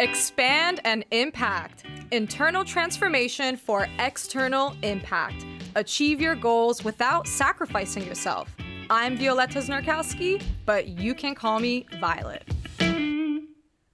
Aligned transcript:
Expand 0.00 0.80
and 0.84 1.04
impact. 1.10 1.84
Internal 2.10 2.64
transformation 2.64 3.54
for 3.54 3.86
external 3.98 4.74
impact. 4.82 5.44
Achieve 5.76 6.22
your 6.22 6.34
goals 6.34 6.82
without 6.82 7.28
sacrificing 7.28 8.06
yourself. 8.06 8.48
I'm 8.88 9.18
Violetta 9.18 9.58
Znarkowski, 9.58 10.42
but 10.64 10.88
you 10.88 11.14
can 11.14 11.34
call 11.34 11.60
me 11.60 11.86
Violet. 12.00 12.44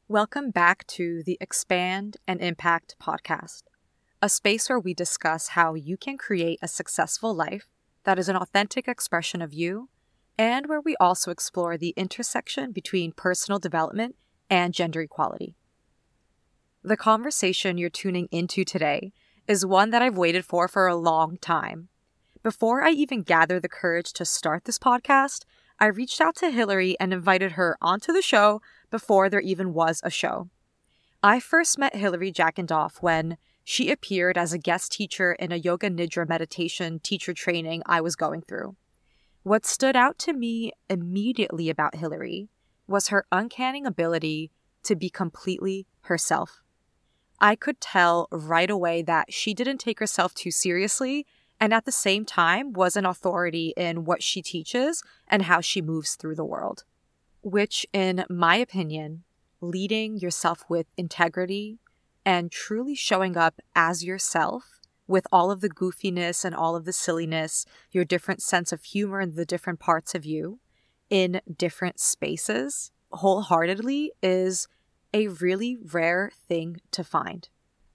Welcome 0.07 0.53
back 0.53 0.87
to 0.87 1.25
the 1.25 1.39
Expand 1.41 2.19
and 2.29 2.41
Impact 2.41 2.95
podcast, 3.03 3.65
a 4.23 4.29
space 4.29 4.69
where 4.69 4.79
we 4.79 4.95
discuss 4.95 5.49
how 5.49 5.75
you 5.75 5.97
can 5.97 6.17
create 6.17 6.61
a 6.63 6.69
successful 6.69 7.35
life 7.35 7.67
that 8.05 8.17
is 8.17 8.29
an 8.29 8.37
authentic 8.37 8.87
expression 8.87 9.43
of 9.43 9.53
you, 9.53 9.89
and 10.39 10.69
where 10.69 10.81
we 10.81 10.95
also 11.01 11.33
explore 11.33 11.77
the 11.77 11.95
intersection 11.97 12.71
between 12.71 13.11
personal 13.11 13.59
development 13.59 14.15
and 14.49 14.73
gender 14.73 15.01
equality. 15.01 15.57
The 16.87 16.97
conversation 16.97 17.79
you're 17.79 17.91
tuning 17.91 18.29
into 18.31 18.65
today 18.65 19.13
is 19.49 19.67
one 19.67 19.91
that 19.91 20.03
I've 20.03 20.17
waited 20.17 20.45
for 20.45 20.69
for 20.69 20.87
a 20.87 20.95
long 20.95 21.37
time. 21.39 21.89
Before 22.45 22.81
I 22.81 22.91
even 22.91 23.23
gathered 23.23 23.63
the 23.63 23.69
courage 23.69 24.13
to 24.13 24.25
start 24.25 24.67
this 24.67 24.79
podcast, 24.79 25.47
I 25.81 25.87
reached 25.87 26.21
out 26.21 26.37
to 26.37 26.51
Hillary 26.53 26.97
and 27.01 27.13
invited 27.13 27.53
her 27.53 27.77
onto 27.83 28.13
the 28.13 28.23
show 28.23 28.63
before 28.89 29.29
there 29.29 29.41
even 29.41 29.75
was 29.75 30.01
a 30.05 30.11
show. 30.11 30.49
I 31.25 31.41
first 31.41 31.77
met 31.77 31.97
Hillary 31.97 32.31
Jackendoff 32.31 33.03
when 33.03 33.37
she 33.65 33.91
appeared 33.91 34.39
as 34.39 34.53
a 34.53 34.59
guest 34.59 34.93
teacher 34.93 35.33
in 35.33 35.51
a 35.51 35.57
yoga 35.57 35.91
nidra 35.91 36.29
meditation 36.29 37.01
teacher 37.01 37.35
training 37.35 37.83
I 37.87 38.01
was 38.01 38.15
going 38.15 38.43
through. 38.43 38.77
What 39.43 39.67
stood 39.67 39.97
out 39.97 40.21
to 40.21 40.33
me 40.33 40.71
immediately 40.89 41.69
about 41.69 41.97
Hillary 41.97 42.49
was 42.87 43.09
her 43.09 43.27
uncanny 43.33 43.83
ability 43.85 44.53
to 44.85 44.95
be 44.95 45.11
completely 45.11 45.89
herself. 46.03 46.63
I 47.41 47.57
could 47.57 47.81
tell 47.81 48.29
right 48.31 48.71
away 48.71 49.03
that 49.03 49.33
she 49.33 49.55
didn't 49.55 49.79
take 49.79 49.99
herself 49.99 50.35
too 50.35 50.51
seriously 50.51 51.27
and 51.61 51.73
at 51.73 51.85
the 51.85 51.93
same 51.93 52.25
time 52.25 52.73
was 52.73 52.97
an 52.97 53.07
authority 53.07 53.73
in 53.77 54.05
what 54.05 54.23
she 54.23 54.43
teaches 54.43 55.03
and 55.29 55.43
how 55.43 55.61
she 55.61 55.81
moves 55.81 56.15
through 56.15 56.35
the 56.35 56.45
world. 56.45 56.85
Which, 57.43 57.87
in 57.93 58.25
my 58.29 58.57
opinion, 58.57 59.25
leading 59.61 60.19
yourself 60.19 60.65
with 60.69 60.87
integrity 60.97 61.79
and 62.25 62.51
truly 62.51 62.95
showing 62.95 63.37
up 63.37 63.61
as 63.75 64.05
yourself 64.05 64.81
with 65.07 65.27
all 65.31 65.51
of 65.51 65.61
the 65.61 65.71
goofiness 65.71 66.45
and 66.45 66.55
all 66.55 66.77
of 66.77 66.85
the 66.85 66.93
silliness, 66.93 67.65
your 67.93 68.05
different 68.05 68.43
sense 68.43 68.73
of 68.73 68.83
humor 68.83 69.21
and 69.21 69.35
the 69.35 69.47
different 69.47 69.79
parts 69.79 70.15
of 70.15 70.27
you 70.27 70.59
in 71.09 71.41
different 71.57 72.01
spaces 72.01 72.91
wholeheartedly 73.13 74.13
is 74.23 74.69
a 75.13 75.29
really 75.29 75.77
rare 75.77 76.31
thing 76.49 76.81
to 76.93 77.05
find. 77.05 77.49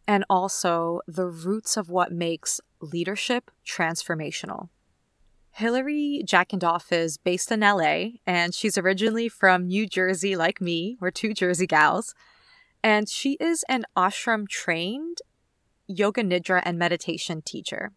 And 0.08 0.26
also 0.30 1.02
the 1.08 1.28
roots 1.28 1.78
of 1.78 1.90
what 1.90 2.12
makes 2.12 2.60
leadership 2.82 3.52
transformational. 3.66 4.70
Hillary 5.52 6.24
Jackendoff 6.26 6.92
is 6.92 7.18
based 7.18 7.52
in 7.52 7.60
LA, 7.60 8.20
and 8.26 8.56
she's 8.56 8.78
originally 8.78 9.28
from 9.28 9.68
New 9.68 9.86
Jersey, 9.86 10.36
like 10.36 10.62
me. 10.62 10.98
We're 11.00 11.12
two 11.12 11.34
Jersey 11.34 11.68
gals. 11.68 12.16
And 12.84 13.08
she 13.08 13.34
is 13.34 13.64
an 13.70 13.86
ashram 13.96 14.48
trained 14.48 15.20
yoga 15.88 16.24
nidra 16.24 16.62
and 16.64 16.80
meditation 16.80 17.42
teacher. 17.42 17.92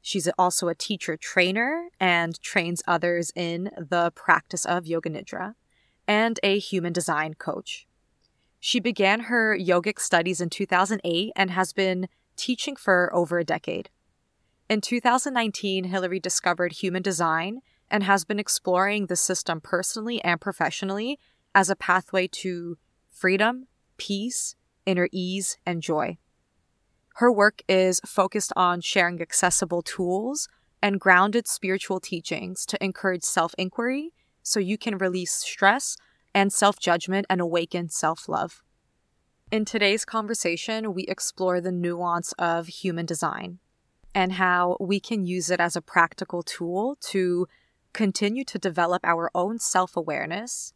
She's 0.00 0.28
also 0.38 0.68
a 0.68 0.74
teacher 0.74 1.16
trainer 1.16 1.88
and 1.98 2.40
trains 2.40 2.82
others 2.86 3.32
in 3.34 3.70
the 3.76 4.12
practice 4.14 4.64
of 4.64 4.86
yoga 4.86 5.10
nidra 5.10 5.54
and 6.06 6.40
a 6.42 6.58
human 6.58 6.92
design 6.92 7.34
coach. 7.34 7.86
She 8.60 8.78
began 8.78 9.20
her 9.20 9.56
yogic 9.56 9.98
studies 9.98 10.40
in 10.40 10.50
2008 10.50 11.32
and 11.34 11.50
has 11.50 11.72
been 11.72 12.08
teaching 12.36 12.76
for 12.76 13.10
over 13.14 13.38
a 13.38 13.44
decade. 13.44 13.88
In 14.68 14.82
2019, 14.82 15.84
Hillary 15.84 16.20
discovered 16.20 16.72
human 16.72 17.02
design 17.02 17.60
and 17.90 18.04
has 18.04 18.24
been 18.24 18.38
exploring 18.38 19.06
the 19.06 19.16
system 19.16 19.60
personally 19.60 20.22
and 20.22 20.40
professionally 20.40 21.18
as 21.54 21.70
a 21.70 21.74
pathway 21.74 22.28
to 22.28 22.76
freedom, 23.10 23.66
peace, 23.96 24.54
inner 24.86 25.08
ease, 25.10 25.56
and 25.66 25.82
joy. 25.82 26.18
Her 27.16 27.32
work 27.32 27.62
is 27.66 28.00
focused 28.06 28.52
on 28.54 28.80
sharing 28.80 29.20
accessible 29.20 29.82
tools 29.82 30.48
and 30.82 31.00
grounded 31.00 31.48
spiritual 31.48 31.98
teachings 31.98 32.64
to 32.66 32.82
encourage 32.82 33.24
self 33.24 33.54
inquiry 33.58 34.12
so 34.42 34.60
you 34.60 34.78
can 34.78 34.98
release 34.98 35.32
stress 35.32 35.96
and 36.34 36.52
self 36.52 36.78
judgment 36.78 37.26
and 37.28 37.40
awaken 37.40 37.88
self 37.88 38.28
love. 38.28 38.62
In 39.50 39.64
today's 39.64 40.04
conversation, 40.04 40.94
we 40.94 41.04
explore 41.04 41.60
the 41.60 41.72
nuance 41.72 42.32
of 42.38 42.68
human 42.68 43.06
design 43.06 43.58
and 44.14 44.32
how 44.32 44.76
we 44.78 45.00
can 45.00 45.24
use 45.24 45.50
it 45.50 45.60
as 45.60 45.76
a 45.76 45.82
practical 45.82 46.42
tool 46.42 46.96
to 47.00 47.46
continue 47.92 48.44
to 48.44 48.58
develop 48.58 49.04
our 49.04 49.30
own 49.34 49.58
self 49.58 49.96
awareness, 49.96 50.72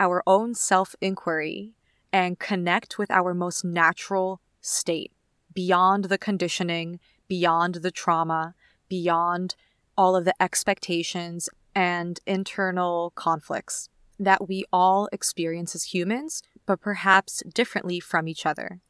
our 0.00 0.22
own 0.26 0.54
self 0.54 0.94
inquiry, 1.00 1.74
and 2.12 2.38
connect 2.38 2.98
with 2.98 3.10
our 3.10 3.34
most 3.34 3.64
natural 3.64 4.40
state 4.60 5.12
beyond 5.52 6.04
the 6.04 6.18
conditioning, 6.18 7.00
beyond 7.28 7.76
the 7.76 7.90
trauma, 7.90 8.54
beyond 8.88 9.56
all 9.96 10.14
of 10.14 10.24
the 10.24 10.34
expectations 10.42 11.48
and 11.74 12.20
internal 12.26 13.12
conflicts 13.14 13.88
that 14.18 14.48
we 14.48 14.64
all 14.72 15.08
experience 15.12 15.74
as 15.74 15.94
humans, 15.94 16.42
but 16.66 16.80
perhaps 16.80 17.42
differently 17.54 18.00
from 18.00 18.28
each 18.28 18.46
other. 18.46 18.80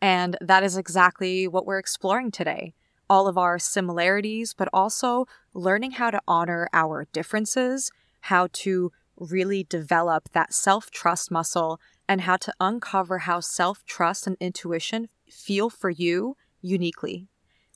And 0.00 0.36
that 0.40 0.62
is 0.62 0.76
exactly 0.76 1.48
what 1.48 1.66
we're 1.66 1.78
exploring 1.78 2.30
today. 2.30 2.74
All 3.08 3.28
of 3.28 3.38
our 3.38 3.58
similarities, 3.58 4.54
but 4.54 4.68
also 4.72 5.26
learning 5.54 5.92
how 5.92 6.10
to 6.10 6.20
honor 6.26 6.68
our 6.72 7.06
differences, 7.12 7.90
how 8.22 8.48
to 8.52 8.92
really 9.16 9.64
develop 9.64 10.30
that 10.32 10.52
self 10.52 10.90
trust 10.90 11.30
muscle, 11.30 11.80
and 12.08 12.22
how 12.22 12.36
to 12.36 12.52
uncover 12.60 13.18
how 13.18 13.40
self 13.40 13.84
trust 13.84 14.26
and 14.26 14.36
intuition 14.40 15.08
feel 15.28 15.70
for 15.70 15.90
you 15.90 16.36
uniquely. 16.60 17.28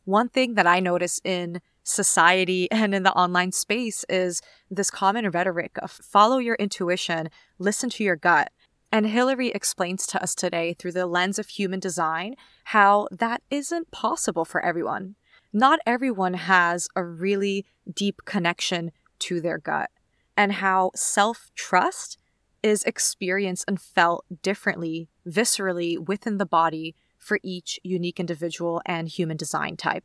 One 0.04 0.28
thing 0.28 0.54
that 0.54 0.66
I 0.66 0.80
notice 0.80 1.20
in 1.24 1.60
society 1.90 2.70
and 2.72 2.94
in 2.94 3.02
the 3.02 3.12
online 3.12 3.52
space 3.52 4.04
is 4.08 4.40
this 4.70 4.90
common 4.90 5.28
rhetoric 5.30 5.76
of 5.82 5.90
follow 5.90 6.38
your 6.38 6.56
intuition, 6.56 7.30
listen 7.58 7.90
to 7.90 8.04
your 8.04 8.16
gut. 8.16 8.50
And 8.92 9.06
Hillary 9.06 9.48
explains 9.48 10.06
to 10.08 10.22
us 10.22 10.34
today 10.34 10.74
through 10.74 10.92
the 10.92 11.06
lens 11.06 11.38
of 11.38 11.48
human 11.48 11.78
design 11.78 12.34
how 12.64 13.06
that 13.12 13.42
isn't 13.50 13.92
possible 13.92 14.44
for 14.44 14.64
everyone. 14.64 15.14
Not 15.52 15.78
everyone 15.86 16.34
has 16.34 16.88
a 16.96 17.04
really 17.04 17.66
deep 17.92 18.22
connection 18.24 18.90
to 19.20 19.40
their 19.40 19.58
gut, 19.58 19.90
and 20.36 20.54
how 20.54 20.90
self 20.94 21.50
trust 21.54 22.18
is 22.62 22.82
experienced 22.84 23.64
and 23.68 23.80
felt 23.80 24.24
differently, 24.42 25.08
viscerally 25.26 25.98
within 25.98 26.38
the 26.38 26.46
body 26.46 26.94
for 27.18 27.38
each 27.42 27.78
unique 27.82 28.18
individual 28.18 28.80
and 28.86 29.08
human 29.08 29.36
design 29.36 29.76
type 29.76 30.04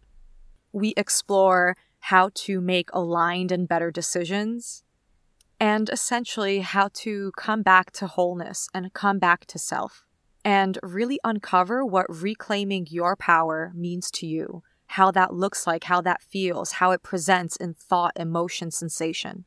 we 0.75 0.94
explore 0.97 1.78
how 2.00 2.30
to 2.36 2.59
make 2.59 2.90
aligned 2.91 3.50
and 3.50 3.68
better 3.68 3.90
decisions, 3.90 4.84
and 5.58 5.90
essentially 5.90 6.59
how 6.59 6.90
to 6.94 7.31
come 7.38 7.62
back 7.62 7.91
to 7.91 8.08
wholeness 8.08 8.68
and 8.74 8.94
come 8.94 9.18
back 9.18 9.46
to 9.46 9.58
self, 9.58 10.03
and 10.44 10.78
really 10.84 11.18
uncover 11.24 11.86
what 11.86 12.06
reclaiming 12.09 12.86
your 12.90 13.16
power 13.16 13.72
means 13.74 14.12
to 14.12 14.28
you, 14.28 14.63
how 14.88 15.12
that 15.12 15.34
looks 15.34 15.66
like, 15.66 15.86
how 15.86 16.02
that 16.02 16.22
feels, 16.22 16.74
how 16.74 16.92
it 16.92 17.02
presents 17.02 17.56
in 17.56 17.74
thought, 17.74 18.12
emotion, 18.18 18.69
sensation. 18.69 19.46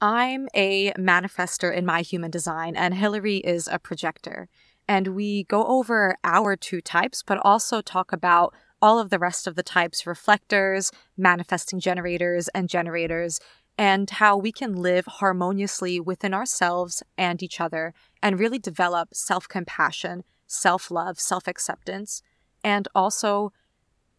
I'm 0.00 0.48
a 0.54 0.92
manifester 0.92 1.70
in 1.72 1.84
my 1.84 2.00
human 2.00 2.30
design, 2.30 2.76
and 2.76 2.94
Hillary 2.94 3.36
is 3.36 3.68
a 3.70 3.78
projector. 3.78 4.48
And 4.88 5.08
we 5.08 5.44
go 5.44 5.64
over 5.66 6.16
our 6.24 6.56
two 6.56 6.80
types, 6.80 7.22
but 7.22 7.38
also 7.44 7.82
talk 7.82 8.10
about 8.10 8.54
all 8.82 8.98
of 8.98 9.10
the 9.10 9.18
rest 9.18 9.46
of 9.46 9.56
the 9.56 9.62
types 9.62 10.06
reflectors, 10.06 10.90
manifesting 11.16 11.80
generators, 11.80 12.48
and 12.48 12.68
generators, 12.68 13.40
and 13.78 14.10
how 14.10 14.36
we 14.36 14.52
can 14.52 14.74
live 14.76 15.06
harmoniously 15.06 15.98
within 15.98 16.34
ourselves 16.34 17.02
and 17.16 17.42
each 17.42 17.60
other 17.60 17.94
and 18.22 18.38
really 18.38 18.58
develop 18.58 19.08
self 19.12 19.48
compassion, 19.48 20.24
self 20.46 20.90
love, 20.90 21.18
self 21.18 21.46
acceptance, 21.46 22.22
and 22.62 22.88
also 22.94 23.52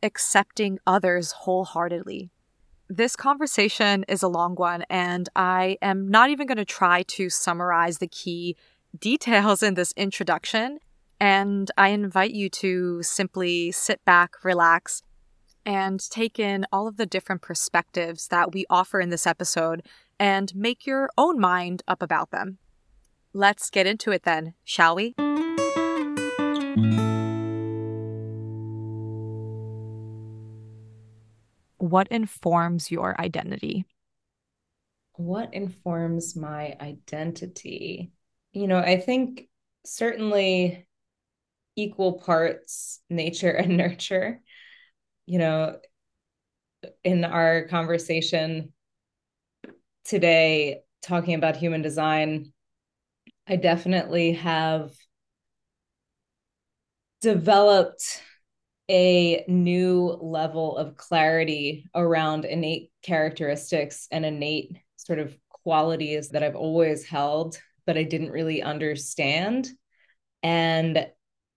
accepting 0.03 0.79
others 0.87 1.31
wholeheartedly. 1.31 2.31
This 2.89 3.15
conversation 3.15 4.03
is 4.09 4.23
a 4.23 4.27
long 4.27 4.55
one, 4.55 4.83
and 4.89 5.29
I 5.35 5.77
am 5.81 6.09
not 6.09 6.29
even 6.29 6.47
going 6.47 6.57
to 6.57 6.65
try 6.65 7.03
to 7.03 7.29
summarize 7.29 7.99
the 7.99 8.07
key 8.07 8.57
details 8.99 9.63
in 9.63 9.75
this 9.75 9.93
introduction 9.95 10.79
and 11.21 11.69
I 11.77 11.89
invite 11.89 12.33
you 12.33 12.49
to 12.49 13.03
simply 13.03 13.71
sit 13.71 14.03
back, 14.05 14.43
relax, 14.43 15.03
and 15.63 15.99
take 16.09 16.39
in 16.39 16.65
all 16.71 16.87
of 16.87 16.97
the 16.97 17.05
different 17.05 17.43
perspectives 17.43 18.29
that 18.29 18.53
we 18.53 18.65
offer 18.71 18.99
in 18.99 19.11
this 19.11 19.27
episode 19.27 19.83
and 20.19 20.53
make 20.55 20.87
your 20.87 21.11
own 21.19 21.39
mind 21.39 21.83
up 21.87 22.01
about 22.01 22.31
them. 22.31 22.57
Let's 23.33 23.69
get 23.69 23.85
into 23.85 24.09
it 24.11 24.23
then, 24.23 24.55
shall 24.63 24.95
we? 24.95 25.13
What 31.77 32.07
informs 32.07 32.89
your 32.89 33.19
identity? 33.21 33.85
What 35.17 35.53
informs 35.53 36.35
my 36.35 36.75
identity? 36.81 38.11
You 38.53 38.65
know, 38.65 38.79
I 38.79 38.97
think 38.97 39.49
certainly 39.85 40.87
equal 41.75 42.19
parts 42.19 42.99
nature 43.09 43.51
and 43.57 43.77
nurture. 43.77 44.41
You 45.25 45.39
know, 45.39 45.77
in 47.03 47.23
our 47.23 47.67
conversation 47.67 48.73
today, 50.05 50.81
talking 51.01 51.35
about 51.35 51.55
human 51.55 51.81
design, 51.81 52.53
I 53.47 53.55
definitely 53.55 54.33
have 54.33 54.91
developed 57.21 58.21
a 58.89 59.45
new 59.47 60.17
level 60.21 60.75
of 60.77 60.97
clarity 60.97 61.85
around 61.95 62.45
innate 62.45 62.91
characteristics 63.03 64.07
and 64.11 64.25
innate 64.25 64.77
sort 64.97 65.19
of 65.19 65.35
qualities 65.63 66.29
that 66.29 66.43
I've 66.43 66.55
always 66.55 67.05
held, 67.05 67.61
but 67.85 67.97
I 67.97 68.03
didn't 68.03 68.31
really 68.31 68.61
understand. 68.61 69.69
And 70.43 71.07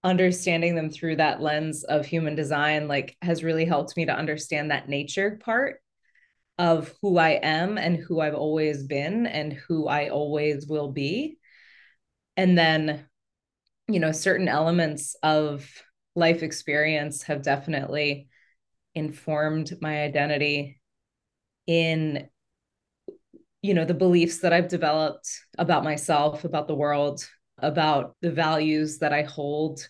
understanding 0.05 0.75
them 0.75 0.91
through 0.91 1.17
that 1.17 1.41
lens 1.41 1.83
of 1.85 2.05
human 2.05 2.35
design 2.35 2.87
like 2.87 3.17
has 3.23 3.43
really 3.43 3.65
helped 3.65 3.97
me 3.97 4.05
to 4.05 4.15
understand 4.15 4.71
that 4.71 4.89
nature 4.89 5.41
part 5.43 5.81
of 6.59 6.95
who 7.03 7.19
I 7.19 7.31
am 7.43 7.79
and 7.79 7.97
who 7.97 8.21
I've 8.21 8.35
always 8.35 8.85
been 8.85 9.27
and 9.27 9.53
who 9.53 9.89
I 9.89 10.11
always 10.11 10.67
will 10.69 10.93
be. 10.93 11.39
And 12.37 12.57
then, 12.57 13.07
you 13.89 13.99
know, 13.99 14.13
certain 14.13 14.47
elements 14.47 15.17
of 15.23 15.69
life 16.15 16.43
experience 16.43 17.25
have 17.25 17.43
definitely 17.43 18.29
informed 18.95 19.73
my 19.81 20.03
identity 20.03 20.81
in 21.67 22.29
you 23.63 23.73
know 23.73 23.87
the 23.87 23.95
beliefs 23.95 24.41
that 24.41 24.53
I've 24.53 24.69
developed 24.69 25.27
about 25.57 25.85
myself, 25.85 26.45
about 26.45 26.69
the 26.69 26.75
world, 26.75 27.27
about 27.67 28.17
the 28.21 28.31
values 28.31 28.99
that 28.99 29.13
I 29.13 29.23
hold 29.23 29.89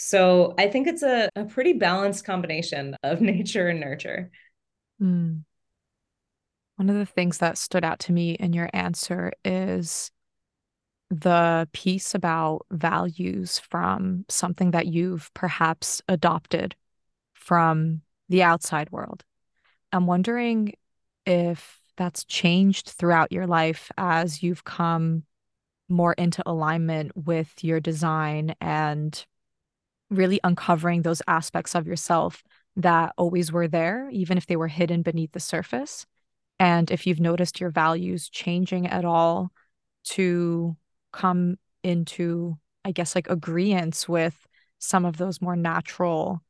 so 0.00 0.54
I 0.56 0.68
think 0.68 0.86
it's 0.86 1.02
a, 1.02 1.28
a 1.34 1.44
pretty 1.44 1.72
balanced 1.72 2.24
combination 2.24 2.94
of 3.02 3.20
nature 3.20 3.66
and 3.66 3.80
nurture. 3.80 4.30
Mm. 5.02 5.42
One 6.76 6.88
of 6.88 6.94
the 6.94 7.04
things 7.04 7.38
that 7.38 7.58
stood 7.58 7.84
out 7.84 7.98
to 8.00 8.12
me 8.12 8.30
in 8.34 8.52
your 8.52 8.70
answer 8.72 9.32
is 9.44 10.12
the 11.10 11.68
piece 11.72 12.14
about 12.14 12.64
values 12.70 13.58
from 13.58 14.24
something 14.28 14.70
that 14.70 14.86
you've 14.86 15.34
perhaps 15.34 16.00
adopted 16.08 16.76
from 17.34 18.02
the 18.28 18.44
outside 18.44 18.92
world. 18.92 19.24
I'm 19.92 20.06
wondering 20.06 20.74
if 21.26 21.80
that's 21.96 22.24
changed 22.24 22.90
throughout 22.90 23.32
your 23.32 23.48
life 23.48 23.90
as 23.98 24.44
you've 24.44 24.62
come 24.62 25.24
more 25.88 26.12
into 26.14 26.42
alignment 26.46 27.12
with 27.16 27.52
your 27.62 27.80
design 27.80 28.54
and 28.60 29.24
really 30.10 30.40
uncovering 30.44 31.02
those 31.02 31.22
aspects 31.26 31.74
of 31.74 31.86
yourself 31.86 32.42
that 32.76 33.12
always 33.16 33.50
were 33.50 33.68
there, 33.68 34.08
even 34.10 34.38
if 34.38 34.46
they 34.46 34.56
were 34.56 34.68
hidden 34.68 35.02
beneath 35.02 35.32
the 35.32 35.40
surface. 35.40 36.06
And 36.58 36.90
if 36.90 37.06
you've 37.06 37.20
noticed 37.20 37.60
your 37.60 37.70
values 37.70 38.28
changing 38.28 38.86
at 38.86 39.04
all 39.04 39.50
to 40.04 40.76
come 41.12 41.58
into, 41.82 42.58
I 42.84 42.92
guess, 42.92 43.14
like 43.14 43.28
agreements 43.28 44.08
with 44.08 44.46
some 44.78 45.04
of 45.04 45.16
those 45.16 45.40
more 45.40 45.56
natural 45.56 46.42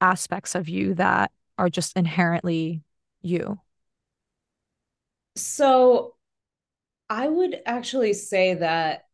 aspects 0.00 0.54
of 0.54 0.68
you 0.68 0.94
that 0.94 1.30
are 1.58 1.68
just 1.68 1.96
inherently 1.96 2.82
you. 3.22 3.58
So 5.36 6.13
I 7.08 7.28
would 7.28 7.60
actually 7.66 8.14
say 8.14 8.54
that 8.54 9.04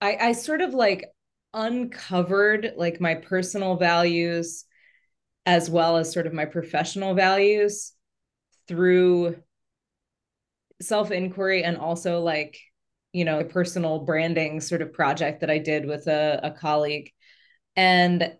I, 0.00 0.16
I 0.20 0.32
sort 0.32 0.60
of 0.60 0.74
like 0.74 1.06
uncovered 1.52 2.74
like 2.76 3.00
my 3.00 3.14
personal 3.14 3.76
values 3.76 4.64
as 5.46 5.70
well 5.70 5.96
as 5.96 6.12
sort 6.12 6.26
of 6.26 6.32
my 6.32 6.44
professional 6.44 7.14
values 7.14 7.92
through 8.66 9.36
self 10.82 11.10
inquiry 11.10 11.62
and 11.64 11.76
also 11.76 12.20
like 12.20 12.58
you 13.12 13.24
know 13.24 13.38
a 13.40 13.44
personal 13.44 14.00
branding 14.04 14.60
sort 14.60 14.82
of 14.82 14.92
project 14.92 15.40
that 15.40 15.50
I 15.50 15.58
did 15.58 15.86
with 15.86 16.06
a, 16.06 16.40
a 16.42 16.50
colleague. 16.50 17.10
And 17.76 18.34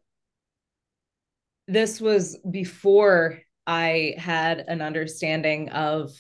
this 1.67 2.01
was 2.01 2.37
before 2.51 3.41
I 3.67 4.15
had 4.19 4.59
an 4.69 4.83
understanding 4.83 5.71
of 5.71 6.11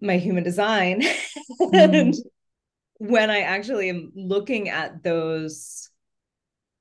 my 0.00 0.16
human 0.16 0.42
design 0.42 1.02
mm. 1.60 1.70
and 1.72 2.14
when 3.00 3.30
I 3.30 3.40
actually 3.40 3.88
am 3.88 4.12
looking 4.14 4.68
at 4.68 5.02
those 5.02 5.88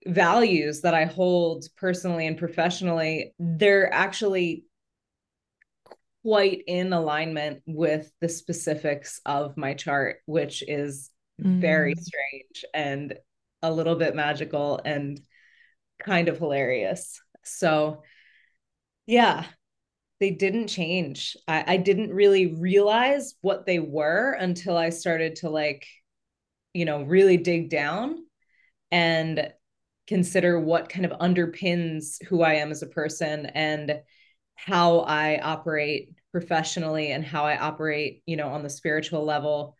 values 0.05 0.81
that 0.81 0.93
I 0.93 1.05
hold 1.05 1.65
personally 1.77 2.27
and 2.27 2.37
professionally, 2.37 3.33
they're 3.39 3.91
actually 3.93 4.65
quite 6.23 6.63
in 6.67 6.91
alignment 6.91 7.61
with 7.65 8.11
the 8.19 8.27
specifics 8.27 9.21
of 9.25 9.55
my 9.55 9.73
chart, 9.73 10.17
which 10.25 10.61
is 10.67 11.09
mm. 11.41 11.61
very 11.61 11.95
strange 11.95 12.65
and 12.73 13.13
a 13.61 13.71
little 13.71 13.95
bit 13.95 14.13
magical 14.13 14.81
and 14.83 15.21
kind 16.03 16.27
of 16.27 16.37
hilarious. 16.37 17.21
So, 17.43 18.03
yeah, 19.05 19.45
they 20.19 20.31
didn't 20.31 20.67
change. 20.67 21.37
I, 21.47 21.63
I 21.67 21.77
didn't 21.77 22.13
really 22.13 22.55
realize 22.55 23.35
what 23.41 23.65
they 23.65 23.79
were 23.79 24.33
until 24.33 24.77
I 24.77 24.89
started 24.89 25.37
to 25.37 25.49
like 25.49 25.85
you 26.73 26.85
know, 26.85 27.03
really 27.03 27.37
dig 27.37 27.69
down 27.69 28.25
and 28.89 29.51
consider 30.07 30.57
what 30.57 30.89
kind 30.89 31.05
of 31.05 31.11
underpins 31.19 32.23
who 32.25 32.41
I 32.41 32.55
am 32.55 32.71
as 32.71 32.81
a 32.81 32.87
person 32.87 33.47
and 33.47 34.01
how 34.55 34.99
I 34.99 35.39
operate 35.39 36.13
professionally 36.31 37.11
and 37.11 37.25
how 37.25 37.43
I 37.43 37.57
operate, 37.57 38.23
you 38.25 38.37
know, 38.37 38.49
on 38.49 38.63
the 38.63 38.69
spiritual 38.69 39.25
level 39.25 39.75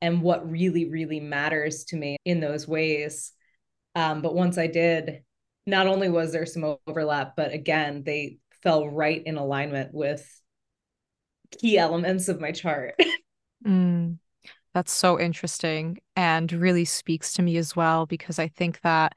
and 0.00 0.22
what 0.22 0.50
really, 0.50 0.88
really 0.88 1.20
matters 1.20 1.84
to 1.84 1.96
me 1.96 2.16
in 2.24 2.40
those 2.40 2.66
ways. 2.66 3.32
Um, 3.94 4.22
but 4.22 4.34
once 4.34 4.56
I 4.56 4.66
did, 4.66 5.22
not 5.66 5.86
only 5.86 6.08
was 6.08 6.32
there 6.32 6.46
some 6.46 6.76
overlap, 6.86 7.36
but 7.36 7.52
again, 7.52 8.02
they 8.04 8.39
fell 8.62 8.88
right 8.88 9.22
in 9.24 9.36
alignment 9.36 9.92
with 9.92 10.26
key 11.50 11.78
elements 11.78 12.28
of 12.28 12.40
my 12.40 12.52
chart. 12.52 12.94
mm. 13.66 14.18
That's 14.72 14.92
so 14.92 15.18
interesting 15.18 15.98
and 16.14 16.50
really 16.52 16.84
speaks 16.84 17.32
to 17.34 17.42
me 17.42 17.56
as 17.56 17.74
well 17.74 18.06
because 18.06 18.38
I 18.38 18.48
think 18.48 18.80
that, 18.82 19.16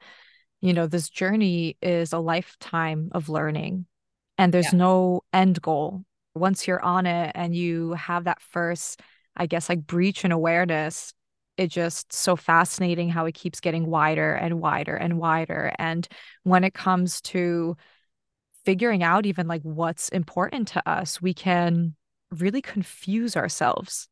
you 0.60 0.72
know, 0.72 0.88
this 0.88 1.08
journey 1.08 1.76
is 1.80 2.12
a 2.12 2.18
lifetime 2.18 3.10
of 3.12 3.28
learning 3.28 3.86
and 4.36 4.52
there's 4.52 4.72
yeah. 4.72 4.78
no 4.78 5.22
end 5.32 5.62
goal. 5.62 6.04
Once 6.34 6.66
you're 6.66 6.82
on 6.82 7.06
it 7.06 7.30
and 7.36 7.54
you 7.54 7.92
have 7.92 8.24
that 8.24 8.42
first, 8.42 9.00
I 9.36 9.46
guess, 9.46 9.68
like 9.68 9.86
breach 9.86 10.24
in 10.24 10.32
awareness, 10.32 11.14
it 11.56 11.68
just 11.68 12.12
so 12.12 12.34
fascinating 12.34 13.08
how 13.08 13.26
it 13.26 13.34
keeps 13.36 13.60
getting 13.60 13.86
wider 13.86 14.34
and 14.34 14.60
wider 14.60 14.96
and 14.96 15.18
wider. 15.18 15.72
And 15.78 16.06
when 16.42 16.64
it 16.64 16.74
comes 16.74 17.20
to 17.22 17.76
figuring 18.64 19.02
out 19.02 19.26
even 19.26 19.46
like 19.46 19.62
what's 19.62 20.08
important 20.10 20.68
to 20.68 20.88
us, 20.88 21.20
we 21.20 21.34
can 21.34 21.94
really 22.30 22.62
confuse 22.62 23.36
ourselves. 23.36 24.08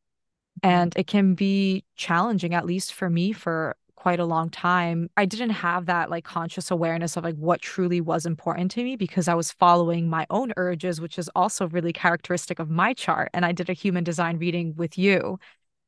Mm-hmm. 0.63 0.75
And 0.75 0.93
it 0.97 1.07
can 1.07 1.35
be 1.35 1.85
challenging 1.97 2.55
at 2.55 2.67
least 2.67 2.93
for 2.93 3.09
me 3.09 3.33
for 3.33 3.77
quite 4.03 4.19
a 4.21 4.25
long 4.25 4.51
time. 4.51 5.09
I 5.17 5.27
didn't 5.27 5.51
have 5.51 5.87
that 5.87 6.11
like 6.11 6.25
conscious 6.25 6.73
awareness 6.73 7.17
of 7.17 7.23
like 7.23 7.37
what 7.37 7.63
truly 7.63 8.01
was 8.01 8.27
important 8.27 8.73
to 8.73 8.83
me 8.83 8.97
because 8.97 9.29
i 9.29 9.35
was 9.35 9.53
following 9.53 10.09
my 10.09 10.27
own 10.29 10.53
urges 10.57 11.01
which 11.01 11.21
is 11.21 11.31
also 11.37 11.69
really 11.69 11.93
characteristic 11.93 12.59
of 12.59 12.69
my 12.69 12.95
chart. 12.95 13.31
And 13.33 13.47
i 13.47 13.53
did 13.53 13.71
a 13.71 13.75
human 13.75 14.03
design 14.03 14.39
reading 14.39 14.75
with 14.77 14.99
you. 14.99 15.39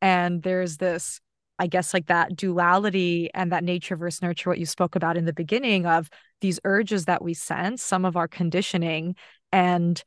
And 0.00 0.42
there's 0.42 0.76
this 0.76 1.20
i 1.58 1.66
guess 1.66 1.94
like 1.94 2.06
that 2.06 2.34
duality 2.36 3.30
and 3.34 3.52
that 3.52 3.64
nature 3.64 3.96
versus 3.96 4.22
nurture 4.22 4.50
what 4.50 4.58
you 4.58 4.66
spoke 4.66 4.96
about 4.96 5.16
in 5.16 5.24
the 5.24 5.32
beginning 5.32 5.86
of 5.86 6.10
these 6.40 6.60
urges 6.64 7.04
that 7.04 7.22
we 7.22 7.34
sense 7.34 7.82
some 7.82 8.04
of 8.04 8.16
our 8.16 8.28
conditioning 8.28 9.14
and 9.52 10.04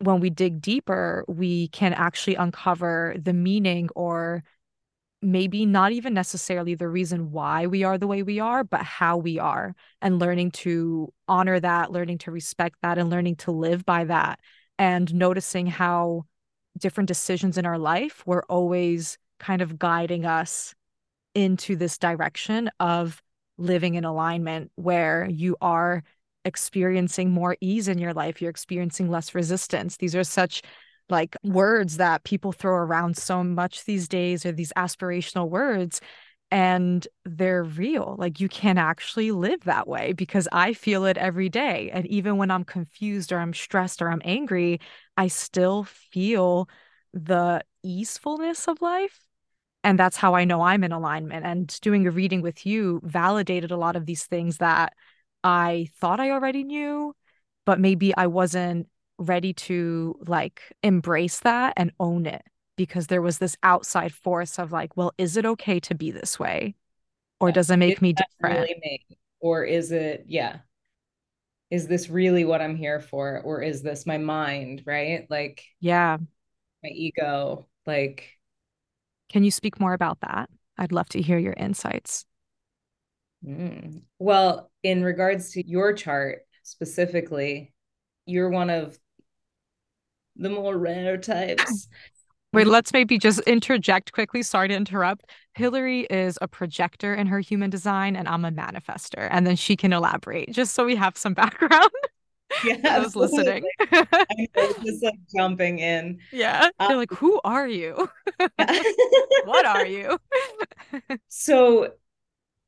when 0.00 0.20
we 0.20 0.30
dig 0.30 0.60
deeper, 0.60 1.24
we 1.28 1.68
can 1.68 1.92
actually 1.92 2.34
uncover 2.34 3.14
the 3.20 3.34
meaning 3.34 3.88
or 3.94 4.42
maybe 5.22 5.66
not 5.66 5.92
even 5.92 6.14
necessarily 6.14 6.74
the 6.74 6.88
reason 6.88 7.30
why 7.30 7.66
we 7.66 7.84
are 7.84 7.98
the 7.98 8.06
way 8.06 8.22
we 8.22 8.40
are, 8.40 8.64
but 8.64 8.82
how 8.82 9.18
we 9.18 9.38
are, 9.38 9.74
and 10.00 10.18
learning 10.18 10.50
to 10.50 11.12
honor 11.28 11.60
that, 11.60 11.92
learning 11.92 12.16
to 12.16 12.30
respect 12.30 12.76
that, 12.82 12.96
and 12.96 13.10
learning 13.10 13.36
to 13.36 13.50
live 13.50 13.84
by 13.84 14.04
that, 14.04 14.40
and 14.78 15.14
noticing 15.14 15.66
how 15.66 16.24
different 16.78 17.08
decisions 17.08 17.58
in 17.58 17.66
our 17.66 17.78
life 17.78 18.22
were 18.26 18.44
always 18.48 19.18
kind 19.40 19.62
of 19.62 19.78
guiding 19.78 20.24
us 20.24 20.74
into 21.34 21.74
this 21.76 21.98
direction 21.98 22.70
of 22.78 23.22
living 23.58 23.94
in 23.94 24.04
alignment 24.04 24.70
where 24.76 25.28
you 25.28 25.56
are 25.60 26.02
experiencing 26.44 27.30
more 27.30 27.56
ease 27.60 27.88
in 27.88 27.98
your 27.98 28.14
life, 28.14 28.40
you're 28.40 28.50
experiencing 28.50 29.10
less 29.10 29.34
resistance. 29.34 29.96
These 29.96 30.16
are 30.16 30.24
such 30.24 30.62
like 31.08 31.36
words 31.42 31.96
that 31.96 32.24
people 32.24 32.52
throw 32.52 32.74
around 32.74 33.16
so 33.16 33.42
much 33.42 33.84
these 33.84 34.08
days 34.08 34.46
or 34.46 34.52
these 34.52 34.72
aspirational 34.76 35.48
words 35.48 36.00
and 36.52 37.06
they're 37.24 37.62
real. 37.62 38.16
Like 38.18 38.40
you 38.40 38.48
can 38.48 38.78
actually 38.78 39.30
live 39.30 39.64
that 39.64 39.86
way 39.86 40.12
because 40.12 40.48
I 40.52 40.72
feel 40.72 41.04
it 41.04 41.16
every 41.16 41.48
day. 41.48 41.90
And 41.92 42.06
even 42.06 42.36
when 42.36 42.50
I'm 42.50 42.64
confused 42.64 43.32
or 43.32 43.38
I'm 43.38 43.54
stressed 43.54 44.02
or 44.02 44.10
I'm 44.10 44.22
angry, 44.24 44.80
I 45.16 45.28
still 45.28 45.84
feel 45.84 46.68
the 47.12 47.62
easefulness 47.82 48.66
of 48.68 48.82
life. 48.82 49.20
And 49.82 49.98
that's 49.98 50.16
how 50.16 50.34
I 50.34 50.44
know 50.44 50.62
I'm 50.62 50.84
in 50.84 50.92
alignment. 50.92 51.46
And 51.46 51.80
doing 51.80 52.06
a 52.06 52.10
reading 52.10 52.42
with 52.42 52.66
you 52.66 53.00
validated 53.02 53.70
a 53.70 53.76
lot 53.76 53.96
of 53.96 54.06
these 54.06 54.24
things 54.24 54.58
that 54.58 54.92
I 55.42 55.88
thought 55.96 56.20
I 56.20 56.30
already 56.30 56.64
knew, 56.64 57.14
but 57.64 57.80
maybe 57.80 58.14
I 58.14 58.26
wasn't 58.26 58.88
ready 59.18 59.52
to 59.52 60.18
like 60.26 60.62
embrace 60.82 61.40
that 61.40 61.74
and 61.76 61.92
own 62.00 62.26
it 62.26 62.42
because 62.76 63.06
there 63.06 63.22
was 63.22 63.38
this 63.38 63.56
outside 63.62 64.12
force 64.12 64.58
of 64.58 64.72
like, 64.72 64.96
well, 64.96 65.12
is 65.18 65.36
it 65.36 65.46
okay 65.46 65.80
to 65.80 65.94
be 65.94 66.10
this 66.10 66.38
way? 66.38 66.74
Or 67.38 67.52
does 67.52 67.70
it 67.70 67.78
make 67.78 67.96
is 67.96 68.02
me 68.02 68.12
different? 68.12 68.60
Really 68.60 68.80
me? 68.82 69.06
Or 69.40 69.64
is 69.64 69.92
it, 69.92 70.24
yeah. 70.28 70.58
Is 71.70 71.86
this 71.86 72.10
really 72.10 72.44
what 72.44 72.60
I'm 72.60 72.76
here 72.76 73.00
for? 73.00 73.40
Or 73.40 73.62
is 73.62 73.80
this 73.82 74.04
my 74.04 74.18
mind, 74.18 74.82
right? 74.84 75.26
Like, 75.30 75.64
yeah, 75.80 76.18
my 76.82 76.88
ego. 76.90 77.66
Like, 77.86 78.39
can 79.30 79.44
you 79.44 79.50
speak 79.50 79.80
more 79.80 79.94
about 79.94 80.20
that? 80.20 80.50
I'd 80.76 80.92
love 80.92 81.08
to 81.10 81.22
hear 81.22 81.38
your 81.38 81.54
insights. 81.54 82.24
Mm. 83.46 84.02
Well, 84.18 84.70
in 84.82 85.02
regards 85.02 85.52
to 85.52 85.66
your 85.66 85.92
chart 85.92 86.40
specifically, 86.62 87.72
you're 88.26 88.50
one 88.50 88.70
of 88.70 88.98
the 90.36 90.50
more 90.50 90.76
rare 90.76 91.16
types 91.16 91.88
Wait, 92.52 92.66
let's 92.66 92.92
maybe 92.92 93.16
just 93.16 93.38
interject 93.40 94.12
quickly. 94.12 94.42
Sorry 94.42 94.66
to 94.66 94.74
interrupt. 94.74 95.30
Hillary 95.54 96.00
is 96.10 96.36
a 96.42 96.48
projector 96.48 97.14
in 97.14 97.28
her 97.28 97.38
human 97.38 97.70
design, 97.70 98.16
and 98.16 98.26
I'm 98.26 98.44
a 98.44 98.50
manifester. 98.50 99.28
And 99.30 99.46
then 99.46 99.54
she 99.54 99.76
can 99.76 99.92
elaborate 99.92 100.50
just 100.50 100.74
so 100.74 100.84
we 100.84 100.96
have 100.96 101.16
some 101.16 101.34
background. 101.34 101.90
Yeah, 102.64 102.76
I 102.84 103.00
those 103.00 103.16
listening. 103.16 103.64
I 103.80 104.48
know, 104.56 104.72
just 104.84 105.02
like 105.02 105.18
jumping 105.34 105.78
in. 105.78 106.18
Yeah. 106.32 106.68
Um, 106.78 106.88
They're 106.88 106.96
like, 106.96 107.12
who 107.12 107.40
are 107.44 107.68
you? 107.68 108.08
what 109.44 109.66
are 109.66 109.86
you? 109.86 110.18
so, 111.28 111.92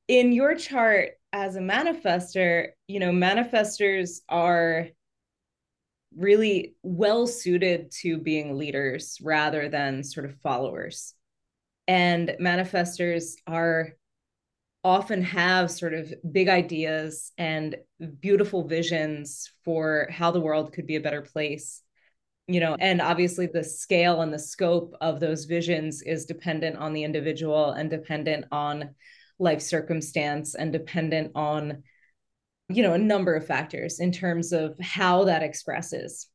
in 0.09 0.33
your 0.33 0.55
chart 0.55 1.11
as 1.33 1.57
a 1.57 1.61
manifester, 1.61 2.69
you 2.87 3.01
know, 3.01 3.11
manifestors 3.11 4.21
are 4.29 4.89
really 6.17 6.75
well 6.83 7.27
suited 7.27 7.91
to 8.03 8.19
being 8.19 8.59
leaders 8.59 9.19
rather 9.23 9.69
than 9.69 10.05
sort 10.05 10.27
of 10.27 10.37
followers. 10.43 11.15
And 11.89 12.37
manifestors 12.41 13.35
are 13.47 13.95
often 14.85 15.23
have 15.23 15.71
sort 15.71 15.95
of 15.95 16.13
big 16.33 16.49
ideas 16.49 17.33
and 17.39 17.77
beautiful 18.21 18.67
visions 18.67 19.51
for 19.65 20.09
how 20.11 20.31
the 20.31 20.41
world 20.41 20.73
could 20.73 20.87
be 20.87 20.97
a 20.97 21.01
better 21.01 21.23
place. 21.23 21.83
You 22.49 22.59
know, 22.59 22.77
and 22.81 23.01
obviously 23.01 23.47
the 23.47 23.63
scale 23.63 24.21
and 24.21 24.33
the 24.35 24.39
scope 24.39 24.95
of 25.01 25.21
those 25.21 25.45
visions 25.45 26.03
is 26.03 26.27
dependent 26.27 26.77
on 26.77 26.93
the 26.93 27.05
individual 27.05 27.71
and 27.71 27.89
dependent 27.89 28.47
on 28.51 28.95
life 29.39 29.63
circumstance 29.63 30.55
and 30.55 30.73
dependent 30.73 31.33
on 31.35 31.83
you 32.69 32.83
know 32.83 32.95
a 32.95 32.99
number 32.99 33.35
of 33.35 33.47
factors 33.47 34.01
in 34.01 34.13
terms 34.13 34.53
of 34.53 34.79
how 34.81 35.25
that 35.25 35.43
expresses 35.43 36.29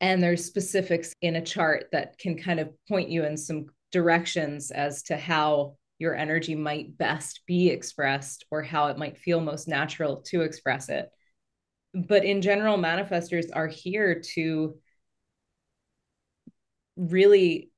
and 0.00 0.22
there's 0.22 0.44
specifics 0.44 1.14
in 1.20 1.36
a 1.36 1.44
chart 1.44 1.86
that 1.92 2.18
can 2.18 2.38
kind 2.38 2.60
of 2.60 2.70
point 2.88 3.08
you 3.08 3.24
in 3.24 3.36
some 3.36 3.66
directions 3.92 4.70
as 4.70 5.02
to 5.04 5.16
how 5.16 5.76
your 6.00 6.16
energy 6.16 6.54
might 6.54 6.96
best 6.96 7.42
be 7.46 7.68
expressed 7.68 8.46
or 8.50 8.62
how 8.62 8.86
it 8.86 8.98
might 8.98 9.18
feel 9.18 9.40
most 9.40 9.68
natural 9.68 10.22
to 10.22 10.40
express 10.40 10.88
it. 10.88 11.10
But 11.94 12.24
in 12.24 12.40
general 12.40 12.78
manifestors 12.78 13.46
are 13.52 13.68
here 13.68 14.22
to 14.34 14.76
really 16.96 17.70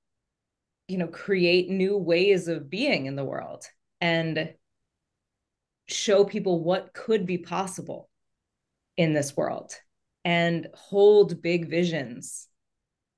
you 0.88 0.98
know 0.98 1.08
create 1.08 1.68
new 1.68 1.96
ways 1.96 2.48
of 2.48 2.70
being 2.70 3.06
in 3.06 3.16
the 3.16 3.24
world 3.24 3.64
and 4.00 4.52
show 5.86 6.24
people 6.24 6.62
what 6.62 6.92
could 6.92 7.26
be 7.26 7.38
possible 7.38 8.08
in 8.96 9.14
this 9.14 9.36
world 9.36 9.72
and 10.24 10.68
hold 10.74 11.42
big 11.42 11.68
visions 11.68 12.48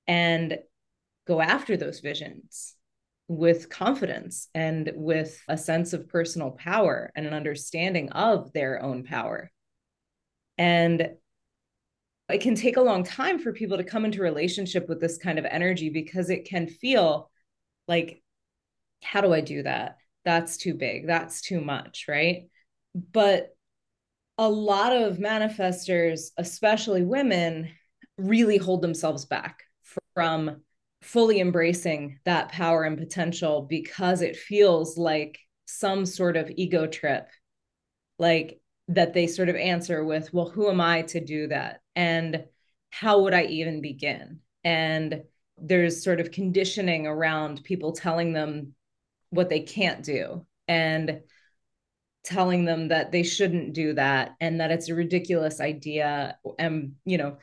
and 0.06 0.58
go 1.26 1.40
after 1.40 1.76
those 1.76 2.00
visions 2.00 2.74
with 3.28 3.70
confidence 3.70 4.48
and 4.54 4.92
with 4.94 5.42
a 5.48 5.56
sense 5.56 5.92
of 5.92 6.08
personal 6.08 6.50
power 6.50 7.10
and 7.14 7.26
an 7.26 7.32
understanding 7.32 8.10
of 8.12 8.52
their 8.52 8.82
own 8.82 9.04
power. 9.04 9.50
And 10.58 11.10
it 12.28 12.40
can 12.40 12.54
take 12.54 12.76
a 12.76 12.82
long 12.82 13.04
time 13.04 13.38
for 13.38 13.52
people 13.52 13.76
to 13.76 13.84
come 13.84 14.04
into 14.04 14.22
relationship 14.22 14.88
with 14.88 15.00
this 15.00 15.18
kind 15.18 15.38
of 15.38 15.44
energy 15.44 15.90
because 15.90 16.30
it 16.30 16.46
can 16.46 16.66
feel 16.66 17.30
like, 17.88 18.22
how 19.02 19.20
do 19.20 19.32
I 19.32 19.40
do 19.40 19.62
that? 19.62 19.98
That's 20.24 20.56
too 20.56 20.74
big. 20.74 21.06
That's 21.06 21.42
too 21.42 21.60
much, 21.60 22.06
right? 22.08 22.48
But 22.94 23.54
a 24.38 24.48
lot 24.48 24.94
of 24.94 25.18
manifestors, 25.18 26.30
especially 26.38 27.02
women, 27.02 27.70
really 28.16 28.56
hold 28.56 28.82
themselves 28.82 29.24
back 29.26 29.64
from 30.14 30.62
fully 31.04 31.40
embracing 31.40 32.18
that 32.24 32.50
power 32.50 32.84
and 32.84 32.98
potential 32.98 33.62
because 33.62 34.22
it 34.22 34.36
feels 34.36 34.96
like 34.96 35.38
some 35.66 36.06
sort 36.06 36.36
of 36.36 36.50
ego 36.56 36.86
trip, 36.86 37.28
like 38.18 38.60
that 38.88 39.14
they 39.14 39.26
sort 39.26 39.48
of 39.48 39.56
answer 39.56 40.04
with, 40.04 40.32
well, 40.32 40.48
who 40.48 40.68
am 40.68 40.80
I 40.80 41.02
to 41.02 41.20
do 41.20 41.48
that? 41.48 41.80
And 41.94 42.44
how 42.90 43.22
would 43.22 43.34
I 43.34 43.44
even 43.44 43.80
begin? 43.80 44.40
And 44.62 45.22
there's 45.58 46.02
sort 46.02 46.20
of 46.20 46.30
conditioning 46.30 47.06
around 47.06 47.64
people 47.64 47.92
telling 47.92 48.32
them 48.32 48.74
what 49.30 49.48
they 49.48 49.60
can't 49.60 50.02
do. 50.02 50.46
And 50.66 51.20
telling 52.24 52.64
them 52.64 52.88
that 52.88 53.12
they 53.12 53.22
shouldn't 53.22 53.74
do 53.74 53.92
that 53.92 54.34
and 54.40 54.60
that 54.60 54.70
it's 54.70 54.88
a 54.88 54.94
ridiculous 54.94 55.60
idea 55.60 56.38
and 56.58 56.94
you 57.04 57.18
know 57.18 57.36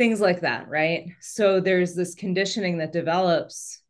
things 0.00 0.20
like 0.20 0.40
that 0.40 0.66
right 0.68 1.08
so 1.20 1.60
there's 1.60 1.94
this 1.94 2.14
conditioning 2.14 2.78
that 2.78 2.92
develops 2.92 3.82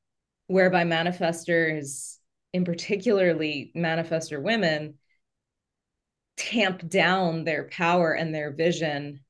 whereby 0.49 0.83
manifestors 0.83 2.17
in 2.53 2.65
particularly 2.65 3.71
manifestor 3.77 4.43
women 4.43 4.95
tamp 6.37 6.89
down 6.89 7.45
their 7.45 7.69
power 7.69 8.13
and 8.13 8.35
their 8.35 8.51
vision 8.51 9.21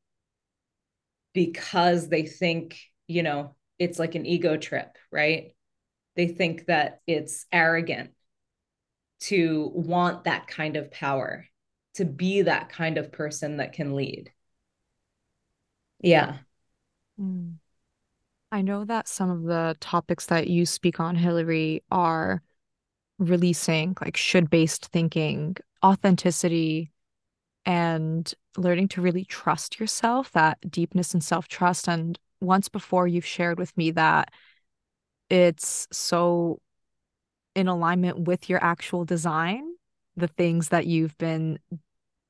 because 1.35 2.09
they 2.09 2.23
think 2.23 2.81
you 3.07 3.23
know 3.23 3.55
it's 3.79 3.99
like 3.99 4.15
an 4.15 4.25
ego 4.25 4.57
trip 4.57 4.97
right 5.13 5.53
they 6.17 6.29
think 6.29 6.65
that 6.67 7.01
it's 7.07 7.45
arrogant 7.53 8.11
to 9.21 9.71
want 9.75 10.25
that 10.25 10.47
kind 10.47 10.77
of 10.77 10.91
power, 10.91 11.47
to 11.95 12.05
be 12.05 12.43
that 12.43 12.71
kind 12.71 12.99
of 12.99 13.13
person 13.13 13.59
that 13.59 13.73
can 13.73 13.95
lead. 13.95 14.33
Yeah. 16.03 16.39
Mm. 17.21 17.55
I 18.53 18.63
know 18.63 18.85
that 18.85 19.07
some 19.07 19.31
of 19.31 19.43
the 19.45 19.77
topics 19.81 20.27
that 20.27 20.49
you 20.49 20.67
speak 20.67 20.99
on, 20.99 21.15
Hillary, 21.15 21.85
are 21.91 22.43
releasing 23.19 23.97
like 24.01 24.17
should 24.17 24.51
based 24.51 24.87
thinking, 24.87 25.57
authenticity, 25.85 26.91
and 27.65 28.33
learning 28.57 28.89
to 28.89 29.03
really 29.03 29.25
trust 29.25 29.79
yourself, 29.79 30.33
that 30.33 30.59
deepness 30.69 31.15
and 31.15 31.23
self 31.23 31.47
trust. 31.47 31.89
And 31.89 32.19
once 32.41 32.69
before, 32.69 33.07
you've 33.07 33.27
shared 33.27 33.59
with 33.59 33.77
me 33.77 33.93
that 33.93 34.33
it's 35.29 35.87
so 35.93 36.61
in 37.55 37.69
alignment 37.69 38.21
with 38.21 38.49
your 38.49 38.63
actual 38.65 39.05
design, 39.05 39.75
the 40.17 40.29
things 40.29 40.71
that 40.71 40.87
you've 40.87 41.17
been 41.19 41.59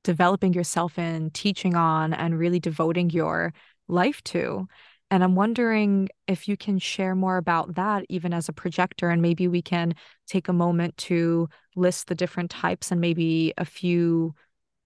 developing 0.05 0.53
yourself 0.53 0.99
in, 0.99 1.31
teaching 1.31 1.75
on, 1.75 2.13
and 2.13 2.39
really 2.39 2.61
devoting 2.61 3.11
your 3.11 3.53
life 3.91 4.23
to. 4.25 4.67
And 5.11 5.25
I'm 5.25 5.35
wondering 5.35 6.09
if 6.29 6.47
you 6.47 6.57
can 6.57 6.79
share 6.79 7.17
more 7.17 7.37
about 7.37 7.75
that, 7.75 8.05
even 8.09 8.33
as 8.33 8.49
a 8.49 8.53
projector, 8.53 9.11
and 9.11 9.21
maybe 9.21 9.49
we 9.49 9.61
can 9.61 9.95
take 10.29 10.49
a 10.49 10.53
moment 10.53 10.97
to 10.99 11.49
list 11.75 12.07
the 12.07 12.15
different 12.15 12.51
types 12.51 12.93
and 12.93 13.01
maybe 13.01 13.53
a 13.59 13.65
few 13.65 14.35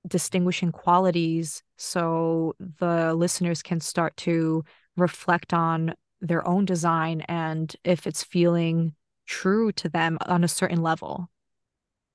distinguishing 0.06 0.73
qualities 0.73 1.62
so 1.76 2.54
the 2.78 3.14
listeners 3.14 3.62
can 3.62 3.80
start 3.80 4.16
to 4.18 4.64
reflect 4.96 5.52
on 5.52 5.94
their 6.20 6.46
own 6.46 6.64
design 6.64 7.23
and 7.23 7.75
if 7.84 8.06
it's 8.06 8.23
feeling 8.23 8.94
true 9.26 9.73
to 9.73 9.88
them 9.88 10.18
on 10.26 10.44
a 10.44 10.49
certain 10.49 10.82
level. 10.82 11.30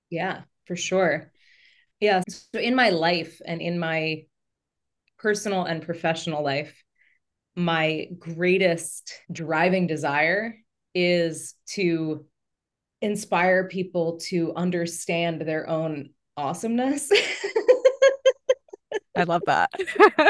Yeah, 0.09 0.41
for 0.65 0.75
sure. 0.75 1.31
Yeah. 1.99 2.21
So 2.27 2.59
in 2.59 2.75
my 2.75 2.89
life 2.89 3.41
and 3.45 3.61
in 3.61 3.77
my 3.79 4.25
personal 5.19 5.65
and 5.65 5.81
professional 5.81 6.43
life, 6.43 6.83
my 7.55 8.07
greatest 8.17 9.13
driving 9.31 9.85
desire 9.87 10.55
is 10.95 11.55
to 11.67 12.25
inspire 13.01 13.67
people 13.67 14.17
to 14.17 14.53
understand 14.55 15.41
their 15.41 15.69
own 15.69 16.09
awesomeness. 16.37 17.11
I 19.15 19.23
love 19.23 19.41
that. 19.45 19.69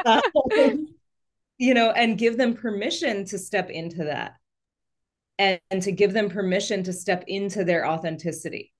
um, 0.05 0.87
you 1.57 1.73
know, 1.73 1.91
and 1.91 2.17
give 2.17 2.37
them 2.37 2.55
permission 2.55 3.25
to 3.25 3.37
step 3.37 3.69
into 3.69 4.05
that 4.05 4.33
and, 5.37 5.59
and 5.71 5.81
to 5.83 5.91
give 5.91 6.13
them 6.13 6.29
permission 6.29 6.83
to 6.83 6.93
step 6.93 7.23
into 7.27 7.63
their 7.63 7.87
authenticity. 7.87 8.71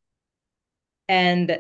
And 1.08 1.60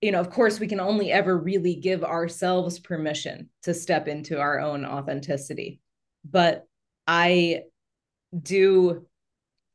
you 0.00 0.12
know, 0.12 0.20
of 0.20 0.30
course, 0.30 0.60
we 0.60 0.68
can 0.68 0.80
only 0.80 1.10
ever 1.10 1.36
really 1.36 1.74
give 1.74 2.04
ourselves 2.04 2.78
permission 2.78 3.48
to 3.62 3.74
step 3.74 4.06
into 4.06 4.38
our 4.38 4.60
own 4.60 4.84
authenticity. 4.84 5.80
But 6.24 6.66
I 7.06 7.62
do 8.40 9.06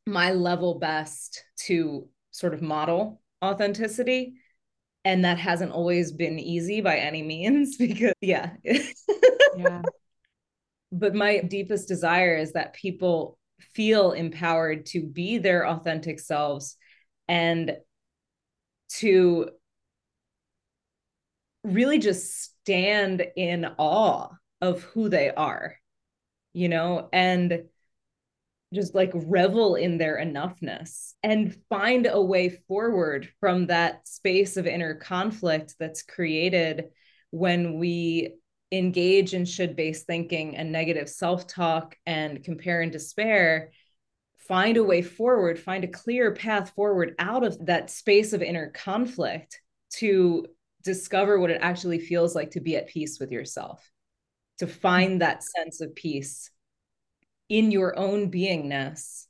my 0.05 0.31
level 0.31 0.79
best 0.79 1.43
to 1.65 2.07
sort 2.31 2.53
of 2.53 2.61
model 2.61 3.21
authenticity. 3.43 4.35
And 5.05 5.25
that 5.25 5.37
hasn't 5.37 5.71
always 5.71 6.13
been 6.13 6.39
easy 6.39 6.79
by 6.79 6.97
any 6.97 7.21
means 7.21 7.75
because, 7.77 8.13
yeah. 8.21 8.51
yeah. 9.57 9.81
But 10.95 11.15
my 11.15 11.39
deepest 11.39 11.87
desire 11.87 12.37
is 12.37 12.51
that 12.51 12.75
people 12.75 13.39
feel 13.73 14.11
empowered 14.11 14.85
to 14.85 15.01
be 15.01 15.39
their 15.39 15.67
authentic 15.67 16.19
selves 16.19 16.77
and 17.27 17.77
to 18.99 19.49
really 21.63 21.99
just 21.99 22.43
stand 22.43 23.25
in 23.35 23.65
awe 23.77 24.29
of 24.61 24.83
who 24.83 25.09
they 25.09 25.29
are, 25.29 25.75
you 26.53 26.69
know, 26.69 27.09
and 27.11 27.63
just 28.73 28.95
like 28.95 29.11
revel 29.13 29.75
in 29.75 29.97
their 29.97 30.17
enoughness 30.17 31.13
and 31.21 31.55
find 31.69 32.07
a 32.07 32.21
way 32.21 32.49
forward 32.49 33.29
from 33.39 33.67
that 33.67 34.07
space 34.07 34.57
of 34.57 34.65
inner 34.65 34.95
conflict 34.95 35.75
that's 35.79 36.01
created 36.01 36.85
when 37.29 37.77
we 37.77 38.33
engage 38.71 39.33
in 39.33 39.45
should 39.45 39.75
based 39.75 40.07
thinking 40.07 40.57
and 40.57 40.71
negative 40.71 41.07
self 41.07 41.47
talk 41.47 41.95
and 42.05 42.43
compare 42.43 42.81
and 42.81 42.91
despair. 42.91 43.71
Find 44.47 44.75
a 44.75 44.83
way 44.83 45.01
forward, 45.01 45.59
find 45.59 45.83
a 45.83 45.87
clear 45.87 46.33
path 46.33 46.71
forward 46.75 47.15
out 47.19 47.43
of 47.43 47.65
that 47.67 47.89
space 47.89 48.33
of 48.33 48.41
inner 48.41 48.71
conflict 48.71 49.61
to 49.91 50.47
discover 50.83 51.39
what 51.39 51.49
it 51.49 51.59
actually 51.61 51.99
feels 51.99 52.35
like 52.35 52.51
to 52.51 52.61
be 52.61 52.75
at 52.75 52.87
peace 52.87 53.19
with 53.19 53.31
yourself, 53.31 53.89
to 54.59 54.67
find 54.67 55.21
that 55.21 55.43
sense 55.43 55.81
of 55.81 55.95
peace 55.95 56.51
in 57.49 57.71
your 57.71 57.97
own 57.97 58.31
beingness 58.31 59.25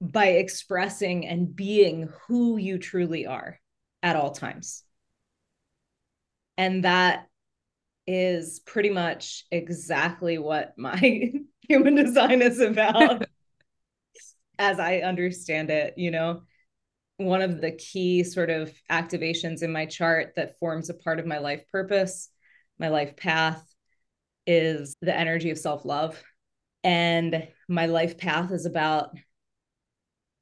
by 0.00 0.28
expressing 0.28 1.26
and 1.26 1.54
being 1.54 2.08
who 2.26 2.56
you 2.56 2.78
truly 2.78 3.26
are 3.26 3.58
at 4.02 4.16
all 4.16 4.30
times. 4.30 4.82
And 6.56 6.84
that 6.84 7.26
is 8.06 8.60
pretty 8.60 8.90
much 8.90 9.44
exactly 9.50 10.38
what 10.38 10.74
my 10.76 11.32
human 11.68 11.94
design 11.94 12.42
is 12.42 12.60
about 12.60 13.24
as 14.58 14.78
I 14.78 14.98
understand 14.98 15.70
it, 15.70 15.94
you 15.96 16.10
know. 16.10 16.42
One 17.20 17.42
of 17.42 17.60
the 17.60 17.72
key 17.72 18.24
sort 18.24 18.50
of 18.50 18.72
activations 18.90 19.62
in 19.62 19.72
my 19.72 19.86
chart 19.86 20.32
that 20.36 20.58
forms 20.58 20.88
a 20.88 20.94
part 20.94 21.18
of 21.18 21.26
my 21.26 21.38
life 21.38 21.62
purpose, 21.70 22.30
my 22.78 22.88
life 22.88 23.16
path, 23.16 23.62
is 24.46 24.96
the 25.02 25.16
energy 25.16 25.50
of 25.50 25.58
self 25.58 25.84
love. 25.84 26.22
And 26.82 27.48
my 27.68 27.86
life 27.86 28.16
path 28.16 28.52
is 28.52 28.64
about 28.64 29.10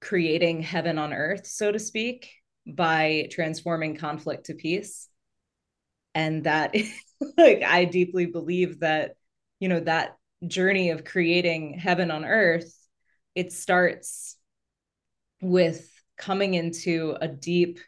creating 0.01 0.62
heaven 0.62 0.99
on 0.99 1.12
earth, 1.12 1.47
so 1.47 1.73
to 1.73 1.79
speak, 1.79 2.31
by 2.67 3.29
transforming 3.33 3.97
conflict 3.97 4.47
to 4.47 4.55
peace. 4.55 5.09
And 6.14 6.45
that, 6.45 6.75
like, 7.37 7.62
I 7.62 7.87
deeply 7.87 8.27
believe 8.27 8.81
that, 8.81 9.17
you 9.59 9.69
know, 9.69 9.81
that 9.81 10.17
journey 10.47 10.91
of 10.91 11.05
creating 11.05 11.75
heaven 11.75 12.12
on 12.12 12.25
earth 12.25 12.73
it 13.38 13.53
starts 13.53 14.37
with 15.41 15.88
coming 16.19 16.55
into 16.55 17.17
a 17.21 17.29
deep 17.29 17.79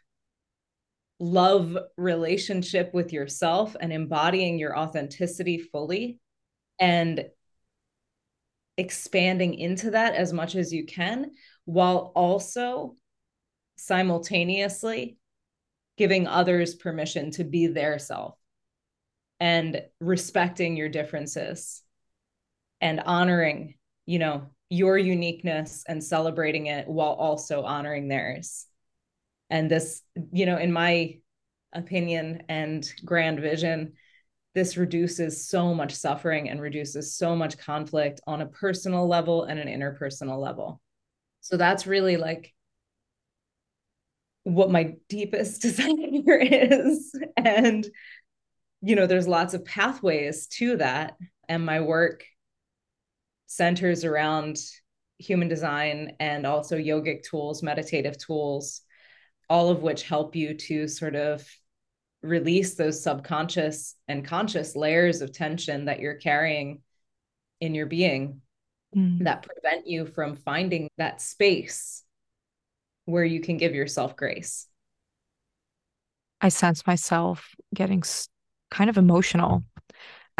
love 1.19 1.77
relationship 1.97 2.93
with 2.93 3.13
yourself 3.13 3.75
and 3.79 3.93
embodying 3.93 4.57
your 4.57 4.77
authenticity 4.77 5.59
fully 5.59 6.19
and 6.79 7.25
expanding 8.77 9.53
into 9.53 9.91
that 9.91 10.15
as 10.15 10.33
much 10.33 10.55
as 10.55 10.73
you 10.73 10.85
can 10.85 11.29
while 11.65 12.11
also 12.15 12.95
simultaneously 13.75 15.17
giving 15.97 16.25
others 16.25 16.73
permission 16.73 17.29
to 17.29 17.43
be 17.43 17.67
their 17.67 17.99
self 17.99 18.35
and 19.39 19.83
respecting 19.99 20.75
your 20.75 20.89
differences 20.89 21.83
and 22.79 22.99
honoring 22.99 23.75
you 24.07 24.17
know 24.17 24.49
your 24.71 24.97
uniqueness 24.97 25.83
and 25.85 26.01
celebrating 26.01 26.67
it 26.67 26.87
while 26.87 27.11
also 27.11 27.61
honoring 27.63 28.07
theirs. 28.07 28.65
And 29.49 29.69
this, 29.69 30.01
you 30.31 30.45
know, 30.45 30.57
in 30.57 30.71
my 30.71 31.17
opinion 31.73 32.43
and 32.47 32.89
grand 33.03 33.41
vision, 33.41 33.93
this 34.55 34.77
reduces 34.77 35.45
so 35.45 35.73
much 35.73 35.93
suffering 35.93 36.49
and 36.49 36.61
reduces 36.61 37.13
so 37.13 37.35
much 37.35 37.57
conflict 37.57 38.21
on 38.25 38.39
a 38.39 38.45
personal 38.45 39.05
level 39.09 39.43
and 39.43 39.59
an 39.59 39.67
interpersonal 39.67 40.39
level. 40.39 40.79
So 41.41 41.57
that's 41.57 41.85
really 41.85 42.15
like 42.15 42.53
what 44.43 44.71
my 44.71 44.95
deepest 45.09 45.61
desire 45.61 46.39
is. 46.39 47.13
And, 47.35 47.85
you 48.81 48.95
know, 48.95 49.05
there's 49.05 49.27
lots 49.27 49.53
of 49.53 49.65
pathways 49.65 50.47
to 50.47 50.77
that. 50.77 51.17
And 51.49 51.65
my 51.65 51.81
work 51.81 52.23
centers 53.51 54.05
around 54.05 54.57
human 55.17 55.49
design 55.49 56.15
and 56.21 56.47
also 56.47 56.77
yogic 56.77 57.21
tools, 57.21 57.61
meditative 57.61 58.17
tools, 58.17 58.81
all 59.49 59.69
of 59.69 59.81
which 59.81 60.03
help 60.03 60.37
you 60.37 60.53
to 60.53 60.87
sort 60.87 61.15
of 61.15 61.45
release 62.23 62.75
those 62.75 63.03
subconscious 63.03 63.95
and 64.07 64.23
conscious 64.23 64.73
layers 64.77 65.21
of 65.21 65.33
tension 65.33 65.85
that 65.85 65.99
you're 65.99 66.15
carrying 66.15 66.81
in 67.59 67.75
your 67.75 67.87
being 67.87 68.39
mm. 68.95 69.21
that 69.25 69.45
prevent 69.45 69.85
you 69.85 70.05
from 70.05 70.37
finding 70.37 70.87
that 70.97 71.19
space 71.19 72.03
where 73.03 73.25
you 73.25 73.41
can 73.41 73.57
give 73.57 73.75
yourself 73.75 74.15
grace. 74.15 74.65
I 76.39 76.47
sense 76.47 76.87
myself 76.87 77.53
getting 77.75 78.01
kind 78.69 78.89
of 78.89 78.97
emotional 78.97 79.65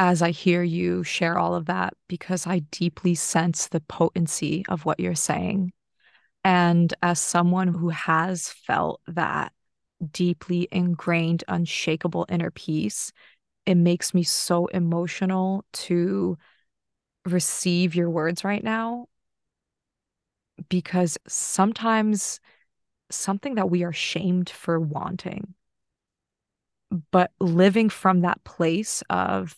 as 0.02 0.24
I 0.24 0.32
hear 0.32 0.64
you 0.64 1.04
share 1.04 1.38
all 1.38 1.54
of 1.54 1.68
that 1.68 1.94
because 2.10 2.48
I 2.48 2.64
deeply 2.72 3.14
sense 3.14 3.68
the 3.68 3.82
potency 3.82 4.66
of 4.68 4.84
what 4.84 5.00
you're 5.00 5.14
saying. 5.14 5.74
And 6.44 6.92
as 7.04 7.20
someone 7.20 7.68
who 7.68 7.90
has 7.90 8.50
felt 8.50 9.00
that 9.06 9.54
deeply 10.12 10.68
ingrained, 10.72 11.44
unshakable 11.48 12.26
inner 12.30 12.50
peace, 12.50 13.12
it 13.68 13.76
makes 13.76 14.12
me 14.16 14.24
so 14.24 14.66
emotional 14.66 15.66
to 15.74 16.36
receive 17.28 17.94
your 17.94 18.10
words 18.10 18.44
right 18.44 18.64
now 18.64 19.06
because 20.68 21.20
sometimes 21.28 22.40
something 23.12 23.54
that 23.54 23.70
we 23.70 23.84
are 23.84 23.94
shamed 23.94 24.50
for 24.50 24.80
wanting 24.80 25.54
but 27.12 27.32
living 27.40 27.88
from 27.88 28.22
that 28.22 28.44
place 28.44 29.04
of 29.12 29.56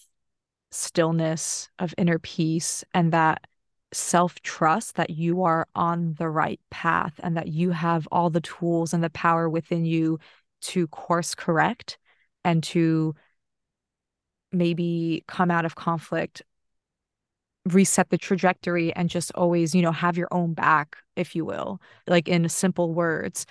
stillness, 0.74 1.70
of 1.80 1.94
inner 1.98 2.20
peace, 2.20 2.84
and 2.94 3.14
that 3.14 3.46
self 3.94 4.42
trust 4.42 4.96
that 4.96 5.12
you 5.12 5.44
are 5.44 5.68
on 5.76 6.16
the 6.18 6.30
right 6.30 6.60
path 6.72 7.14
and 7.24 7.38
that 7.38 7.48
you 7.48 7.72
have 7.72 8.08
all 8.12 8.30
the 8.30 8.42
tools 8.42 8.94
and 8.94 9.04
the 9.04 9.10
power 9.10 9.50
within 9.50 9.86
you 9.86 10.20
to 10.62 10.88
course 10.88 11.36
correct 11.36 11.98
and 12.44 12.64
to 12.64 13.14
maybe 14.52 15.24
come 15.28 15.52
out 15.52 15.66
of 15.66 15.76
conflict 15.76 16.42
reset 17.66 18.10
the 18.10 18.18
trajectory 18.18 18.94
and 18.94 19.10
just 19.10 19.32
always 19.36 19.74
you 19.74 19.82
know 19.82 19.92
have 19.92 20.18
your 20.18 20.28
own 20.32 20.54
back 20.54 20.98
if 21.16 21.36
you 21.36 21.46
will 21.46 21.80
like 22.08 22.28
in 22.28 22.48
simple 22.50 22.94
words 22.94 23.46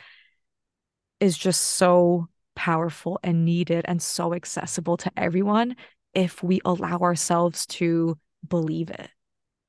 is 1.18 1.36
just 1.36 1.62
so 1.62 2.28
powerful 2.54 3.18
and 3.22 3.44
needed 3.44 3.84
and 3.88 4.02
so 4.02 4.34
accessible 4.34 4.98
to 4.98 5.10
everyone 5.16 5.74
if 6.14 6.42
we 6.42 6.60
allow 6.64 6.98
ourselves 6.98 7.66
to 7.66 8.18
believe 8.46 8.90
it. 8.90 9.10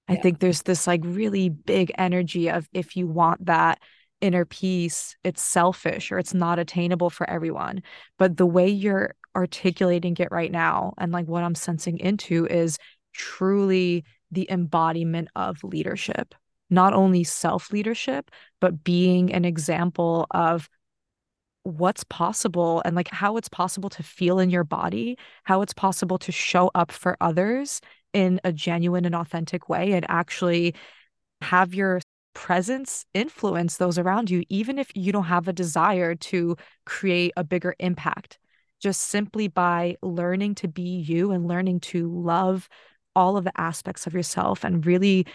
I 0.07 0.17
think 0.17 0.39
there's 0.39 0.63
this 0.63 0.85
like 0.85 1.01
really 1.03 1.49
big 1.49 1.91
energy 1.97 2.49
of 2.49 2.67
if 2.73 2.95
you 2.95 3.07
want 3.07 3.45
that, 3.45 3.79
inner 4.21 4.45
peace, 4.45 5.15
it's 5.23 5.41
selfish 5.41 6.11
or 6.11 6.19
it's 6.19 6.33
not 6.33 6.59
attainable 6.59 7.09
for 7.09 7.29
everyone. 7.29 7.83
But 8.17 8.37
the 8.37 8.45
way 8.45 8.67
you're 8.67 9.15
articulating 9.35 10.15
it 10.19 10.29
right 10.31 10.51
now 10.51 10.93
and 10.97 11.11
like 11.11 11.25
what 11.25 11.43
I'm 11.43 11.55
sensing 11.55 11.99
into 11.99 12.45
is 12.47 12.77
truly 13.13 14.05
the 14.31 14.47
embodiment 14.49 15.29
of 15.35 15.63
leadership, 15.63 16.35
not 16.69 16.93
only 16.93 17.23
self 17.23 17.71
leadership, 17.71 18.31
but 18.59 18.83
being 18.83 19.33
an 19.33 19.45
example 19.45 20.27
of 20.31 20.69
what's 21.63 22.03
possible 22.05 22.81
and 22.85 22.95
like 22.95 23.09
how 23.09 23.37
it's 23.37 23.49
possible 23.49 23.89
to 23.89 24.03
feel 24.03 24.39
in 24.39 24.49
your 24.49 24.63
body, 24.63 25.17
how 25.43 25.61
it's 25.61 25.73
possible 25.73 26.17
to 26.19 26.31
show 26.31 26.69
up 26.75 26.91
for 26.91 27.17
others 27.21 27.81
in 28.13 28.39
a 28.43 28.51
genuine 28.51 29.05
and 29.05 29.15
authentic 29.15 29.69
way 29.69 29.93
and 29.93 30.05
actually 30.09 30.75
have 31.41 31.73
your 31.73 32.01
presence 32.33 33.05
influence 33.13 33.77
those 33.77 33.97
around 33.97 34.29
you, 34.29 34.43
even 34.49 34.77
if 34.79 34.91
you 34.95 35.11
don't 35.11 35.25
have 35.25 35.47
a 35.47 35.53
desire 35.53 36.15
to 36.15 36.55
create 36.85 37.31
a 37.37 37.43
bigger 37.43 37.75
impact. 37.79 38.39
Just 38.81 39.01
simply 39.01 39.47
by 39.47 39.95
learning 40.01 40.55
to 40.55 40.67
be 40.67 40.99
you 40.99 41.31
and 41.31 41.47
learning 41.47 41.79
to 41.79 42.09
love 42.11 42.67
all 43.15 43.37
of 43.37 43.45
the 43.45 43.59
aspects 43.59 44.07
of 44.07 44.13
yourself 44.13 44.63
and 44.63 44.85
really 44.85 45.25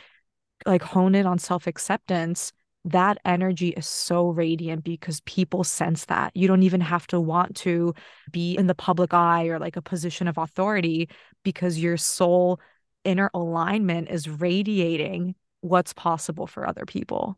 like 0.67 0.83
hone 0.83 1.15
in 1.15 1.27
on 1.27 1.39
self 1.39 1.67
acceptance, 1.67 2.53
that 2.85 3.19
energy 3.25 3.71
is 3.71 3.87
so 3.87 4.29
radiant 4.29 4.85
because 4.85 5.21
people 5.21 5.65
sense 5.65 6.07
that. 6.07 6.35
You 6.35 6.49
don't 6.49 6.63
even 6.63 6.81
have 6.81 7.07
to 7.09 7.21
want 7.21 7.57
to 7.57 7.95
be 8.31 8.57
in 8.57 8.67
the 8.67 8.75
public 8.75 9.13
eye 9.13 9.49
or 9.49 9.59
like 9.59 9.77
a 9.77 9.83
position 9.83 10.29
of 10.29 10.39
authority 10.39 11.09
because 11.45 11.79
your 11.79 11.97
soul 11.97 12.61
inner 13.05 13.31
alignment 13.35 14.09
is 14.11 14.29
radiating 14.29 15.35
what's 15.61 15.93
possible 15.93 16.47
for 16.47 16.67
other 16.67 16.85
people. 16.87 17.37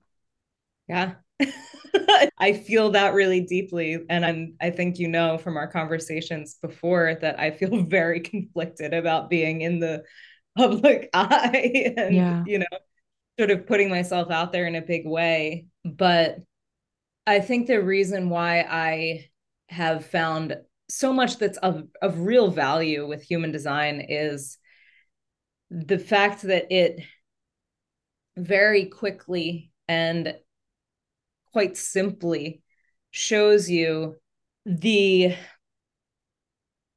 Yeah. 0.88 1.14
I 2.38 2.52
feel 2.52 2.90
that 2.90 3.14
really 3.14 3.40
deeply. 3.40 3.98
And 4.08 4.24
I'm, 4.24 4.54
I 4.60 4.70
think 4.70 4.98
you 4.98 5.08
know 5.08 5.38
from 5.38 5.56
our 5.56 5.68
conversations 5.68 6.58
before 6.60 7.16
that 7.20 7.40
I 7.40 7.50
feel 7.50 7.82
very 7.84 8.20
conflicted 8.20 8.92
about 8.94 9.30
being 9.30 9.62
in 9.62 9.80
the 9.80 10.04
public 10.56 11.08
eye 11.14 11.94
and, 11.96 12.14
yeah. 12.14 12.44
you 12.46 12.58
know, 12.58 12.66
sort 13.38 13.50
of 13.50 13.66
putting 13.66 13.88
myself 13.88 14.30
out 14.30 14.52
there 14.52 14.66
in 14.66 14.74
a 14.74 14.82
big 14.82 15.06
way. 15.06 15.66
But 15.84 16.38
I 17.26 17.40
think 17.40 17.66
the 17.66 17.82
reason 17.82 18.28
why 18.28 18.60
I 18.60 19.30
have 19.68 20.06
found 20.06 20.56
so 20.88 21.12
much 21.12 21.38
that's 21.38 21.58
of, 21.58 21.84
of 22.02 22.20
real 22.20 22.50
value 22.50 23.06
with 23.06 23.22
human 23.22 23.52
design 23.52 24.04
is 24.08 24.58
the 25.70 25.98
fact 25.98 26.42
that 26.42 26.72
it 26.72 27.00
very 28.36 28.86
quickly 28.86 29.70
and 29.88 30.34
quite 31.52 31.76
simply 31.76 32.62
shows 33.10 33.70
you 33.70 34.16
the 34.66 35.34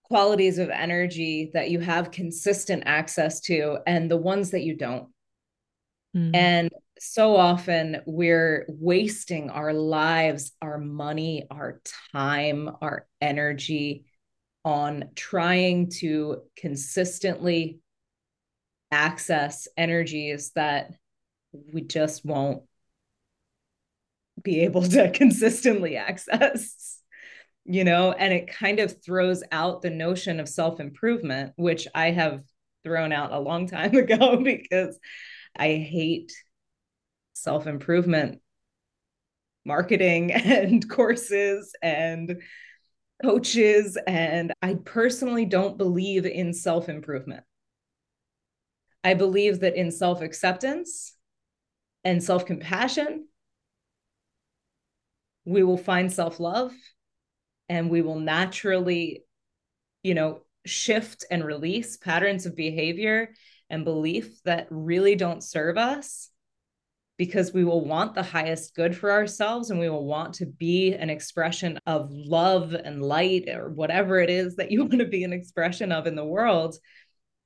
qualities 0.03 0.57
of 0.57 0.69
energy 0.69 1.51
that 1.53 1.69
you 1.69 1.79
have 1.79 2.11
consistent 2.11 2.83
access 2.85 3.39
to 3.41 3.77
and 3.87 4.09
the 4.09 4.17
ones 4.17 4.51
that 4.51 4.63
you 4.63 4.75
don't. 4.75 5.12
Mm. 6.15 6.35
And 6.35 6.71
so 6.99 7.35
often 7.35 8.01
we're 8.05 8.65
wasting 8.69 9.49
our 9.49 9.73
lives, 9.73 10.51
our 10.61 10.77
money, 10.77 11.45
our 11.49 11.81
time, 12.13 12.69
our 12.81 13.07
energy 13.19 14.05
on 14.65 15.09
trying 15.15 15.89
to 15.89 16.43
consistently 16.55 17.79
access 18.91 19.67
energies 19.75 20.51
that 20.55 20.93
we 21.51 21.81
just 21.81 22.23
won't 22.23 22.63
be 24.41 24.61
able 24.61 24.83
to 24.83 25.11
consistently 25.13 25.97
access 25.97 26.99
you 27.65 27.83
know 27.83 28.11
and 28.11 28.33
it 28.33 28.47
kind 28.47 28.79
of 28.79 29.01
throws 29.03 29.43
out 29.51 29.81
the 29.81 29.89
notion 29.89 30.39
of 30.39 30.49
self-improvement 30.49 31.53
which 31.55 31.87
i 31.95 32.11
have 32.11 32.43
thrown 32.83 33.11
out 33.11 33.31
a 33.31 33.39
long 33.39 33.67
time 33.67 33.95
ago 33.95 34.37
because 34.37 34.99
i 35.57 35.73
hate 35.75 36.31
self-improvement 37.33 38.39
marketing 39.65 40.31
and 40.31 40.89
courses 40.89 41.73
and 41.81 42.41
coaches 43.23 43.97
and 44.07 44.53
i 44.61 44.75
personally 44.85 45.45
don't 45.45 45.77
believe 45.77 46.25
in 46.25 46.53
self-improvement. 46.53 47.43
I 49.03 49.13
believe 49.15 49.59
that 49.59 49.75
in 49.75 49.91
self 49.91 50.21
acceptance 50.21 51.15
and 52.03 52.23
self 52.23 52.45
compassion, 52.45 53.27
we 55.45 55.63
will 55.63 55.77
find 55.77 56.11
self 56.11 56.39
love 56.39 56.71
and 57.67 57.89
we 57.89 58.01
will 58.01 58.19
naturally, 58.19 59.25
you 60.03 60.13
know, 60.13 60.41
shift 60.65 61.25
and 61.29 61.43
release 61.43 61.97
patterns 61.97 62.45
of 62.45 62.55
behavior 62.55 63.33
and 63.69 63.85
belief 63.85 64.41
that 64.43 64.67
really 64.69 65.15
don't 65.15 65.43
serve 65.43 65.77
us 65.77 66.29
because 67.17 67.53
we 67.53 67.63
will 67.63 67.85
want 67.85 68.15
the 68.15 68.23
highest 68.23 68.75
good 68.75 68.97
for 68.97 69.11
ourselves 69.11 69.69
and 69.69 69.79
we 69.79 69.89
will 69.89 70.05
want 70.05 70.33
to 70.35 70.45
be 70.45 70.93
an 70.93 71.09
expression 71.09 71.79
of 71.85 72.09
love 72.11 72.73
and 72.73 73.03
light 73.03 73.47
or 73.49 73.69
whatever 73.69 74.19
it 74.19 74.29
is 74.29 74.55
that 74.55 74.71
you 74.71 74.81
want 74.85 74.99
to 74.99 75.05
be 75.05 75.23
an 75.23 75.33
expression 75.33 75.91
of 75.91 76.07
in 76.07 76.15
the 76.15 76.25
world 76.25 76.75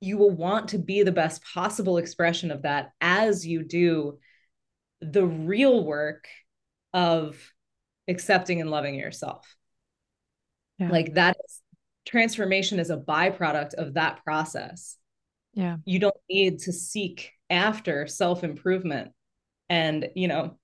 you 0.00 0.16
will 0.16 0.30
want 0.30 0.68
to 0.68 0.78
be 0.78 1.02
the 1.02 1.12
best 1.12 1.42
possible 1.42 1.98
expression 1.98 2.50
of 2.50 2.62
that 2.62 2.92
as 3.00 3.46
you 3.46 3.64
do 3.64 4.18
the 5.00 5.26
real 5.26 5.84
work 5.84 6.28
of 6.92 7.36
accepting 8.06 8.60
and 8.60 8.70
loving 8.70 8.94
yourself. 8.94 9.56
Yeah. 10.78 10.90
Like 10.90 11.14
that 11.14 11.36
is 11.44 11.60
transformation 12.06 12.78
is 12.78 12.90
a 12.90 12.96
byproduct 12.96 13.74
of 13.74 13.94
that 13.94 14.24
process. 14.24 14.96
Yeah. 15.58 15.78
You 15.84 15.98
don't 15.98 16.14
need 16.30 16.60
to 16.60 16.72
seek 16.72 17.32
after 17.50 18.06
self-improvement 18.06 19.10
and, 19.68 20.08
you 20.14 20.28
know, 20.28 20.56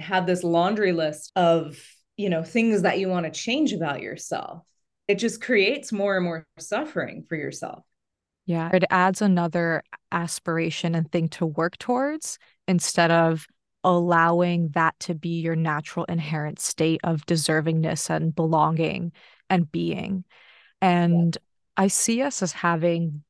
have 0.00 0.26
this 0.26 0.42
laundry 0.42 0.90
list 0.90 1.30
of, 1.36 1.78
you 2.16 2.28
know, 2.30 2.42
things 2.42 2.82
that 2.82 2.98
you 2.98 3.08
want 3.08 3.26
to 3.26 3.30
change 3.30 3.72
about 3.72 4.02
yourself. 4.02 4.64
It 5.06 5.20
just 5.20 5.40
creates 5.40 5.92
more 5.92 6.16
and 6.16 6.24
more 6.24 6.48
suffering 6.58 7.26
for 7.28 7.36
yourself. 7.36 7.84
Yeah, 8.44 8.70
it 8.72 8.82
adds 8.90 9.22
another 9.22 9.84
aspiration 10.10 10.96
and 10.96 11.12
thing 11.12 11.28
to 11.28 11.46
work 11.46 11.78
towards 11.78 12.36
instead 12.66 13.12
of 13.12 13.46
allowing 13.84 14.70
that 14.70 14.98
to 14.98 15.14
be 15.14 15.40
your 15.40 15.54
natural 15.54 16.06
inherent 16.06 16.58
state 16.58 17.00
of 17.04 17.24
deservingness 17.24 18.10
and 18.10 18.34
belonging 18.34 19.12
and 19.48 19.70
being. 19.70 20.24
And 20.82 21.38
I 21.76 21.86
see 21.86 22.22
us 22.22 22.42
as 22.42 22.50
having 22.50 23.22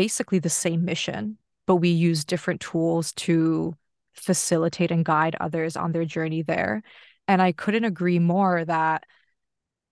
basically 0.00 0.38
the 0.38 0.48
same 0.48 0.82
mission, 0.82 1.36
but 1.66 1.76
we 1.76 1.90
use 1.90 2.24
different 2.24 2.58
tools 2.58 3.12
to 3.12 3.74
facilitate 4.14 4.90
and 4.90 5.04
guide 5.04 5.36
others 5.38 5.76
on 5.76 5.92
their 5.92 6.06
journey 6.06 6.40
there. 6.40 6.82
And 7.28 7.42
I 7.42 7.52
couldn't 7.52 7.84
agree 7.84 8.18
more 8.18 8.64
that 8.64 9.04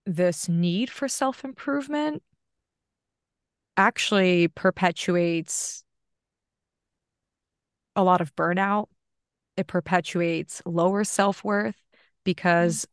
this 0.06 0.48
need 0.48 0.88
for 0.88 1.08
self 1.08 1.44
improvement 1.44 2.22
actually 3.76 4.48
perpetuates 4.48 5.84
a 7.94 8.02
lot 8.02 8.22
of 8.22 8.34
burnout. 8.34 8.86
It 9.58 9.66
perpetuates 9.66 10.62
lower 10.64 11.04
self 11.04 11.44
worth 11.44 11.76
because. 12.24 12.86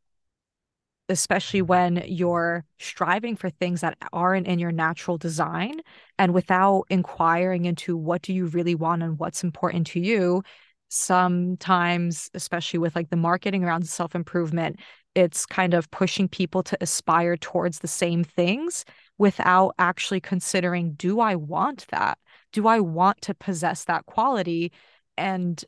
Especially 1.10 1.62
when 1.62 2.04
you're 2.08 2.66
striving 2.80 3.36
for 3.36 3.50
things 3.50 3.82
that 3.82 3.98
aren't 4.12 4.48
in 4.48 4.60
your 4.60 4.72
natural 4.72 5.18
design 5.18 5.80
and 6.18 6.34
without 6.34 6.86
inquiring 6.90 7.66
into 7.66 7.96
what 7.96 8.22
do 8.22 8.34
you 8.34 8.48
really 8.48 8.76
want 8.76 9.04
and 9.04 9.20
what's 9.20 9.44
important 9.44 9.86
to 9.88 10.00
you, 10.00 10.42
sometimes, 10.90 12.30
especially 12.34 12.80
with 12.80 12.96
like 12.96 13.10
the 13.10 13.16
marketing 13.16 13.64
around 13.64 13.88
self 13.88 14.16
improvement, 14.16 14.80
it's 15.14 15.46
kind 15.46 15.74
of 15.74 15.90
pushing 15.92 16.28
people 16.28 16.64
to 16.64 16.78
aspire 16.82 17.38
towards 17.38 17.80
the 17.80 17.88
same 17.88 18.24
things 18.24 18.84
without 19.18 19.74
actually 19.80 20.20
considering 20.20 20.94
do 20.94 21.20
I 21.20 21.36
want 21.36 21.86
that? 21.92 22.18
Do 22.52 22.68
I 22.68 22.80
want 22.80 23.22
to 23.22 23.34
possess 23.34 23.86
that 23.86 24.06
quality? 24.06 24.72
And 25.18 25.64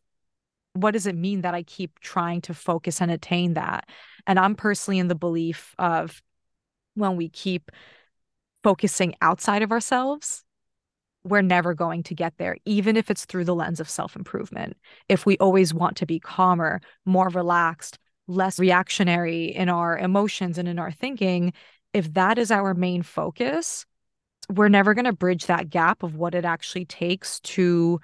what 0.81 0.91
does 0.91 1.07
it 1.07 1.15
mean 1.15 1.41
that 1.41 1.55
I 1.55 1.63
keep 1.63 1.99
trying 1.99 2.41
to 2.41 2.53
focus 2.53 3.01
and 3.01 3.11
attain 3.11 3.53
that? 3.55 3.89
And 4.25 4.39
I'm 4.39 4.55
personally 4.55 4.99
in 4.99 5.07
the 5.07 5.15
belief 5.15 5.73
of 5.77 6.21
when 6.95 7.15
we 7.15 7.29
keep 7.29 7.71
focusing 8.63 9.15
outside 9.21 9.61
of 9.61 9.71
ourselves, 9.71 10.43
we're 11.23 11.41
never 11.41 11.73
going 11.73 12.03
to 12.03 12.15
get 12.15 12.33
there, 12.37 12.57
even 12.65 12.97
if 12.97 13.11
it's 13.11 13.25
through 13.25 13.45
the 13.45 13.55
lens 13.55 13.79
of 13.79 13.89
self 13.89 14.15
improvement. 14.15 14.77
If 15.09 15.25
we 15.25 15.37
always 15.37 15.73
want 15.73 15.97
to 15.97 16.05
be 16.05 16.19
calmer, 16.19 16.81
more 17.05 17.29
relaxed, 17.29 17.99
less 18.27 18.59
reactionary 18.59 19.45
in 19.45 19.69
our 19.69 19.97
emotions 19.97 20.57
and 20.57 20.67
in 20.67 20.79
our 20.79 20.91
thinking, 20.91 21.53
if 21.93 22.13
that 22.13 22.37
is 22.37 22.51
our 22.51 22.73
main 22.73 23.03
focus, 23.03 23.85
we're 24.49 24.69
never 24.69 24.93
going 24.93 25.05
to 25.05 25.13
bridge 25.13 25.45
that 25.47 25.69
gap 25.69 26.03
of 26.03 26.15
what 26.15 26.35
it 26.35 26.45
actually 26.45 26.85
takes 26.85 27.39
to 27.41 27.99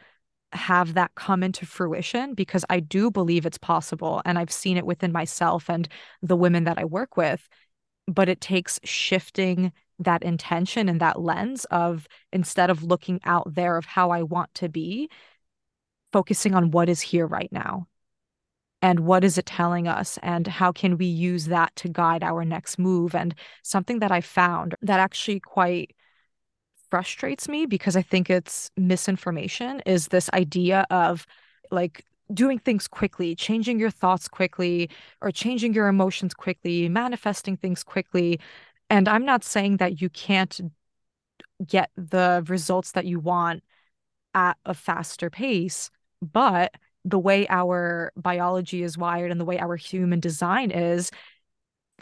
have 0.56 0.94
that 0.94 1.16
come 1.16 1.44
into 1.44 1.66
fruition 1.66 2.34
because 2.34 2.66
I 2.70 2.80
do 2.80 3.12
believe 3.12 3.46
it's 3.46 3.58
possible 3.58 4.22
and 4.26 4.38
I've 4.38 4.52
seen 4.52 4.78
it 4.78 4.86
within 4.86 5.12
myself 5.12 5.70
and 5.70 5.88
the 6.22 6.36
women 6.36 6.64
that 6.66 6.78
I 6.78 6.86
work 6.86 7.18
with 7.18 7.48
but 8.08 8.30
it 8.30 8.42
takes 8.42 8.80
shifting 8.84 9.72
that 10.00 10.24
intention 10.24 10.90
and 10.90 11.00
that 11.00 11.22
lens 11.22 11.66
of 11.66 12.08
instead 12.32 12.70
of 12.70 12.84
looking 12.84 13.20
out 13.24 13.54
there 13.54 13.78
of 13.78 13.86
how 13.86 14.10
I 14.12 14.24
want 14.24 14.54
to 14.56 14.70
be 14.70 15.10
focusing 16.12 16.54
on 16.54 16.72
what 16.72 16.90
is 16.90 17.02
here 17.02 17.26
right 17.26 17.52
now. 17.52 17.88
And 18.82 19.02
what 19.02 19.24
is 19.24 19.38
it 19.38 19.46
telling 19.46 19.88
us? 19.88 20.20
And 20.22 20.46
how 20.46 20.74
can 20.74 20.98
we 20.98 21.06
use 21.06 21.46
that 21.46 21.74
to 21.78 21.90
guide 21.90 22.22
our 22.22 22.44
next 22.44 22.78
move? 22.78 23.16
And 23.16 23.34
something 23.64 24.00
that 24.00 24.12
i 24.12 24.20
found 24.20 24.76
that 24.82 25.00
actually 25.00 25.40
quite 25.40 25.96
frustrates 26.94 27.50
me 27.50 27.66
because 27.66 27.96
i 27.96 28.04
think 28.04 28.30
it's 28.30 28.70
misinformation 28.78 29.82
is 29.88 30.10
this 30.10 30.30
idea 30.34 30.86
of 30.92 31.26
like 31.72 32.06
doing 32.32 32.60
things 32.60 32.88
quickly 32.88 33.34
changing 33.34 33.80
your 33.80 33.90
thoughts 33.90 34.28
quickly 34.28 34.88
or 35.20 35.32
changing 35.32 35.74
your 35.74 35.88
emotions 35.88 36.36
quickly 36.36 36.88
manifesting 36.88 37.58
things 37.58 37.84
quickly. 37.84 38.40
And 38.92 39.10
i'm 39.10 39.26
not 39.26 39.44
saying 39.44 39.78
that 39.78 40.02
you 40.02 40.10
can't 40.12 40.62
get 41.66 41.90
the 41.98 42.46
results 42.48 42.92
that 42.92 43.06
you 43.06 43.20
want 43.20 43.64
at 44.36 44.56
a 44.64 44.76
faster 44.76 45.32
pace 45.32 45.90
but 46.22 46.76
the 47.06 47.20
way 47.20 47.48
our 47.50 48.12
biology 48.16 48.84
is 48.84 49.00
wired 49.00 49.32
and 49.32 49.40
the 49.40 49.46
way 49.46 49.60
our 49.60 49.76
human 49.76 50.20
design 50.20 50.72
is, 50.72 51.12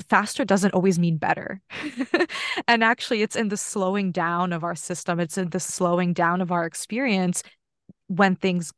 faster 0.10 0.46
doesn't 0.46 0.74
always 0.74 1.00
mean 1.00 1.18
better. 1.18 1.62
and 2.68 2.84
actually, 2.84 3.22
it's 3.22 3.36
in 3.36 3.50
the 3.50 3.58
slowing 3.58 4.12
down 4.12 4.54
of 4.54 4.64
our 4.64 4.76
system, 4.76 5.20
it's 5.20 5.38
in 5.38 5.50
the 5.50 5.60
slowing 5.60 6.14
down 6.14 6.42
of 6.42 6.52
our 6.52 6.66
experience 6.66 7.44
when 8.08 8.36
things 8.36 8.74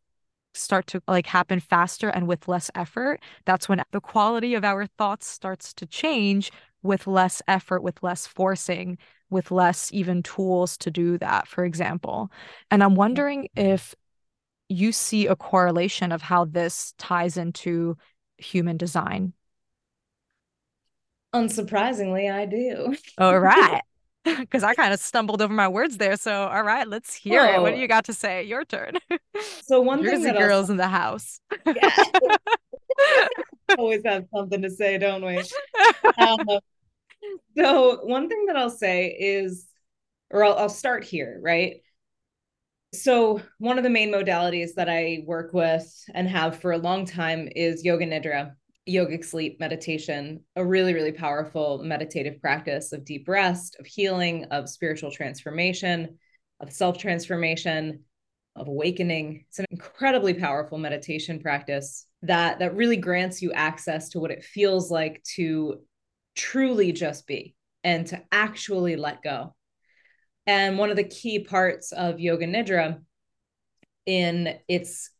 start 0.56 0.86
to 0.86 1.02
like 1.08 1.26
happen 1.26 1.60
faster 1.60 2.10
and 2.10 2.28
with 2.28 2.48
less 2.48 2.70
effort 2.76 3.20
that's 3.44 3.68
when 3.68 3.82
the 3.92 4.00
quality 4.00 4.54
of 4.54 4.64
our 4.64 4.86
thoughts 4.86 5.26
starts 5.26 5.74
to 5.74 5.84
change 5.88 6.52
with 6.84 7.08
less 7.08 7.42
effort 7.48 7.82
with 7.82 8.04
less 8.04 8.28
forcing 8.28 8.96
with 9.32 9.50
less 9.50 9.92
even 9.92 10.22
tools 10.22 10.78
to 10.78 10.92
do 10.92 11.18
that 11.18 11.48
for 11.48 11.66
example 11.66 12.30
and 12.70 12.84
i'm 12.84 12.94
wondering 12.94 13.48
if 13.56 13.96
you 14.70 14.92
see 14.92 15.28
a 15.28 15.36
correlation 15.36 16.12
of 16.12 16.22
how 16.22 16.46
this 16.46 16.94
ties 16.98 17.38
into 17.38 17.98
human 18.38 18.78
design. 18.78 19.34
Unsurprisingly, 21.34 22.32
I 22.32 22.46
do. 22.46 22.96
All 23.18 23.40
right. 23.40 23.82
Because 24.26 24.64
I 24.64 24.74
kind 24.74 24.94
of 24.94 25.02
stumbled 25.02 25.42
over 25.42 25.54
my 25.54 25.68
words 25.68 25.98
there. 25.98 26.16
So, 26.16 26.48
all 26.48 26.64
right, 26.64 26.88
let's 26.88 27.14
hear 27.14 27.46
Whoa. 27.46 27.56
it. 27.56 27.62
What 27.62 27.76
do 27.76 27.82
you 27.82 27.90
got 27.90 28.06
to 28.06 28.14
say? 28.14 28.44
Your 28.44 28.64
turn. 28.64 28.94
So, 29.64 29.82
one 29.82 30.02
Jersey 30.02 30.24
thing 30.24 30.36
girls 30.36 30.70
in 30.70 30.78
the 30.78 30.88
house. 30.88 31.42
Yeah. 31.66 31.90
Always 33.78 34.02
have 34.06 34.26
something 34.34 34.62
to 34.62 34.70
say, 34.70 34.98
don't 34.98 35.26
we? 35.26 35.44
Um, 36.18 36.60
so, 37.58 38.06
one 38.06 38.30
thing 38.30 38.46
that 38.46 38.56
I'll 38.56 38.70
say 38.70 39.08
is, 39.20 39.68
or 40.30 40.46
I'll, 40.46 40.58
I'll 40.58 40.70
start 40.70 41.04
here, 41.04 41.40
right? 41.42 41.82
So, 42.94 43.42
one 43.58 43.78
of 43.78 43.84
the 43.84 43.90
main 43.90 44.14
modalities 44.14 44.76
that 44.76 44.88
I 44.88 45.24
work 45.26 45.52
with 45.52 45.86
and 46.14 46.30
have 46.30 46.62
for 46.62 46.72
a 46.72 46.78
long 46.78 47.06
time 47.06 47.50
is 47.54 47.84
yoga 47.84 48.06
nidra, 48.06 48.54
yogic 48.88 49.24
sleep 49.24 49.60
meditation, 49.60 50.42
a 50.56 50.66
really, 50.66 50.94
really 50.94 51.12
powerful 51.12 51.82
meditative 51.84 52.42
practice 52.42 52.92
of 52.92 53.06
deep 53.06 53.28
rest, 53.28 53.78
of 53.80 53.86
healing, 53.86 54.46
of 54.46 54.70
spiritual 54.70 55.12
transformation, 55.12 56.18
of 56.60 56.72
self 56.72 56.98
transformation, 56.98 58.02
of 58.56 58.68
awakening. 58.68 59.46
It's 59.50 59.60
an 59.60 59.66
incredibly 59.72 60.34
powerful 60.34 60.78
meditation 60.78 61.40
practice 61.40 62.06
that 62.22 62.60
that 62.60 62.76
really 62.76 62.98
grants 62.98 63.42
you 63.42 63.52
access 63.54 64.10
to 64.10 64.20
what 64.20 64.32
it 64.32 64.44
feels 64.44 64.92
like 64.92 65.24
to 65.36 65.82
truly 66.36 66.92
just 66.92 67.28
be 67.28 67.56
and 67.84 68.08
to 68.08 68.22
actually 68.32 68.96
let 68.96 69.22
go 69.22 69.54
and 70.46 70.78
one 70.78 70.90
of 70.90 70.98
the 70.98 71.04
key 71.04 71.40
parts 71.40 71.92
of 71.92 72.20
Yoga 72.20 72.46
Nidra 72.46 73.00
in 74.06 74.58
its 74.68 75.12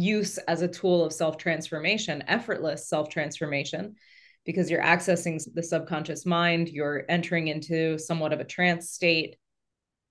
use 0.00 0.38
as 0.38 0.62
a 0.62 0.68
tool 0.68 1.04
of 1.04 1.12
self 1.12 1.36
transformation, 1.36 2.24
effortless 2.26 2.88
self 2.88 3.08
transformation, 3.08 3.96
because 4.44 4.70
you're 4.70 4.82
accessing 4.82 5.40
the 5.54 5.62
subconscious 5.62 6.24
mind, 6.24 6.68
you're 6.68 7.04
entering 7.08 7.48
into 7.48 7.98
somewhat 7.98 8.32
of 8.32 8.40
a 8.40 8.44
trance 8.44 8.90
state, 8.90 9.36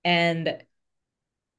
and 0.04 0.62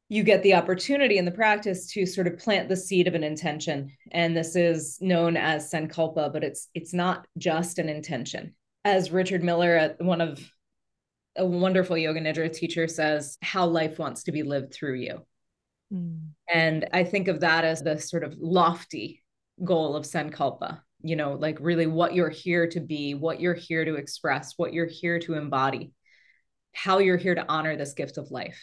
you 0.09 0.23
get 0.23 0.43
the 0.43 0.55
opportunity 0.55 1.17
in 1.17 1.23
the 1.23 1.31
practice 1.31 1.91
to 1.93 2.05
sort 2.05 2.27
of 2.27 2.37
plant 2.37 2.67
the 2.67 2.75
seed 2.75 3.07
of 3.07 3.15
an 3.15 3.23
intention. 3.23 3.91
And 4.11 4.35
this 4.35 4.55
is 4.55 4.97
known 4.99 5.37
as 5.37 5.71
sankalpa 5.71 6.33
but 6.33 6.43
it's 6.43 6.67
it's 6.73 6.93
not 6.93 7.25
just 7.37 7.79
an 7.79 7.89
intention. 7.89 8.55
As 8.83 9.11
richard 9.11 9.43
miller 9.43 9.77
uh, 9.77 10.03
one 10.03 10.21
of 10.21 10.39
a 11.37 11.45
wonderful 11.45 11.97
yoga 11.97 12.19
nidra 12.19 12.51
teacher 12.51 12.87
says 12.87 13.37
how 13.41 13.65
life 13.65 13.99
wants 13.99 14.23
to 14.23 14.33
be 14.33 14.43
lived 14.43 14.73
through 14.73 14.95
you 14.95 15.25
mm. 15.91 16.19
and 16.51 16.87
i 16.93 17.03
think 17.03 17.27
of 17.27 17.39
that 17.41 17.63
as 17.63 17.81
the 17.81 17.99
sort 17.99 18.23
of 18.23 18.35
lofty 18.39 19.23
goal 19.63 19.95
of 19.95 20.05
sankalpa 20.05 20.81
you 21.03 21.15
know 21.15 21.33
like 21.33 21.57
really 21.59 21.87
what 21.87 22.13
you're 22.13 22.29
here 22.29 22.67
to 22.67 22.79
be 22.79 23.13
what 23.13 23.39
you're 23.39 23.53
here 23.53 23.85
to 23.85 23.95
express 23.95 24.53
what 24.57 24.73
you're 24.73 24.85
here 24.85 25.19
to 25.19 25.33
embody 25.33 25.93
how 26.73 26.99
you're 26.99 27.17
here 27.17 27.35
to 27.35 27.45
honor 27.47 27.75
this 27.75 27.93
gift 27.93 28.17
of 28.17 28.31
life 28.31 28.61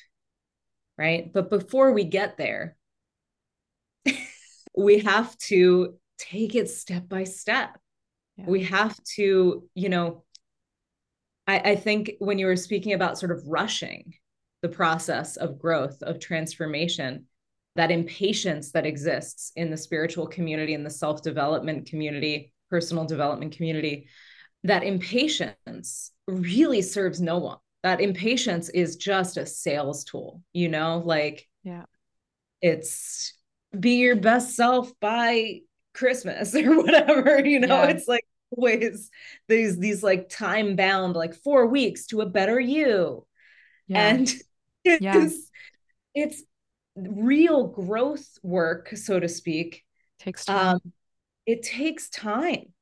right 0.97 1.33
but 1.33 1.51
before 1.51 1.93
we 1.93 2.05
get 2.05 2.37
there 2.37 2.77
we 4.77 5.01
have 5.01 5.37
to 5.39 5.95
take 6.19 6.55
it 6.55 6.69
step 6.69 7.09
by 7.09 7.25
step 7.25 7.79
yeah. 8.37 8.45
we 8.47 8.65
have 8.65 8.97
to 9.05 9.69
you 9.75 9.89
know 9.89 10.25
I, 11.47 11.59
I 11.61 11.77
think 11.77 12.13
when 12.19 12.39
you 12.39 12.47
were 12.47 12.57
speaking 12.57 12.93
about 12.93 13.19
sort 13.19 13.33
of 13.33 13.43
rushing 13.47 14.15
the 14.63 14.69
process 14.69 15.37
of 15.37 15.59
growth, 15.59 16.03
of 16.03 16.19
transformation, 16.19 17.27
that 17.77 17.91
impatience 17.91 18.73
that 18.73 18.87
exists 18.87 19.53
in 19.55 19.71
the 19.71 19.77
spiritual 19.77 20.27
community, 20.27 20.75
in 20.75 20.85
the 20.85 20.91
self 20.91 21.23
development 21.23 21.87
community, 21.87 22.53
personal 22.71 23.05
development 23.05 23.57
community, 23.57 24.09
that 24.65 24.83
impatience 24.83 26.13
really 26.27 26.83
serves 26.83 27.21
no 27.21 27.39
one. 27.39 27.59
That 27.85 28.01
impatience 28.01 28.69
is 28.69 28.97
just 28.97 29.37
a 29.37 29.47
sales 29.47 30.05
tool, 30.05 30.43
you 30.53 30.69
know, 30.69 31.03
like, 31.05 31.47
yeah, 31.63 31.85
it's 32.61 33.35
be 33.79 33.99
your 33.99 34.17
best 34.17 34.57
self 34.57 34.93
by 35.01 35.61
Christmas 35.95 36.55
or 36.57 36.83
whatever, 36.83 37.45
you 37.45 37.61
know, 37.61 37.83
yeah. 37.83 37.91
it's 37.91 38.09
like 38.09 38.25
always 38.57 39.11
these 39.47 39.79
these 39.79 40.03
like 40.03 40.29
time 40.29 40.75
bound 40.75 41.15
like 41.15 41.35
four 41.35 41.67
weeks 41.67 42.07
to 42.07 42.23
a 42.23 42.27
better 42.27 42.59
you 42.59 43.27
yeah. 43.89 44.09
and 44.09 44.33
yeah. 45.01 45.29
it's 46.15 46.43
real 46.97 47.69
growth 47.69 48.27
work 48.43 48.91
so 48.97 49.21
to 49.21 49.29
speak. 49.29 49.85
Takes 50.19 50.45
time. 50.45 50.77
um, 50.77 50.93
it 51.47 51.63
takes 51.63 52.09
time. 52.11 52.73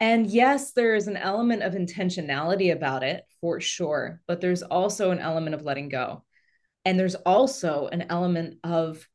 And 0.00 0.26
yes 0.26 0.72
there 0.72 0.94
is 0.94 1.06
an 1.06 1.16
element 1.16 1.62
of 1.62 1.74
intentionality 1.74 2.72
about 2.72 3.02
it 3.02 3.24
for 3.40 3.60
sure 3.60 4.20
but 4.26 4.40
there's 4.40 4.62
also 4.62 5.10
an 5.10 5.18
element 5.18 5.54
of 5.54 5.62
letting 5.62 5.88
go. 5.88 6.24
And 6.84 6.98
there's 6.98 7.14
also 7.14 7.88
an 7.92 8.06
element 8.10 8.58
of 8.64 9.06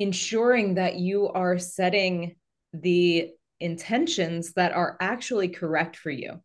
ensuring 0.00 0.74
that 0.74 0.96
you 0.96 1.28
are 1.28 1.58
setting 1.58 2.34
the 2.72 3.30
intentions 3.60 4.54
that 4.54 4.72
are 4.72 4.96
actually 5.00 5.48
correct 5.48 5.96
for 5.96 6.10
you. 6.10 6.40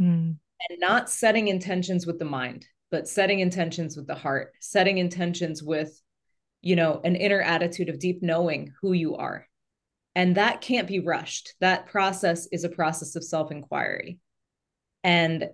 Mm. 0.00 0.36
and 0.70 0.80
not 0.80 1.10
setting 1.10 1.48
intentions 1.48 2.06
with 2.06 2.18
the 2.18 2.24
mind 2.24 2.66
but 2.92 3.08
setting 3.08 3.40
intentions 3.40 3.96
with 3.96 4.06
the 4.06 4.14
heart 4.14 4.52
setting 4.60 4.98
intentions 4.98 5.62
with 5.62 6.00
you 6.60 6.76
know 6.76 7.00
an 7.02 7.16
inner 7.16 7.40
attitude 7.40 7.88
of 7.88 7.98
deep 7.98 8.22
knowing 8.22 8.72
who 8.80 8.92
you 8.92 9.16
are. 9.16 9.48
And 10.14 10.36
that 10.36 10.60
can't 10.60 10.86
be 10.86 11.00
rushed. 11.00 11.54
That 11.60 11.86
process 11.86 12.46
is 12.52 12.64
a 12.64 12.68
process 12.68 13.16
of 13.16 13.24
self 13.24 13.50
inquiry 13.50 14.18
and 15.02 15.48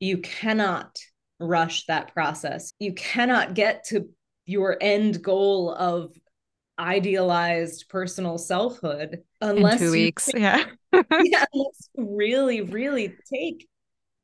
you 0.00 0.18
cannot 0.18 0.98
rush 1.38 1.86
that 1.86 2.12
process. 2.12 2.72
You 2.78 2.94
cannot 2.94 3.54
get 3.54 3.84
to 3.88 4.08
your 4.46 4.76
end 4.80 5.22
goal 5.22 5.72
of 5.72 6.12
idealized 6.78 7.88
personal 7.90 8.38
selfhood 8.38 9.22
unless 9.42 9.74
in 9.74 9.86
two 9.86 9.92
weeks 9.92 10.30
yeah. 10.34 10.64
Yeah 10.94 11.44
let's 11.52 11.90
really 11.94 12.62
really 12.62 13.14
take 13.30 13.68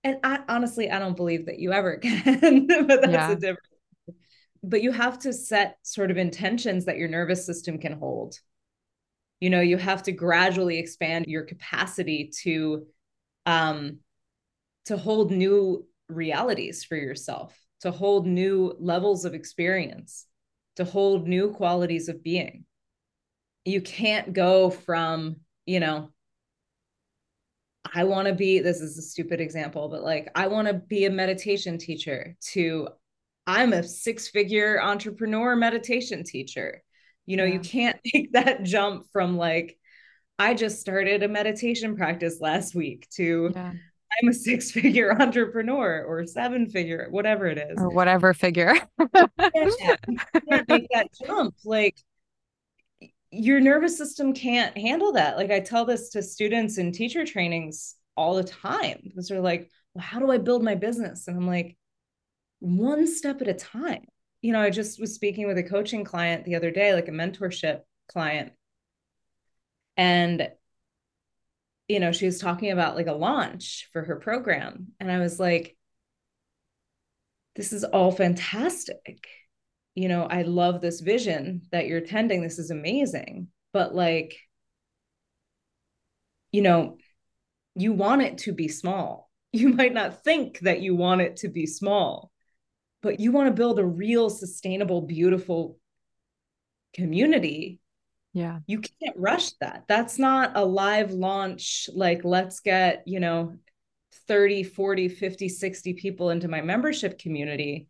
and 0.06 0.18
I 0.24 0.40
honestly 0.48 0.90
I 0.90 0.98
don't 0.98 1.16
believe 1.16 1.46
that 1.46 1.58
you 1.58 1.72
ever 1.72 1.96
can 2.02 2.66
but 2.66 3.02
that's 3.02 3.12
yeah. 3.12 3.30
a 3.30 3.36
different 3.36 3.60
but 4.62 4.82
you 4.82 4.90
have 4.92 5.18
to 5.20 5.32
set 5.32 5.78
sort 5.82 6.10
of 6.10 6.16
intentions 6.16 6.86
that 6.86 6.98
your 6.98 7.08
nervous 7.08 7.44
system 7.44 7.78
can 7.78 7.92
hold 7.92 8.38
you 9.40 9.50
know 9.50 9.60
you 9.60 9.76
have 9.76 10.02
to 10.04 10.12
gradually 10.12 10.78
expand 10.78 11.26
your 11.28 11.44
capacity 11.44 12.30
to 12.42 12.86
um 13.44 13.98
to 14.86 14.96
hold 14.96 15.30
new 15.30 15.86
realities 16.08 16.84
for 16.84 16.96
yourself 16.96 17.54
to 17.80 17.90
hold 17.90 18.26
new 18.26 18.74
levels 18.78 19.24
of 19.24 19.34
experience 19.34 20.26
to 20.76 20.84
hold 20.84 21.26
new 21.26 21.50
qualities 21.50 22.08
of 22.08 22.22
being. 22.22 22.64
You 23.64 23.80
can't 23.80 24.32
go 24.32 24.70
from, 24.70 25.36
you 25.64 25.80
know, 25.80 26.10
I 27.94 28.04
want 28.04 28.28
to 28.28 28.34
be, 28.34 28.60
this 28.60 28.80
is 28.80 28.98
a 28.98 29.02
stupid 29.02 29.40
example, 29.40 29.88
but 29.88 30.02
like, 30.02 30.30
I 30.34 30.46
want 30.46 30.68
to 30.68 30.74
be 30.74 31.04
a 31.04 31.10
meditation 31.10 31.78
teacher 31.78 32.36
to 32.52 32.88
I'm 33.46 33.72
a 33.72 33.82
six 33.82 34.28
figure 34.28 34.80
entrepreneur 34.82 35.54
meditation 35.54 36.24
teacher. 36.24 36.82
You 37.26 37.36
know, 37.36 37.44
yeah. 37.44 37.54
you 37.54 37.60
can't 37.60 37.98
make 38.14 38.32
that 38.32 38.62
jump 38.62 39.06
from 39.12 39.36
like, 39.36 39.78
I 40.38 40.54
just 40.54 40.80
started 40.80 41.22
a 41.22 41.28
meditation 41.28 41.96
practice 41.96 42.40
last 42.40 42.74
week 42.74 43.08
to 43.14 43.52
yeah. 43.54 43.72
I'm 44.22 44.28
a 44.28 44.32
six 44.32 44.70
figure 44.70 45.12
entrepreneur 45.20 46.04
or 46.04 46.26
seven 46.26 46.68
figure, 46.68 47.06
whatever 47.10 47.46
it 47.46 47.58
is. 47.58 47.78
Or 47.78 47.88
whatever 47.90 48.34
figure. 48.34 48.74
yeah, 49.14 49.96
make 50.68 50.88
that 50.92 51.08
jump. 51.24 51.54
Like 51.64 51.96
your 53.30 53.60
nervous 53.60 53.98
system 53.98 54.32
can't 54.32 54.76
handle 54.76 55.12
that. 55.12 55.36
Like 55.36 55.50
I 55.50 55.60
tell 55.60 55.84
this 55.84 56.10
to 56.10 56.22
students 56.22 56.78
in 56.78 56.92
teacher 56.92 57.24
trainings 57.24 57.96
all 58.16 58.34
the 58.34 58.44
time 58.44 59.00
because 59.04 59.28
they're 59.28 59.40
like, 59.40 59.70
well, 59.94 60.04
how 60.04 60.18
do 60.18 60.30
I 60.30 60.38
build 60.38 60.62
my 60.62 60.74
business? 60.74 61.28
And 61.28 61.36
I'm 61.36 61.46
like, 61.46 61.76
one 62.60 63.06
step 63.06 63.42
at 63.42 63.48
a 63.48 63.54
time. 63.54 64.04
You 64.42 64.52
know, 64.52 64.60
I 64.60 64.70
just 64.70 65.00
was 65.00 65.14
speaking 65.14 65.46
with 65.46 65.58
a 65.58 65.62
coaching 65.62 66.04
client 66.04 66.44
the 66.44 66.54
other 66.54 66.70
day, 66.70 66.94
like 66.94 67.08
a 67.08 67.12
mentorship 67.12 67.80
client. 68.08 68.52
And, 69.96 70.50
you 71.88 72.00
know, 72.00 72.12
she 72.12 72.26
was 72.26 72.38
talking 72.38 72.70
about 72.70 72.96
like 72.96 73.06
a 73.06 73.12
launch 73.12 73.88
for 73.92 74.02
her 74.04 74.16
program. 74.16 74.88
And 75.00 75.10
I 75.10 75.18
was 75.18 75.40
like, 75.40 75.76
this 77.56 77.72
is 77.72 77.84
all 77.84 78.12
fantastic. 78.12 79.26
You 79.96 80.08
know, 80.08 80.24
I 80.24 80.42
love 80.42 80.80
this 80.80 81.00
vision 81.00 81.62
that 81.72 81.88
you're 81.88 82.00
tending. 82.00 82.42
This 82.42 82.60
is 82.60 82.70
amazing. 82.70 83.48
But 83.72 83.94
like, 83.94 84.36
you 86.52 86.62
know, 86.62 86.98
you 87.74 87.92
want 87.92 88.22
it 88.22 88.38
to 88.38 88.52
be 88.52 88.68
small. 88.68 89.24
You 89.52 89.70
might 89.70 89.94
not 89.94 90.22
think 90.22 90.58
that 90.60 90.82
you 90.82 90.94
want 90.94 91.22
it 91.22 91.36
to 91.36 91.48
be 91.48 91.64
small 91.64 92.30
but 93.06 93.20
you 93.20 93.30
want 93.30 93.46
to 93.46 93.54
build 93.54 93.78
a 93.78 93.84
real 93.84 94.28
sustainable 94.28 95.00
beautiful 95.00 95.78
community 96.92 97.80
yeah 98.32 98.58
you 98.66 98.80
can't 98.80 99.16
rush 99.16 99.50
that 99.60 99.84
that's 99.86 100.18
not 100.18 100.52
a 100.56 100.64
live 100.64 101.12
launch 101.12 101.88
like 101.94 102.24
let's 102.24 102.58
get 102.60 103.02
you 103.06 103.20
know 103.20 103.54
30 104.26 104.64
40 104.64 105.08
50 105.08 105.48
60 105.48 105.92
people 105.94 106.30
into 106.30 106.48
my 106.48 106.60
membership 106.60 107.18
community 107.18 107.86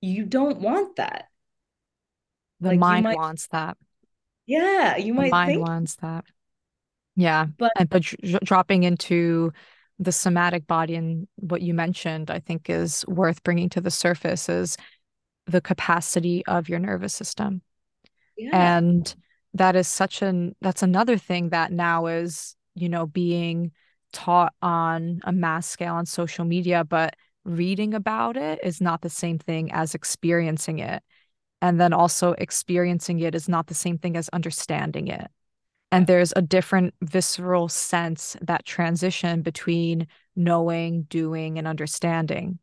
you 0.00 0.24
don't 0.24 0.60
want 0.60 0.96
that 0.96 1.28
the 2.60 2.70
like 2.70 2.78
mind 2.78 3.04
might, 3.04 3.16
wants 3.16 3.46
that 3.48 3.76
yeah 4.46 4.96
you 4.96 5.12
the 5.14 5.20
might 5.20 5.30
mind 5.30 5.50
think, 5.50 5.66
wants 5.66 5.96
that 5.96 6.24
yeah 7.16 7.46
but 7.58 7.72
and 7.76 7.88
but 7.88 8.02
dropping 8.44 8.82
into 8.82 9.52
the 10.00 10.10
somatic 10.12 10.66
body 10.66 10.94
and 10.94 11.28
what 11.36 11.60
you 11.60 11.74
mentioned, 11.74 12.30
I 12.30 12.40
think 12.40 12.70
is 12.70 13.04
worth 13.06 13.42
bringing 13.42 13.68
to 13.68 13.82
the 13.82 13.90
surface 13.90 14.48
is 14.48 14.78
the 15.46 15.60
capacity 15.60 16.44
of 16.46 16.70
your 16.70 16.78
nervous 16.78 17.12
system. 17.12 17.60
Yeah. 18.36 18.78
And 18.78 19.14
that 19.54 19.76
is 19.76 19.86
such 19.86 20.22
an 20.22 20.56
that's 20.62 20.82
another 20.82 21.18
thing 21.18 21.50
that 21.50 21.70
now 21.70 22.06
is, 22.06 22.56
you 22.74 22.88
know, 22.88 23.06
being 23.06 23.72
taught 24.12 24.54
on 24.62 25.20
a 25.24 25.32
mass 25.32 25.66
scale 25.66 25.94
on 25.94 26.06
social 26.06 26.46
media, 26.46 26.82
but 26.82 27.14
reading 27.50 27.94
about 27.94 28.36
it 28.36 28.60
is 28.62 28.80
not 28.80 29.02
the 29.02 29.10
same 29.10 29.38
thing 29.38 29.70
as 29.72 29.94
experiencing 29.94 30.78
it. 30.78 31.02
And 31.62 31.80
then 31.80 31.92
also 31.92 32.32
experiencing 32.32 33.20
it 33.20 33.34
is 33.34 33.48
not 33.48 33.66
the 33.66 33.74
same 33.74 33.98
thing 33.98 34.16
as 34.16 34.28
understanding 34.30 35.08
it. 35.08 35.30
And 35.92 36.06
there's 36.06 36.32
a 36.36 36.42
different 36.42 36.94
visceral 37.02 37.68
sense 37.68 38.36
that 38.40 38.64
transition 38.64 39.42
between 39.42 40.06
knowing 40.36 41.02
doing 41.02 41.58
and 41.58 41.66
understanding. 41.66 42.58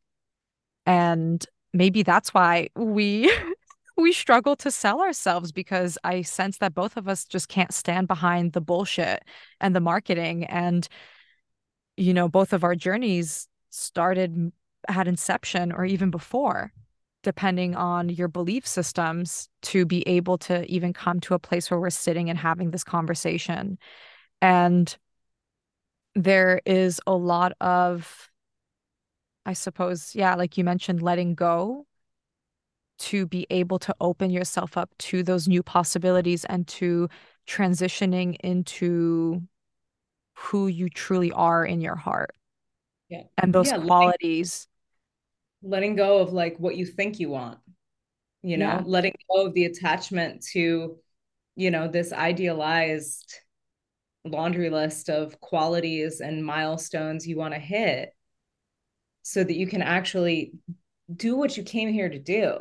And 0.86 1.46
maybe 1.74 2.04
that's 2.04 2.34
why 2.34 2.70
we 2.76 3.32
we 3.98 4.14
struggle 4.14 4.56
to 4.56 4.70
sell 4.70 5.02
ourselves 5.02 5.52
because 5.52 5.98
i 6.04 6.22
sense 6.22 6.60
that 6.60 6.76
both 6.76 6.98
of 6.98 7.08
us 7.08 7.26
just 7.26 7.50
can't 7.50 7.74
stand 7.74 8.08
behind 8.08 8.54
the 8.54 8.62
bullshit 8.62 9.24
and 9.60 9.76
the 9.76 9.82
marketing. 9.82 10.46
And 10.46 10.88
you 11.98 12.14
know 12.14 12.30
both 12.30 12.54
of 12.54 12.64
our 12.64 12.76
journeys 12.76 13.48
started 13.70 14.52
at 14.88 15.08
inception 15.08 15.72
or 15.72 15.86
even 15.86 16.10
before 16.12 16.72
depending 17.24 17.76
on 17.76 18.08
your 18.08 18.28
belief 18.28 18.66
systems 18.66 19.50
to 19.62 19.86
be 19.86 20.08
able 20.08 20.38
to 20.38 20.66
even 20.72 20.94
come 20.94 21.20
to 21.20 21.34
a 21.34 21.40
place 21.40 21.70
where 21.70 21.80
we're 21.80 21.90
sitting 21.90 22.30
and 22.30 22.40
having 22.40 22.72
this 22.72 22.86
conversation. 22.86 23.78
And 24.42 24.96
there 26.18 26.62
is 26.66 27.00
a 27.06 27.14
lot 27.14 27.54
of 27.62 28.32
i 29.46 29.54
suppose 29.54 30.16
yeah 30.16 30.34
like 30.34 30.58
you 30.58 30.64
mentioned 30.64 31.02
letting 31.02 31.36
go 31.36 31.86
to 32.98 33.28
be 33.28 33.46
able 33.52 33.78
to 33.78 33.96
open 34.02 34.32
yourself 34.32 34.78
up 34.78 34.90
to 34.98 35.22
those 35.22 35.48
new 35.48 35.62
possibilities 35.62 36.44
and 36.46 36.68
to 36.68 37.08
transitioning 37.48 38.36
into 38.40 39.40
who 40.34 40.68
you 40.68 40.90
truly 40.90 41.32
are 41.32 41.64
in 41.64 41.82
your 41.82 41.96
heart 41.96 42.32
yeah. 43.10 43.24
And 43.38 43.54
those 43.54 43.68
yeah, 43.68 43.80
qualities. 43.80 44.68
letting 45.62 45.96
go 45.96 46.20
of 46.20 46.34
like 46.34 46.58
what 46.58 46.76
you 46.76 46.86
think 46.86 47.20
you 47.20 47.30
want 47.30 47.60
you 48.44 48.58
know 48.58 48.66
yeah. 48.66 48.84
letting 48.86 49.14
go 49.34 49.48
of 49.48 49.54
the 49.54 49.66
attachment 49.66 50.44
to 50.52 50.98
you 51.56 51.72
know 51.72 51.88
this 51.88 52.14
idealized 52.14 53.34
laundry 54.24 54.70
list 54.70 55.10
of 55.10 55.40
qualities 55.40 56.22
and 56.22 56.46
milestones 56.46 57.28
you 57.28 57.38
want 57.38 57.54
to 57.54 57.60
hit 57.60 58.14
so 59.24 59.44
that 59.44 59.56
you 59.56 59.68
can 59.68 59.82
actually 59.82 60.54
do 61.14 61.36
what 61.36 61.58
you 61.58 61.64
came 61.64 61.92
here 61.92 62.10
to 62.10 62.20
do. 62.20 62.58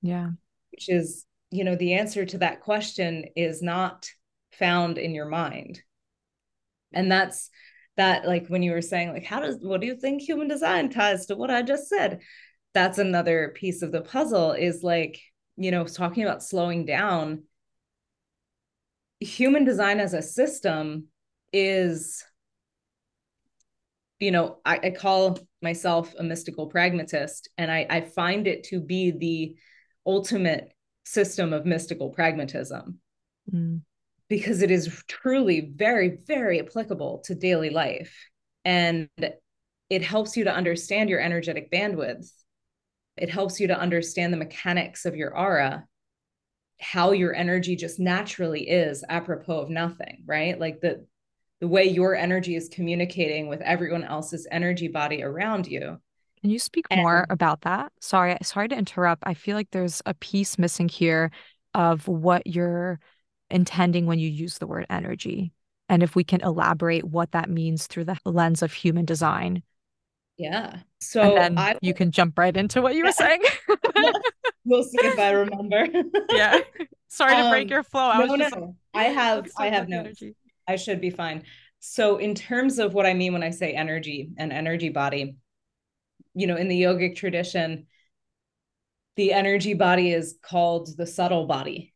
Yeah. 0.00 0.30
Which 0.70 0.88
is 0.88 1.26
you 1.50 1.64
know 1.64 1.76
the 1.76 1.94
answer 1.94 2.24
to 2.24 2.38
that 2.38 2.60
question 2.60 3.26
is 3.36 3.62
not 3.62 4.08
found 4.52 4.98
in 4.98 5.14
your 5.14 5.26
mind. 5.26 5.80
And 6.92 7.10
that's 7.10 7.50
that 7.96 8.26
like 8.26 8.48
when 8.48 8.62
you 8.62 8.72
were 8.72 8.82
saying 8.82 9.12
like 9.12 9.24
how 9.24 9.40
does 9.40 9.58
what 9.60 9.80
do 9.80 9.86
you 9.86 9.96
think 9.96 10.22
human 10.22 10.48
design 10.48 10.88
ties 10.88 11.26
to 11.26 11.36
what 11.36 11.50
i 11.50 11.62
just 11.62 11.88
said? 11.88 12.20
That's 12.74 12.98
another 12.98 13.52
piece 13.54 13.82
of 13.82 13.92
the 13.92 14.00
puzzle 14.00 14.52
is 14.52 14.82
like 14.82 15.20
you 15.56 15.70
know 15.70 15.84
talking 15.84 16.22
about 16.22 16.42
slowing 16.42 16.86
down. 16.86 17.44
Human 19.20 19.64
design 19.64 20.00
as 20.00 20.14
a 20.14 20.22
system 20.22 21.08
is 21.52 22.24
you 24.18 24.30
know 24.30 24.58
I, 24.64 24.80
I 24.82 24.90
call 24.90 25.38
myself 25.60 26.14
a 26.18 26.22
mystical 26.22 26.66
pragmatist 26.66 27.50
and 27.58 27.70
I, 27.70 27.86
I 27.88 28.00
find 28.00 28.46
it 28.46 28.64
to 28.64 28.80
be 28.80 29.10
the 29.10 29.56
ultimate 30.06 30.72
system 31.04 31.52
of 31.52 31.66
mystical 31.66 32.08
pragmatism. 32.08 32.98
Mm 33.52 33.82
because 34.32 34.62
it 34.62 34.70
is 34.70 35.04
truly 35.08 35.72
very, 35.76 36.16
very 36.26 36.58
applicable 36.58 37.18
to 37.22 37.34
daily 37.34 37.68
life. 37.68 38.16
And 38.64 39.10
it 39.90 40.02
helps 40.02 40.38
you 40.38 40.44
to 40.44 40.54
understand 40.54 41.10
your 41.10 41.20
energetic 41.20 41.70
bandwidth. 41.70 42.30
It 43.18 43.28
helps 43.28 43.60
you 43.60 43.66
to 43.66 43.78
understand 43.78 44.32
the 44.32 44.38
mechanics 44.38 45.04
of 45.04 45.16
your 45.16 45.36
aura, 45.36 45.84
how 46.80 47.12
your 47.12 47.34
energy 47.34 47.76
just 47.76 48.00
naturally 48.00 48.70
is 48.70 49.04
apropos 49.06 49.58
of 49.58 49.68
nothing, 49.68 50.22
right? 50.24 50.58
Like 50.58 50.80
the 50.80 51.06
the 51.60 51.68
way 51.68 51.84
your 51.84 52.14
energy 52.14 52.56
is 52.56 52.70
communicating 52.70 53.48
with 53.48 53.60
everyone 53.60 54.02
else's 54.02 54.48
energy 54.50 54.88
body 54.88 55.22
around 55.22 55.66
you. 55.66 55.98
Can 56.40 56.48
you 56.48 56.58
speak 56.58 56.86
and, 56.90 57.02
more 57.02 57.26
about 57.28 57.60
that? 57.60 57.92
Sorry, 58.00 58.38
sorry 58.42 58.68
to 58.68 58.78
interrupt. 58.78 59.24
I 59.26 59.34
feel 59.34 59.56
like 59.56 59.72
there's 59.72 60.00
a 60.06 60.14
piece 60.14 60.58
missing 60.58 60.88
here 60.88 61.30
of 61.74 62.08
what 62.08 62.46
you're 62.46 62.98
intending 63.52 64.06
when 64.06 64.18
you 64.18 64.28
use 64.28 64.58
the 64.58 64.66
word 64.66 64.86
energy 64.90 65.52
and 65.88 66.02
if 66.02 66.16
we 66.16 66.24
can 66.24 66.40
elaborate 66.40 67.04
what 67.04 67.32
that 67.32 67.50
means 67.50 67.86
through 67.86 68.04
the 68.04 68.18
lens 68.24 68.62
of 68.62 68.72
human 68.72 69.04
design. 69.04 69.62
Yeah. 70.38 70.78
So 71.00 71.36
I, 71.38 71.76
you 71.82 71.92
can 71.92 72.10
jump 72.10 72.38
right 72.38 72.56
into 72.56 72.80
what 72.80 72.94
you 72.94 73.04
were 73.04 73.12
saying. 73.12 73.42
We'll 74.64 74.84
see 74.84 74.98
if 75.00 75.18
i 75.18 75.32
remember. 75.32 75.88
Yeah. 76.30 76.60
Sorry 77.08 77.34
to 77.34 77.50
break 77.50 77.66
um, 77.66 77.70
your 77.70 77.82
flow. 77.82 78.10
I 78.10 78.24
no, 78.24 78.36
no, 78.36 78.76
i 78.94 79.04
have 79.20 79.48
i 79.58 79.68
have 79.68 79.88
no 79.88 79.98
energy. 79.98 80.36
i 80.68 80.76
should 80.76 81.00
be 81.00 81.10
fine. 81.10 81.42
So 81.80 82.18
in 82.18 82.34
terms 82.34 82.78
of 82.78 82.94
what 82.94 83.04
i 83.04 83.12
mean 83.12 83.32
when 83.32 83.42
i 83.42 83.50
say 83.50 83.72
energy 83.72 84.30
and 84.38 84.52
energy 84.52 84.88
body 84.88 85.36
you 86.34 86.46
know 86.46 86.56
in 86.56 86.68
the 86.68 86.80
yogic 86.80 87.16
tradition 87.16 87.86
the 89.16 89.32
energy 89.32 89.74
body 89.74 90.12
is 90.12 90.38
called 90.42 90.96
the 90.96 91.06
subtle 91.06 91.46
body 91.46 91.91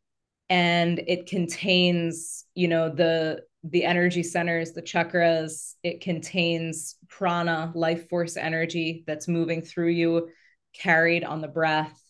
and 0.49 0.99
it 1.07 1.27
contains 1.27 2.45
you 2.55 2.67
know 2.67 2.89
the 2.89 3.41
the 3.63 3.83
energy 3.83 4.23
centers 4.23 4.71
the 4.71 4.81
chakras 4.81 5.73
it 5.83 6.01
contains 6.01 6.95
prana 7.09 7.71
life 7.75 8.07
force 8.09 8.37
energy 8.37 9.03
that's 9.07 9.27
moving 9.27 9.61
through 9.61 9.89
you 9.89 10.29
carried 10.73 11.23
on 11.23 11.41
the 11.41 11.47
breath 11.47 12.01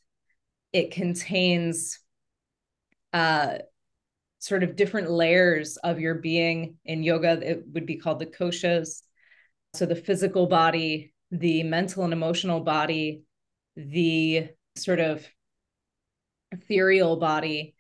it 0.74 0.92
contains 0.92 2.00
uh, 3.14 3.58
sort 4.40 4.64
of 4.64 4.76
different 4.76 5.10
layers 5.10 5.78
of 5.78 6.00
your 6.00 6.16
being. 6.16 6.78
In 6.86 7.04
yoga, 7.04 7.40
it 7.42 7.64
would 7.74 7.86
be 7.86 7.98
called 7.98 8.20
the 8.20 8.26
koshas. 8.26 9.02
So 9.74 9.86
the 9.86 9.96
physical 9.96 10.48
body, 10.48 11.14
the 11.32 11.64
mental 11.64 12.04
and 12.04 12.14
emotional 12.14 12.62
body, 12.62 13.24
the 13.76 14.50
sort 14.76 15.00
of 15.00 15.28
ethereal 16.52 17.18
body, 17.18 17.76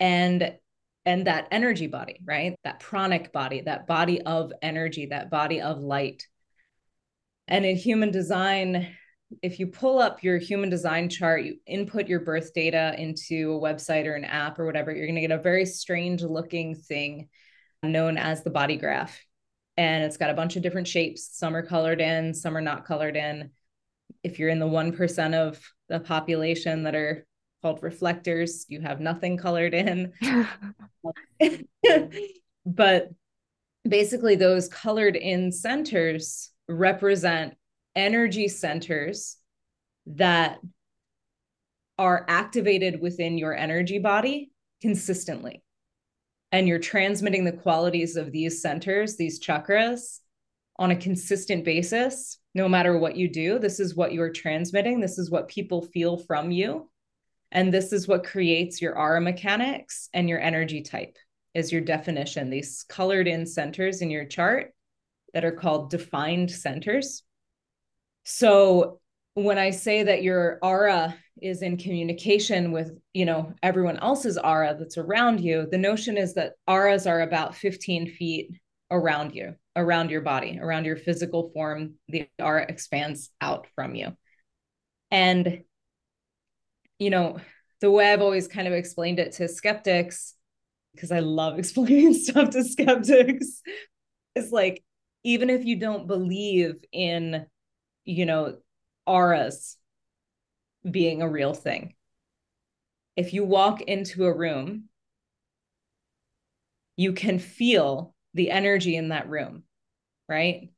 and 0.00 0.56
and 1.04 1.28
that 1.28 1.46
energy 1.52 1.86
body, 1.86 2.20
right? 2.24 2.56
That 2.64 2.80
pranic 2.80 3.32
body, 3.32 3.60
that 3.62 3.86
body 3.86 4.20
of 4.22 4.52
energy, 4.60 5.06
that 5.06 5.30
body 5.30 5.60
of 5.60 5.78
light. 5.78 6.26
And 7.46 7.64
in 7.64 7.76
human 7.76 8.10
design, 8.10 8.88
if 9.40 9.60
you 9.60 9.68
pull 9.68 10.00
up 10.00 10.24
your 10.24 10.38
human 10.38 10.68
design 10.68 11.08
chart, 11.08 11.44
you 11.44 11.58
input 11.64 12.08
your 12.08 12.20
birth 12.20 12.52
data 12.52 12.94
into 12.98 13.54
a 13.54 13.60
website 13.60 14.06
or 14.06 14.14
an 14.14 14.24
app 14.24 14.58
or 14.58 14.66
whatever, 14.66 14.92
you're 14.92 15.06
going 15.06 15.14
to 15.14 15.20
get 15.20 15.30
a 15.30 15.38
very 15.38 15.64
strange 15.64 16.22
looking 16.22 16.74
thing 16.74 17.28
known 17.84 18.18
as 18.18 18.42
the 18.42 18.50
body 18.50 18.76
graph. 18.76 19.16
And 19.76 20.02
it's 20.02 20.16
got 20.16 20.30
a 20.30 20.34
bunch 20.34 20.56
of 20.56 20.62
different 20.62 20.88
shapes. 20.88 21.38
Some 21.38 21.54
are 21.54 21.66
colored 21.66 22.00
in, 22.00 22.34
some 22.34 22.56
are 22.56 22.62
not 22.62 22.84
colored 22.84 23.16
in. 23.16 23.50
If 24.24 24.38
you're 24.38 24.48
in 24.48 24.58
the 24.58 24.66
1% 24.66 25.34
of 25.34 25.60
the 25.88 26.00
population 26.00 26.84
that 26.84 26.94
are 26.96 27.26
called 27.66 27.82
reflectors, 27.82 28.64
you 28.68 28.80
have 28.80 29.00
nothing 29.00 29.36
colored 29.36 29.74
in. 29.74 30.12
but 32.66 33.10
basically, 33.88 34.36
those 34.36 34.68
colored 34.68 35.16
in 35.16 35.50
centers 35.50 36.50
represent 36.68 37.54
energy 37.96 38.46
centers 38.46 39.36
that 40.06 40.60
are 41.98 42.24
activated 42.28 43.00
within 43.00 43.36
your 43.36 43.56
energy 43.56 43.98
body 43.98 44.52
consistently. 44.80 45.64
And 46.52 46.68
you're 46.68 46.78
transmitting 46.78 47.42
the 47.44 47.52
qualities 47.52 48.14
of 48.14 48.30
these 48.30 48.62
centers, 48.62 49.16
these 49.16 49.44
chakras, 49.44 50.20
on 50.78 50.92
a 50.92 50.96
consistent 50.96 51.64
basis, 51.64 52.38
no 52.54 52.68
matter 52.68 52.96
what 52.96 53.16
you 53.16 53.28
do. 53.28 53.58
This 53.58 53.80
is 53.80 53.96
what 53.96 54.12
you're 54.12 54.30
transmitting. 54.30 55.00
This 55.00 55.18
is 55.18 55.30
what 55.30 55.48
people 55.48 55.82
feel 55.82 56.18
from 56.18 56.52
you. 56.52 56.88
And 57.56 57.72
this 57.72 57.94
is 57.94 58.06
what 58.06 58.22
creates 58.22 58.82
your 58.82 58.98
aura 58.98 59.18
mechanics 59.18 60.10
and 60.12 60.28
your 60.28 60.38
energy 60.38 60.82
type, 60.82 61.16
is 61.54 61.72
your 61.72 61.80
definition. 61.80 62.50
These 62.50 62.84
colored 62.86 63.26
in 63.26 63.46
centers 63.46 64.02
in 64.02 64.10
your 64.10 64.26
chart 64.26 64.74
that 65.32 65.42
are 65.42 65.52
called 65.52 65.88
defined 65.88 66.50
centers. 66.50 67.22
So 68.24 69.00
when 69.32 69.56
I 69.56 69.70
say 69.70 70.02
that 70.02 70.22
your 70.22 70.58
aura 70.60 71.16
is 71.40 71.62
in 71.62 71.78
communication 71.78 72.72
with, 72.72 72.90
you 73.14 73.24
know, 73.24 73.54
everyone 73.62 74.00
else's 74.00 74.36
aura 74.36 74.76
that's 74.78 74.98
around 74.98 75.40
you, 75.40 75.66
the 75.70 75.78
notion 75.78 76.18
is 76.18 76.34
that 76.34 76.52
auras 76.68 77.06
are 77.06 77.22
about 77.22 77.54
15 77.54 78.10
feet 78.10 78.50
around 78.90 79.34
you, 79.34 79.54
around 79.74 80.10
your 80.10 80.20
body, 80.20 80.58
around 80.60 80.84
your 80.84 80.96
physical 80.96 81.50
form. 81.54 81.94
The 82.08 82.28
aura 82.38 82.66
expands 82.68 83.30
out 83.40 83.66
from 83.74 83.94
you. 83.94 84.14
And, 85.10 85.62
you 86.98 87.10
know, 87.10 87.38
the 87.80 87.90
way 87.90 88.12
I've 88.12 88.22
always 88.22 88.48
kind 88.48 88.66
of 88.66 88.74
explained 88.74 89.18
it 89.18 89.32
to 89.32 89.48
skeptics, 89.48 90.34
because 90.94 91.12
I 91.12 91.20
love 91.20 91.58
explaining 91.58 92.14
stuff 92.14 92.50
to 92.50 92.64
skeptics, 92.64 93.62
is 94.34 94.52
like, 94.52 94.82
even 95.24 95.50
if 95.50 95.64
you 95.64 95.76
don't 95.76 96.06
believe 96.06 96.76
in 96.92 97.46
you 98.06 98.24
know, 98.24 98.56
auras 99.04 99.76
being 100.88 101.20
a 101.20 101.28
real 101.28 101.52
thing. 101.52 101.94
If 103.16 103.34
you 103.34 103.44
walk 103.44 103.82
into 103.82 104.24
a 104.24 104.34
room, 104.34 104.84
you 106.96 107.12
can 107.12 107.38
feel 107.38 108.14
the 108.32 108.50
energy 108.50 108.96
in 108.96 109.08
that 109.08 109.28
room, 109.28 109.64
right? 110.28 110.70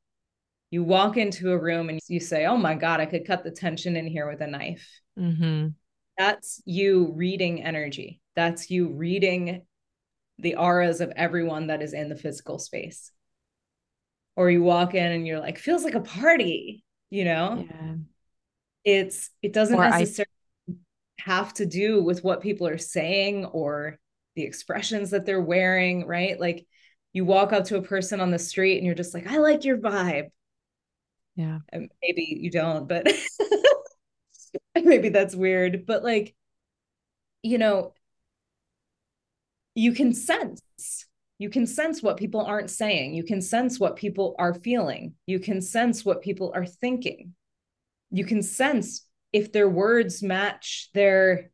You 0.71 0.83
walk 0.83 1.17
into 1.17 1.51
a 1.51 1.57
room 1.57 1.89
and 1.89 1.99
you 2.07 2.19
say, 2.19 2.45
Oh 2.45 2.57
my 2.57 2.75
God, 2.75 2.99
I 2.99 3.05
could 3.05 3.27
cut 3.27 3.43
the 3.43 3.51
tension 3.51 3.95
in 3.95 4.07
here 4.07 4.29
with 4.29 4.41
a 4.41 4.47
knife. 4.47 4.87
Mm-hmm. 5.17 5.67
That's 6.19 6.61
you 6.65 7.13
reading 7.15 7.63
energy. 7.63 8.21
That's 8.35 8.69
you 8.69 8.89
reading 8.89 9.63
the 10.37 10.57
auras 10.57 11.01
of 11.01 11.11
everyone 11.15 11.67
that 11.67 11.81
is 11.81 11.93
in 11.93 12.09
the 12.09 12.15
physical 12.15 12.59
space. 12.59 13.11
Or 14.35 14.51
you 14.51 14.61
walk 14.61 14.93
in 14.93 15.11
and 15.11 15.25
you're 15.25 15.39
like, 15.39 15.57
feels 15.57 15.83
like 15.83 15.95
a 15.95 16.01
party 16.01 16.83
you 17.09 17.25
know 17.25 17.65
yeah. 17.69 17.95
it's 18.83 19.29
it 19.41 19.53
doesn't 19.53 19.77
or 19.77 19.89
necessarily 19.89 20.29
I... 20.69 20.73
have 21.19 21.53
to 21.55 21.65
do 21.65 22.03
with 22.03 22.23
what 22.23 22.41
people 22.41 22.67
are 22.67 22.77
saying 22.77 23.45
or 23.45 23.99
the 24.35 24.43
expressions 24.43 25.11
that 25.11 25.25
they're 25.25 25.41
wearing 25.41 26.05
right 26.05 26.39
like 26.39 26.65
you 27.13 27.25
walk 27.25 27.51
up 27.51 27.65
to 27.65 27.77
a 27.77 27.81
person 27.81 28.21
on 28.21 28.31
the 28.31 28.39
street 28.39 28.77
and 28.77 28.85
you're 28.85 28.95
just 28.95 29.13
like 29.13 29.27
i 29.27 29.37
like 29.37 29.65
your 29.65 29.77
vibe 29.77 30.29
yeah 31.35 31.59
and 31.69 31.89
maybe 32.01 32.37
you 32.39 32.51
don't 32.51 32.87
but 32.87 33.07
maybe 34.85 35.09
that's 35.09 35.35
weird 35.35 35.85
but 35.85 36.03
like 36.03 36.35
you 37.43 37.57
know 37.57 37.93
you 39.75 39.93
can 39.93 40.13
sense 40.13 40.61
you 41.39 41.49
can 41.49 41.65
sense 41.65 42.03
what 42.03 42.17
people 42.17 42.41
aren't 42.41 42.69
saying. 42.69 43.13
You 43.13 43.23
can 43.23 43.41
sense 43.41 43.79
what 43.79 43.95
people 43.95 44.35
are 44.37 44.53
feeling. 44.53 45.13
You 45.25 45.39
can 45.39 45.61
sense 45.61 46.03
what 46.03 46.21
people 46.21 46.51
are 46.53 46.65
thinking. 46.65 47.33
You 48.11 48.25
can 48.25 48.43
sense 48.43 49.07
if 49.31 49.53
their 49.53 49.69
words 49.69 50.21
match 50.21 50.89
their 50.93 51.51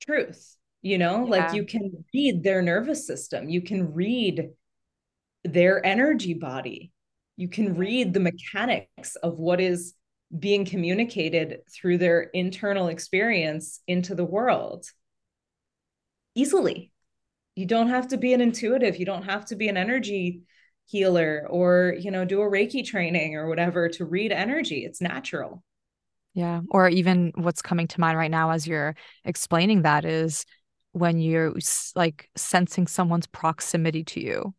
truth, 0.00 0.56
you 0.80 0.96
know, 0.96 1.24
yeah. 1.24 1.30
like 1.30 1.54
you 1.54 1.64
can 1.64 2.04
read 2.14 2.44
their 2.44 2.62
nervous 2.62 3.04
system. 3.04 3.48
You 3.48 3.62
can 3.62 3.92
read 3.92 4.50
their 5.42 5.84
energy 5.84 6.34
body. 6.34 6.92
You 7.36 7.48
can 7.48 7.70
mm-hmm. 7.70 7.80
read 7.80 8.14
the 8.14 8.20
mechanics 8.20 9.16
of 9.16 9.40
what 9.40 9.60
is 9.60 9.94
being 10.36 10.64
communicated 10.64 11.60
through 11.68 11.98
their 11.98 12.22
internal 12.22 12.88
experience 12.88 13.80
into 13.86 14.14
the 14.14 14.24
world. 14.24 14.86
Easily. 16.34 16.92
You 17.56 17.66
don't 17.66 17.88
have 17.88 18.08
to 18.08 18.16
be 18.16 18.32
an 18.32 18.40
intuitive. 18.40 18.96
You 18.96 19.06
don't 19.06 19.24
have 19.24 19.46
to 19.46 19.56
be 19.56 19.68
an 19.68 19.76
energy 19.76 20.42
healer 20.86 21.46
or 21.48 21.94
you 22.00 22.10
know 22.10 22.24
do 22.24 22.42
a 22.42 22.50
reiki 22.50 22.84
training 22.84 23.36
or 23.36 23.48
whatever 23.48 23.88
to 23.88 24.04
read 24.04 24.32
energy. 24.32 24.84
It's 24.84 25.00
natural. 25.00 25.62
Yeah. 26.34 26.60
Or 26.70 26.88
even 26.88 27.32
what's 27.34 27.62
coming 27.62 27.88
to 27.88 28.00
mind 28.00 28.16
right 28.16 28.30
now 28.30 28.50
as 28.50 28.66
you're 28.66 28.94
explaining 29.24 29.82
that 29.82 30.04
is 30.04 30.46
when 30.92 31.18
you're 31.18 31.54
like 31.96 32.28
sensing 32.36 32.86
someone's 32.86 33.26
proximity 33.26 34.04
to 34.04 34.20
you 34.20 34.54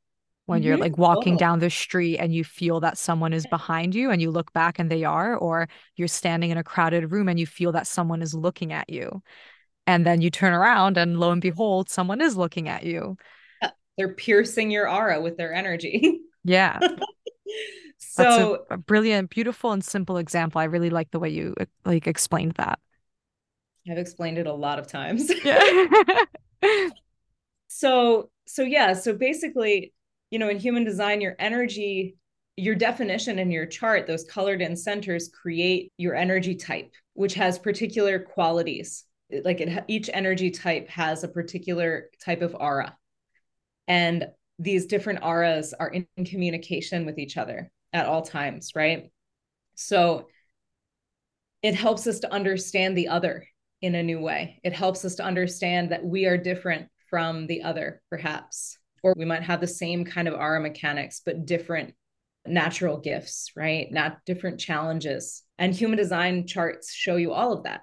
when 0.51 0.59
mm-hmm. 0.59 0.67
you're 0.67 0.77
like 0.77 0.97
walking 0.97 1.35
oh. 1.35 1.37
down 1.37 1.59
the 1.59 1.69
street 1.69 2.17
and 2.17 2.35
you 2.35 2.43
feel 2.43 2.81
that 2.81 2.97
someone 2.97 3.31
is 3.31 3.47
behind 3.47 3.95
you 3.95 4.11
and 4.11 4.21
you 4.21 4.29
look 4.29 4.51
back 4.51 4.79
and 4.79 4.91
they 4.91 5.05
are 5.05 5.35
or 5.37 5.69
you're 5.95 6.09
standing 6.09 6.51
in 6.51 6.57
a 6.57 6.63
crowded 6.63 7.09
room 7.09 7.29
and 7.29 7.39
you 7.39 7.47
feel 7.47 7.71
that 7.71 7.87
someone 7.87 8.21
is 8.21 8.33
looking 8.33 8.73
at 8.73 8.89
you 8.89 9.23
and 9.87 10.05
then 10.05 10.19
you 10.19 10.29
turn 10.29 10.51
around 10.53 10.97
and 10.97 11.19
lo 11.21 11.31
and 11.31 11.41
behold 11.41 11.89
someone 11.89 12.19
is 12.21 12.35
looking 12.35 12.67
at 12.67 12.83
you. 12.83 13.15
They're 13.97 14.13
piercing 14.13 14.71
your 14.71 14.89
aura 14.89 15.21
with 15.21 15.37
their 15.37 15.53
energy. 15.53 16.19
Yeah. 16.43 16.79
So 17.99 18.63
a, 18.71 18.73
a, 18.73 18.77
brilliant 18.77 19.29
beautiful 19.29 19.73
and 19.73 19.85
simple 19.85 20.17
example. 20.17 20.59
I 20.59 20.63
really 20.63 20.89
like 20.89 21.11
the 21.11 21.19
way 21.19 21.29
you 21.29 21.53
like 21.85 22.07
explained 22.07 22.53
that. 22.53 22.79
I've 23.87 23.99
explained 23.99 24.39
it 24.39 24.47
a 24.47 24.53
lot 24.53 24.79
of 24.79 24.87
times. 24.87 25.31
Yeah. 25.45 25.85
So 27.73 28.29
so 28.45 28.63
yeah 28.63 28.93
so 28.93 29.13
basically 29.13 29.93
you 30.31 30.39
know 30.39 30.49
in 30.49 30.57
human 30.57 30.83
design 30.83 31.21
your 31.21 31.35
energy 31.37 32.15
your 32.57 32.75
definition 32.75 33.39
in 33.39 33.51
your 33.51 33.65
chart 33.65 34.07
those 34.07 34.23
colored 34.23 34.61
in 34.61 34.75
centers 34.75 35.29
create 35.29 35.91
your 35.97 36.15
energy 36.15 36.55
type 36.55 36.91
which 37.13 37.33
has 37.33 37.59
particular 37.59 38.19
qualities. 38.19 39.05
Like 39.43 39.61
it, 39.61 39.85
each 39.87 40.09
energy 40.13 40.51
type 40.51 40.89
has 40.89 41.23
a 41.23 41.27
particular 41.27 42.09
type 42.23 42.41
of 42.41 42.55
aura. 42.59 42.97
And 43.87 44.27
these 44.59 44.85
different 44.85 45.19
auras 45.23 45.73
are 45.73 45.89
in, 45.89 46.07
in 46.17 46.25
communication 46.25 47.05
with 47.05 47.17
each 47.17 47.37
other 47.37 47.71
at 47.93 48.05
all 48.05 48.21
times 48.21 48.71
right? 48.75 49.11
So 49.75 50.27
it 51.61 51.75
helps 51.75 52.07
us 52.07 52.19
to 52.19 52.33
understand 52.33 52.97
the 52.97 53.09
other 53.09 53.45
in 53.81 53.95
a 53.95 54.03
new 54.03 54.19
way. 54.19 54.59
It 54.63 54.73
helps 54.73 55.05
us 55.05 55.15
to 55.15 55.23
understand 55.23 55.91
that 55.91 56.03
we 56.03 56.25
are 56.25 56.37
different 56.37 56.89
from 57.09 57.47
the 57.47 57.63
other 57.63 58.01
perhaps 58.09 58.77
or 59.03 59.13
we 59.17 59.25
might 59.25 59.43
have 59.43 59.61
the 59.61 59.67
same 59.67 60.05
kind 60.05 60.27
of 60.27 60.33
aura 60.33 60.59
mechanics 60.59 61.21
but 61.25 61.45
different 61.45 61.93
natural 62.45 62.97
gifts 62.97 63.51
right? 63.55 63.91
Not 63.91 64.17
different 64.25 64.59
challenges. 64.59 65.43
And 65.57 65.73
human 65.73 65.97
design 65.97 66.47
charts 66.47 66.91
show 66.93 67.15
you 67.15 67.33
all 67.33 67.53
of 67.53 67.63
that. 67.63 67.81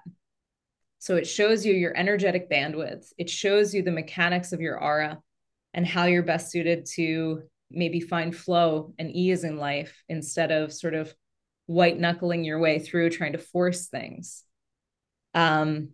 So 0.99 1.15
it 1.15 1.27
shows 1.27 1.65
you 1.65 1.73
your 1.73 1.95
energetic 1.95 2.49
bandwidth, 2.49 3.07
it 3.17 3.29
shows 3.29 3.73
you 3.73 3.81
the 3.81 3.91
mechanics 3.91 4.51
of 4.51 4.59
your 4.59 4.81
aura 4.81 5.19
and 5.73 5.85
how 5.87 6.05
you're 6.05 6.23
best 6.23 6.51
suited 6.51 6.85
to 6.95 7.43
maybe 7.71 8.01
find 8.01 8.35
flow 8.35 8.93
and 8.99 9.11
ease 9.11 9.43
in 9.43 9.57
life 9.57 10.03
instead 10.09 10.51
of 10.51 10.73
sort 10.73 10.93
of 10.93 11.13
white 11.67 11.99
knuckling 11.99 12.43
your 12.43 12.59
way 12.59 12.79
through 12.79 13.11
trying 13.11 13.33
to 13.33 13.37
force 13.37 13.87
things. 13.87 14.43
Um, 15.33 15.89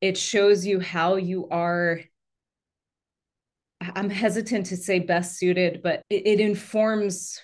it 0.00 0.16
shows 0.16 0.66
you 0.66 0.80
how 0.80 1.16
you 1.16 1.48
are 1.50 2.00
i'm 3.94 4.10
hesitant 4.10 4.66
to 4.66 4.76
say 4.76 4.98
best 4.98 5.38
suited 5.38 5.80
but 5.82 6.02
it, 6.10 6.26
it 6.26 6.40
informs 6.40 7.40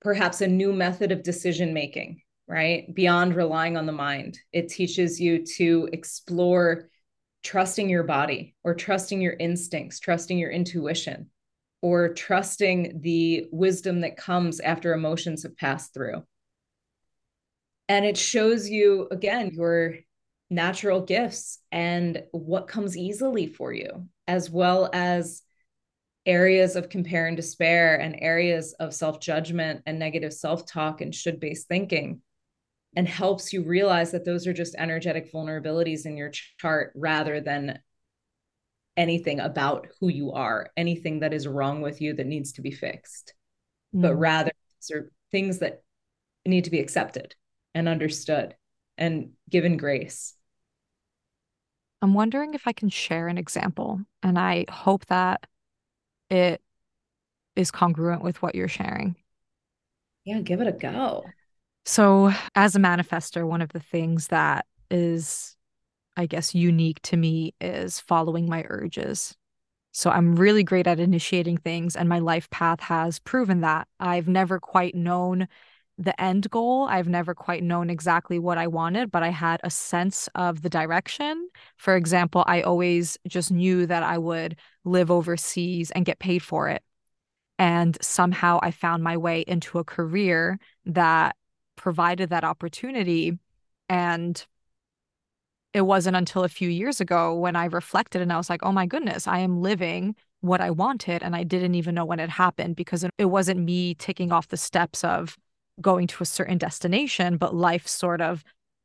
perhaps 0.00 0.40
a 0.40 0.46
new 0.48 0.72
method 0.72 1.12
of 1.12 1.22
decision 1.22 1.74
making 1.74 2.20
right? 2.50 2.92
Beyond 2.92 3.36
relying 3.36 3.76
on 3.76 3.86
the 3.86 3.92
mind. 3.92 4.36
It 4.52 4.68
teaches 4.68 5.20
you 5.20 5.46
to 5.56 5.88
explore 5.92 6.90
trusting 7.44 7.88
your 7.88 8.02
body 8.02 8.56
or 8.64 8.74
trusting 8.74 9.20
your 9.20 9.32
instincts 9.32 9.98
trusting 9.98 10.36
your 10.36 10.50
intuition 10.50 11.30
or 11.80 12.12
trusting 12.12 13.00
the 13.00 13.46
wisdom 13.50 14.02
that 14.02 14.18
comes 14.18 14.60
after 14.60 14.92
emotions 14.92 15.44
have 15.44 15.56
passed 15.56 15.94
through. 15.94 16.22
And 17.88 18.04
it 18.04 18.18
shows 18.18 18.68
you 18.68 19.08
again 19.10 19.52
your 19.54 19.94
natural 20.50 21.00
gifts 21.00 21.58
and 21.72 22.24
what 22.32 22.68
comes 22.68 22.96
easily 22.96 23.46
for 23.46 23.72
you, 23.72 24.08
as 24.28 24.50
well 24.50 24.90
as 24.92 25.40
areas 26.26 26.76
of 26.76 26.88
compare 26.88 27.26
and 27.26 27.36
despair 27.36 28.00
and 28.00 28.16
areas 28.18 28.74
of 28.74 28.94
self 28.94 29.20
judgment 29.20 29.82
and 29.86 29.98
negative 29.98 30.32
self 30.32 30.66
talk 30.66 31.00
and 31.00 31.14
should 31.14 31.40
based 31.40 31.68
thinking, 31.68 32.20
and 32.96 33.08
helps 33.08 33.52
you 33.52 33.62
realize 33.62 34.12
that 34.12 34.24
those 34.24 34.46
are 34.46 34.52
just 34.52 34.74
energetic 34.76 35.32
vulnerabilities 35.32 36.06
in 36.06 36.16
your 36.16 36.30
chart 36.58 36.92
rather 36.94 37.40
than 37.40 37.78
anything 38.96 39.40
about 39.40 39.86
who 40.00 40.08
you 40.08 40.32
are, 40.32 40.70
anything 40.76 41.20
that 41.20 41.32
is 41.32 41.46
wrong 41.48 41.80
with 41.80 42.00
you 42.00 42.12
that 42.14 42.26
needs 42.26 42.52
to 42.52 42.62
be 42.62 42.70
fixed, 42.70 43.34
mm. 43.94 44.02
but 44.02 44.14
rather 44.14 44.50
these 44.78 44.96
are 44.96 45.10
things 45.30 45.60
that 45.60 45.82
need 46.44 46.64
to 46.64 46.70
be 46.70 46.80
accepted 46.80 47.34
and 47.74 47.88
understood 47.88 48.54
and 48.98 49.30
given 49.48 49.76
grace. 49.76 50.34
I'm 52.02 52.14
wondering 52.14 52.54
if 52.54 52.66
I 52.66 52.72
can 52.72 52.88
share 52.88 53.28
an 53.28 53.38
example, 53.38 54.00
and 54.22 54.38
I 54.38 54.64
hope 54.70 55.06
that 55.06 55.46
it 56.30 56.62
is 57.56 57.70
congruent 57.70 58.22
with 58.22 58.42
what 58.42 58.54
you're 58.54 58.68
sharing. 58.68 59.16
Yeah, 60.24 60.40
give 60.40 60.60
it 60.60 60.66
a 60.66 60.72
go. 60.72 61.26
So, 61.84 62.32
as 62.54 62.76
a 62.76 62.78
manifester, 62.78 63.46
one 63.46 63.62
of 63.62 63.70
the 63.70 63.80
things 63.80 64.28
that 64.28 64.66
is, 64.90 65.56
I 66.16 66.26
guess, 66.26 66.54
unique 66.54 67.00
to 67.02 67.16
me 67.16 67.54
is 67.60 68.00
following 68.00 68.48
my 68.48 68.64
urges. 68.68 69.36
So, 69.92 70.10
I'm 70.10 70.36
really 70.36 70.62
great 70.62 70.86
at 70.86 71.00
initiating 71.00 71.56
things, 71.58 71.96
and 71.96 72.08
my 72.08 72.18
life 72.18 72.48
path 72.50 72.80
has 72.80 73.18
proven 73.18 73.62
that. 73.62 73.88
I've 73.98 74.28
never 74.28 74.60
quite 74.60 74.94
known 74.94 75.48
the 76.00 76.18
end 76.20 76.50
goal. 76.50 76.86
I've 76.88 77.08
never 77.08 77.34
quite 77.34 77.62
known 77.62 77.90
exactly 77.90 78.38
what 78.38 78.56
I 78.56 78.66
wanted, 78.66 79.10
but 79.10 79.22
I 79.22 79.28
had 79.28 79.60
a 79.62 79.70
sense 79.70 80.28
of 80.34 80.62
the 80.62 80.70
direction. 80.70 81.48
For 81.76 81.94
example, 81.94 82.42
I 82.46 82.62
always 82.62 83.18
just 83.28 83.50
knew 83.50 83.86
that 83.86 84.02
I 84.02 84.16
would 84.16 84.56
live 84.84 85.10
overseas 85.10 85.90
and 85.90 86.06
get 86.06 86.18
paid 86.18 86.42
for 86.42 86.68
it. 86.68 86.82
And 87.58 87.98
somehow 88.00 88.58
I 88.62 88.70
found 88.70 89.04
my 89.04 89.18
way 89.18 89.42
into 89.42 89.78
a 89.78 89.84
career 89.84 90.58
that 90.86 91.36
provided 91.76 92.30
that 92.30 92.44
opportunity. 92.44 93.38
And 93.90 94.42
it 95.74 95.82
wasn't 95.82 96.16
until 96.16 96.44
a 96.44 96.48
few 96.48 96.70
years 96.70 97.02
ago 97.02 97.36
when 97.36 97.56
I 97.56 97.66
reflected 97.66 98.22
and 98.22 98.32
I 98.32 98.38
was 98.38 98.48
like, 98.48 98.62
oh 98.62 98.72
my 98.72 98.86
goodness, 98.86 99.26
I 99.26 99.40
am 99.40 99.60
living 99.60 100.16
what 100.40 100.62
I 100.62 100.70
wanted. 100.70 101.22
And 101.22 101.36
I 101.36 101.42
didn't 101.42 101.74
even 101.74 101.94
know 101.94 102.06
when 102.06 102.20
it 102.20 102.30
happened 102.30 102.76
because 102.76 103.04
it 103.18 103.26
wasn't 103.26 103.60
me 103.60 103.94
ticking 103.94 104.32
off 104.32 104.48
the 104.48 104.56
steps 104.56 105.04
of, 105.04 105.36
going 105.80 106.06
to 106.08 106.22
a 106.22 106.26
certain 106.26 106.58
destination, 106.58 107.36
but 107.36 107.54
life 107.54 107.86
sort 107.86 108.20
of 108.20 108.44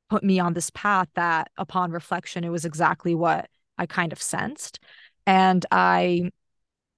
put 0.10 0.24
me 0.24 0.40
on 0.40 0.54
this 0.54 0.70
path 0.70 1.08
that 1.16 1.50
upon 1.58 1.92
reflection, 1.92 2.44
it 2.44 2.50
was 2.50 2.66
exactly 2.66 3.16
what 3.16 3.50
I 3.78 3.86
kind 3.86 4.12
of 4.12 4.22
sensed. 4.22 4.80
And 5.26 5.66
I 5.72 6.32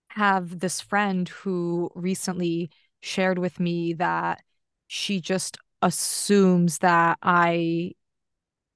have 0.09 0.59
this 0.59 0.81
friend 0.81 1.29
who 1.29 1.89
recently 1.95 2.69
shared 3.01 3.37
with 3.37 3.59
me 3.59 3.93
that 3.93 4.41
she 4.87 5.21
just 5.21 5.57
assumes 5.81 6.79
that 6.79 7.17
I 7.21 7.91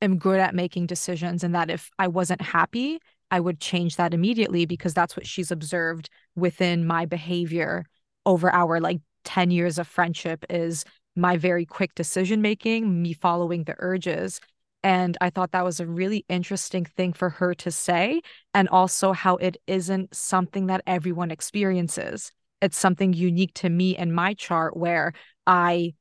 am 0.01 0.17
good 0.17 0.39
at 0.39 0.55
making 0.55 0.87
decisions 0.87 1.43
and 1.43 1.55
that 1.55 1.69
if 1.69 1.89
I 1.99 2.07
wasn't 2.07 2.41
happy, 2.41 2.99
I 3.29 3.39
would 3.39 3.59
change 3.59 3.95
that 3.95 4.13
immediately 4.13 4.65
because 4.65 4.93
that's 4.93 5.15
what 5.15 5.25
she's 5.27 5.51
observed 5.51 6.09
within 6.35 6.85
my 6.85 7.05
behavior 7.05 7.85
over 8.25 8.51
our 8.51 8.79
like 8.79 8.99
10 9.23 9.51
years 9.51 9.79
of 9.79 9.87
friendship 9.87 10.45
is 10.49 10.83
my 11.15 11.37
very 11.37 11.65
quick 11.65 11.95
decision 11.95 12.41
making, 12.41 13.01
me 13.01 13.13
following 13.13 13.63
the 13.63 13.75
urges. 13.79 14.39
And 14.83 15.17
I 15.21 15.29
thought 15.29 15.51
that 15.51 15.65
was 15.65 15.79
a 15.79 15.85
really 15.85 16.25
interesting 16.27 16.85
thing 16.85 17.13
for 17.13 17.29
her 17.29 17.53
to 17.55 17.71
say, 17.71 18.21
and 18.53 18.67
also 18.69 19.11
how 19.11 19.35
it 19.35 19.57
isn't 19.67 20.15
something 20.15 20.67
that 20.67 20.81
everyone 20.87 21.31
experiences. 21.31 22.31
It's 22.61 22.77
something 22.77 23.13
unique 23.13 23.53
to 23.55 23.69
me 23.69 23.95
and 23.95 24.13
my 24.13 24.33
chart 24.33 24.75
where 24.75 25.13
I 25.45 25.93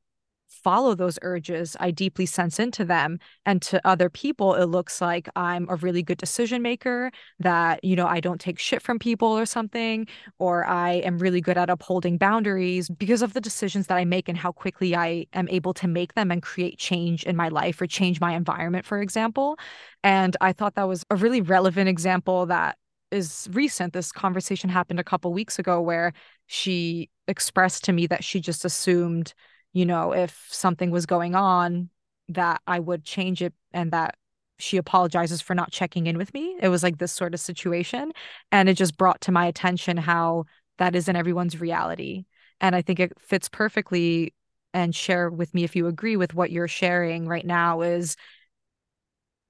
follow 0.62 0.94
those 0.94 1.18
urges, 1.22 1.76
I 1.80 1.90
deeply 1.90 2.26
sense 2.26 2.58
into 2.58 2.84
them. 2.84 3.18
And 3.46 3.60
to 3.62 3.80
other 3.86 4.10
people, 4.10 4.54
it 4.54 4.66
looks 4.66 5.00
like 5.00 5.28
I'm 5.36 5.66
a 5.68 5.76
really 5.76 6.02
good 6.02 6.18
decision 6.18 6.62
maker, 6.62 7.10
that, 7.38 7.82
you 7.84 7.96
know, 7.96 8.06
I 8.06 8.20
don't 8.20 8.40
take 8.40 8.58
shit 8.58 8.82
from 8.82 8.98
people 8.98 9.28
or 9.28 9.46
something, 9.46 10.06
or 10.38 10.64
I 10.66 10.94
am 10.94 11.18
really 11.18 11.40
good 11.40 11.58
at 11.58 11.70
upholding 11.70 12.18
boundaries 12.18 12.88
because 12.88 13.22
of 13.22 13.32
the 13.32 13.40
decisions 13.40 13.86
that 13.86 13.96
I 13.96 14.04
make 14.04 14.28
and 14.28 14.38
how 14.38 14.52
quickly 14.52 14.94
I 14.94 15.26
am 15.32 15.48
able 15.48 15.74
to 15.74 15.88
make 15.88 16.14
them 16.14 16.30
and 16.30 16.42
create 16.42 16.78
change 16.78 17.24
in 17.24 17.36
my 17.36 17.48
life 17.48 17.80
or 17.80 17.86
change 17.86 18.20
my 18.20 18.34
environment, 18.34 18.84
for 18.84 19.00
example. 19.00 19.58
And 20.02 20.36
I 20.40 20.52
thought 20.52 20.74
that 20.74 20.88
was 20.88 21.04
a 21.10 21.16
really 21.16 21.40
relevant 21.40 21.88
example 21.88 22.46
that 22.46 22.76
is 23.10 23.48
recent. 23.52 23.92
This 23.92 24.12
conversation 24.12 24.70
happened 24.70 25.00
a 25.00 25.04
couple 25.04 25.32
weeks 25.32 25.58
ago 25.58 25.80
where 25.80 26.12
she 26.46 27.10
expressed 27.26 27.84
to 27.84 27.92
me 27.92 28.06
that 28.06 28.22
she 28.22 28.40
just 28.40 28.64
assumed 28.64 29.34
you 29.72 29.86
know, 29.86 30.12
if 30.12 30.46
something 30.50 30.90
was 30.90 31.06
going 31.06 31.34
on, 31.34 31.90
that 32.28 32.60
I 32.66 32.78
would 32.78 33.04
change 33.04 33.42
it 33.42 33.52
and 33.72 33.92
that 33.92 34.16
she 34.58 34.76
apologizes 34.76 35.40
for 35.40 35.54
not 35.54 35.70
checking 35.70 36.06
in 36.06 36.18
with 36.18 36.32
me. 36.34 36.56
It 36.60 36.68
was 36.68 36.82
like 36.82 36.98
this 36.98 37.12
sort 37.12 37.34
of 37.34 37.40
situation. 37.40 38.12
And 38.52 38.68
it 38.68 38.74
just 38.74 38.96
brought 38.96 39.20
to 39.22 39.32
my 39.32 39.46
attention 39.46 39.96
how 39.96 40.44
that 40.78 40.94
isn't 40.94 41.16
everyone's 41.16 41.60
reality. 41.60 42.24
And 42.60 42.76
I 42.76 42.82
think 42.82 43.00
it 43.00 43.12
fits 43.18 43.48
perfectly 43.48 44.34
and 44.72 44.94
share 44.94 45.30
with 45.30 45.54
me 45.54 45.64
if 45.64 45.74
you 45.74 45.86
agree 45.86 46.16
with 46.16 46.34
what 46.34 46.50
you're 46.50 46.68
sharing 46.68 47.26
right 47.26 47.44
now 47.44 47.80
is 47.80 48.16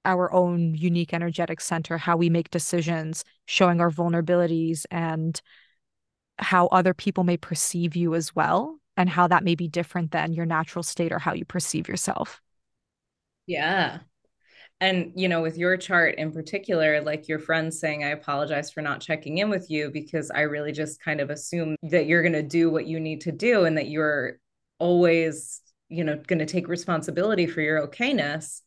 our 0.03 0.33
own 0.33 0.73
unique 0.73 1.13
energetic 1.13 1.61
center, 1.61 1.97
how 1.97 2.17
we 2.17 2.29
make 2.29 2.49
decisions, 2.49 3.23
showing 3.45 3.79
our 3.79 3.91
vulnerabilities 3.91 4.85
and 4.89 5.39
how 6.39 6.67
other 6.67 6.93
people 6.93 7.23
may 7.23 7.37
perceive 7.37 7.95
you 7.95 8.15
as 8.15 8.35
well 8.35 8.80
and 8.97 9.09
how 9.09 9.27
that 9.27 9.43
may 9.43 9.55
be 9.55 9.67
different 9.67 10.11
than 10.11 10.33
your 10.33 10.45
natural 10.45 10.83
state 10.83 11.11
or 11.11 11.19
how 11.19 11.33
you 11.33 11.45
perceive 11.45 11.87
yourself. 11.87 12.41
Yeah. 13.47 13.99
And, 14.79 15.11
you 15.15 15.29
know, 15.29 15.41
with 15.41 15.57
your 15.57 15.77
chart 15.77 16.15
in 16.15 16.31
particular, 16.31 17.01
like 17.01 17.27
your 17.27 17.39
friend 17.39 17.73
saying, 17.73 18.03
I 18.03 18.09
apologize 18.09 18.71
for 18.71 18.81
not 18.81 18.99
checking 18.99 19.37
in 19.37 19.49
with 19.49 19.69
you 19.69 19.91
because 19.91 20.31
I 20.31 20.41
really 20.41 20.71
just 20.71 21.01
kind 21.01 21.21
of 21.21 21.29
assume 21.29 21.75
that 21.83 22.07
you're 22.07 22.23
going 22.23 22.33
to 22.33 22.41
do 22.41 22.69
what 22.71 22.87
you 22.87 22.99
need 22.99 23.21
to 23.21 23.31
do 23.31 23.65
and 23.65 23.77
that 23.77 23.89
you're 23.89 24.39
always, 24.79 25.61
you 25.87 26.03
know, 26.03 26.15
going 26.15 26.39
to 26.39 26.47
take 26.47 26.67
responsibility 26.67 27.45
for 27.45 27.61
your 27.61 27.87
okayness. 27.87 28.61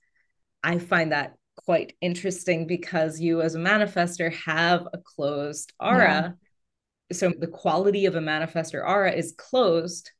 I 0.62 0.78
find 0.78 1.10
that 1.10 1.34
quite 1.56 1.94
interesting 2.00 2.66
because 2.68 3.20
you, 3.20 3.42
as 3.42 3.56
a 3.56 3.58
manifester, 3.58 4.32
have 4.32 4.86
a 4.92 4.98
closed 4.98 5.72
aura 5.80 6.36
so 7.12 7.32
the 7.38 7.46
quality 7.46 8.06
of 8.06 8.16
a 8.16 8.20
manifester 8.20 8.86
aura 8.86 9.12
is 9.12 9.34
closed 9.36 10.10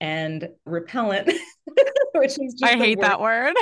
and 0.00 0.48
repellent 0.64 1.30
which 2.14 2.38
is 2.38 2.60
i 2.62 2.76
hate 2.76 2.98
word. 2.98 3.06
that 3.08 3.20
word 3.20 3.54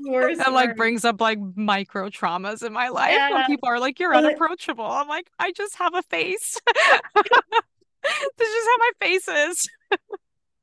Worst 0.00 0.38
that 0.38 0.52
like 0.52 0.76
brings 0.76 1.04
up 1.04 1.20
like 1.20 1.38
micro 1.56 2.08
traumas 2.08 2.64
in 2.64 2.72
my 2.72 2.88
life 2.88 3.12
yeah. 3.12 3.32
when 3.32 3.46
people 3.46 3.68
are 3.68 3.80
like 3.80 3.98
you're 3.98 4.12
but, 4.12 4.24
unapproachable 4.24 4.84
i'm 4.84 5.08
like 5.08 5.28
i 5.38 5.50
just 5.52 5.76
have 5.76 5.94
a 5.94 6.02
face 6.02 6.60
this 6.74 8.48
is 8.48 8.66
how 8.66 8.76
my 8.78 8.90
face 9.00 9.28
is 9.28 9.68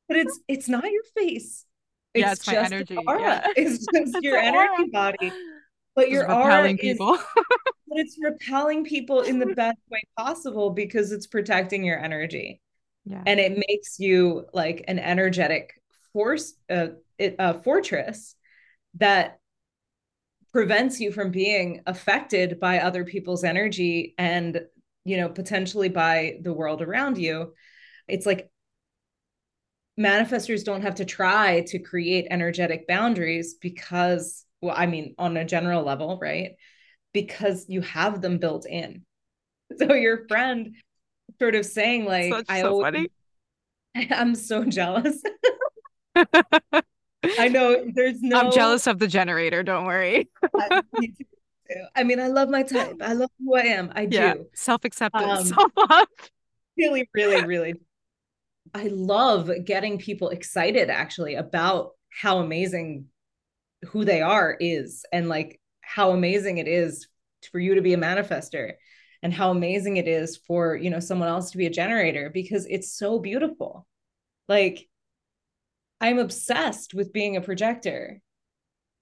but 0.08 0.18
it's 0.18 0.40
it's 0.48 0.70
not 0.70 0.90
your 0.90 1.04
face 1.18 1.66
it's 2.14 2.22
yeah, 2.22 2.32
it's 2.32 2.46
just 2.46 2.56
my 2.56 2.78
energy. 2.78 2.96
Aura. 2.96 3.20
Yeah. 3.20 3.48
It's 3.58 3.86
just 3.94 4.24
your 4.24 4.38
energy 4.38 4.84
aura. 4.84 4.88
body 4.88 5.34
but 5.96 6.10
you're 6.10 6.28
repelling 6.28 6.78
people. 6.78 7.18
but 7.36 7.98
it's 7.98 8.18
repelling 8.22 8.84
people 8.84 9.22
in 9.22 9.40
the 9.40 9.48
best 9.48 9.78
way 9.90 10.04
possible 10.18 10.70
because 10.70 11.12
it's 11.12 11.26
protecting 11.26 11.84
your 11.84 11.98
energy. 11.98 12.62
Yeah. 13.06 13.22
And 13.26 13.39
it 13.39 13.64
makes 13.68 13.99
you 13.99 14.45
like 14.53 14.86
an 14.88 14.99
energetic 14.99 15.74
force, 16.14 16.53
uh, 16.70 16.88
it, 17.18 17.36
a 17.39 17.62
fortress 17.62 18.36
that 18.95 19.39
prevents 20.51 20.99
you 20.99 21.12
from 21.12 21.32
being 21.32 21.82
affected 21.86 22.60
by 22.60 22.80
other 22.80 23.03
people's 23.03 23.43
energy 23.43 24.16
and 24.18 24.62
you 25.03 25.18
know 25.18 25.28
potentially 25.28 25.89
by 25.89 26.38
the 26.43 26.53
world 26.53 26.82
around 26.82 27.18
you 27.18 27.53
it's 28.08 28.26
like 28.26 28.49
manifestors 29.99 30.64
don't 30.64 30.84
have 30.84 30.95
to 30.95 31.03
try 31.03 31.62
to 31.68 31.78
create 31.78 32.28
energetic 32.32 32.88
boundaries 32.88 33.56
because 33.62 34.45
well 34.62 34.74
i 34.78 34.86
mean 34.86 35.14
on 35.18 35.36
a 35.36 35.43
general 35.43 35.84
level 35.84 36.18
right 36.22 36.51
because 37.16 37.66
you 37.70 37.80
have 37.80 38.22
them 38.22 38.38
built 38.38 38.68
in. 38.68 39.03
So 39.80 39.95
your 39.95 40.28
friend 40.28 40.76
sort 41.40 41.56
of 41.56 41.66
saying 41.66 42.06
like 42.06 42.32
Such 42.34 42.46
I 42.50 42.62
so 42.62 42.70
always, 42.70 42.84
funny. 42.84 43.10
I'm 44.12 44.36
so 44.36 44.64
jealous. 44.66 45.22
I 47.38 47.48
know 47.50 47.86
there's 47.94 48.22
no 48.22 48.40
I'm 48.40 48.52
jealous 48.52 48.88
of 48.88 49.00
the 49.00 49.08
generator, 49.08 49.64
don't 49.64 49.86
worry. 49.86 50.30
I. 50.58 50.82
I 51.96 52.04
mean, 52.04 52.20
I 52.20 52.28
love 52.28 52.50
my 52.50 52.62
type. 52.64 52.98
I 53.02 53.14
love 53.14 53.32
who 53.44 53.56
I 53.56 53.62
am. 53.62 53.92
I 53.96 54.06
Yeah, 54.08 54.34
do. 54.36 54.46
self-acceptance, 54.54 55.40
Um, 55.40 55.46
self-love. 55.48 56.08
Really, 56.78 57.10
really, 57.14 57.44
really. 57.46 57.76
I 58.74 58.88
love 58.88 59.50
getting 59.64 59.98
people 59.98 60.30
excited 60.30 60.90
actually 60.90 61.36
about 61.36 61.92
how 62.10 62.40
amazing 62.40 63.06
who 63.90 64.06
they 64.06 64.22
are 64.22 64.56
is 64.60 65.06
and 65.12 65.30
like 65.30 65.60
how 65.82 66.12
amazing 66.12 66.58
it 66.58 66.68
is 66.68 67.08
for 67.52 67.60
you 67.60 67.76
to 67.76 67.82
be 67.82 67.94
a 67.94 67.98
manifester 67.98 68.74
and 69.26 69.34
how 69.34 69.49
amazing 69.49 69.97
it 69.97 70.07
is 70.07 70.38
for, 70.38 70.76
you 70.76 70.91
know, 70.91 70.99
someone 70.99 71.28
else 71.28 71.49
to 71.49 71.57
be 71.57 71.65
a 71.65 71.71
generator 71.71 72.30
because 72.32 72.67
it's 72.67 72.91
so 72.91 73.17
beautiful. 73.17 73.88
Like 74.47 74.88
I'm 75.99 76.19
obsessed 76.19 76.93
with 76.93 77.11
being 77.11 77.36
a 77.36 77.41
projector 77.41 78.21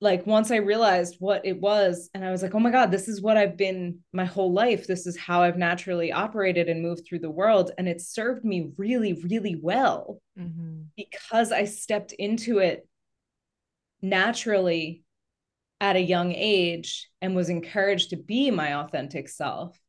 like 0.03 0.27
once 0.27 0.51
I 0.51 0.57
realized 0.57 1.15
what 1.19 1.45
it 1.45 1.61
was, 1.61 2.09
and 2.13 2.25
I 2.25 2.31
was 2.31 2.43
like, 2.43 2.53
oh 2.53 2.59
my 2.59 2.71
God, 2.71 2.91
this 2.91 3.07
is 3.07 3.21
what 3.21 3.37
I've 3.37 3.55
been 3.55 3.99
my 4.11 4.25
whole 4.25 4.51
life. 4.51 4.85
This 4.85 5.07
is 5.07 5.17
how 5.17 5.41
I've 5.41 5.57
naturally 5.57 6.11
operated 6.11 6.67
and 6.67 6.81
moved 6.81 7.05
through 7.07 7.19
the 7.19 7.31
world. 7.31 7.71
And 7.77 7.87
it 7.87 8.01
served 8.01 8.43
me 8.43 8.71
really, 8.77 9.13
really 9.13 9.55
well 9.55 10.19
Mm-hmm. 10.37 10.81
because 10.97 11.51
I 11.51 11.65
stepped 11.65 12.11
into 12.11 12.57
it 12.57 12.87
naturally 14.01 15.03
at 15.79 15.95
a 15.95 16.01
young 16.01 16.31
age 16.33 17.07
and 17.21 17.35
was 17.35 17.49
encouraged 17.49 18.09
to 18.09 18.17
be 18.17 18.49
my 18.49 18.73
authentic 18.79 19.29
self. 19.29 19.79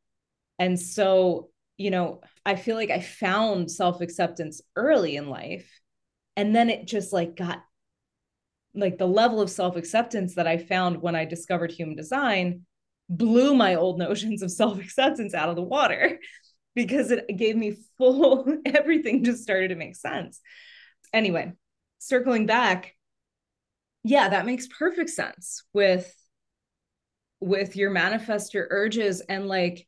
And 0.59 0.79
so, 0.79 1.51
you 1.77 1.91
know, 1.91 2.21
I 2.47 2.57
feel 2.57 2.77
like 2.77 2.91
I 2.91 3.01
found 3.01 3.71
self 3.71 4.01
acceptance 4.01 4.61
early 4.77 5.17
in 5.17 5.29
life. 5.29 5.71
And 6.37 6.55
then 6.55 6.71
it 6.71 6.87
just 6.87 7.13
like 7.13 7.37
got 7.37 7.63
like 8.75 8.99
the 8.99 9.07
level 9.07 9.41
of 9.41 9.51
self 9.51 9.77
acceptance 9.77 10.35
that 10.35 10.47
I 10.47 10.59
found 10.59 11.01
when 11.01 11.15
I 11.15 11.25
discovered 11.25 11.71
human 11.71 11.97
design 11.97 12.63
blew 13.09 13.55
my 13.55 13.75
old 13.75 13.99
notions 14.07 14.43
of 14.43 14.51
self 14.51 14.79
acceptance 14.79 15.35
out 15.35 15.49
of 15.49 15.57
the 15.57 15.63
water 15.63 16.19
because 16.75 17.11
it 17.11 17.27
gave 17.37 17.57
me 17.57 17.77
full 17.99 18.47
everything 18.67 19.25
just 19.25 19.43
started 19.43 19.69
to 19.69 19.77
make 19.77 19.97
sense. 19.97 20.41
Anyway, 21.13 21.53
circling 21.99 22.47
back, 22.47 22.97
yeah, 24.03 24.29
that 24.29 24.47
makes 24.47 24.67
perfect 24.67 25.11
sense 25.11 25.63
with 25.73 26.13
with 27.41 27.77
your 27.77 27.91
manifest 27.91 28.55
your 28.55 28.67
urges 28.71 29.21
and 29.21 29.47
like 29.47 29.87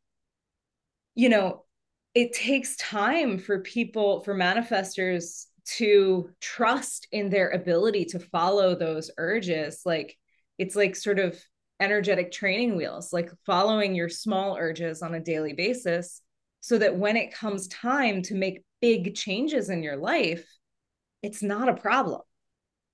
you 1.16 1.28
know, 1.28 1.64
it 2.14 2.32
takes 2.32 2.76
time 2.76 3.38
for 3.38 3.60
people 3.60 4.20
for 4.20 4.34
manifestors 4.34 5.46
to 5.78 6.30
trust 6.40 7.08
in 7.10 7.28
their 7.28 7.50
ability 7.50 8.04
to 8.04 8.20
follow 8.20 8.76
those 8.76 9.10
urges. 9.18 9.82
Like 9.84 10.16
it's 10.58 10.76
like 10.76 10.94
sort 10.94 11.18
of 11.18 11.36
energetic 11.80 12.32
training 12.32 12.76
wheels 12.76 13.12
like 13.12 13.30
following 13.44 13.94
your 13.94 14.08
small 14.08 14.56
urges 14.56 15.02
on 15.02 15.14
a 15.14 15.20
daily 15.20 15.52
basis 15.52 16.22
so 16.60 16.78
that 16.78 16.96
when 16.96 17.16
it 17.18 17.34
comes 17.34 17.68
time 17.68 18.22
to 18.22 18.34
make 18.34 18.64
big 18.80 19.14
changes 19.14 19.68
in 19.68 19.82
your 19.82 19.96
life 19.96 20.46
it's 21.22 21.42
not 21.42 21.68
a 21.68 21.74
problem. 21.74 22.20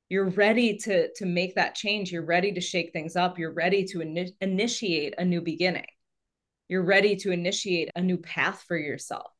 You're 0.08 0.30
ready 0.30 0.76
to 0.78 1.12
to 1.14 1.26
make 1.26 1.54
that 1.54 1.74
change. 1.74 2.12
You're 2.12 2.24
ready 2.24 2.52
to 2.52 2.60
shake 2.60 2.92
things 2.92 3.16
up. 3.16 3.38
You're 3.38 3.52
ready 3.52 3.84
to 3.84 3.98
ini- 3.98 4.34
initiate 4.40 5.14
a 5.18 5.24
new 5.24 5.40
beginning 5.40 5.86
you're 6.68 6.84
ready 6.84 7.16
to 7.16 7.30
initiate 7.30 7.90
a 7.94 8.00
new 8.00 8.16
path 8.16 8.64
for 8.66 8.76
yourself 8.76 9.30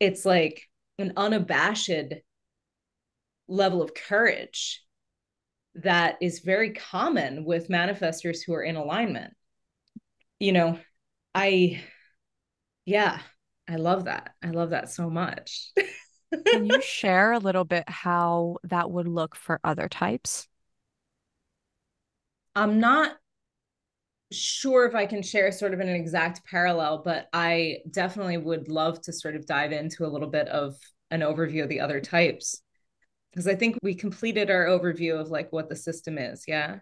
it's 0.00 0.24
like 0.24 0.68
an 0.98 1.12
unabashed 1.16 1.90
level 3.48 3.82
of 3.82 3.94
courage 3.94 4.82
that 5.76 6.16
is 6.20 6.40
very 6.40 6.72
common 6.72 7.44
with 7.44 7.68
manifestors 7.68 8.38
who 8.44 8.54
are 8.54 8.62
in 8.62 8.76
alignment. 8.76 9.34
You 10.40 10.52
know, 10.52 10.78
I, 11.34 11.82
yeah, 12.84 13.20
I 13.68 13.76
love 13.76 14.04
that. 14.04 14.34
I 14.42 14.50
love 14.50 14.70
that 14.70 14.90
so 14.90 15.08
much. 15.08 15.72
Can 16.46 16.66
you 16.66 16.80
share 16.82 17.32
a 17.32 17.38
little 17.38 17.64
bit 17.64 17.84
how 17.88 18.58
that 18.64 18.90
would 18.90 19.08
look 19.08 19.34
for 19.34 19.60
other 19.62 19.88
types? 19.88 20.48
I'm 22.54 22.80
not 22.80 23.16
sure 24.30 24.86
if 24.86 24.94
I 24.94 25.06
can 25.06 25.22
share 25.22 25.50
sort 25.52 25.74
of 25.74 25.80
an 25.80 25.88
exact 25.88 26.44
parallel, 26.44 27.02
but 27.04 27.28
I 27.32 27.78
definitely 27.90 28.36
would 28.36 28.68
love 28.68 29.00
to 29.02 29.12
sort 29.12 29.36
of 29.36 29.46
dive 29.46 29.72
into 29.72 30.04
a 30.04 30.08
little 30.08 30.28
bit 30.28 30.48
of 30.48 30.76
an 31.10 31.20
overview 31.20 31.62
of 31.62 31.68
the 31.68 31.80
other 31.80 32.00
types. 32.00 32.62
Because 33.32 33.46
I 33.46 33.54
think 33.54 33.78
we 33.82 33.94
completed 33.94 34.50
our 34.50 34.66
overview 34.66 35.20
of 35.20 35.30
like 35.30 35.52
what 35.52 35.68
the 35.68 35.76
system 35.76 36.18
is. 36.18 36.44
Yeah. 36.46 36.78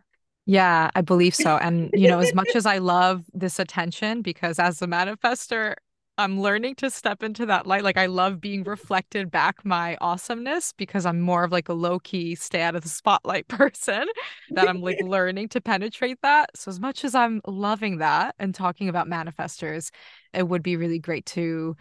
Yeah, 0.49 0.91
I 0.95 1.01
believe 1.01 1.35
so. 1.35 1.57
And, 1.57 1.91
you 1.93 2.07
know, 2.07 2.21
as 2.21 2.33
much 2.33 2.49
as 2.55 2.67
I 2.67 2.79
love 2.79 3.25
this 3.35 3.59
attention, 3.59 4.23
because 4.23 4.61
as 4.61 4.81
a 4.81 4.87
manifester, 4.87 5.75
I'm 6.19 6.41
learning 6.41 6.77
to 6.77 6.91
step 6.91 7.23
into 7.23 7.45
that 7.47 7.67
light. 7.67 7.85
Like, 7.85 7.99
I 7.99 8.07
love 8.07 8.41
being 8.41 8.65
reflected 8.65 9.31
back 9.31 9.65
my 9.65 9.99
awesomeness 10.01 10.73
because 10.73 11.05
I'm 11.05 11.21
more 11.21 11.45
of 11.45 11.53
like 11.53 11.69
a 11.69 11.75
low 11.75 11.99
key, 11.99 12.35
stay 12.35 12.63
out 12.63 12.75
of 12.75 12.83
the 12.83 12.89
spotlight 12.89 13.49
person 13.49 14.07
that 14.51 14.69
I'm 14.69 14.81
like 14.81 14.99
learning 15.03 15.51
to 15.51 15.61
penetrate 15.61 16.23
that. 16.23 16.57
So, 16.57 16.71
as 16.71 16.81
much 16.81 17.05
as 17.05 17.15
I'm 17.15 17.43
loving 17.47 17.99
that 17.99 18.35
and 18.39 18.55
talking 18.55 18.89
about 18.89 19.09
manifestors, 19.09 19.91
it 20.33 20.49
would 20.49 20.63
be 20.63 20.77
really 20.77 20.99
great 20.99 21.27
to 21.27 21.77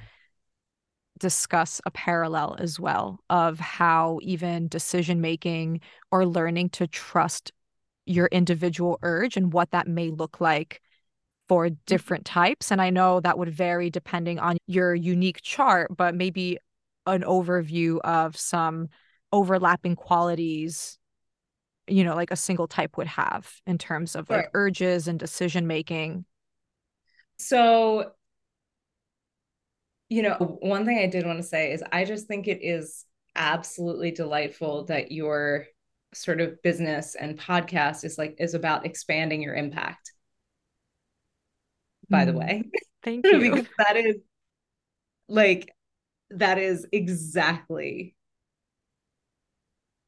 discuss 1.18 1.80
a 1.86 1.92
parallel 1.92 2.58
as 2.60 2.78
well 2.78 3.20
of 3.30 3.58
how 3.60 4.20
even 4.22 4.68
decision 4.68 5.22
making 5.22 5.80
or 6.12 6.26
learning 6.26 6.70
to 6.70 6.88
trust 6.88 7.54
your 8.06 8.28
individual 8.28 9.00
urge 9.02 9.38
and 9.38 9.54
what 9.54 9.72
that 9.72 9.88
may 9.88 10.10
look 10.10 10.42
like 10.42 10.82
for 11.48 11.68
mm-hmm. 11.68 11.76
different 11.86 12.26
types. 12.26 12.72
And 12.72 12.82
I 12.82 12.90
know 12.90 13.20
that 13.20 13.38
would 13.38 13.50
vary 13.50 13.90
depending 13.90 14.40
on 14.40 14.58
your 14.68 14.94
unique 14.96 15.42
chart, 15.42 15.96
but 15.96 16.16
maybe 16.16 16.58
an 17.06 17.22
overview 17.22 18.00
of 18.00 18.36
some 18.36 18.90
overlapping 19.32 19.96
qualities, 19.96 20.98
you 21.88 22.04
know, 22.04 22.16
like 22.16 22.32
a 22.32 22.36
single 22.36 22.68
type 22.68 22.98
would 22.98 23.08
have 23.08 23.52
in 23.68 23.78
terms 23.78 24.16
of 24.16 24.30
like 24.30 24.50
urges 24.54 25.08
and 25.08 25.20
decision 25.20 25.68
making. 25.68 26.26
So, 27.38 28.12
you 30.10 30.22
know, 30.22 30.58
one 30.62 30.86
thing 30.86 31.00
I 31.00 31.08
did 31.08 31.26
want 31.26 31.38
to 31.40 31.44
say 31.44 31.74
is 31.74 31.84
I 31.92 32.06
just 32.06 32.28
think 32.28 32.48
it 32.48 32.60
is 32.62 33.06
absolutely 33.36 34.12
delightful 34.12 34.86
that 34.86 35.12
your 35.12 35.66
sort 36.14 36.40
of 36.40 36.62
business 36.62 37.16
and 37.16 37.38
podcast 37.38 38.06
is 38.06 38.18
like 38.18 38.36
is 38.40 38.54
about 38.54 38.86
expanding 38.86 39.42
your 39.42 39.54
impact. 39.54 40.14
By 42.10 42.26
the 42.26 42.32
Mm, 42.32 42.40
way, 42.40 42.64
Thank 43.04 43.26
you. 43.32 43.40
because 43.40 43.66
that 43.78 43.98
is 43.98 44.16
like 45.28 45.74
that 46.32 46.58
is 46.58 46.88
exactly 46.92 48.16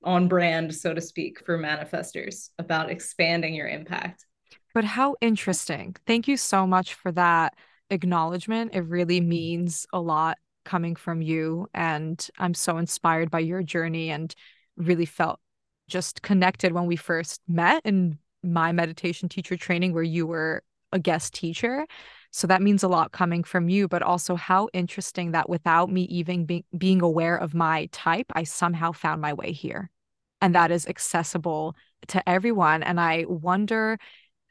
on 0.03 0.27
brand, 0.27 0.73
so 0.73 0.93
to 0.93 1.01
speak, 1.01 1.45
for 1.45 1.57
manifestors 1.57 2.49
about 2.59 2.89
expanding 2.89 3.53
your 3.53 3.67
impact. 3.67 4.25
But 4.73 4.85
how 4.85 5.15
interesting. 5.21 5.95
Thank 6.05 6.27
you 6.27 6.37
so 6.37 6.67
much 6.67 6.93
for 6.93 7.11
that 7.13 7.55
acknowledgement. 7.89 8.75
It 8.75 8.81
really 8.81 9.21
means 9.21 9.87
a 9.91 9.99
lot 9.99 10.37
coming 10.65 10.95
from 10.95 11.21
you. 11.21 11.67
And 11.73 12.25
I'm 12.37 12.53
so 12.53 12.77
inspired 12.77 13.31
by 13.31 13.39
your 13.39 13.63
journey 13.63 14.11
and 14.11 14.33
really 14.75 15.05
felt 15.05 15.39
just 15.87 16.21
connected 16.21 16.73
when 16.73 16.85
we 16.85 16.95
first 16.95 17.41
met 17.47 17.81
in 17.85 18.19
my 18.43 18.71
meditation 18.71 19.29
teacher 19.29 19.57
training, 19.57 19.93
where 19.93 20.03
you 20.03 20.27
were 20.27 20.61
a 20.91 20.99
guest 20.99 21.33
teacher. 21.33 21.85
So 22.31 22.47
that 22.47 22.61
means 22.61 22.83
a 22.83 22.87
lot 22.87 23.11
coming 23.11 23.43
from 23.43 23.69
you, 23.69 23.87
but 23.87 24.01
also 24.01 24.35
how 24.35 24.69
interesting 24.73 25.31
that 25.31 25.49
without 25.49 25.91
me 25.91 26.03
even 26.03 26.45
be- 26.45 26.65
being 26.77 27.01
aware 27.01 27.37
of 27.37 27.53
my 27.53 27.87
type, 27.91 28.27
I 28.33 28.43
somehow 28.43 28.91
found 28.91 29.21
my 29.21 29.33
way 29.33 29.51
here. 29.51 29.89
And 30.41 30.53
that 30.53 30.71
is 30.71 30.87
accessible 30.87 31.75
to 32.09 32.27
everyone. 32.29 32.83
And 32.83 32.99
I 32.99 33.25
wonder 33.27 33.97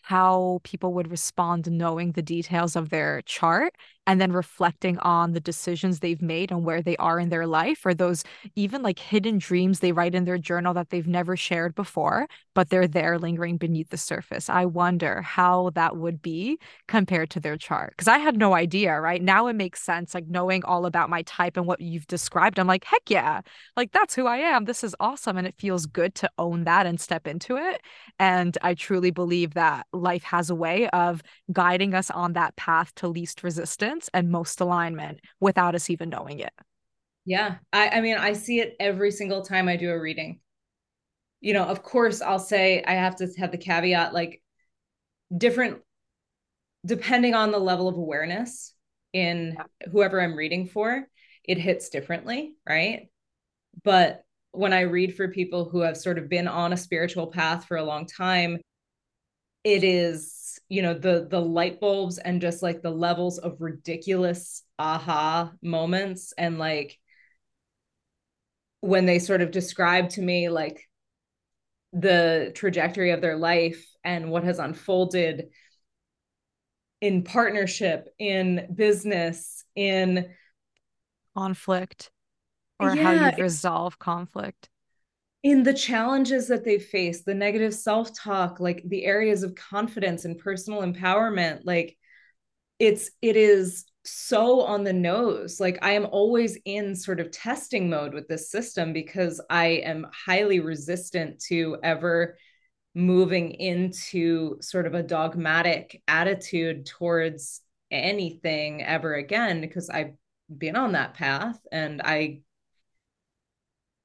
how 0.02 0.60
people 0.64 0.94
would 0.94 1.10
respond 1.10 1.70
knowing 1.70 2.12
the 2.12 2.22
details 2.22 2.76
of 2.76 2.90
their 2.90 3.22
chart 3.22 3.74
and 4.06 4.20
then 4.20 4.32
reflecting 4.32 4.98
on 4.98 5.32
the 5.32 5.40
decisions 5.40 6.00
they've 6.00 6.22
made 6.22 6.50
and 6.50 6.64
where 6.64 6.82
they 6.82 6.96
are 6.96 7.18
in 7.18 7.28
their 7.28 7.46
life 7.46 7.84
or 7.84 7.94
those 7.94 8.24
even 8.54 8.82
like 8.82 8.98
hidden 8.98 9.38
dreams 9.38 9.80
they 9.80 9.92
write 9.92 10.14
in 10.14 10.24
their 10.24 10.38
journal 10.38 10.74
that 10.74 10.90
they've 10.90 11.08
never 11.08 11.36
shared 11.36 11.74
before 11.74 12.26
but 12.54 12.70
they're 12.70 12.88
there 12.88 13.18
lingering 13.18 13.58
beneath 13.58 13.90
the 13.90 13.96
surface. 13.96 14.48
I 14.48 14.64
wonder 14.64 15.20
how 15.22 15.70
that 15.74 15.96
would 15.96 16.22
be 16.22 16.58
compared 16.88 17.30
to 17.30 17.40
their 17.40 17.56
chart 17.56 17.90
because 17.90 18.08
i 18.08 18.18
had 18.18 18.36
no 18.36 18.54
idea 18.54 18.98
right? 19.00 19.22
Now 19.22 19.46
it 19.48 19.54
makes 19.54 19.82
sense 19.82 20.14
like 20.14 20.26
knowing 20.28 20.64
all 20.64 20.86
about 20.86 21.10
my 21.10 21.22
type 21.22 21.56
and 21.56 21.66
what 21.66 21.80
you've 21.80 22.06
described 22.06 22.58
i'm 22.58 22.66
like 22.66 22.84
heck 22.84 23.08
yeah 23.08 23.40
like 23.76 23.92
that's 23.92 24.14
who 24.14 24.26
i 24.26 24.38
am 24.38 24.64
this 24.64 24.84
is 24.84 24.94
awesome 25.00 25.36
and 25.36 25.46
it 25.46 25.54
feels 25.58 25.86
good 25.86 26.14
to 26.16 26.30
own 26.38 26.64
that 26.64 26.86
and 26.86 27.00
step 27.00 27.26
into 27.26 27.56
it 27.56 27.80
and 28.18 28.56
i 28.62 28.74
truly 28.74 29.10
believe 29.10 29.54
that 29.54 29.86
life 29.92 30.22
has 30.22 30.50
a 30.50 30.54
way 30.54 30.88
of 30.90 31.22
guiding 31.52 31.94
us 31.94 32.10
on 32.10 32.32
that 32.34 32.54
path 32.56 32.94
to 32.94 33.08
least 33.08 33.42
resistance 33.42 33.95
and 34.14 34.30
most 34.30 34.60
alignment 34.60 35.20
without 35.40 35.74
us 35.74 35.90
even 35.90 36.08
knowing 36.08 36.40
it. 36.40 36.52
Yeah. 37.24 37.56
I, 37.72 37.88
I 37.88 38.00
mean, 38.00 38.16
I 38.16 38.32
see 38.32 38.60
it 38.60 38.76
every 38.78 39.10
single 39.10 39.42
time 39.42 39.68
I 39.68 39.76
do 39.76 39.90
a 39.90 40.00
reading. 40.00 40.40
You 41.40 41.52
know, 41.54 41.64
of 41.64 41.82
course, 41.82 42.22
I'll 42.22 42.38
say 42.38 42.82
I 42.86 42.94
have 42.94 43.16
to 43.16 43.28
have 43.38 43.50
the 43.50 43.58
caveat 43.58 44.14
like 44.14 44.42
different, 45.36 45.80
depending 46.84 47.34
on 47.34 47.50
the 47.50 47.58
level 47.58 47.88
of 47.88 47.96
awareness 47.96 48.72
in 49.12 49.56
whoever 49.90 50.20
I'm 50.20 50.36
reading 50.36 50.66
for, 50.68 51.06
it 51.44 51.58
hits 51.58 51.88
differently, 51.88 52.54
right? 52.68 53.08
But 53.82 54.24
when 54.52 54.72
I 54.72 54.82
read 54.82 55.14
for 55.14 55.28
people 55.28 55.68
who 55.68 55.80
have 55.80 55.96
sort 55.96 56.18
of 56.18 56.28
been 56.28 56.48
on 56.48 56.72
a 56.72 56.76
spiritual 56.76 57.26
path 57.28 57.66
for 57.66 57.76
a 57.76 57.84
long 57.84 58.06
time, 58.06 58.58
it 59.64 59.84
is 59.84 60.35
you 60.68 60.82
know 60.82 60.94
the 60.94 61.26
the 61.30 61.40
light 61.40 61.80
bulbs 61.80 62.18
and 62.18 62.40
just 62.40 62.62
like 62.62 62.82
the 62.82 62.90
levels 62.90 63.38
of 63.38 63.60
ridiculous 63.60 64.62
aha 64.78 65.52
moments 65.62 66.32
and 66.36 66.58
like 66.58 66.98
when 68.80 69.06
they 69.06 69.18
sort 69.18 69.40
of 69.42 69.50
describe 69.50 70.08
to 70.10 70.22
me 70.22 70.48
like 70.48 70.88
the 71.92 72.52
trajectory 72.54 73.10
of 73.10 73.20
their 73.20 73.36
life 73.36 73.86
and 74.04 74.30
what 74.30 74.44
has 74.44 74.58
unfolded 74.58 75.48
in 77.00 77.22
partnership 77.22 78.08
in 78.18 78.68
business 78.74 79.64
in 79.74 80.28
conflict 81.36 82.10
or 82.80 82.94
yeah, 82.94 83.02
how 83.02 83.30
you 83.30 83.42
resolve 83.42 83.98
conflict 83.98 84.68
in 85.46 85.62
the 85.62 85.72
challenges 85.72 86.48
that 86.48 86.64
they 86.64 86.76
face, 86.76 87.22
the 87.22 87.32
negative 87.32 87.72
self-talk, 87.72 88.58
like 88.58 88.82
the 88.84 89.04
areas 89.04 89.44
of 89.44 89.54
confidence 89.54 90.24
and 90.24 90.36
personal 90.40 90.82
empowerment, 90.82 91.60
like 91.62 91.96
it's 92.80 93.12
it 93.22 93.36
is 93.36 93.84
so 94.04 94.62
on 94.62 94.82
the 94.82 94.92
nose. 94.92 95.60
Like 95.60 95.78
I 95.82 95.92
am 95.92 96.04
always 96.10 96.58
in 96.64 96.96
sort 96.96 97.20
of 97.20 97.30
testing 97.30 97.88
mode 97.88 98.12
with 98.12 98.26
this 98.26 98.50
system 98.50 98.92
because 98.92 99.40
I 99.48 99.66
am 99.84 100.08
highly 100.12 100.58
resistant 100.58 101.38
to 101.46 101.78
ever 101.80 102.36
moving 102.96 103.52
into 103.52 104.60
sort 104.60 104.88
of 104.88 104.94
a 104.94 105.02
dogmatic 105.04 106.02
attitude 106.08 106.86
towards 106.86 107.62
anything 107.92 108.82
ever 108.82 109.14
again 109.14 109.60
because 109.60 109.90
I've 109.90 110.14
been 110.58 110.74
on 110.74 110.90
that 110.92 111.14
path 111.14 111.60
and 111.70 112.02
I 112.02 112.40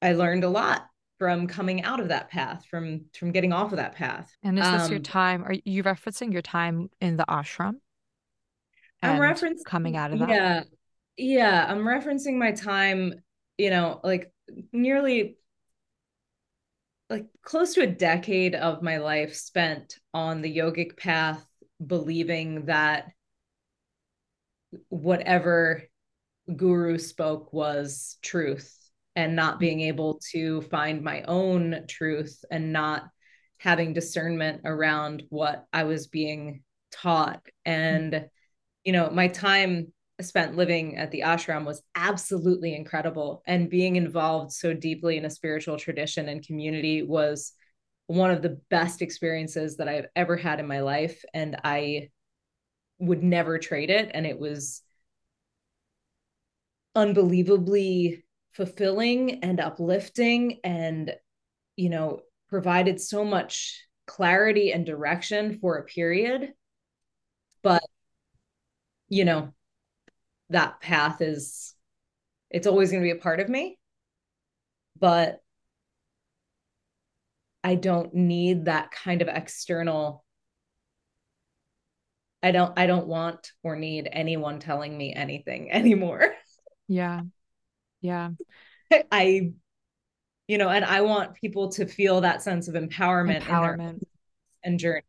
I 0.00 0.12
learned 0.12 0.44
a 0.44 0.48
lot 0.48 0.86
from 1.22 1.46
coming 1.46 1.84
out 1.84 2.00
of 2.00 2.08
that 2.08 2.28
path 2.30 2.66
from 2.68 3.02
from 3.16 3.30
getting 3.30 3.52
off 3.52 3.70
of 3.70 3.76
that 3.76 3.94
path. 3.94 4.36
And 4.42 4.58
is 4.58 4.68
this 4.68 4.82
um, 4.82 4.90
your 4.90 4.98
time 4.98 5.44
are 5.44 5.54
you 5.64 5.84
referencing 5.84 6.32
your 6.32 6.42
time 6.42 6.90
in 7.00 7.16
the 7.16 7.24
ashram? 7.28 7.74
I'm 9.04 9.20
referencing 9.20 9.64
coming 9.64 9.96
out 9.96 10.12
of 10.12 10.18
that? 10.18 10.28
yeah 10.28 10.62
yeah 11.16 11.66
i'm 11.68 11.84
referencing 11.84 12.34
my 12.34 12.50
time 12.50 13.12
you 13.56 13.70
know 13.70 14.00
like 14.02 14.32
nearly 14.72 15.36
like 17.08 17.26
close 17.42 17.74
to 17.74 17.82
a 17.82 17.86
decade 17.86 18.56
of 18.56 18.82
my 18.82 18.96
life 18.96 19.36
spent 19.36 19.98
on 20.12 20.42
the 20.42 20.56
yogic 20.56 20.96
path 20.96 21.46
believing 21.86 22.64
that 22.64 23.12
whatever 24.88 25.84
guru 26.56 26.98
spoke 26.98 27.52
was 27.52 28.16
truth 28.22 28.81
and 29.14 29.36
not 29.36 29.60
being 29.60 29.80
able 29.80 30.20
to 30.32 30.62
find 30.62 31.02
my 31.02 31.22
own 31.22 31.84
truth 31.88 32.44
and 32.50 32.72
not 32.72 33.04
having 33.58 33.92
discernment 33.92 34.62
around 34.64 35.22
what 35.28 35.66
I 35.72 35.84
was 35.84 36.06
being 36.06 36.62
taught. 36.90 37.42
And, 37.64 38.26
you 38.84 38.92
know, 38.92 39.10
my 39.10 39.28
time 39.28 39.92
spent 40.20 40.56
living 40.56 40.96
at 40.96 41.10
the 41.10 41.22
ashram 41.24 41.64
was 41.64 41.82
absolutely 41.94 42.74
incredible. 42.74 43.42
And 43.46 43.70
being 43.70 43.96
involved 43.96 44.52
so 44.52 44.74
deeply 44.74 45.16
in 45.16 45.24
a 45.24 45.30
spiritual 45.30 45.78
tradition 45.78 46.28
and 46.28 46.46
community 46.46 47.02
was 47.02 47.52
one 48.06 48.30
of 48.30 48.42
the 48.42 48.60
best 48.70 49.02
experiences 49.02 49.76
that 49.76 49.88
I've 49.88 50.06
ever 50.16 50.36
had 50.36 50.60
in 50.60 50.66
my 50.66 50.80
life. 50.80 51.24
And 51.34 51.56
I 51.64 52.10
would 52.98 53.22
never 53.22 53.58
trade 53.58 53.90
it. 53.90 54.10
And 54.14 54.26
it 54.26 54.38
was 54.38 54.82
unbelievably 56.94 58.24
fulfilling 58.52 59.42
and 59.42 59.60
uplifting 59.60 60.60
and 60.62 61.14
you 61.76 61.88
know 61.88 62.20
provided 62.48 63.00
so 63.00 63.24
much 63.24 63.82
clarity 64.06 64.72
and 64.72 64.84
direction 64.84 65.58
for 65.58 65.78
a 65.78 65.84
period. 65.84 66.52
But 67.62 67.82
you 69.08 69.24
know 69.24 69.52
that 70.50 70.80
path 70.80 71.20
is 71.22 71.74
it's 72.50 72.66
always 72.66 72.90
going 72.90 73.02
to 73.02 73.06
be 73.06 73.18
a 73.18 73.22
part 73.22 73.40
of 73.40 73.48
me. 73.48 73.78
But 74.98 75.40
i 77.64 77.74
don't 77.74 78.12
need 78.14 78.64
that 78.64 78.90
kind 78.90 79.22
of 79.22 79.28
external 79.28 80.24
i 82.42 82.50
don't 82.50 82.76
i 82.76 82.86
don't 82.86 83.06
want 83.06 83.52
or 83.62 83.76
need 83.76 84.08
anyone 84.10 84.58
telling 84.58 84.96
me 84.96 85.14
anything 85.14 85.70
anymore. 85.72 86.34
Yeah 86.88 87.22
yeah. 88.02 88.30
I, 89.10 89.52
you 90.46 90.58
know, 90.58 90.68
and 90.68 90.84
I 90.84 91.00
want 91.00 91.34
people 91.34 91.70
to 91.72 91.86
feel 91.86 92.20
that 92.20 92.42
sense 92.42 92.68
of 92.68 92.74
empowerment, 92.74 93.42
empowerment. 93.42 94.02
and 94.62 94.78
journey. 94.78 95.02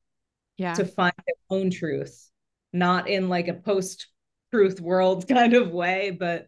Yeah. 0.58 0.76
To 0.76 0.86
find 0.86 1.14
their 1.26 1.58
own 1.58 1.72
truth, 1.72 2.30
not 2.72 3.10
in 3.10 3.28
like 3.28 3.48
a 3.48 3.54
post 3.54 4.08
truth 4.52 4.80
world 4.80 5.28
kind 5.28 5.54
of 5.56 5.72
way, 5.72 6.12
but, 6.12 6.48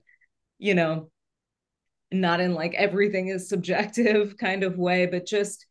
you 0.59 0.75
know, 0.75 1.09
not 2.11 2.39
in 2.39 2.53
like 2.53 2.75
everything 2.75 3.27
is 3.27 3.49
subjective 3.49 4.37
kind 4.39 4.63
of 4.63 4.77
way, 4.77 5.07
but 5.07 5.25
just 5.25 5.65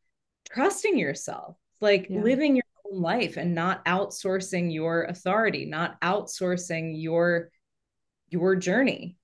trusting 0.51 0.99
yourself, 0.99 1.57
like 1.81 2.09
yeah. 2.11 2.21
living 2.21 2.57
your 2.57 2.65
own 2.85 3.01
life 3.01 3.37
and 3.37 3.55
not 3.55 3.85
outsourcing 3.85 4.73
your 4.73 5.05
authority, 5.05 5.65
not 5.65 6.01
outsourcing 6.01 7.01
your 7.01 7.51
your 8.29 8.57
journey. 8.57 9.17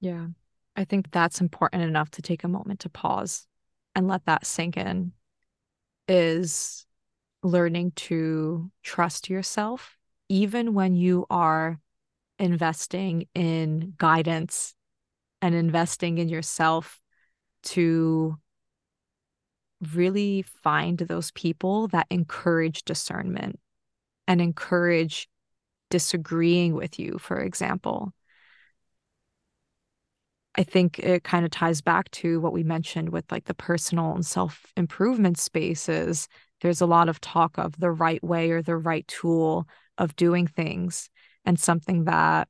Yeah. 0.00 0.28
I 0.76 0.84
think 0.84 1.10
that's 1.10 1.40
important 1.40 1.82
enough 1.82 2.10
to 2.12 2.22
take 2.22 2.44
a 2.44 2.48
moment 2.48 2.80
to 2.80 2.90
pause 2.90 3.46
and 3.94 4.06
let 4.06 4.26
that 4.26 4.46
sink 4.46 4.76
in 4.76 5.12
is 6.06 6.86
learning 7.42 7.92
to 7.92 8.70
trust 8.82 9.30
yourself 9.30 9.96
even 10.28 10.74
when 10.74 10.94
you 10.94 11.26
are 11.30 11.78
investing 12.38 13.26
in 13.34 13.94
guidance 13.96 14.74
and 15.40 15.54
investing 15.54 16.18
in 16.18 16.28
yourself 16.28 17.00
to 17.62 18.36
really 19.92 20.42
find 20.42 20.98
those 20.98 21.30
people 21.32 21.88
that 21.88 22.06
encourage 22.10 22.84
discernment 22.84 23.58
and 24.26 24.40
encourage 24.40 25.28
disagreeing 25.90 26.74
with 26.74 26.98
you, 26.98 27.18
for 27.18 27.38
example. 27.40 28.12
I 30.56 30.62
think 30.62 30.98
it 30.98 31.22
kind 31.22 31.44
of 31.44 31.50
ties 31.50 31.80
back 31.82 32.10
to 32.12 32.40
what 32.40 32.52
we 32.52 32.62
mentioned 32.62 33.10
with 33.10 33.30
like 33.30 33.44
the 33.44 33.54
personal 33.54 34.14
and 34.14 34.24
self 34.24 34.72
improvement 34.76 35.38
spaces. 35.38 36.28
There's 36.62 36.80
a 36.80 36.86
lot 36.86 37.08
of 37.08 37.20
talk 37.20 37.58
of 37.58 37.78
the 37.78 37.90
right 37.90 38.22
way 38.24 38.50
or 38.50 38.62
the 38.62 38.76
right 38.76 39.06
tool 39.06 39.68
of 39.98 40.16
doing 40.16 40.46
things. 40.46 41.10
And 41.44 41.60
something 41.60 42.04
that 42.04 42.48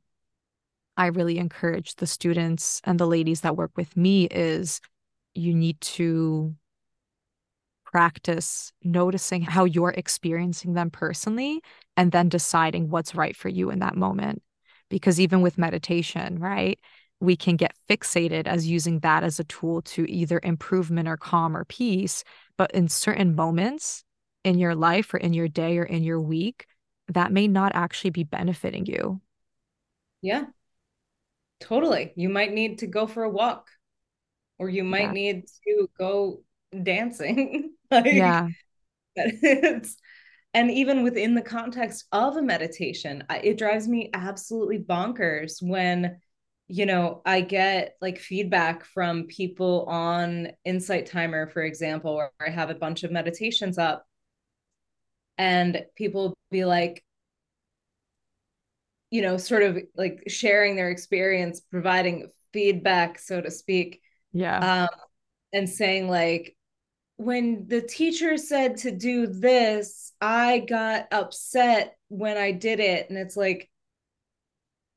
I 0.96 1.06
really 1.06 1.38
encourage 1.38 1.96
the 1.96 2.06
students 2.06 2.80
and 2.84 2.98
the 2.98 3.06
ladies 3.06 3.42
that 3.42 3.56
work 3.56 3.72
with 3.76 3.96
me 3.96 4.26
is 4.26 4.80
you 5.34 5.52
need 5.52 5.80
to 5.82 6.54
practice 7.84 8.72
noticing 8.82 9.42
how 9.42 9.64
you're 9.64 9.94
experiencing 9.96 10.74
them 10.74 10.90
personally 10.90 11.60
and 11.96 12.12
then 12.12 12.28
deciding 12.28 12.88
what's 12.88 13.14
right 13.14 13.36
for 13.36 13.48
you 13.48 13.70
in 13.70 13.80
that 13.80 13.96
moment. 13.96 14.42
Because 14.88 15.20
even 15.20 15.40
with 15.40 15.58
meditation, 15.58 16.38
right? 16.38 16.78
We 17.20 17.36
can 17.36 17.56
get 17.56 17.74
fixated 17.88 18.46
as 18.46 18.68
using 18.68 19.00
that 19.00 19.24
as 19.24 19.40
a 19.40 19.44
tool 19.44 19.82
to 19.82 20.10
either 20.10 20.40
improvement 20.42 21.08
or 21.08 21.16
calm 21.16 21.56
or 21.56 21.64
peace. 21.64 22.24
But 22.58 22.72
in 22.72 22.88
certain 22.88 23.34
moments 23.34 24.04
in 24.44 24.58
your 24.58 24.74
life 24.74 25.12
or 25.14 25.16
in 25.18 25.32
your 25.32 25.48
day 25.48 25.78
or 25.78 25.84
in 25.84 26.02
your 26.02 26.20
week, 26.20 26.66
that 27.08 27.32
may 27.32 27.48
not 27.48 27.72
actually 27.74 28.10
be 28.10 28.24
benefiting 28.24 28.86
you. 28.86 29.20
Yeah. 30.20 30.44
Totally. 31.60 32.12
You 32.16 32.28
might 32.28 32.52
need 32.52 32.78
to 32.78 32.86
go 32.86 33.06
for 33.06 33.24
a 33.24 33.30
walk 33.30 33.68
or 34.58 34.68
you 34.68 34.84
might 34.84 35.02
yeah. 35.02 35.12
need 35.12 35.44
to 35.66 35.88
go 35.98 36.42
dancing. 36.82 37.72
like, 37.90 38.06
yeah. 38.06 38.48
It's, 39.14 39.96
and 40.52 40.70
even 40.70 41.02
within 41.02 41.34
the 41.34 41.42
context 41.42 42.06
of 42.12 42.36
a 42.36 42.42
meditation, 42.42 43.24
it 43.30 43.58
drives 43.58 43.88
me 43.88 44.10
absolutely 44.12 44.78
bonkers 44.78 45.62
when 45.62 46.18
you 46.68 46.86
know, 46.86 47.22
I 47.24 47.42
get 47.42 47.96
like 48.00 48.18
feedback 48.18 48.84
from 48.84 49.24
people 49.24 49.84
on 49.88 50.48
Insight 50.64 51.06
Timer, 51.06 51.48
for 51.48 51.62
example, 51.62 52.16
where 52.16 52.32
I 52.44 52.50
have 52.50 52.70
a 52.70 52.74
bunch 52.74 53.04
of 53.04 53.12
meditations 53.12 53.78
up, 53.78 54.04
and 55.38 55.84
people 55.96 56.34
be 56.50 56.64
like, 56.64 57.04
you 59.10 59.22
know, 59.22 59.36
sort 59.36 59.62
of 59.62 59.78
like 59.94 60.24
sharing 60.26 60.74
their 60.74 60.90
experience, 60.90 61.60
providing 61.60 62.30
feedback, 62.52 63.18
so 63.18 63.40
to 63.40 63.50
speak. 63.50 64.00
Yeah. 64.32 64.88
Um, 64.88 65.00
and 65.52 65.68
saying, 65.68 66.08
like, 66.08 66.56
when 67.16 67.68
the 67.68 67.80
teacher 67.80 68.36
said 68.36 68.78
to 68.78 68.90
do 68.90 69.26
this, 69.26 70.12
I 70.20 70.58
got 70.58 71.06
upset 71.12 71.96
when 72.08 72.36
I 72.36 72.52
did 72.52 72.80
it. 72.80 73.08
And 73.08 73.18
it's 73.18 73.36
like, 73.36 73.70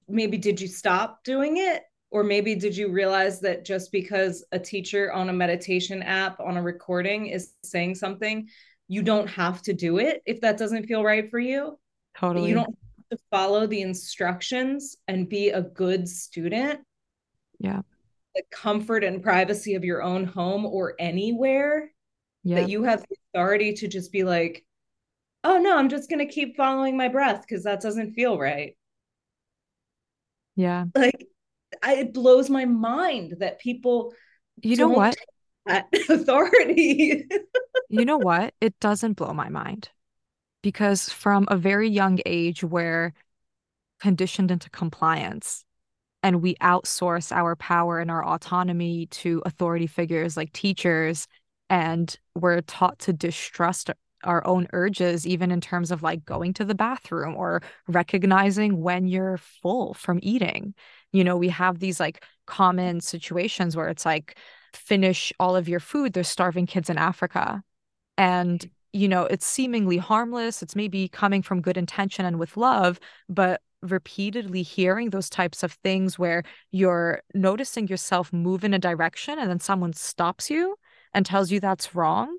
maybe 0.10 0.38
did 0.38 0.60
you 0.60 0.68
stop 0.68 1.24
doing 1.24 1.58
it? 1.58 1.84
Or 2.12 2.24
maybe 2.24 2.56
did 2.56 2.76
you 2.76 2.92
realize 2.92 3.40
that 3.42 3.66
just 3.66 3.92
because 3.92 4.44
a 4.52 4.58
teacher 4.58 5.14
on 5.14 5.30
a 5.30 5.34
meditation 5.34 6.02
app 6.02 6.40
on 6.40 6.58
a 6.58 6.62
recording 6.62 7.28
is 7.28 7.54
saying 7.64 7.96
something, 7.96 8.50
you 8.88 9.04
don't 9.04 9.28
have 9.28 9.62
to 9.64 9.74
do 9.74 10.00
it 10.00 10.24
if 10.26 10.42
that 10.42 10.58
doesn't 10.58 10.88
feel 10.88 11.04
right 11.04 11.30
for 11.30 11.40
you? 11.40 11.78
Totally. 12.18 12.50
You 12.50 12.56
don't 12.56 12.66
have 12.66 13.18
to 13.20 13.24
follow 13.30 13.68
the 13.68 13.82
instructions 13.82 14.98
and 15.08 15.30
be 15.30 15.50
a 15.50 15.62
good 15.62 16.10
student. 16.10 16.80
Yeah. 17.60 17.82
The 18.34 18.42
comfort 18.52 19.04
and 19.04 19.22
privacy 19.22 19.76
of 19.76 19.84
your 19.84 20.02
own 20.02 20.26
home 20.26 20.66
or 20.66 20.96
anywhere. 20.98 21.92
That 22.46 22.70
you 22.70 22.84
have 22.84 23.02
the 23.02 23.16
authority 23.32 23.74
to 23.74 23.88
just 23.88 24.12
be 24.12 24.24
like, 24.24 24.66
oh 25.44 25.60
no, 25.60 25.78
I'm 25.78 25.90
just 25.90 26.10
going 26.10 26.26
to 26.26 26.34
keep 26.34 26.58
following 26.58 26.98
my 26.98 27.08
breath 27.08 27.46
because 27.48 27.66
that 27.66 27.82
doesn't 27.82 28.14
feel 28.14 28.40
right. 28.40 28.76
Yeah. 30.60 30.86
Like 30.94 31.26
I, 31.82 31.96
it 31.96 32.14
blows 32.14 32.50
my 32.50 32.66
mind 32.66 33.38
that 33.40 33.60
people 33.60 34.14
You 34.62 34.76
know 34.76 34.90
what? 34.90 35.16
authority. 36.10 37.26
you 37.88 38.04
know 38.04 38.18
what? 38.18 38.54
It 38.60 38.78
doesn't 38.82 39.14
blow 39.14 39.32
my 39.34 39.48
mind. 39.48 39.90
Because 40.62 41.08
from 41.08 41.46
a 41.48 41.56
very 41.56 41.88
young 41.88 42.20
age 42.26 42.62
where 42.62 43.14
conditioned 44.02 44.52
into 44.52 44.70
compliance 44.70 45.64
and 46.24 46.42
we 46.42 46.56
outsource 46.56 47.32
our 47.32 47.56
power 47.56 48.00
and 48.00 48.12
our 48.12 48.26
autonomy 48.26 49.06
to 49.06 49.42
authority 49.46 49.88
figures 49.88 50.36
like 50.36 50.52
teachers 50.52 51.26
and 51.70 52.18
we're 52.36 52.60
taught 52.62 53.00
to 53.00 53.14
distrust 53.14 53.90
our 54.24 54.46
own 54.46 54.68
urges, 54.74 55.26
even 55.26 55.52
in 55.52 55.62
terms 55.62 55.92
of 55.92 56.04
like 56.04 56.26
going 56.26 56.54
to 56.54 56.66
the 56.66 56.76
bathroom 56.76 57.36
or 57.36 57.62
recognizing 57.88 58.82
when 58.82 59.08
you're 59.08 59.38
full 59.38 59.94
from 59.94 60.20
eating. 60.22 60.74
You 61.12 61.24
know, 61.24 61.38
we 61.38 61.50
have 61.50 61.80
these 61.80 62.00
like 62.00 62.24
common 62.46 63.02
situations 63.02 63.76
where 63.76 63.90
it's 63.90 64.06
like, 64.06 64.38
finish 64.74 65.34
all 65.40 65.56
of 65.56 65.70
your 65.70 65.80
food. 65.80 66.14
There's 66.14 66.28
starving 66.28 66.66
kids 66.66 66.90
in 66.90 66.98
Africa. 66.98 67.64
And, 68.18 68.60
mm. 68.60 68.70
you 68.94 69.08
know, 69.08 69.24
it's 69.24 69.46
seemingly 69.46 69.98
harmless. 69.98 70.62
It's 70.62 70.76
maybe 70.76 71.08
coming 71.08 71.42
from 71.42 71.62
good 71.62 71.78
intention 71.78 72.26
and 72.26 72.40
with 72.40 72.58
love, 72.58 73.00
but 73.28 73.62
repeatedly 73.82 74.62
hearing 74.62 75.10
those 75.10 75.30
types 75.30 75.64
of 75.64 75.72
things 75.72 76.20
where 76.20 76.44
you're 76.72 77.22
noticing 77.34 77.88
yourself 77.88 78.34
move 78.34 78.64
in 78.64 78.74
a 78.74 78.80
direction 78.80 79.40
and 79.40 79.50
then 79.50 79.60
someone 79.60 79.94
stops 79.94 80.50
you 80.50 80.76
and 81.14 81.26
tells 81.26 81.50
you 81.50 81.62
that's 81.62 81.96
wrong 81.96 82.38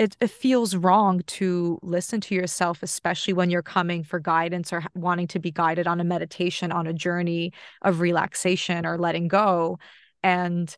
it, 0.00 0.16
it 0.18 0.30
feels 0.30 0.74
wrong 0.74 1.20
to 1.26 1.78
listen 1.82 2.22
to 2.22 2.34
yourself, 2.34 2.82
especially 2.82 3.34
when 3.34 3.50
you're 3.50 3.60
coming 3.60 4.02
for 4.02 4.18
guidance 4.18 4.72
or 4.72 4.82
wanting 4.94 5.26
to 5.26 5.38
be 5.38 5.50
guided 5.50 5.86
on 5.86 6.00
a 6.00 6.04
meditation, 6.04 6.72
on 6.72 6.86
a 6.86 6.94
journey 6.94 7.52
of 7.82 8.00
relaxation 8.00 8.86
or 8.86 8.96
letting 8.96 9.28
go. 9.28 9.78
And 10.22 10.74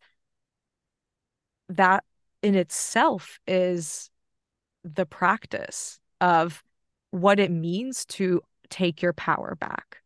that 1.69 2.03
in 2.43 2.57
itself 2.57 3.39
is 3.47 4.11
the 4.83 5.07
practice 5.07 6.01
of 6.21 6.65
what 7.13 7.39
it 7.39 7.53
means 7.53 8.05
to 8.07 8.41
take 8.71 9.03
your 9.03 9.13
power 9.13 9.55
back. 9.55 9.99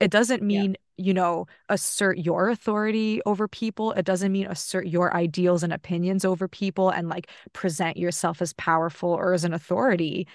It 0.00 0.10
doesn't 0.10 0.42
mean 0.42 0.78
you 0.96 1.14
know, 1.14 1.46
assert 1.68 2.18
your 2.18 2.48
authority 2.48 3.20
over 3.26 3.48
people. 3.48 3.92
It 3.92 4.04
doesn't 4.04 4.32
mean 4.32 4.46
assert 4.46 4.86
your 4.86 5.14
ideals 5.14 5.62
and 5.62 5.72
opinions 5.72 6.24
over 6.24 6.48
people 6.48 6.90
and 6.90 7.08
like 7.08 7.30
present 7.52 7.96
yourself 7.96 8.42
as 8.42 8.52
powerful 8.54 9.10
or 9.10 9.32
as 9.32 9.44
an 9.44 9.54
authority. 9.54 10.28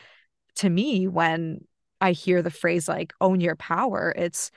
To 0.55 0.69
me, 0.69 1.07
when 1.07 1.61
I 2.01 2.11
hear 2.11 2.41
the 2.41 2.51
phrase 2.51 2.87
like 2.87 3.13
own 3.21 3.41
your 3.41 3.55
power, 3.55 4.13
it's 4.15 4.51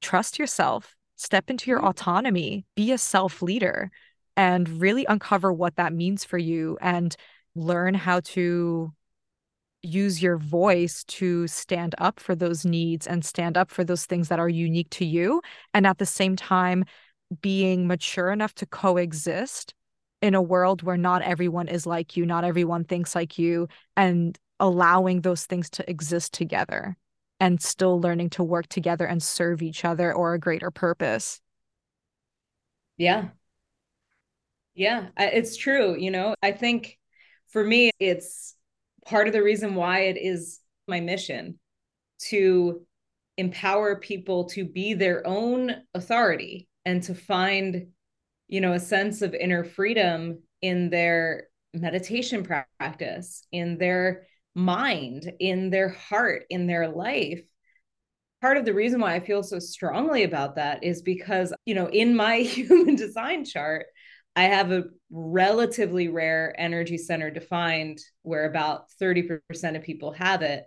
trust 0.00 0.38
yourself, 0.38 0.94
step 1.16 1.50
into 1.50 1.70
your 1.70 1.78
mm-hmm. 1.78 1.88
autonomy, 1.88 2.66
be 2.76 2.92
a 2.92 2.98
self 2.98 3.42
leader, 3.42 3.90
and 4.36 4.68
really 4.80 5.06
uncover 5.06 5.52
what 5.52 5.76
that 5.76 5.92
means 5.92 6.24
for 6.24 6.38
you 6.38 6.78
and 6.80 7.16
learn 7.54 7.94
how 7.94 8.20
to 8.20 8.92
use 9.84 10.22
your 10.22 10.38
voice 10.38 11.04
to 11.04 11.46
stand 11.46 11.94
up 11.98 12.18
for 12.18 12.34
those 12.34 12.64
needs 12.64 13.06
and 13.06 13.24
stand 13.24 13.56
up 13.56 13.70
for 13.70 13.84
those 13.84 14.06
things 14.06 14.28
that 14.28 14.38
are 14.38 14.48
unique 14.48 14.90
to 14.90 15.04
you. 15.04 15.42
And 15.72 15.86
at 15.86 15.98
the 15.98 16.06
same 16.06 16.36
time, 16.36 16.84
being 17.40 17.86
mature 17.86 18.30
enough 18.30 18.54
to 18.54 18.66
coexist 18.66 19.74
in 20.22 20.34
a 20.34 20.42
world 20.42 20.82
where 20.82 20.96
not 20.96 21.22
everyone 21.22 21.68
is 21.68 21.86
like 21.86 22.16
you, 22.16 22.24
not 22.24 22.44
everyone 22.44 22.84
thinks 22.84 23.14
like 23.14 23.38
you, 23.38 23.68
and 23.96 24.38
allowing 24.58 25.20
those 25.20 25.44
things 25.44 25.68
to 25.68 25.88
exist 25.90 26.32
together 26.32 26.96
and 27.40 27.60
still 27.60 28.00
learning 28.00 28.30
to 28.30 28.42
work 28.42 28.66
together 28.68 29.04
and 29.04 29.22
serve 29.22 29.62
each 29.62 29.84
other 29.84 30.12
or 30.12 30.32
a 30.32 30.38
greater 30.38 30.70
purpose. 30.70 31.40
Yeah. 32.96 33.28
Yeah, 34.74 35.08
it's 35.18 35.56
true. 35.56 35.96
You 35.96 36.10
know, 36.10 36.34
I 36.42 36.52
think 36.52 36.98
for 37.48 37.62
me, 37.62 37.90
it's 37.98 38.56
part 39.04 39.26
of 39.26 39.32
the 39.32 39.42
reason 39.42 39.74
why 39.74 40.00
it 40.00 40.16
is 40.16 40.60
my 40.88 41.00
mission 41.00 41.58
to 42.18 42.86
empower 43.36 43.96
people 43.96 44.44
to 44.44 44.64
be 44.64 44.94
their 44.94 45.26
own 45.26 45.74
authority 45.94 46.68
and 46.84 47.02
to 47.02 47.14
find 47.14 47.88
you 48.46 48.60
know 48.60 48.72
a 48.72 48.80
sense 48.80 49.22
of 49.22 49.34
inner 49.34 49.64
freedom 49.64 50.38
in 50.62 50.90
their 50.90 51.48
meditation 51.72 52.44
practice 52.44 53.46
in 53.50 53.78
their 53.78 54.26
mind 54.54 55.32
in 55.40 55.70
their 55.70 55.88
heart 55.88 56.44
in 56.50 56.66
their 56.66 56.88
life. 56.88 57.42
Part 58.40 58.56
of 58.56 58.64
the 58.64 58.74
reason 58.74 59.00
why 59.00 59.14
i 59.14 59.20
feel 59.20 59.42
so 59.42 59.58
strongly 59.58 60.22
about 60.22 60.56
that 60.56 60.84
is 60.84 61.02
because 61.02 61.52
you 61.66 61.74
know 61.74 61.88
in 61.88 62.14
my 62.14 62.36
human 62.42 62.94
design 62.94 63.44
chart 63.44 63.86
I 64.36 64.44
have 64.44 64.72
a 64.72 64.84
relatively 65.14 66.08
rare 66.08 66.52
energy 66.58 66.98
center 66.98 67.30
defined 67.30 68.00
where 68.22 68.46
about 68.46 68.86
30% 69.00 69.40
of 69.76 69.82
people 69.82 70.10
have 70.10 70.42
it. 70.42 70.64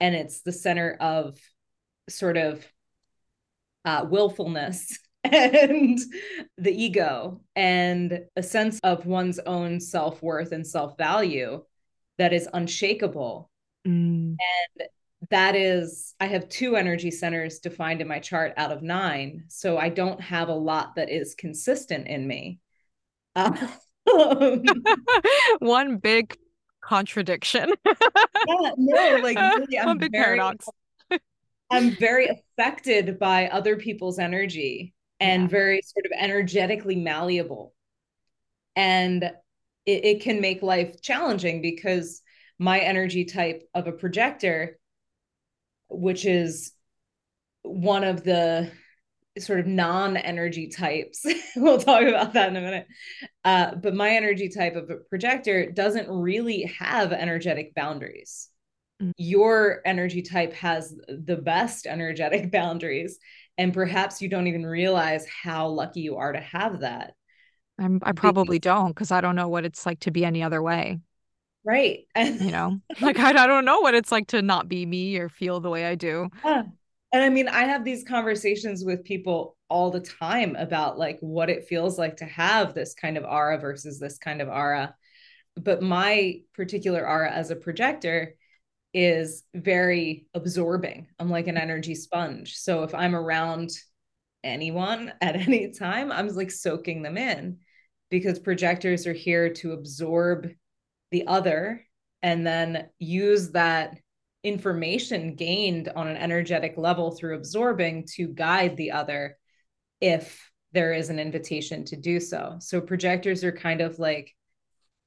And 0.00 0.14
it's 0.14 0.42
the 0.42 0.52
center 0.52 0.96
of 1.00 1.38
sort 2.08 2.36
of 2.36 2.66
uh, 3.84 4.04
willfulness 4.10 4.98
and 5.24 5.98
the 6.58 6.82
ego 6.82 7.40
and 7.54 8.24
a 8.34 8.42
sense 8.42 8.80
of 8.80 9.06
one's 9.06 9.38
own 9.38 9.78
self 9.78 10.20
worth 10.20 10.50
and 10.50 10.66
self 10.66 10.98
value 10.98 11.62
that 12.18 12.32
is 12.32 12.48
unshakable. 12.52 13.48
Mm. 13.86 14.36
And 14.80 14.88
that 15.30 15.54
is, 15.54 16.14
I 16.18 16.26
have 16.26 16.48
two 16.48 16.74
energy 16.74 17.12
centers 17.12 17.60
defined 17.60 18.00
in 18.00 18.08
my 18.08 18.18
chart 18.18 18.52
out 18.56 18.72
of 18.72 18.82
nine. 18.82 19.44
So 19.46 19.78
I 19.78 19.90
don't 19.90 20.20
have 20.20 20.48
a 20.48 20.54
lot 20.54 20.96
that 20.96 21.08
is 21.08 21.36
consistent 21.36 22.08
in 22.08 22.26
me. 22.26 22.58
Um, 23.36 23.56
One 25.58 25.98
big 25.98 26.36
contradiction. 26.82 27.72
yeah, 27.86 28.70
no, 28.76 29.18
like 29.22 29.36
really, 29.38 29.78
I'm 29.78 29.86
One 29.86 29.98
big 29.98 30.12
very, 30.12 30.24
paradox. 30.24 30.66
I'm 31.70 31.90
very 31.90 32.28
affected 32.28 33.18
by 33.18 33.48
other 33.48 33.76
people's 33.76 34.18
energy 34.18 34.94
and 35.20 35.42
yeah. 35.42 35.48
very 35.48 35.82
sort 35.82 36.06
of 36.06 36.12
energetically 36.18 36.96
malleable. 36.96 37.74
And 38.74 39.24
it, 39.24 40.04
it 40.04 40.22
can 40.22 40.40
make 40.40 40.62
life 40.62 41.02
challenging 41.02 41.62
because 41.62 42.22
my 42.58 42.78
energy 42.78 43.24
type 43.24 43.68
of 43.74 43.86
a 43.86 43.92
projector, 43.92 44.78
which 45.88 46.24
is 46.24 46.72
one 47.62 48.04
of 48.04 48.22
the 48.22 48.70
sort 49.38 49.60
of 49.60 49.66
non-energy 49.66 50.68
types 50.68 51.24
we'll 51.56 51.78
talk 51.78 52.02
about 52.02 52.32
that 52.32 52.48
in 52.48 52.56
a 52.56 52.60
minute 52.60 52.86
uh, 53.44 53.74
but 53.74 53.94
my 53.94 54.10
energy 54.10 54.48
type 54.48 54.76
of 54.76 54.90
a 54.90 54.96
projector 55.08 55.70
doesn't 55.70 56.08
really 56.08 56.62
have 56.78 57.12
energetic 57.12 57.74
boundaries 57.74 58.48
mm-hmm. 59.02 59.10
your 59.16 59.80
energy 59.84 60.22
type 60.22 60.52
has 60.54 60.94
the 61.08 61.36
best 61.36 61.86
energetic 61.86 62.50
boundaries 62.52 63.18
And 63.58 63.72
perhaps 63.72 64.20
you 64.20 64.28
don't 64.28 64.46
even 64.46 64.66
realize 64.66 65.26
how 65.26 65.68
lucky 65.68 66.00
you 66.00 66.16
are 66.16 66.32
to 66.32 66.40
have 66.40 66.80
that. 66.80 67.14
I'm, 67.78 68.00
I 68.02 68.12
probably 68.12 68.58
don't 68.58 68.88
because 68.88 69.10
I 69.10 69.20
don't 69.20 69.36
know 69.36 69.48
what 69.48 69.64
it's 69.64 69.84
like 69.86 70.00
to 70.00 70.10
be 70.10 70.24
any 70.24 70.42
other 70.42 70.62
way. 70.62 71.00
Right. 71.64 72.06
you 72.16 72.50
know, 72.50 72.80
like 73.00 73.18
I, 73.18 73.30
I 73.30 73.46
don't 73.46 73.64
know 73.64 73.80
what 73.80 73.94
it's 73.94 74.12
like 74.12 74.28
to 74.28 74.42
not 74.42 74.68
be 74.68 74.86
me 74.86 75.16
or 75.18 75.28
feel 75.28 75.60
the 75.60 75.70
way 75.70 75.86
I 75.86 75.94
do. 75.94 76.28
Yeah. 76.44 76.64
And 77.16 77.24
I 77.24 77.30
mean, 77.30 77.48
I 77.48 77.62
have 77.62 77.82
these 77.82 78.04
conversations 78.04 78.84
with 78.84 79.02
people 79.02 79.56
all 79.70 79.90
the 79.90 80.00
time 80.00 80.54
about 80.54 80.98
like 80.98 81.16
what 81.20 81.48
it 81.48 81.64
feels 81.64 81.98
like 81.98 82.18
to 82.18 82.26
have 82.26 82.74
this 82.74 82.92
kind 82.92 83.16
of 83.16 83.24
aura 83.24 83.56
versus 83.58 83.98
this 83.98 84.18
kind 84.18 84.42
of 84.42 84.48
aura. 84.48 84.94
But 85.56 85.80
my 85.80 86.40
particular 86.52 87.08
aura 87.08 87.32
as 87.32 87.50
a 87.50 87.56
projector 87.56 88.34
is 88.92 89.44
very 89.54 90.26
absorbing. 90.34 91.06
I'm 91.18 91.30
like 91.30 91.46
an 91.46 91.56
energy 91.56 91.94
sponge. 91.94 92.56
So 92.56 92.82
if 92.82 92.94
I'm 92.94 93.16
around 93.16 93.70
anyone 94.44 95.10
at 95.22 95.36
any 95.36 95.72
time, 95.72 96.12
I'm 96.12 96.28
like 96.28 96.50
soaking 96.50 97.00
them 97.00 97.16
in 97.16 97.60
because 98.10 98.38
projectors 98.38 99.06
are 99.06 99.14
here 99.14 99.54
to 99.54 99.72
absorb 99.72 100.50
the 101.10 101.26
other 101.26 101.82
and 102.22 102.46
then 102.46 102.90
use 102.98 103.52
that 103.52 103.96
information 104.46 105.34
gained 105.34 105.88
on 105.96 106.06
an 106.06 106.16
energetic 106.16 106.74
level 106.76 107.10
through 107.10 107.34
absorbing 107.34 108.06
to 108.14 108.28
guide 108.28 108.76
the 108.76 108.92
other 108.92 109.36
if 110.00 110.50
there 110.72 110.92
is 110.92 111.10
an 111.10 111.18
invitation 111.18 111.84
to 111.84 111.96
do 111.96 112.20
so. 112.20 112.56
So 112.60 112.80
projectors 112.80 113.42
are 113.42 113.52
kind 113.52 113.80
of 113.80 113.98
like, 113.98 114.32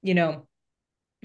you 0.01 0.13
know, 0.13 0.47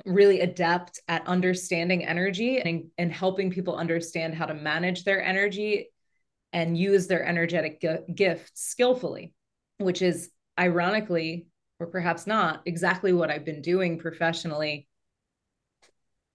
really 0.05 0.41
adept 0.41 1.01
at 1.09 1.27
understanding 1.27 2.05
energy 2.05 2.61
and, 2.61 2.87
and 2.99 3.13
helping 3.13 3.51
people 3.51 3.77
understand 3.77 4.35
how 4.35 4.47
to 4.47 4.55
manage 4.55 5.05
their 5.05 5.23
energy 5.23 5.91
and 6.53 6.79
use 6.79 7.07
their 7.07 7.25
energetic 7.25 7.81
g- 7.81 8.13
gifts 8.15 8.53
skillfully, 8.55 9.35
which 9.79 10.03
is 10.03 10.31
ironically, 10.59 11.49
or 11.81 11.89
perhaps 11.89 12.27
not, 12.27 12.63
exactly 12.65 13.13
what 13.13 13.31
I've 13.31 13.45
been 13.45 13.63
doing 13.63 13.99
professionally 13.99 14.87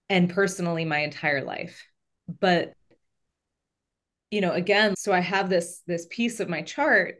and 0.09 0.29
personally 0.29 0.85
my 0.85 0.99
entire 0.99 1.43
life. 1.43 1.87
But 2.39 2.73
you 4.31 4.41
know, 4.41 4.51
again, 4.51 4.95
so 4.95 5.11
I 5.11 5.19
have 5.21 5.49
this 5.49 5.81
this 5.87 6.05
piece 6.09 6.39
of 6.39 6.49
my 6.49 6.61
chart 6.61 7.15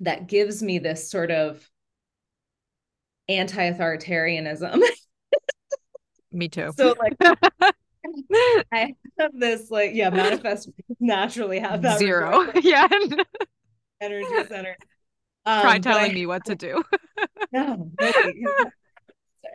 that 0.00 0.26
gives 0.26 0.62
me 0.62 0.78
this 0.78 1.10
sort 1.10 1.30
of 1.30 1.68
anti-authoritarianism 3.28 4.82
Me 6.32 6.48
too. 6.48 6.72
So 6.76 6.94
like 6.98 7.14
I 8.72 8.94
have 9.18 9.32
this 9.34 9.70
like 9.70 9.92
yeah, 9.94 10.10
manifest 10.10 10.70
naturally 10.98 11.58
have 11.58 11.82
that 11.82 11.98
zero. 11.98 12.50
yeah. 12.62 12.88
energy 14.00 14.48
center. 14.48 14.76
Um, 15.44 15.62
Try 15.62 15.78
telling 15.78 16.10
I, 16.10 16.14
me 16.14 16.26
what 16.26 16.44
to 16.46 16.54
do. 16.54 16.82
no, 17.52 17.90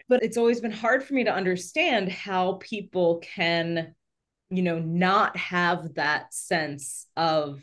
but 0.10 0.24
it's 0.24 0.38
always 0.38 0.62
been 0.62 0.72
hard 0.72 1.04
for 1.04 1.14
me 1.14 1.24
to 1.26 1.34
understand 1.34 2.10
how 2.10 2.54
people 2.54 3.20
can, 3.20 3.94
you 4.50 4.62
know, 4.62 4.80
not 4.80 5.36
have 5.36 5.96
that 5.96 6.34
sense 6.34 7.08
of 7.16 7.62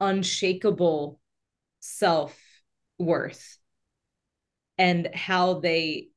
unshakable 0.00 1.20
self 1.80 2.38
worth 2.98 3.58
and 4.78 5.08
how 5.14 5.60
they 5.60 6.08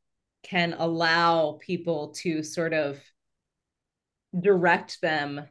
can 0.43 0.73
allow 0.77 1.57
people 1.61 2.09
to 2.09 2.43
sort 2.43 2.73
of 2.73 2.99
direct 4.37 4.99
them 5.01 5.41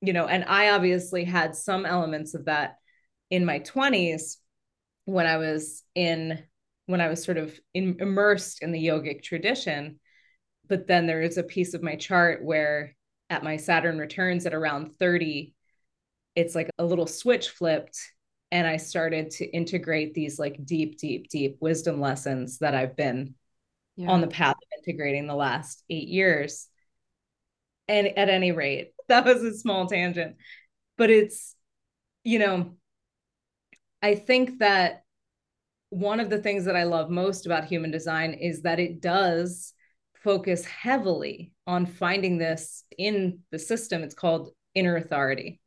you 0.00 0.12
know 0.12 0.26
and 0.26 0.44
i 0.44 0.70
obviously 0.70 1.24
had 1.24 1.54
some 1.54 1.84
elements 1.84 2.34
of 2.34 2.46
that 2.46 2.76
in 3.30 3.44
my 3.44 3.58
20s 3.60 4.38
when 5.04 5.26
i 5.26 5.36
was 5.36 5.82
in 5.94 6.42
when 6.86 7.00
i 7.00 7.08
was 7.08 7.22
sort 7.22 7.36
of 7.36 7.58
in, 7.72 7.96
immersed 8.00 8.62
in 8.62 8.72
the 8.72 8.86
yogic 8.86 9.22
tradition 9.22 9.98
but 10.68 10.86
then 10.86 11.06
there 11.06 11.22
is 11.22 11.36
a 11.36 11.42
piece 11.42 11.74
of 11.74 11.82
my 11.82 11.96
chart 11.96 12.42
where 12.42 12.94
at 13.30 13.44
my 13.44 13.56
saturn 13.56 13.98
returns 13.98 14.46
at 14.46 14.54
around 14.54 14.94
30 14.96 15.54
it's 16.34 16.54
like 16.54 16.70
a 16.78 16.84
little 16.84 17.06
switch 17.06 17.50
flipped 17.50 17.98
and 18.50 18.66
i 18.66 18.76
started 18.76 19.30
to 19.30 19.44
integrate 19.46 20.14
these 20.14 20.38
like 20.38 20.64
deep 20.64 20.98
deep 20.98 21.28
deep 21.28 21.56
wisdom 21.60 22.00
lessons 22.00 22.58
that 22.58 22.74
i've 22.74 22.96
been 22.96 23.34
yeah. 23.96 24.10
on 24.10 24.20
the 24.20 24.26
path 24.26 24.56
of 24.56 24.78
integrating 24.78 25.26
the 25.26 25.34
last 25.34 25.82
eight 25.88 26.08
years. 26.08 26.68
And 27.88 28.06
at 28.06 28.28
any 28.28 28.52
rate, 28.52 28.92
that 29.08 29.24
was 29.24 29.42
a 29.42 29.54
small 29.54 29.86
tangent, 29.86 30.36
but 30.96 31.10
it's, 31.10 31.54
you 32.22 32.38
know, 32.38 32.76
I 34.02 34.14
think 34.14 34.58
that 34.58 35.03
one 35.94 36.18
of 36.18 36.28
the 36.28 36.38
things 36.38 36.64
that 36.64 36.74
I 36.74 36.82
love 36.82 37.08
most 37.08 37.46
about 37.46 37.64
human 37.64 37.90
design 37.90 38.34
is 38.34 38.62
that 38.62 38.80
it 38.80 39.00
does 39.00 39.72
focus 40.24 40.64
heavily 40.64 41.52
on 41.66 41.86
finding 41.86 42.36
this 42.36 42.82
in 42.98 43.38
the 43.52 43.58
system. 43.58 44.02
It's 44.02 44.14
called 44.14 44.50
inner 44.74 44.96
authority. 44.96 45.60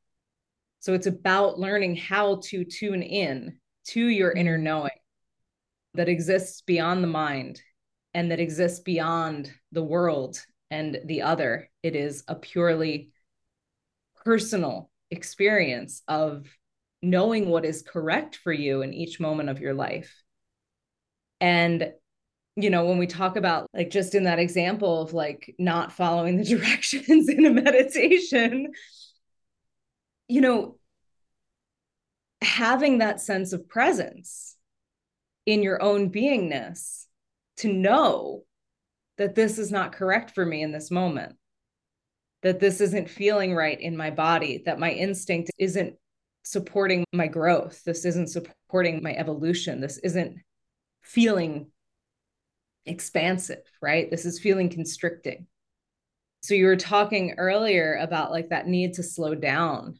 So 0.80 0.94
it's 0.94 1.08
about 1.08 1.60
learning 1.60 1.96
how 1.96 2.42
to 2.46 2.66
tune 2.66 3.04
in 3.04 3.58
to 3.90 4.06
your 4.06 4.32
inner 4.32 4.56
mm-hmm. 4.56 4.64
knowing 4.66 4.92
that 5.94 6.10
exists 6.10 6.62
beyond 6.62 7.04
the 7.04 7.08
mind 7.08 7.62
and 8.14 8.32
that 8.32 8.40
exists 8.40 8.82
beyond 8.82 9.52
the 9.72 9.84
world 9.84 10.44
and 10.70 11.00
the 11.06 11.22
other. 11.22 11.70
It 11.84 11.96
is 11.96 12.24
a 12.28 12.36
purely 12.36 13.12
personal 14.26 14.90
experience 15.10 16.04
of 16.08 16.48
knowing 17.02 17.50
what 17.50 17.66
is 17.66 17.84
correct 17.84 18.38
for 18.38 18.52
you 18.52 18.82
in 18.82 18.94
each 18.94 19.20
moment 19.20 19.50
of 19.50 19.60
your 19.60 19.74
life. 19.74 20.24
And 21.40 21.94
you 22.60 22.72
know, 22.72 22.86
when 22.86 22.98
we 22.98 23.06
talk 23.06 23.38
about 23.38 23.70
like 23.72 23.92
just 23.92 24.16
in 24.16 24.24
that 24.24 24.40
example 24.40 25.04
of 25.04 25.14
like 25.14 25.54
not 25.60 25.92
following 25.92 26.38
the 26.38 26.44
directions 26.58 27.30
in 27.30 27.46
a 27.46 27.52
meditation, 27.52 28.72
you 30.28 30.42
know, 30.42 30.78
having 32.42 32.98
that 32.98 33.22
sense 33.22 33.54
of 33.54 33.70
presence 33.70 34.56
in 35.46 35.62
your 35.62 35.82
own 35.82 36.12
beingness 36.12 37.06
to 37.58 37.72
know 37.72 38.44
that 39.18 39.36
this 39.36 39.58
is 39.60 39.72
not 39.72 39.94
correct 39.94 40.32
for 40.32 40.46
me 40.46 40.62
in 40.62 40.72
this 40.72 40.92
moment, 40.92 41.36
that 42.42 42.60
this 42.60 42.82
isn't 42.82 43.10
feeling 43.10 43.54
right 43.54 43.80
in 43.80 43.96
my 43.96 44.10
body, 44.10 44.64
that 44.66 44.80
my 44.80 44.92
instinct 44.92 45.52
isn't 45.58 45.96
supporting 46.50 47.04
my 47.14 47.28
growth, 47.28 47.84
this 47.84 48.06
isn't 48.06 48.30
supporting 48.30 49.04
my 49.04 49.14
evolution, 49.14 49.82
this 49.82 49.98
isn't 49.98 50.38
feeling 51.02 51.72
expansive, 52.86 53.64
right? 53.82 54.10
This 54.10 54.26
is 54.26 54.40
feeling 54.40 54.70
constricting. 54.70 55.48
So 56.42 56.54
you 56.54 56.66
were 56.66 56.78
talking 56.78 57.36
earlier 57.38 57.96
about 57.96 58.32
like 58.32 58.50
that 58.50 58.68
need 58.68 58.94
to 58.94 59.04
slow 59.04 59.36
down. 59.36 60.00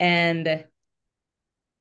And 0.00 0.64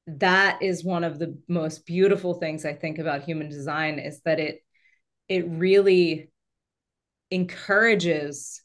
that 0.08 0.62
is 0.62 0.84
one 0.84 1.03
of 1.03 1.18
the 1.18 1.38
most 1.47 1.86
beautiful 1.86 2.36
things 2.36 2.66
I 2.66 2.74
think 2.74 2.99
about 2.99 3.24
human 3.24 3.49
design 3.49 3.99
is 3.99 4.22
that 4.22 4.39
it 4.39 4.60
it 5.28 5.45
really 5.47 6.30
encourages 7.32 8.62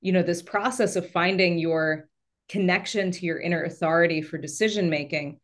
you 0.00 0.12
know 0.12 0.22
this 0.22 0.42
process 0.42 0.94
of 0.94 1.10
finding 1.10 1.58
your 1.58 2.08
connection 2.48 3.10
to 3.10 3.26
your 3.26 3.40
inner 3.40 3.64
authority 3.64 4.22
for 4.22 4.38
decision 4.38 4.90
making 4.90 5.40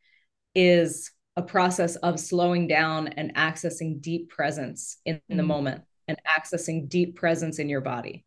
is 0.54 1.10
a 1.36 1.42
process 1.42 1.96
of 1.96 2.20
slowing 2.20 2.66
down 2.66 3.08
and 3.08 3.34
accessing 3.34 4.00
deep 4.00 4.28
presence 4.28 4.98
in, 5.04 5.20
in 5.28 5.36
the 5.36 5.42
mm-hmm. 5.42 5.48
moment 5.48 5.82
and 6.08 6.18
accessing 6.26 6.88
deep 6.88 7.16
presence 7.16 7.58
in 7.58 7.68
your 7.68 7.80
body. 7.80 8.24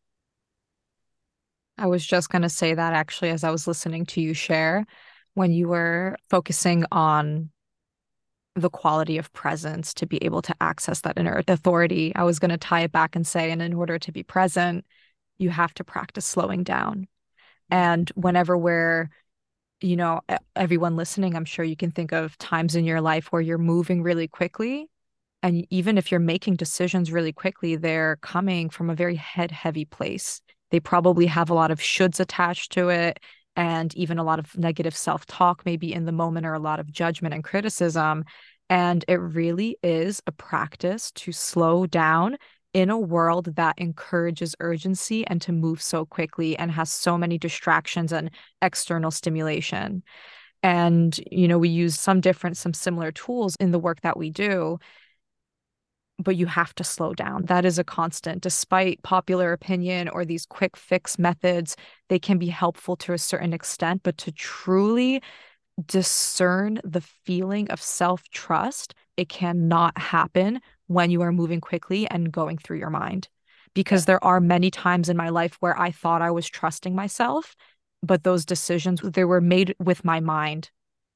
I 1.77 1.87
was 1.87 2.05
just 2.05 2.29
going 2.29 2.41
to 2.41 2.49
say 2.49 2.73
that 2.73 2.93
actually 2.93 3.29
as 3.29 3.43
I 3.43 3.51
was 3.51 3.67
listening 3.67 4.05
to 4.07 4.21
you 4.21 4.33
share 4.33 4.85
when 5.33 5.51
you 5.51 5.67
were 5.67 6.15
focusing 6.29 6.85
on 6.91 7.49
the 8.55 8.69
quality 8.69 9.17
of 9.17 9.33
presence 9.33 9.93
to 9.95 10.07
be 10.07 10.23
able 10.23 10.41
to 10.41 10.55
access 10.61 11.01
that 11.01 11.17
inner 11.17 11.43
authority. 11.47 12.13
I 12.15 12.23
was 12.23 12.39
going 12.39 12.51
to 12.51 12.57
tie 12.57 12.81
it 12.81 12.91
back 12.91 13.15
and 13.15 13.27
say, 13.27 13.51
and 13.51 13.61
in 13.61 13.73
order 13.73 13.99
to 13.99 14.11
be 14.13 14.23
present, 14.23 14.85
you 15.37 15.49
have 15.49 15.73
to 15.75 15.83
practice 15.83 16.25
slowing 16.25 16.63
down. 16.63 17.07
And 17.69 18.09
whenever 18.15 18.57
we're, 18.57 19.09
you 19.81 19.95
know, 19.95 20.21
everyone 20.55 20.95
listening, 20.95 21.35
I'm 21.35 21.45
sure 21.45 21.65
you 21.65 21.75
can 21.75 21.91
think 21.91 22.11
of 22.11 22.37
times 22.37 22.75
in 22.75 22.85
your 22.85 23.01
life 23.01 23.31
where 23.31 23.41
you're 23.41 23.57
moving 23.57 24.03
really 24.03 24.27
quickly. 24.27 24.87
And 25.43 25.67
even 25.69 25.97
if 25.97 26.11
you're 26.11 26.19
making 26.19 26.55
decisions 26.55 27.11
really 27.11 27.33
quickly, 27.33 27.75
they're 27.75 28.17
coming 28.17 28.69
from 28.69 28.89
a 28.89 28.95
very 28.95 29.15
head 29.15 29.51
heavy 29.51 29.85
place. 29.85 30.41
They 30.71 30.79
probably 30.79 31.27
have 31.27 31.49
a 31.49 31.53
lot 31.53 31.71
of 31.71 31.79
shoulds 31.79 32.19
attached 32.19 32.71
to 32.73 32.89
it 32.89 33.19
and 33.55 33.95
even 33.95 34.17
a 34.17 34.23
lot 34.23 34.39
of 34.39 34.57
negative 34.57 34.95
self 34.95 35.25
talk, 35.25 35.63
maybe 35.65 35.93
in 35.93 36.05
the 36.05 36.11
moment, 36.11 36.45
or 36.45 36.53
a 36.53 36.59
lot 36.59 36.79
of 36.79 36.91
judgment 36.91 37.33
and 37.33 37.43
criticism. 37.43 38.25
And 38.69 39.05
it 39.07 39.15
really 39.15 39.77
is 39.83 40.21
a 40.25 40.31
practice 40.31 41.11
to 41.11 41.31
slow 41.31 41.85
down 41.85 42.37
in 42.75 42.89
a 42.89 42.99
world 42.99 43.55
that 43.55 43.73
encourages 43.77 44.53
urgency 44.59 45.25
and 45.27 45.41
to 45.41 45.53
move 45.53 45.81
so 45.81 46.05
quickly 46.05 46.57
and 46.57 46.69
has 46.69 46.91
so 46.91 47.17
many 47.17 47.37
distractions 47.37 48.11
and 48.11 48.29
external 48.61 49.11
stimulation. 49.11 50.03
And, 50.61 51.17
you 51.31 51.47
know, 51.47 51.57
we 51.57 51.69
use 51.69 51.97
some 51.97 52.19
different, 52.19 52.57
some 52.57 52.73
similar 52.73 53.13
tools 53.13 53.55
in 53.61 53.71
the 53.71 53.79
work 53.79 54.01
that 54.01 54.17
we 54.17 54.29
do 54.29 54.77
but 56.17 56.37
you 56.37 56.45
have 56.45 56.73
to 56.75 56.83
slow 56.83 57.13
down. 57.13 57.43
That 57.45 57.65
is 57.65 57.77
a 57.77 57.83
constant. 57.83 58.41
Despite 58.41 59.03
popular 59.03 59.51
opinion 59.51 60.07
or 60.07 60.23
these 60.23 60.45
quick 60.45 60.77
fix 60.77 61.19
methods, 61.19 61.75
they 62.07 62.19
can 62.19 62.37
be 62.37 62.47
helpful 62.47 62.95
to 62.97 63.11
a 63.11 63.17
certain 63.17 63.51
extent, 63.51 64.01
but 64.01 64.17
to 64.19 64.31
truly 64.31 65.21
discern 65.87 66.79
the 66.85 67.01
feeling 67.01 67.69
of 67.69 67.81
self 67.81 68.29
trust, 68.29 68.93
it 69.17 69.29
cannot 69.29 69.97
happen 69.97 70.61
when 70.87 71.11
you 71.11 71.21
are 71.21 71.31
moving 71.31 71.61
quickly 71.61 72.07
and 72.09 72.31
going 72.31 72.57
through 72.57 72.77
your 72.77 72.89
mind. 72.89 73.27
Because 73.73 74.05
there 74.05 74.23
are 74.23 74.39
many 74.39 74.71
times 74.71 75.09
in 75.09 75.17
my 75.17 75.29
life 75.29 75.57
where 75.59 75.77
I 75.77 75.91
thought 75.91 76.21
I 76.21 76.31
was 76.31 76.47
trusting 76.47 76.95
myself, 76.95 77.55
but 78.01 78.23
those 78.23 78.45
decisions 78.45 79.01
they 79.01 79.25
were 79.25 79.41
made 79.41 79.75
with 79.79 80.05
my 80.05 80.19
mind 80.19 80.69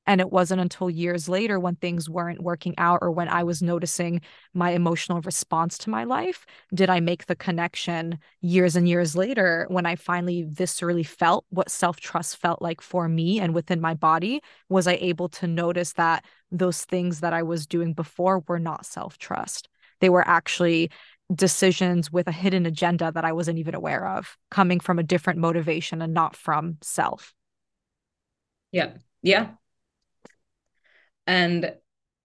and 0.07 0.19
it 0.19 0.31
wasn't 0.31 0.61
until 0.61 0.89
years 0.89 1.29
later 1.29 1.59
when 1.59 1.75
things 1.75 2.09
weren't 2.09 2.41
working 2.41 2.73
out 2.77 2.99
or 3.01 3.11
when 3.11 3.27
I 3.27 3.43
was 3.43 3.61
noticing 3.61 4.21
my 4.53 4.71
emotional 4.71 5.21
response 5.21 5.77
to 5.79 5.89
my 5.89 6.03
life 6.03 6.45
did 6.73 6.89
I 6.89 6.99
make 6.99 7.25
the 7.25 7.35
connection 7.35 8.19
years 8.41 8.75
and 8.75 8.87
years 8.87 9.15
later 9.15 9.65
when 9.69 9.85
I 9.85 9.95
finally 9.95 10.45
viscerally 10.45 11.05
felt 11.05 11.45
what 11.49 11.69
self 11.69 11.99
trust 11.99 12.37
felt 12.37 12.61
like 12.61 12.81
for 12.81 13.07
me 13.07 13.39
and 13.39 13.53
within 13.53 13.81
my 13.81 13.93
body. 13.93 14.41
Was 14.69 14.87
I 14.87 14.93
able 15.01 15.29
to 15.29 15.47
notice 15.47 15.93
that 15.93 16.25
those 16.51 16.83
things 16.85 17.19
that 17.19 17.33
I 17.33 17.43
was 17.43 17.67
doing 17.67 17.93
before 17.93 18.43
were 18.47 18.59
not 18.59 18.85
self 18.85 19.17
trust? 19.17 19.69
They 20.01 20.09
were 20.09 20.27
actually 20.27 20.91
decisions 21.33 22.11
with 22.11 22.27
a 22.27 22.31
hidden 22.31 22.65
agenda 22.65 23.11
that 23.11 23.25
I 23.25 23.33
wasn't 23.33 23.59
even 23.59 23.75
aware 23.75 24.07
of, 24.07 24.37
coming 24.49 24.79
from 24.79 24.97
a 24.97 25.03
different 25.03 25.39
motivation 25.39 26.01
and 26.01 26.13
not 26.13 26.35
from 26.35 26.77
self. 26.81 27.33
Yeah. 28.71 28.93
Yeah. 29.21 29.51
And, 31.29 31.75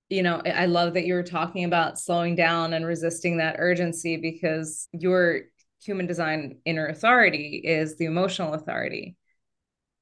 you 0.09 0.23
know, 0.23 0.41
I 0.47 0.65
love 0.65 0.95
that 0.95 1.05
you 1.05 1.13
were 1.13 1.23
talking 1.23 1.65
about 1.65 2.01
slowing 2.01 2.37
down 2.37 2.73
and 2.73 2.87
resisting 2.87 3.37
that 3.37 3.57
urgency 3.59 4.17
because 4.17 4.89
your 4.93 5.43
human 5.83 6.07
design 6.07 6.57
inner 6.65 6.87
authority 6.87 7.61
is 7.63 7.97
the 7.97 8.07
emotional 8.07 8.55
authority, 8.55 9.17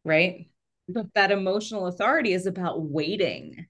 right? 0.04 0.46
Mm-hmm. 0.88 0.92
But 0.92 1.06
that 1.16 1.32
emotional 1.32 1.88
authority 1.88 2.32
is 2.32 2.46
about 2.46 2.80
waiting. 2.80 3.66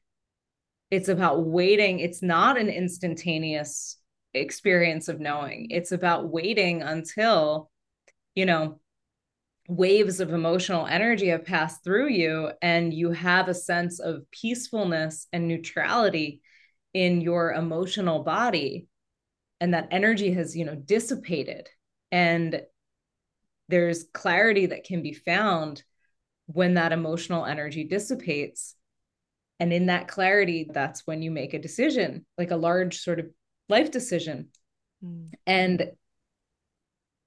It's 0.90 1.08
about 1.08 1.46
waiting. 1.46 2.00
It's 2.00 2.20
not 2.20 2.60
an 2.60 2.68
instantaneous 2.68 3.96
experience 4.34 5.08
of 5.08 5.18
knowing. 5.18 5.68
It's 5.70 5.92
about 5.92 6.28
waiting 6.28 6.82
until, 6.82 7.70
you 8.34 8.44
know, 8.44 8.80
waves 9.68 10.20
of 10.20 10.32
emotional 10.32 10.86
energy 10.86 11.28
have 11.28 11.44
passed 11.44 11.84
through 11.84 12.08
you 12.08 12.50
and 12.60 12.92
you 12.92 13.10
have 13.10 13.48
a 13.48 13.54
sense 13.54 14.00
of 14.00 14.28
peacefulness 14.30 15.28
and 15.32 15.46
neutrality 15.46 16.40
in 16.92 17.20
your 17.20 17.52
emotional 17.52 18.22
body. 18.22 18.86
And 19.60 19.74
that 19.74 19.88
energy 19.90 20.32
has 20.32 20.56
you 20.56 20.64
know 20.64 20.74
dissipated. 20.74 21.68
And 22.10 22.62
there's 23.68 24.04
clarity 24.12 24.66
that 24.66 24.84
can 24.84 25.02
be 25.02 25.14
found 25.14 25.82
when 26.46 26.74
that 26.74 26.92
emotional 26.92 27.46
energy 27.46 27.84
dissipates. 27.84 28.74
And 29.60 29.72
in 29.72 29.86
that 29.86 30.08
clarity 30.08 30.68
that's 30.72 31.06
when 31.06 31.22
you 31.22 31.30
make 31.30 31.54
a 31.54 31.60
decision 31.60 32.26
like 32.36 32.50
a 32.50 32.56
large 32.56 32.98
sort 32.98 33.20
of 33.20 33.26
life 33.68 33.90
decision. 33.90 34.48
Mm. 35.04 35.32
and 35.48 35.90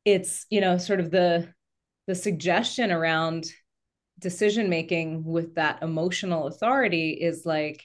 it's 0.06 0.46
you 0.50 0.62
know 0.62 0.78
sort 0.78 1.02
of 1.02 1.12
the 1.12 1.54
the 2.08 2.16
suggestion 2.16 2.92
around 2.92 3.46
decision 4.20 4.70
making 4.70 5.24
with 5.24 5.56
that 5.56 5.82
emotional 5.82 6.48
authority 6.48 7.12
is 7.12 7.46
like 7.46 7.84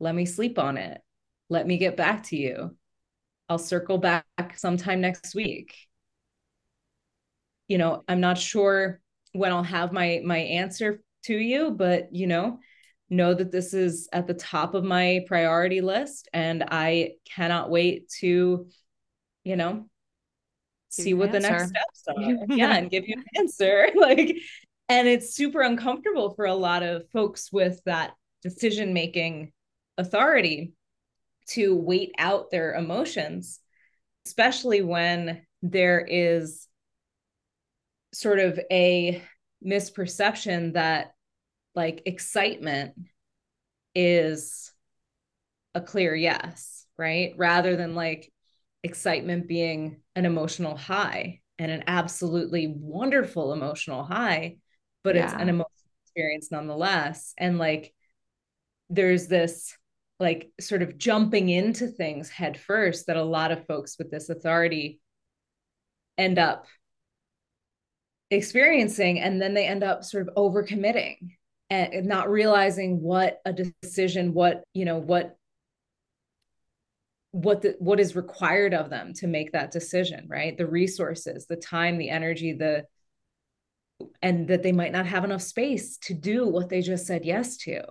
let 0.00 0.14
me 0.14 0.26
sleep 0.26 0.58
on 0.58 0.76
it. 0.76 1.00
Let 1.48 1.66
me 1.66 1.78
get 1.78 1.96
back 1.96 2.24
to 2.24 2.36
you. 2.36 2.76
I'll 3.48 3.58
circle 3.58 3.98
back 3.98 4.26
sometime 4.56 5.00
next 5.00 5.34
week. 5.34 5.74
You 7.68 7.78
know 7.78 8.04
i'm 8.08 8.20
not 8.20 8.36
sure 8.36 9.00
when 9.32 9.50
i'll 9.50 9.62
have 9.62 9.90
my 9.90 10.20
my 10.22 10.36
answer 10.36 11.00
to 11.24 11.34
you 11.34 11.70
but 11.70 12.14
you 12.14 12.26
know 12.26 12.58
know 13.08 13.32
that 13.32 13.50
this 13.50 13.72
is 13.72 14.08
at 14.12 14.26
the 14.26 14.34
top 14.34 14.74
of 14.74 14.84
my 14.84 15.24
priority 15.26 15.80
list 15.80 16.28
and 16.34 16.64
i 16.68 17.12
cannot 17.24 17.70
wait 17.70 18.08
to 18.20 18.66
you 19.44 19.56
know 19.56 19.86
see 20.94 21.14
what 21.14 21.32
the 21.32 21.40
next 21.40 21.68
steps 21.68 22.04
are. 22.08 22.46
yeah, 22.48 22.76
and 22.76 22.90
give 22.90 23.06
you 23.06 23.16
an 23.16 23.24
answer. 23.36 23.88
Like, 23.96 24.36
and 24.88 25.08
it's 25.08 25.34
super 25.34 25.62
uncomfortable 25.62 26.34
for 26.34 26.44
a 26.44 26.54
lot 26.54 26.82
of 26.82 27.08
folks 27.10 27.50
with 27.50 27.80
that 27.86 28.12
decision 28.42 28.92
making 28.92 29.52
authority 29.96 30.72
to 31.46 31.74
wait 31.74 32.12
out 32.18 32.50
their 32.50 32.74
emotions, 32.74 33.60
especially 34.26 34.82
when 34.82 35.42
there 35.62 36.00
is 36.00 36.68
sort 38.12 38.38
of 38.38 38.60
a 38.70 39.22
misperception 39.64 40.74
that 40.74 41.14
like 41.74 42.02
excitement 42.06 42.94
is 43.94 44.72
a 45.74 45.80
clear 45.80 46.14
yes, 46.14 46.86
right? 46.96 47.34
Rather 47.36 47.76
than 47.76 47.94
like 47.94 48.32
excitement 48.84 49.48
being 49.48 50.00
an 50.14 50.26
emotional 50.26 50.76
high 50.76 51.40
and 51.58 51.70
an 51.70 51.84
absolutely 51.86 52.72
wonderful 52.78 53.52
emotional 53.52 54.04
high, 54.04 54.58
but 55.02 55.16
yeah. 55.16 55.24
it's 55.24 55.32
an 55.32 55.48
emotional 55.48 55.90
experience 56.04 56.52
nonetheless. 56.52 57.34
And 57.38 57.58
like, 57.58 57.92
there's 58.90 59.26
this 59.26 59.76
like 60.20 60.50
sort 60.60 60.82
of 60.82 60.96
jumping 60.98 61.48
into 61.48 61.88
things 61.88 62.28
head 62.30 62.58
first 62.58 63.06
that 63.06 63.16
a 63.16 63.24
lot 63.24 63.50
of 63.50 63.66
folks 63.66 63.96
with 63.98 64.10
this 64.10 64.28
authority 64.28 65.00
end 66.16 66.38
up 66.38 66.66
experiencing 68.30 69.20
and 69.20 69.40
then 69.40 69.54
they 69.54 69.66
end 69.66 69.82
up 69.82 70.04
sort 70.04 70.28
of 70.28 70.34
overcommitting 70.34 71.16
and 71.70 72.06
not 72.06 72.30
realizing 72.30 73.00
what 73.00 73.40
a 73.44 73.52
decision 73.52 74.32
what 74.32 74.62
you 74.74 74.84
know 74.84 74.98
what 74.98 75.36
what 77.34 77.62
the 77.62 77.74
what 77.80 77.98
is 77.98 78.14
required 78.14 78.72
of 78.72 78.90
them 78.90 79.12
to 79.12 79.26
make 79.26 79.50
that 79.50 79.72
decision 79.72 80.24
right? 80.28 80.56
The 80.56 80.68
resources 80.68 81.46
the 81.46 81.56
time 81.56 81.98
the 81.98 82.08
energy 82.08 82.52
the 82.52 82.84
and 84.22 84.46
that 84.46 84.62
they 84.62 84.70
might 84.70 84.92
not 84.92 85.06
have 85.06 85.24
enough 85.24 85.42
space 85.42 85.98
to 85.98 86.14
do 86.14 86.46
what 86.46 86.68
they 86.68 86.80
just 86.80 87.06
said 87.06 87.24
yes 87.24 87.56
to. 87.58 87.82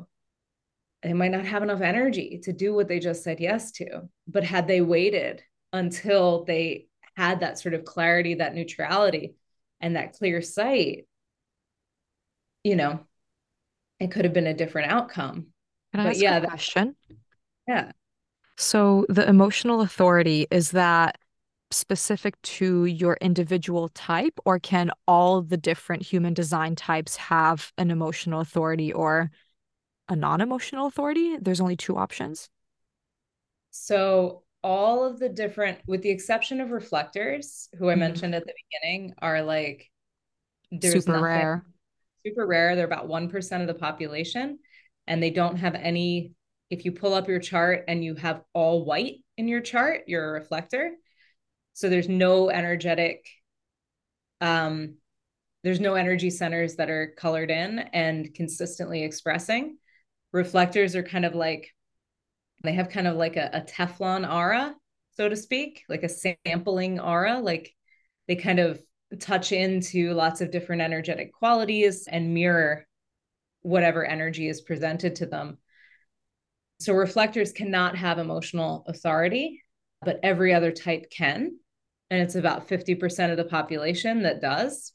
They 1.02 1.12
might 1.12 1.32
not 1.32 1.46
have 1.46 1.62
enough 1.62 1.82
energy 1.82 2.40
to 2.44 2.54
do 2.54 2.74
what 2.74 2.88
they 2.88 3.00
just 3.00 3.22
said 3.22 3.42
yes 3.42 3.72
to. 3.74 4.04
But 4.28 4.46
had 4.46 4.66
they 4.66 4.80
waited 4.80 5.42
until 5.74 6.46
they 6.46 6.88
had 7.18 7.42
that 7.42 7.60
sort 7.60 7.74
of 7.74 7.84
clarity 7.84 8.36
that 8.36 8.56
neutrality 8.56 9.36
and 9.82 9.98
that 9.98 10.14
clear 10.14 10.42
sight 10.42 11.06
you 12.64 12.78
know 12.78 13.02
it 14.00 14.10
could 14.12 14.24
have 14.24 14.34
been 14.34 14.48
a 14.48 14.54
different 14.54 14.92
outcome. 14.92 15.48
Can 15.92 16.00
I 16.00 16.04
but 16.06 16.10
ask 16.12 16.22
yeah 16.22 16.38
a 16.38 16.48
question? 16.48 16.96
Yeah 17.68 17.92
so 18.58 19.06
the 19.10 19.28
emotional 19.28 19.82
authority 19.82 20.48
is 20.52 20.72
that 20.72 21.18
specific 21.72 22.42
to 22.44 22.86
your 22.86 23.18
individual 23.20 23.90
type, 23.90 24.40
or 24.46 24.60
can 24.60 24.92
all 25.08 25.42
the 25.42 25.58
different 25.58 26.04
human 26.04 26.34
design 26.34 26.76
types 26.76 27.16
have 27.16 27.72
an 27.78 27.92
emotional 27.92 28.40
authority 28.40 28.94
or 28.94 29.32
a 30.10 30.16
non 30.16 30.42
emotional 30.42 30.88
authority? 30.88 31.38
There's 31.38 31.62
only 31.62 31.76
two 31.76 31.98
options. 31.98 32.50
So, 33.72 34.44
all 34.64 35.04
of 35.04 35.20
the 35.20 35.30
different, 35.30 35.80
with 35.88 36.04
the 36.04 36.10
exception 36.10 36.62
of 36.62 36.72
reflectors, 36.72 37.68
who 37.78 37.90
I 37.90 37.94
mm-hmm. 37.94 38.00
mentioned 38.00 38.36
at 38.36 38.46
the 38.46 38.54
beginning, 38.72 39.14
are 39.20 39.42
like 39.42 39.90
there's 40.72 41.06
super 41.06 41.14
nothing, 41.14 41.24
rare. 41.24 41.66
Super 42.26 42.46
rare. 42.46 42.76
They're 42.76 42.86
about 42.86 43.08
1% 43.08 43.62
of 43.62 43.68
the 43.68 43.74
population, 43.74 44.60
and 45.08 45.22
they 45.22 45.32
don't 45.32 45.58
have 45.58 45.76
any 45.76 46.34
if 46.74 46.86
you 46.86 46.92
pull 46.92 47.14
up 47.14 47.28
your 47.28 47.40
chart 47.40 47.86
and 47.88 48.04
you 48.04 48.16
have 48.16 48.42
all 48.52 48.84
white 48.84 49.18
in 49.38 49.48
your 49.48 49.62
chart, 49.62 50.02
you're 50.08 50.28
a 50.28 50.40
reflector. 50.40 50.92
So 51.74 51.88
there's 51.88 52.10
no 52.10 52.50
energetic, 52.50 53.28
um, 54.42 54.96
there's 55.64 55.80
no 55.80 55.94
energy 55.94 56.32
centers 56.32 56.76
that 56.78 56.90
are 56.90 57.14
colored 57.16 57.52
in 57.52 57.78
and 57.78 58.34
consistently 58.34 59.04
expressing. 59.04 59.78
Reflectors 60.32 60.96
are 60.96 61.04
kind 61.04 61.26
of 61.26 61.36
like, 61.36 61.70
they 62.64 62.74
have 62.74 62.90
kind 62.90 63.08
of 63.08 63.18
like 63.18 63.38
a, 63.38 63.52
a 63.54 63.62
Teflon 63.62 64.28
aura, 64.28 64.76
so 65.16 65.30
to 65.30 65.36
speak, 65.36 65.84
like 65.90 66.02
a 66.02 66.10
sampling 66.10 67.00
aura. 67.00 67.40
Like 67.40 67.72
they 68.28 68.36
kind 68.36 68.60
of 68.60 68.82
touch 69.20 69.52
into 69.52 70.14
lots 70.14 70.42
of 70.42 70.50
different 70.50 70.82
energetic 70.82 71.34
qualities 71.34 72.08
and 72.08 72.34
mirror 72.34 72.88
whatever 73.62 74.04
energy 74.04 74.50
is 74.50 74.62
presented 74.62 75.18
to 75.18 75.28
them. 75.28 75.60
So 76.84 76.94
reflectors 76.94 77.54
cannot 77.54 77.96
have 77.96 78.20
emotional 78.20 78.84
authority, 78.88 79.64
but 80.02 80.20
every 80.22 80.54
other 80.54 80.72
type 80.72 81.10
can. 81.10 81.58
and 82.10 82.22
it's 82.22 82.36
about 82.36 82.68
50% 82.68 83.32
of 83.32 83.38
the 83.38 83.46
population 83.46 84.24
that 84.24 84.42
does. 84.42 84.92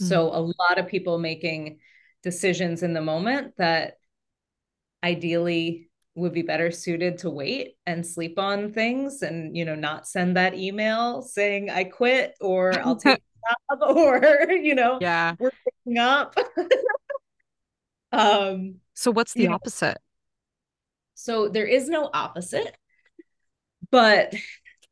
Mm-hmm. 0.00 0.08
So 0.08 0.28
a 0.28 0.42
lot 0.42 0.78
of 0.78 0.88
people 0.88 1.18
making 1.18 1.78
decisions 2.22 2.82
in 2.82 2.92
the 2.92 3.00
moment 3.00 3.54
that 3.58 3.94
ideally 5.04 5.88
would 6.16 6.32
be 6.32 6.42
better 6.42 6.72
suited 6.72 7.18
to 7.18 7.30
wait 7.30 7.76
and 7.86 8.04
sleep 8.04 8.38
on 8.38 8.72
things 8.72 9.22
and 9.22 9.56
you 9.56 9.64
know 9.64 9.76
not 9.76 10.08
send 10.08 10.36
that 10.36 10.54
email 10.54 11.22
saying 11.22 11.70
i 11.70 11.84
quit 11.84 12.34
or 12.40 12.76
i'll 12.80 12.96
take 13.06 13.18
a 13.18 13.76
job 13.76 13.96
or 13.96 14.50
you 14.50 14.74
know 14.74 14.98
yeah 15.00 15.36
we're 15.38 15.52
picking 15.64 15.98
up 15.98 16.34
um 18.12 18.74
so 18.94 19.12
what's 19.12 19.32
the 19.34 19.46
opposite 19.46 19.86
know, 19.86 20.07
so 21.18 21.48
there 21.48 21.66
is 21.66 21.88
no 21.88 22.08
opposite 22.12 22.76
but 23.90 24.34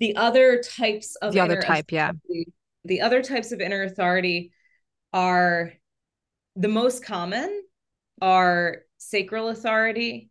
the 0.01 0.17
other 0.17 0.63
types 0.63 1.17
of 1.17 1.33
the 1.33 1.41
other 1.41 1.61
type 1.61 1.91
yeah 1.93 2.13
the 2.85 3.01
other 3.01 3.23
types 3.23 3.53
of 3.53 3.61
inner 3.61 3.83
authority 3.83 4.53
are 5.13 5.73
the 6.55 6.69
most 6.69 7.05
common 7.05 7.63
are 8.21 8.83
sacral 8.99 9.49
authority 9.49 10.31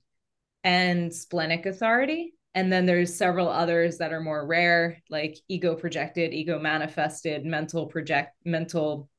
and 0.63 1.13
splenic 1.13 1.65
authority. 1.65 2.34
And 2.55 2.72
then 2.72 2.85
there's 2.85 3.15
several 3.15 3.49
others 3.49 3.99
that 3.99 4.13
are 4.13 4.22
more 4.22 4.45
rare, 4.45 5.01
like 5.09 5.38
ego 5.47 5.76
projected, 5.76 6.34
ego 6.34 6.57
manifested, 6.57 7.45
mental 7.45 7.85
project, 7.85 8.35
mental 8.43 9.09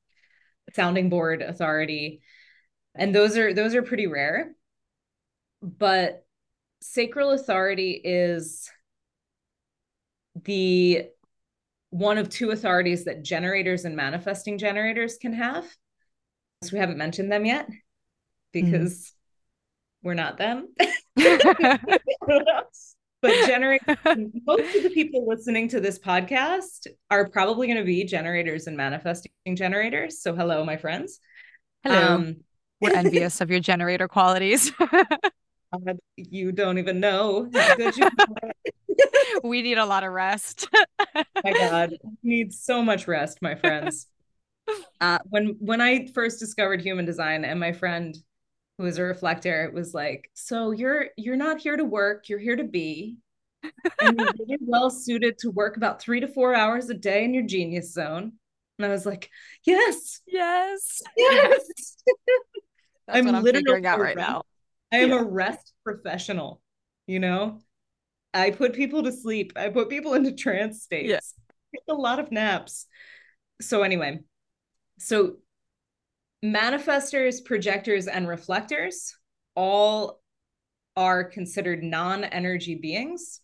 sounding 0.75 1.09
board 1.11 1.43
authority. 1.43 2.23
And 2.95 3.15
those 3.15 3.37
are 3.37 3.53
those 3.53 3.75
are 3.75 3.83
pretty 3.83 4.07
rare. 4.07 4.55
But 5.63 6.26
sacral 6.93 7.31
authority 7.31 7.93
is 7.93 8.71
the 10.45 11.07
one 11.91 12.19
of 12.19 12.29
two 12.29 12.51
authorities 12.51 13.05
that 13.05 13.23
generators 13.23 13.85
and 13.85 13.97
manifesting 13.97 14.59
generators 14.59 15.19
can 15.19 15.33
have. 15.33 15.65
So 16.63 16.71
we 16.73 16.79
haven't 16.79 16.99
mentioned 16.99 17.31
them 17.31 17.45
yet 17.45 17.69
because 18.53 19.13
mm-hmm. 20.03 20.09
we're 20.09 20.15
not 20.15 20.39
them. 20.39 20.69
but 21.17 21.43
generators, 23.47 23.97
most 24.47 24.77
of 24.77 24.83
the 24.83 24.91
people 24.93 25.27
listening 25.27 25.69
to 25.69 25.81
this 25.81 25.99
podcast 25.99 26.87
are 27.11 27.29
probably 27.29 27.67
going 27.67 27.79
to 27.79 27.85
be 27.85 28.05
generators 28.05 28.67
and 28.67 28.77
manifesting 28.77 29.33
generators. 29.55 30.21
So, 30.21 30.35
hello, 30.35 30.65
my 30.65 30.77
friends. 30.77 31.19
Hello. 31.83 32.15
Um, 32.15 32.37
We're 32.81 32.95
envious 32.95 33.41
of 33.41 33.51
your 33.51 33.61
generator 33.61 34.09
qualities. 34.09 34.73
you 36.17 36.53
don't 36.53 36.79
even 36.79 37.01
know 37.01 37.49
how 37.55 37.77
good 37.77 37.97
you 37.97 38.09
we 39.45 39.63
need 39.63 39.79
a 39.79 39.87
lot 39.87 40.05
of 40.05 40.13
rest. 40.13 40.69
my 41.45 41.53
God, 41.53 41.95
need 42.23 42.53
so 42.53 42.83
much 42.83 43.07
rest, 43.07 43.43
my 43.43 43.55
friends. 43.55 44.07
Uh, 45.01 45.19
when 45.25 45.57
when 45.61 45.81
I 45.81 46.07
first 46.09 46.41
discovered 46.41 46.81
human 46.81 47.05
design, 47.05 47.45
and 47.45 47.61
my 47.61 47.73
friend 47.73 48.17
who 48.79 48.85
was 48.85 48.99
a 48.99 49.03
reflector 49.03 49.71
was 49.75 49.95
like, 49.95 50.31
"So 50.35 50.71
you're 50.73 51.07
you're 51.17 51.37
not 51.37 51.61
here 51.61 51.77
to 51.77 51.85
work, 51.85 52.29
you're 52.29 52.39
here 52.39 52.57
to 52.57 52.65
be." 52.65 53.19
and 54.01 54.19
you're 54.19 54.33
really 54.39 54.59
well 54.61 54.91
suited 54.91 55.39
to 55.39 55.51
work 55.51 55.77
about 55.77 56.01
three 56.01 56.21
to 56.21 56.29
four 56.29 56.55
hours 56.55 56.89
a 56.91 56.95
day 56.95 57.25
in 57.25 57.35
your 57.35 57.43
genius 57.43 57.93
zone. 57.93 58.33
And 58.79 58.87
I 58.87 58.89
was 58.91 59.07
like, 59.07 59.31
yes, 59.65 60.21
yes, 60.27 61.03
yes. 61.17 61.97
I'm, 63.09 63.29
I'm 63.29 63.43
literally 63.43 63.65
figuring 63.65 63.87
out 63.87 64.01
right 64.01 64.17
now. 64.17 64.43
I 64.93 64.99
am 64.99 65.11
yeah. 65.11 65.21
a 65.21 65.25
rest 65.25 65.73
professional, 65.85 66.61
you 67.07 67.19
know? 67.19 67.61
I 68.33 68.51
put 68.51 68.75
people 68.75 69.03
to 69.05 69.13
sleep. 69.13 69.53
I 69.57 69.71
put 69.71 69.89
people 69.89 70.15
into 70.15 70.33
trance 70.33 70.83
states. 70.83 71.09
Yeah. 71.09 71.81
A 71.89 71.95
lot 71.95 72.19
of 72.19 72.31
naps. 72.31 72.87
So 73.61 73.83
anyway, 73.83 74.21
so 74.99 75.37
manifestors, 76.45 77.45
projectors, 77.45 78.07
and 78.07 78.29
reflectors 78.29 79.15
all 79.55 80.21
are 80.97 81.25
considered 81.25 81.83
non-energy 81.83 82.77
beings 82.77 83.41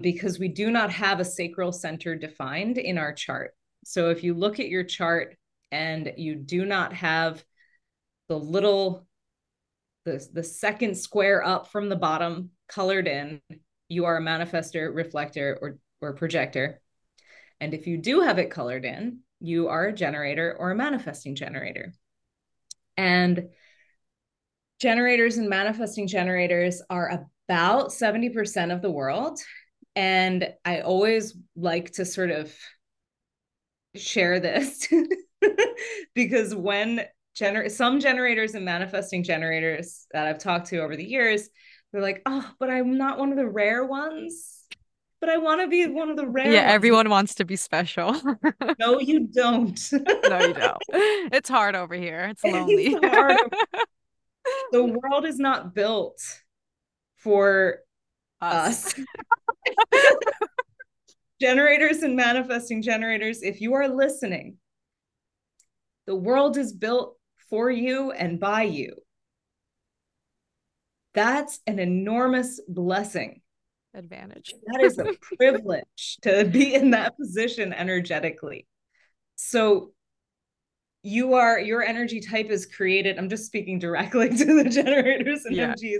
because 0.00 0.38
we 0.38 0.48
do 0.48 0.70
not 0.70 0.90
have 0.90 1.20
a 1.20 1.24
sacral 1.24 1.72
center 1.72 2.16
defined 2.16 2.78
in 2.78 2.98
our 2.98 3.12
chart. 3.12 3.54
So 3.84 4.10
if 4.10 4.24
you 4.24 4.34
look 4.34 4.60
at 4.60 4.68
your 4.68 4.84
chart 4.84 5.36
and 5.70 6.12
you 6.16 6.34
do 6.34 6.64
not 6.64 6.92
have 6.92 7.44
the 8.28 8.38
little 8.38 9.06
the, 10.04 10.26
the 10.32 10.42
second 10.42 10.96
square 10.96 11.44
up 11.44 11.68
from 11.68 11.88
the 11.88 11.96
bottom 11.96 12.50
colored 12.68 13.06
in, 13.06 13.40
you 13.88 14.04
are 14.04 14.16
a 14.16 14.22
manifestor, 14.22 14.94
reflector, 14.94 15.58
or, 15.60 15.78
or 16.00 16.14
projector. 16.14 16.80
And 17.60 17.74
if 17.74 17.86
you 17.86 17.98
do 17.98 18.20
have 18.20 18.38
it 18.38 18.50
colored 18.50 18.84
in, 18.84 19.20
you 19.40 19.68
are 19.68 19.86
a 19.86 19.92
generator 19.92 20.56
or 20.58 20.70
a 20.70 20.76
manifesting 20.76 21.34
generator. 21.34 21.92
And 22.96 23.48
generators 24.80 25.36
and 25.36 25.48
manifesting 25.48 26.06
generators 26.08 26.82
are 26.90 27.26
about 27.48 27.90
70% 27.90 28.72
of 28.72 28.82
the 28.82 28.90
world. 28.90 29.38
And 29.94 30.52
I 30.64 30.80
always 30.80 31.36
like 31.54 31.92
to 31.92 32.04
sort 32.04 32.30
of 32.30 32.52
share 33.94 34.40
this 34.40 34.88
because 36.14 36.54
when 36.54 37.04
gener- 37.38 37.70
some 37.70 38.00
generators 38.00 38.54
and 38.54 38.64
manifesting 38.64 39.22
generators 39.22 40.06
that 40.12 40.26
I've 40.26 40.38
talked 40.38 40.68
to 40.68 40.78
over 40.78 40.96
the 40.96 41.04
years, 41.04 41.48
they're 41.92 42.02
like, 42.02 42.22
oh, 42.26 42.48
but 42.58 42.70
I'm 42.70 42.96
not 42.96 43.18
one 43.18 43.30
of 43.30 43.36
the 43.36 43.48
rare 43.48 43.84
ones. 43.84 44.58
But 45.20 45.28
I 45.30 45.36
want 45.38 45.60
to 45.60 45.68
be 45.68 45.86
one 45.86 46.10
of 46.10 46.16
the 46.16 46.26
rare. 46.26 46.50
Yeah, 46.50 46.62
ones. 46.62 46.72
everyone 46.72 47.08
wants 47.08 47.36
to 47.36 47.44
be 47.44 47.54
special. 47.54 48.20
no, 48.80 48.98
you 48.98 49.28
don't. 49.28 49.78
no, 49.92 50.46
you 50.46 50.54
don't. 50.54 50.82
It's 51.32 51.48
hard 51.48 51.76
over 51.76 51.94
here. 51.94 52.26
It's 52.30 52.42
lonely. 52.42 52.96
It's 53.00 53.54
the 54.72 54.84
world 54.84 55.24
is 55.24 55.38
not 55.38 55.74
built 55.74 56.20
for 57.18 57.78
us. 58.40 58.94
us. 58.98 59.00
generators 61.40 62.02
and 62.02 62.16
manifesting 62.16 62.82
generators, 62.82 63.42
if 63.42 63.60
you 63.60 63.74
are 63.74 63.88
listening, 63.88 64.56
the 66.06 66.16
world 66.16 66.56
is 66.56 66.72
built 66.72 67.16
for 67.52 67.70
you 67.70 68.12
and 68.12 68.40
by 68.40 68.62
you. 68.62 68.94
That's 71.12 71.60
an 71.66 71.78
enormous 71.78 72.62
blessing. 72.66 73.42
Advantage. 73.92 74.54
That 74.68 74.80
is 74.80 74.96
a 74.96 75.12
privilege 75.36 76.16
to 76.22 76.46
be 76.46 76.74
in 76.74 76.92
that 76.92 77.14
position 77.18 77.74
energetically. 77.74 78.66
So 79.36 79.92
you 81.02 81.34
are 81.34 81.60
your 81.60 81.82
energy 81.82 82.20
type 82.20 82.48
is 82.48 82.64
created. 82.64 83.18
I'm 83.18 83.28
just 83.28 83.44
speaking 83.44 83.78
directly 83.78 84.30
to 84.34 84.62
the 84.64 84.70
generators 84.70 85.44
and 85.44 85.54
yeah. 85.54 85.74
MGs. 85.74 85.98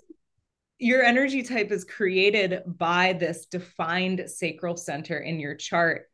Your 0.78 1.02
energy 1.02 1.42
type 1.42 1.70
is 1.70 1.84
created 1.84 2.62
by 2.66 3.12
this 3.12 3.44
defined 3.44 4.24
sacral 4.26 4.78
center 4.78 5.18
in 5.18 5.38
your 5.38 5.54
chart. 5.54 6.06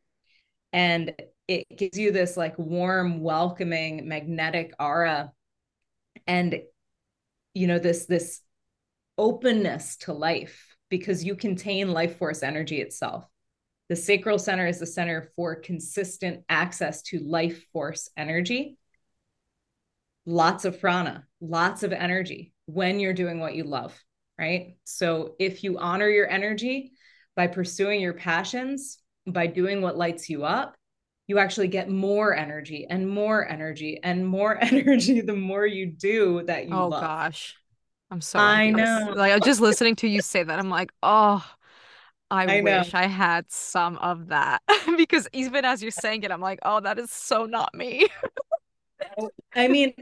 And 0.72 1.14
it 1.48 1.66
gives 1.76 1.98
you 1.98 2.12
this 2.12 2.36
like 2.36 2.58
warm, 2.58 3.20
welcoming, 3.20 4.06
magnetic 4.06 4.72
aura. 4.78 5.32
And 6.26 6.60
you 7.54 7.66
know, 7.66 7.78
this 7.78 8.04
this 8.04 8.42
openness 9.16 9.96
to 9.96 10.12
life 10.12 10.76
because 10.90 11.24
you 11.24 11.34
contain 11.34 11.90
life 11.90 12.18
force 12.18 12.42
energy 12.42 12.80
itself. 12.80 13.24
The 13.88 13.96
sacral 13.96 14.38
center 14.38 14.66
is 14.66 14.78
the 14.78 14.86
center 14.86 15.32
for 15.34 15.56
consistent 15.56 16.44
access 16.48 17.02
to 17.04 17.20
life 17.20 17.64
force 17.72 18.10
energy. 18.16 18.76
Lots 20.26 20.66
of 20.66 20.78
prana, 20.78 21.24
lots 21.40 21.82
of 21.82 21.92
energy 21.92 22.52
when 22.66 23.00
you're 23.00 23.14
doing 23.14 23.40
what 23.40 23.54
you 23.54 23.64
love, 23.64 23.98
right? 24.38 24.76
So 24.84 25.36
if 25.38 25.64
you 25.64 25.78
honor 25.78 26.08
your 26.08 26.28
energy 26.28 26.92
by 27.34 27.46
pursuing 27.46 28.02
your 28.02 28.12
passions, 28.12 28.98
by 29.26 29.46
doing 29.46 29.80
what 29.80 29.96
lights 29.96 30.28
you 30.28 30.44
up, 30.44 30.76
you 31.28 31.38
actually 31.38 31.68
get 31.68 31.88
more 31.88 32.34
energy 32.34 32.86
and 32.90 33.08
more 33.08 33.46
energy 33.46 34.00
and 34.02 34.26
more 34.26 34.58
energy 34.60 35.20
the 35.20 35.34
more 35.34 35.64
you 35.66 35.86
do 35.86 36.42
that 36.44 36.66
you 36.66 36.74
oh 36.74 36.88
love. 36.88 37.02
gosh 37.02 37.56
i'm 38.10 38.20
sorry 38.20 38.68
i 38.68 38.70
know 38.70 39.12
like 39.14 39.32
i'm 39.32 39.42
just 39.42 39.60
listening 39.60 39.94
to 39.94 40.08
you 40.08 40.20
say 40.20 40.42
that 40.42 40.58
i'm 40.58 40.70
like 40.70 40.90
oh 41.02 41.44
I, 42.30 42.58
I 42.58 42.60
wish. 42.60 42.92
I 42.92 43.06
had 43.06 43.50
some 43.50 43.96
of 43.96 44.28
that 44.28 44.60
because 44.98 45.28
even 45.32 45.64
as 45.64 45.80
you're 45.80 45.90
saying 45.90 46.24
it, 46.24 46.30
I'm 46.30 46.42
like, 46.42 46.58
oh, 46.62 46.78
that 46.80 46.98
is 46.98 47.10
so 47.10 47.46
not 47.46 47.72
me. 47.74 48.06
Oh, 49.18 49.30
I 49.54 49.68
mean, 49.68 49.94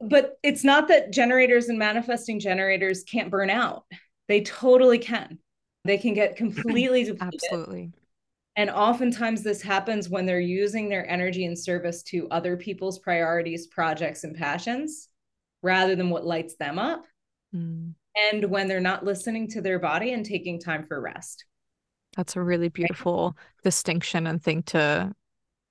but 0.00 0.38
it's 0.42 0.62
not 0.62 0.88
that 0.88 1.10
generators 1.10 1.68
and 1.68 1.78
manifesting 1.78 2.38
generators 2.38 3.02
can't 3.02 3.30
burn 3.30 3.50
out. 3.50 3.84
They 4.28 4.42
totally 4.42 4.98
can. 4.98 5.38
They 5.84 5.98
can 5.98 6.14
get 6.14 6.36
completely 6.36 7.04
depleted. 7.04 7.40
Absolutely. 7.42 7.92
And 8.58 8.70
oftentimes, 8.70 9.44
this 9.44 9.62
happens 9.62 10.08
when 10.08 10.26
they're 10.26 10.40
using 10.40 10.88
their 10.88 11.08
energy 11.08 11.44
and 11.44 11.56
service 11.56 12.02
to 12.02 12.26
other 12.32 12.56
people's 12.56 12.98
priorities, 12.98 13.68
projects, 13.68 14.24
and 14.24 14.34
passions 14.34 15.08
rather 15.62 15.94
than 15.94 16.10
what 16.10 16.26
lights 16.26 16.56
them 16.56 16.76
up. 16.76 17.04
Mm. 17.54 17.94
And 18.32 18.44
when 18.50 18.66
they're 18.66 18.80
not 18.80 19.04
listening 19.04 19.46
to 19.50 19.60
their 19.60 19.78
body 19.78 20.12
and 20.12 20.26
taking 20.26 20.58
time 20.58 20.84
for 20.88 21.00
rest. 21.00 21.44
That's 22.16 22.34
a 22.34 22.42
really 22.42 22.68
beautiful 22.68 23.36
right. 23.36 23.62
distinction 23.62 24.26
and 24.26 24.42
thing 24.42 24.64
to 24.64 25.12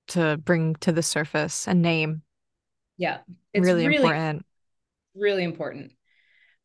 to 0.08 0.38
bring 0.38 0.74
to 0.76 0.90
the 0.90 1.02
surface 1.02 1.68
and 1.68 1.82
name. 1.82 2.22
Yeah. 2.96 3.18
It's 3.52 3.66
really, 3.66 3.86
really 3.86 3.96
important. 3.96 4.46
Really 5.14 5.44
important. 5.44 5.92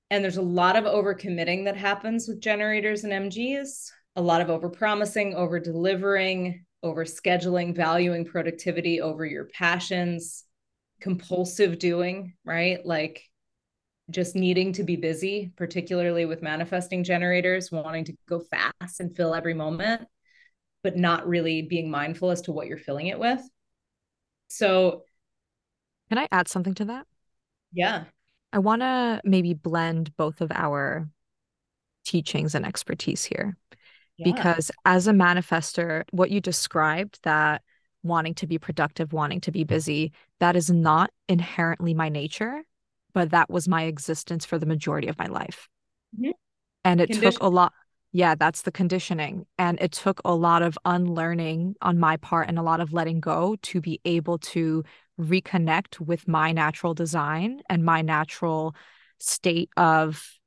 And 0.10 0.24
there's 0.24 0.38
a 0.38 0.41
lot 0.41 0.78
of 0.78 0.86
overcommitting 0.86 1.66
that 1.66 1.76
happens 1.76 2.30
with 2.30 2.40
generators 2.40 3.04
and 3.04 3.12
MGs, 3.12 3.90
a 4.15 4.22
lot 4.22 4.41
of 4.41 4.48
overpromising, 4.48 5.34
over 5.34 5.60
delivering, 5.60 6.65
over 6.81 7.06
scheduling, 7.06 7.76
valuing 7.76 8.26
productivity 8.26 9.02
over 9.02 9.26
your 9.26 9.45
passions, 9.45 10.44
compulsive 11.02 11.80
doing, 11.80 12.34
right? 12.45 12.85
Like 12.85 13.23
just 14.10 14.35
needing 14.35 14.73
to 14.73 14.84
be 14.84 14.95
busy, 14.95 15.52
particularly 15.56 16.26
with 16.26 16.41
manifesting 16.41 17.03
generators, 17.03 17.72
wanting 17.72 18.06
to 18.06 18.14
go 18.27 18.40
fast 18.40 18.99
and 18.99 19.15
fill 19.15 19.34
every 19.34 19.53
moment, 19.53 20.07
but 20.84 20.98
not 20.98 21.27
really 21.27 21.61
being 21.61 21.90
mindful 21.90 22.31
as 22.31 22.41
to 22.41 22.52
what 22.52 22.68
you're 22.68 22.77
filling 22.77 23.07
it 23.07 23.19
with. 23.19 23.41
So, 24.49 25.03
can 26.10 26.18
I 26.18 26.27
add 26.31 26.48
something 26.48 26.76
to 26.76 26.85
that? 26.85 27.07
Yeah. 27.72 28.03
I 28.52 28.60
want 28.60 28.81
to 28.81 29.22
maybe 29.23 29.53
blend 29.53 30.15
both 30.15 30.41
of 30.41 30.52
our 30.53 31.10
teachings 32.06 32.53
and 32.53 32.65
expertise 32.65 33.23
here. 33.23 33.57
Yeah. 34.18 34.31
Because 34.31 34.72
as 34.85 35.07
a 35.07 35.11
manifester, 35.11 36.03
what 36.11 36.31
you 36.31 36.40
described 36.40 37.19
that 37.23 37.61
wanting 38.03 38.35
to 38.35 38.48
be 38.48 38.57
productive, 38.57 39.14
wanting 39.14 39.41
to 39.41 39.52
be 39.52 39.64
busy, 39.64 40.11
that 40.40 40.56
is 40.56 40.69
not 40.69 41.10
inherently 41.27 41.94
my 41.94 42.10
nature 42.10 42.64
but 43.14 43.31
that 43.31 43.49
was 43.49 43.68
my 43.68 43.84
existence 43.84 44.45
for 44.45 44.57
the 44.57 44.65
majority 44.65 45.07
of 45.07 45.18
my 45.18 45.27
life. 45.27 45.69
Mm-hmm. 46.18 46.31
And 46.84 46.99
it 47.02 47.14
took 47.14 47.41
a 47.41 47.48
lot. 47.48 47.72
Yeah, 48.11 48.35
that's 48.35 48.64
the 48.64 48.72
conditioning. 48.72 49.45
And 49.57 49.80
it 49.81 49.91
took 49.91 50.22
a 50.26 50.35
lot 50.35 50.61
of 50.61 50.77
unlearning 50.85 51.76
on 51.81 51.98
my 51.98 52.18
part 52.18 52.48
and 52.48 52.60
a 52.60 52.64
lot 52.64 52.80
of 52.80 52.94
letting 52.94 53.19
go 53.19 53.56
to 53.61 53.81
be 53.81 54.02
able 54.06 54.38
to 54.40 54.84
reconnect 55.19 55.99
with 55.99 56.27
my 56.27 56.52
natural 56.52 56.94
design 56.94 57.61
and 57.69 57.84
my 57.84 58.02
natural 58.02 58.76
state 59.19 59.69
of 59.77 60.40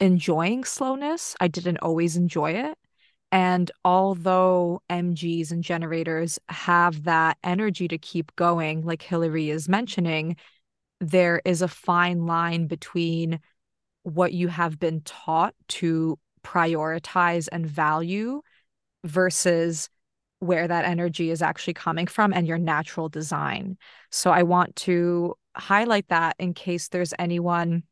enjoying 0.00 0.64
slowness. 0.64 1.36
I 1.40 1.48
didn't 1.48 1.78
always 1.78 2.16
enjoy 2.16 2.52
it. 2.52 2.78
And 3.32 3.70
although 3.84 4.82
MGs 4.90 5.52
and 5.52 5.62
generators 5.62 6.38
have 6.48 7.04
that 7.04 7.38
energy 7.44 7.86
to 7.88 7.98
keep 7.98 8.34
going, 8.34 8.82
like 8.82 9.02
Hillary 9.02 9.50
is 9.50 9.68
mentioning, 9.68 10.36
there 11.00 11.40
is 11.44 11.62
a 11.62 11.68
fine 11.68 12.26
line 12.26 12.66
between 12.66 13.40
what 14.02 14.32
you 14.32 14.48
have 14.48 14.78
been 14.78 15.02
taught 15.02 15.54
to 15.68 16.18
prioritize 16.42 17.48
and 17.52 17.66
value 17.66 18.42
versus 19.04 19.88
where 20.40 20.66
that 20.66 20.86
energy 20.86 21.30
is 21.30 21.42
actually 21.42 21.74
coming 21.74 22.06
from 22.06 22.32
and 22.32 22.46
your 22.46 22.58
natural 22.58 23.08
design. 23.08 23.76
So 24.10 24.30
I 24.30 24.42
want 24.42 24.74
to 24.76 25.34
highlight 25.54 26.08
that 26.08 26.36
in 26.38 26.54
case 26.54 26.88
there's 26.88 27.12
anyone 27.18 27.82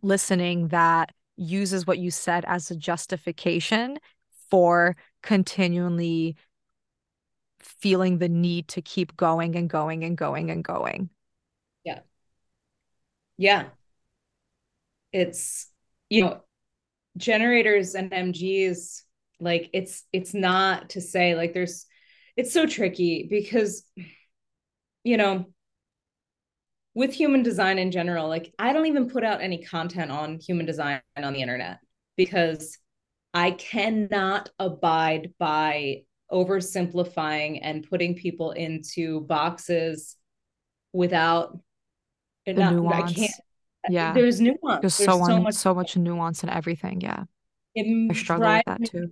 listening 0.00 0.68
that 0.68 1.10
uses 1.36 1.86
what 1.86 1.98
you 1.98 2.10
said 2.10 2.44
as 2.46 2.70
a 2.70 2.76
justification 2.76 3.98
for 4.50 4.96
continually 5.22 6.36
feeling 7.60 8.18
the 8.18 8.28
need 8.28 8.68
to 8.68 8.82
keep 8.82 9.16
going 9.16 9.56
and 9.56 9.70
going 9.70 10.04
and 10.04 10.16
going 10.16 10.50
and 10.50 10.62
going. 10.64 11.10
Yeah. 11.84 12.00
Yeah. 13.36 13.66
It's, 15.12 15.68
you 16.08 16.22
know, 16.22 16.40
generators 17.16 17.94
and 17.94 18.12
MGs, 18.12 19.02
like 19.40 19.70
it's, 19.72 20.04
it's 20.12 20.34
not 20.34 20.90
to 20.90 21.00
say 21.00 21.34
like 21.34 21.52
there's, 21.52 21.86
it's 22.36 22.52
so 22.52 22.66
tricky 22.66 23.26
because, 23.28 23.84
you 25.04 25.16
know, 25.16 25.46
with 26.94 27.12
human 27.12 27.42
design 27.42 27.78
in 27.78 27.90
general, 27.90 28.28
like 28.28 28.52
I 28.58 28.72
don't 28.72 28.86
even 28.86 29.08
put 29.08 29.24
out 29.24 29.40
any 29.40 29.62
content 29.64 30.10
on 30.10 30.38
human 30.38 30.66
design 30.66 31.00
on 31.16 31.32
the 31.32 31.40
internet 31.40 31.78
because 32.16 32.78
I 33.34 33.52
cannot 33.52 34.50
abide 34.58 35.32
by 35.38 36.02
oversimplifying 36.30 37.60
and 37.62 37.88
putting 37.88 38.14
people 38.14 38.52
into 38.52 39.22
boxes 39.22 40.16
without 40.92 41.58
the 42.46 42.54
not, 42.54 42.74
nuance. 42.74 43.12
I 43.12 43.14
can't. 43.14 43.32
Yeah, 43.88 44.12
there's 44.12 44.40
nuance. 44.40 44.80
There's, 44.80 44.98
there's 44.98 45.10
so, 45.10 45.24
so 45.24 45.40
much, 45.40 45.54
so 45.54 45.74
much 45.74 45.96
nuance 45.96 46.42
in 46.42 46.50
everything. 46.50 47.00
Yeah, 47.00 47.24
it 47.74 48.10
I 48.10 48.14
struggle 48.14 48.48
with 48.48 48.64
that 48.66 48.84
too. 48.84 49.10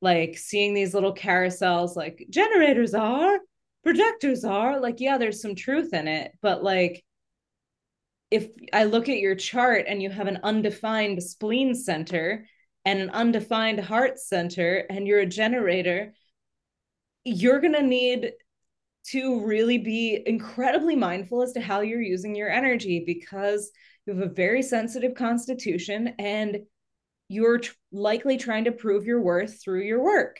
Like 0.00 0.36
seeing 0.36 0.74
these 0.74 0.94
little 0.94 1.14
carousels, 1.14 1.94
like 1.94 2.26
generators 2.28 2.92
are, 2.92 3.38
projectors 3.82 4.44
are. 4.44 4.80
Like, 4.80 5.00
yeah, 5.00 5.18
there's 5.18 5.42
some 5.42 5.54
truth 5.54 5.92
in 5.92 6.08
it, 6.08 6.32
but 6.40 6.62
like, 6.62 7.04
if 8.30 8.48
I 8.72 8.84
look 8.84 9.08
at 9.08 9.18
your 9.18 9.34
chart 9.34 9.84
and 9.88 10.02
you 10.02 10.08
have 10.08 10.26
an 10.26 10.40
undefined 10.42 11.22
spleen 11.22 11.74
center 11.74 12.46
and 12.84 12.98
an 12.98 13.10
undefined 13.10 13.80
heart 13.80 14.18
center, 14.18 14.86
and 14.88 15.06
you're 15.06 15.20
a 15.20 15.26
generator, 15.26 16.14
you're 17.24 17.60
gonna 17.60 17.82
need 17.82 18.32
to 19.04 19.44
really 19.44 19.78
be 19.78 20.22
incredibly 20.26 20.96
mindful 20.96 21.42
as 21.42 21.52
to 21.52 21.60
how 21.60 21.80
you're 21.80 22.00
using 22.00 22.34
your 22.34 22.50
energy 22.50 23.02
because 23.04 23.70
you 24.06 24.14
have 24.14 24.22
a 24.22 24.32
very 24.32 24.62
sensitive 24.62 25.14
constitution 25.14 26.14
and 26.18 26.58
you're 27.28 27.60
likely 27.90 28.36
trying 28.36 28.64
to 28.64 28.72
prove 28.72 29.04
your 29.04 29.20
worth 29.20 29.62
through 29.62 29.82
your 29.82 30.02
work. 30.02 30.38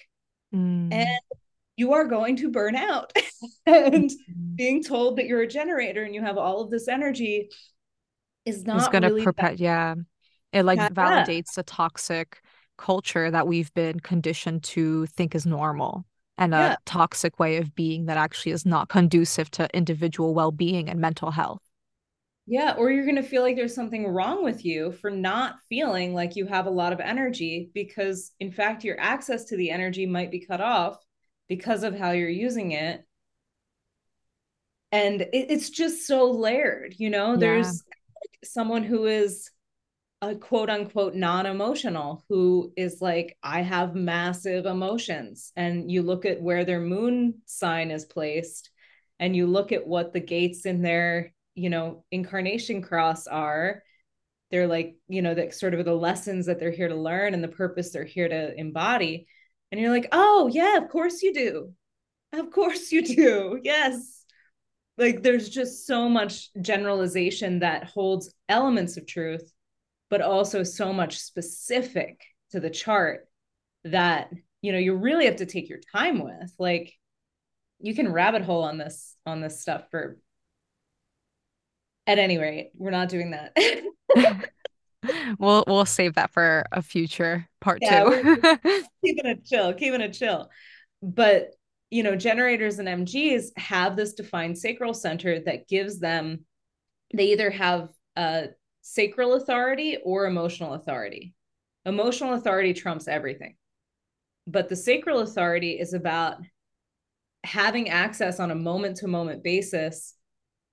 Mm. 0.55 0.93
And 0.93 1.19
you 1.77 1.95
are 1.95 2.07
going 2.07 2.37
to 2.37 2.51
burn 2.51 2.77
out. 2.77 3.13
and 3.67 4.11
mm. 4.11 4.57
being 4.57 4.83
told 4.83 5.17
that 5.17 5.27
you're 5.27 5.43
a 5.43 5.49
generator 5.49 6.03
and 6.03 6.15
you 6.15 6.23
have 6.23 6.39
all 6.39 6.61
of 6.61 6.71
this 6.71 6.89
energy 6.89 7.49
is 8.45 8.65
not 8.65 8.91
going 8.91 9.03
to 9.03 9.09
really 9.09 9.25
perpet 9.25 9.59
yeah 9.59 9.95
it 10.53 10.65
like 10.65 10.79
validates 10.93 11.55
the 11.55 11.63
toxic 11.63 12.41
culture 12.77 13.31
that 13.31 13.47
we've 13.47 13.73
been 13.75 14.01
conditioned 14.01 14.63
to 14.63 15.07
think 15.07 15.35
is 15.35 15.47
normal 15.47 16.05
and 16.39 16.55
a 16.55 16.59
yeah. 16.59 16.77
toxic 16.87 17.39
way 17.39 17.59
of 17.59 17.75
being 17.75 18.07
that 18.07 18.17
actually 18.17 18.53
is 18.53 18.67
not 18.67 18.89
conducive 18.89 19.51
to 19.51 19.69
individual 19.75 20.35
well-being 20.35 20.89
and 20.89 21.01
mental 21.01 21.31
health 21.31 21.63
yeah 22.47 22.75
or 22.77 22.91
you're 22.91 23.05
going 23.05 23.15
to 23.17 23.23
feel 23.23 23.43
like 23.43 23.55
there's 23.55 23.75
something 23.75 24.09
wrong 24.09 24.43
with 24.43 24.65
you 24.65 24.91
for 24.93 25.11
not 25.11 25.57
feeling 25.69 26.15
like 26.15 26.35
you 26.35 26.47
have 26.47 26.67
a 26.67 26.71
lot 26.71 26.93
of 26.93 26.99
energy 26.99 27.71
because 27.75 28.33
in 28.41 28.51
fact 28.51 28.83
your 28.83 28.99
access 28.99 29.45
to 29.45 29.57
the 29.57 29.71
energy 29.71 30.07
might 30.07 30.31
be 30.31 30.45
cut 30.45 30.61
off 30.61 30.97
because 31.55 31.83
of 31.83 31.99
how 31.99 32.13
you're 32.13 32.29
using 32.49 32.73
it 32.73 33.05
and 34.91 35.21
it, 35.21 35.47
it's 35.51 35.71
just 35.71 36.07
so 36.07 36.31
layered 36.31 36.95
you 36.99 37.11
know 37.11 37.33
yeah. 37.33 37.37
there's 37.37 37.83
someone 38.43 38.83
who 38.83 39.05
is 39.07 39.51
a 40.23 40.37
quote 40.37 40.71
unquote 40.71 41.17
non 41.17 41.47
emotional 41.47 42.25
who 42.29 42.73
is 42.77 43.03
like, 43.03 43.37
I 43.43 43.61
have 43.63 43.97
massive 43.97 44.67
emotions. 44.67 45.53
And 45.57 45.91
you 45.91 46.03
look 46.03 46.25
at 46.25 46.41
where 46.41 46.65
their 46.65 46.81
moon 46.81 47.43
sign 47.45 47.91
is 47.91 48.05
placed 48.05 48.71
and 49.19 49.35
you 49.35 49.49
look 49.49 49.73
at 49.73 49.87
what 49.87 50.13
the 50.13 50.21
gates 50.21 50.65
in 50.65 50.81
their, 50.81 51.35
you 51.57 51.71
know, 51.71 52.05
incarnation 52.13 52.83
cross 52.83 53.27
are. 53.27 53.83
They're 54.53 54.69
like, 54.69 54.97
you 55.09 55.23
know, 55.23 55.35
that 55.35 55.55
sort 55.55 55.75
of 55.75 55.85
the 55.85 55.95
lessons 55.95 56.47
that 56.47 56.61
they're 56.61 56.71
here 56.71 56.89
to 56.89 56.95
learn 56.95 57.35
and 57.35 57.43
the 57.43 57.49
purpose 57.49 57.91
they're 57.91 58.05
here 58.05 58.29
to 58.29 58.55
embody. 58.59 59.27
And 59.73 59.81
you're 59.81 59.91
like, 59.91 60.09
oh, 60.13 60.49
yeah, 60.53 60.77
of 60.77 60.89
course 60.91 61.23
you 61.23 61.35
do. 61.35 61.73
Of 62.33 62.51
course 62.53 62.93
you 62.93 63.03
do. 63.03 63.59
Yes. 63.65 64.21
Like 64.99 65.23
there's 65.23 65.49
just 65.49 65.87
so 65.87 66.09
much 66.09 66.51
generalization 66.61 67.61
that 67.61 67.85
holds 67.85 68.33
elements 68.49 68.97
of 68.99 69.07
truth 69.07 69.53
but 70.13 70.21
also 70.21 70.63
so 70.63 70.93
much 70.93 71.19
specific 71.21 72.23
to 72.51 72.61
the 72.61 72.69
chart 72.69 73.27
that 73.85 74.31
you 74.61 74.71
know 74.71 74.79
you 74.79 74.95
really 74.95 75.25
have 75.25 75.37
to 75.37 75.47
take 75.47 75.71
your 75.71 75.81
time 75.91 76.23
with 76.23 76.53
like 76.59 76.93
you 77.79 77.95
can 77.95 78.13
rabbit 78.13 78.43
hole 78.43 78.63
on 78.63 78.77
this 78.77 79.17
on 79.25 79.41
this 79.41 79.63
stuff 79.63 79.85
for 79.91 80.19
at 82.07 82.19
any 82.19 82.37
rate 82.37 82.73
we're 82.77 82.91
not 82.91 83.09
doing 83.09 83.31
that 83.31 83.57
we'll 85.39 85.65
we'll 85.67 85.85
save 85.85 86.15
that 86.15 86.31
for 86.31 86.65
a 86.73 86.83
future 86.83 87.49
part 87.61 87.79
yeah, 87.83 88.05
two 88.05 88.37
keeping 89.05 89.27
it 89.27 89.45
chill 89.45 89.73
keeping 89.75 90.01
it 90.01 90.13
chill 90.13 90.49
but 91.03 91.51
you 91.91 92.03
know 92.03 92.17
generators 92.17 92.79
and 92.79 92.89
mgs 92.89 93.47
have 93.57 93.97
this 93.97 94.15
defined 94.15 94.57
sacral 94.57 94.95
center 94.95 95.41
that 95.41 95.69
gives 95.69 95.99
them 95.99 96.45
they 97.15 97.33
either 97.33 97.51
have 97.51 97.89
a 98.17 98.49
sacral 98.83 99.35
authority 99.35 99.99
or 100.05 100.27
emotional 100.27 100.75
authority. 100.75 101.35
Emotional 101.87 102.35
authority 102.35 102.75
trumps 102.75 103.09
everything. 103.09 103.57
But 104.47 104.69
the 104.69 104.77
sacral 104.77 105.21
authority 105.21 105.79
is 105.79 105.95
about 105.95 106.39
having 107.45 107.89
access 107.89 108.39
on 108.41 108.51
a 108.51 108.57
moment 108.57 108.99
to 108.99 109.09
moment 109.09 109.43
basis 109.43 110.15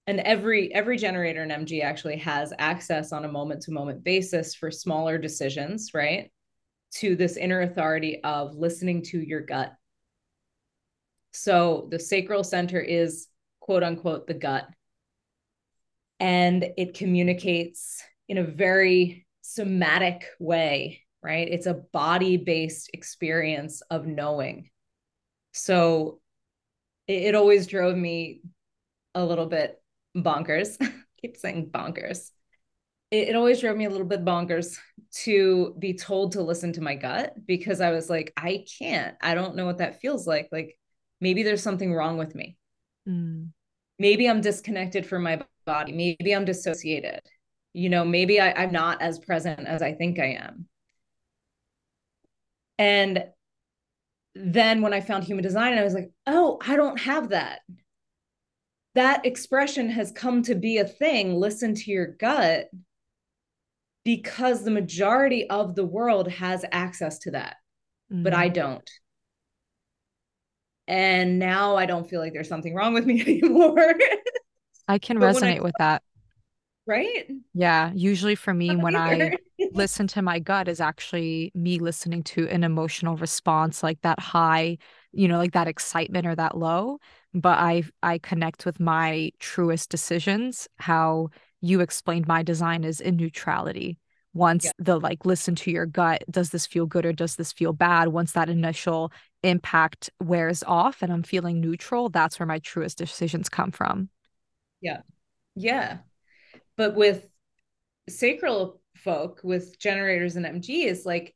and 0.10 0.20
every 0.22 0.74
every 0.74 0.98
generator 0.98 1.44
in 1.44 1.50
mg 1.50 1.84
actually 1.84 2.18
has 2.18 2.52
access 2.60 3.12
on 3.12 3.26
a 3.26 3.32
moment 3.32 3.62
to 3.62 3.72
moment 3.72 4.04
basis 4.04 4.56
for 4.56 4.72
smaller 4.72 5.18
decisions 5.18 5.92
right 5.94 6.32
to 6.92 7.16
this 7.16 7.38
inner 7.38 7.62
authority 7.62 8.22
of 8.24 8.56
listening 8.56 9.04
to 9.04 9.20
your 9.20 9.42
gut. 9.42 9.74
So 11.32 11.88
the 11.92 12.00
sacral 12.00 12.44
center 12.44 12.80
is 12.80 13.28
quote 13.60 13.84
unquote 13.84 14.28
the 14.28 14.34
gut. 14.34 14.68
And 16.20 16.66
it 16.78 16.96
communicates 16.96 18.04
in 18.28 18.40
a 18.40 18.44
very 18.44 19.26
somatic 19.42 20.26
way, 20.40 21.04
right? 21.24 21.48
It's 21.48 21.66
a 21.66 21.82
body 21.94 22.38
based 22.38 22.90
experience 22.94 23.82
of 23.90 24.06
knowing. 24.06 24.70
So 25.54 26.20
it, 27.08 27.24
it, 27.24 27.36
always 27.36 27.68
drove 27.68 27.96
me 27.96 28.42
a 29.16 29.26
little 29.26 29.46
bit 29.46 29.79
bonkers. 30.16 30.78
keep 31.22 31.38
saying 31.38 31.70
bonkers. 31.72 32.32
It, 33.12 33.30
it 33.30 33.36
always 33.36 33.60
drove 33.62 33.78
me 33.78 33.86
a 33.86 33.90
little 33.90 34.08
bit 34.08 34.24
bonkers 34.24 34.78
to 35.24 35.76
be 35.80 35.94
told 35.94 36.34
to 36.34 36.42
listen 36.42 36.74
to 36.74 36.82
my 36.82 36.96
gut 36.96 37.34
because 37.46 37.82
I 37.82 37.92
was 37.92 38.10
like, 38.10 38.32
I 38.38 38.66
can't. 38.80 39.16
I 39.22 39.36
don't 39.36 39.56
know 39.56 39.66
what 39.66 39.80
that 39.80 40.02
feels 40.02 40.28
like. 40.28 40.50
Like 40.52 40.78
maybe 41.20 41.44
there's 41.44 41.64
something 41.64 41.94
wrong 41.94 42.18
with 42.18 42.36
me. 42.36 42.58
Mm. 43.08 43.50
Maybe 43.98 44.30
I'm 44.30 44.42
disconnected 44.42 45.06
from 45.06 45.24
my 45.24 45.42
body. 45.66 45.92
Maybe 45.92 46.34
I'm 46.34 46.46
dissociated. 46.46 47.22
You 47.74 47.90
know, 47.90 48.06
maybe 48.06 48.40
I, 48.40 48.52
I'm 48.52 48.72
not 48.72 49.02
as 49.02 49.20
present 49.20 49.68
as 49.68 49.82
I 49.82 49.94
think 49.94 50.20
I 50.20 50.38
am. 50.42 50.68
And 52.78 53.26
then 54.36 54.82
when 54.82 54.94
I 54.94 55.02
found 55.02 55.26
human 55.26 55.44
design, 55.44 55.78
I 55.78 55.84
was 55.84 55.94
like, 55.94 56.12
oh, 56.26 56.60
I 56.66 56.78
don't 56.78 57.00
have 57.00 57.30
that. 57.30 57.60
That 58.96 59.26
expression 59.26 59.90
has 59.90 60.12
come 60.12 60.44
to 60.44 60.56
be 60.56 60.78
a 60.78 60.86
thing. 60.86 61.36
Listen 61.36 61.76
to 61.76 61.92
your 61.92 62.08
gut 62.08 62.70
because 64.04 64.64
the 64.64 64.72
majority 64.72 65.48
of 65.50 65.76
the 65.76 65.86
world 65.86 66.28
has 66.30 66.66
access 66.72 67.20
to 67.20 67.32
that, 67.32 67.58
mm-hmm. 68.12 68.24
but 68.24 68.34
I 68.34 68.48
mm-hmm. 68.48 68.54
don't. 68.54 68.92
And 70.88 71.38
now 71.38 71.76
I 71.76 71.86
don't 71.86 72.10
feel 72.10 72.20
like 72.20 72.34
there's 72.34 72.50
something 72.50 72.74
wrong 72.74 72.94
with 72.94 73.06
me 73.06 73.22
anymore. 73.42 73.94
I 74.88 74.98
can 74.98 75.18
resonate 75.18 75.60
I, 75.60 75.62
with 75.62 75.76
that. 75.78 76.02
Right? 76.88 77.30
Yeah. 77.54 77.92
Usually 77.94 78.34
for 78.34 78.52
me, 78.52 78.76
when 78.76 78.96
I 78.96 79.38
listen 79.72 80.08
to 80.08 80.22
my 80.22 80.40
gut, 80.40 80.68
is 80.68 80.82
actually 80.82 81.52
me 81.56 81.80
listening 81.80 82.24
to 82.24 82.48
an 82.50 82.64
emotional 82.64 83.18
response, 83.18 83.84
like 83.84 84.02
that 84.02 84.20
high, 84.20 84.78
you 85.12 85.28
know, 85.28 85.38
like 85.38 85.54
that 85.54 85.68
excitement 85.68 86.26
or 86.26 86.36
that 86.36 86.58
low. 86.58 87.00
But 87.34 87.60
I 87.60 87.84
I 88.02 88.18
connect 88.18 88.66
with 88.66 88.80
my 88.80 89.32
truest 89.40 89.90
decisions, 89.90 90.68
how 90.78 91.30
you 91.62 91.82
explained 91.82 92.28
my 92.28 92.44
design 92.44 92.84
is 92.84 93.02
in 93.02 93.18
neutrality 93.18 93.98
once 94.34 94.66
yeah. 94.66 94.72
the 94.78 95.00
like 95.00 95.26
listen 95.26 95.56
to 95.56 95.72
your 95.72 95.86
gut 95.86 96.24
does 96.30 96.52
this 96.52 96.68
feel 96.68 96.86
good 96.86 97.06
or 97.06 97.12
does 97.12 97.36
this 97.36 97.52
feel 97.52 97.74
bad 97.74 98.10
once 98.10 98.34
that 98.34 98.50
initial 98.50 99.12
impact 99.44 100.10
wears 100.22 100.64
off 100.64 101.02
and 101.02 101.12
i'm 101.12 101.24
feeling 101.24 101.60
neutral 101.60 102.10
that's 102.10 102.40
where 102.40 102.46
my 102.46 102.60
truest 102.60 102.98
decisions 102.98 103.50
come 103.50 103.72
from 103.72 104.08
yeah 104.82 105.02
yeah 105.56 105.98
but 106.78 106.96
with 106.96 107.28
sacral 108.08 108.80
folk 109.04 109.42
with 109.44 109.80
generators 109.80 110.36
and 110.36 110.46
mgs 110.46 111.06
like 111.06 111.36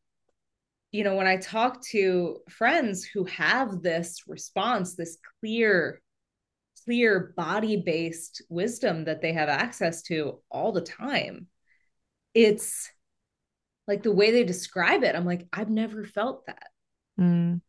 you 0.92 1.04
know 1.04 1.16
when 1.16 1.28
i 1.28 1.38
talk 1.38 1.82
to 1.82 2.38
friends 2.50 3.04
who 3.04 3.26
have 3.26 3.82
this 3.82 4.24
response 4.28 4.96
this 4.96 5.18
clear 5.40 6.02
clear 6.86 7.34
body 7.36 7.78
based 7.78 8.44
wisdom 8.50 9.06
that 9.06 9.22
they 9.22 9.34
have 9.34 9.50
access 9.50 10.02
to 10.04 10.40
all 10.50 10.72
the 10.72 10.82
time 10.82 11.48
it's 12.34 12.90
like 13.88 14.04
the 14.04 14.12
way 14.12 14.32
they 14.32 14.44
describe 14.44 15.04
it 15.04 15.16
i'm 15.16 15.26
like 15.26 15.48
i've 15.54 15.70
never 15.70 16.04
felt 16.04 16.46
that 16.46 16.68
mm. 17.20 17.60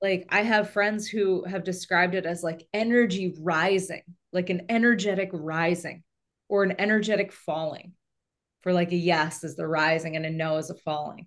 like 0.00 0.26
i 0.30 0.42
have 0.42 0.70
friends 0.70 1.08
who 1.08 1.44
have 1.44 1.64
described 1.64 2.14
it 2.14 2.26
as 2.26 2.42
like 2.42 2.66
energy 2.72 3.34
rising 3.40 4.02
like 4.32 4.50
an 4.50 4.62
energetic 4.68 5.30
rising 5.32 6.02
or 6.48 6.62
an 6.62 6.74
energetic 6.78 7.32
falling 7.32 7.92
for 8.62 8.72
like 8.72 8.92
a 8.92 8.96
yes 8.96 9.44
is 9.44 9.56
the 9.56 9.66
rising 9.66 10.16
and 10.16 10.24
a 10.24 10.30
no 10.30 10.56
is 10.56 10.70
a 10.70 10.74
falling 10.74 11.26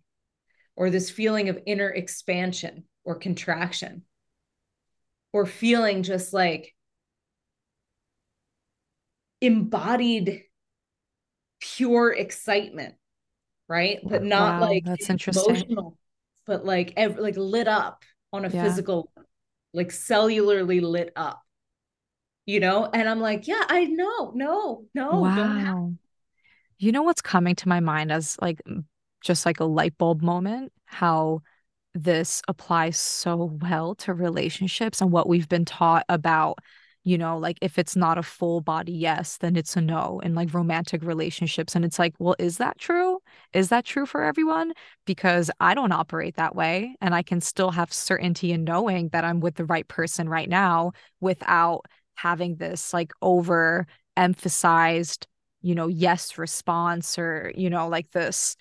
or 0.76 0.90
this 0.90 1.10
feeling 1.10 1.50
of 1.50 1.60
inner 1.66 1.90
expansion 1.90 2.86
or 3.04 3.16
contraction 3.16 4.04
or 5.34 5.46
feeling 5.46 6.04
just 6.04 6.34
like 6.34 6.74
embodied 9.42 10.44
pure 11.60 12.12
excitement, 12.14 12.96
right? 13.68 14.00
But 14.04 14.24
not 14.24 14.62
wow, 14.62 14.70
like 14.70 14.86
that's 14.86 15.10
interesting. 15.10 15.56
Emotional, 15.56 15.98
but 16.46 16.66
like 16.66 16.94
ev- 16.98 17.20
like 17.20 17.38
lit 17.38 17.68
up 17.68 18.04
on 18.32 18.46
a 18.46 18.50
yeah. 18.50 18.64
physical, 18.64 19.12
like 19.74 19.90
cellularly 19.90 20.82
lit 20.82 21.12
up. 21.16 21.42
You 22.46 22.60
know, 22.60 22.86
and 22.86 23.10
I'm 23.10 23.22
like, 23.22 23.48
yeah, 23.48 23.64
I 23.68 23.86
know, 23.86 24.32
no, 24.36 24.86
no, 24.94 25.22
wow. 25.22 25.94
You 26.78 26.92
know 26.92 27.04
what's 27.04 27.22
coming 27.22 27.56
to 27.56 27.70
my 27.70 27.80
mind 27.80 28.12
as 28.12 28.38
like 28.42 28.62
just 29.22 29.46
like 29.46 29.60
a 29.60 29.66
light 29.66 29.98
bulb 29.98 30.22
moment? 30.22 30.72
How 30.86 31.42
this 31.94 32.42
applies 32.48 32.98
so 32.98 33.58
well 33.62 33.96
to 33.96 34.14
relationships 34.14 35.02
and 35.02 35.12
what 35.12 35.30
we've 35.30 35.48
been 35.48 35.64
taught 35.66 36.06
about 36.10 36.60
you 37.06 37.18
know 37.18 37.38
like 37.38 37.58
if 37.62 37.80
it's 37.80 37.96
not 37.96 38.18
a 38.18 38.24
full 38.24 38.60
body 38.60 38.92
yes 38.92 39.38
then 39.38 39.56
it's 39.56 39.78
a 39.78 39.82
no 39.82 40.20
in 40.20 40.36
like 40.36 40.54
romantic 40.54 41.04
relationships. 41.04 41.76
And 41.76 41.86
it's 41.86 42.00
like 42.00 42.14
well 42.20 42.36
is 42.40 42.58
that 42.58 42.78
true? 42.78 43.20
Is 43.54 43.70
that 43.70 43.86
true 43.86 44.06
for 44.06 44.24
everyone? 44.24 44.74
Because 45.06 45.50
i 45.60 45.74
don't 45.74 45.92
operate 45.94 46.36
that 46.36 46.56
way 46.56 46.96
and 47.02 47.16
i 47.16 47.22
can 47.24 47.40
still 47.42 47.72
have 47.72 47.94
certainty 47.94 48.52
in 48.52 48.64
knowing 48.66 49.10
that 49.10 49.24
i'm 49.24 49.40
with 49.40 49.56
the 49.56 49.66
right 49.66 49.88
person 49.88 50.28
right 50.28 50.50
now 50.50 50.92
without 51.22 51.86
having 52.16 52.56
this 52.58 52.94
like 52.94 53.12
over 53.22 53.88
emphasized 54.18 55.28
you 55.66 55.76
know 55.76 55.88
yes 55.88 56.38
response 56.38 57.18
or 57.18 57.52
you 57.56 57.70
know 57.70 57.88
like 57.88 58.12
this 58.12 58.56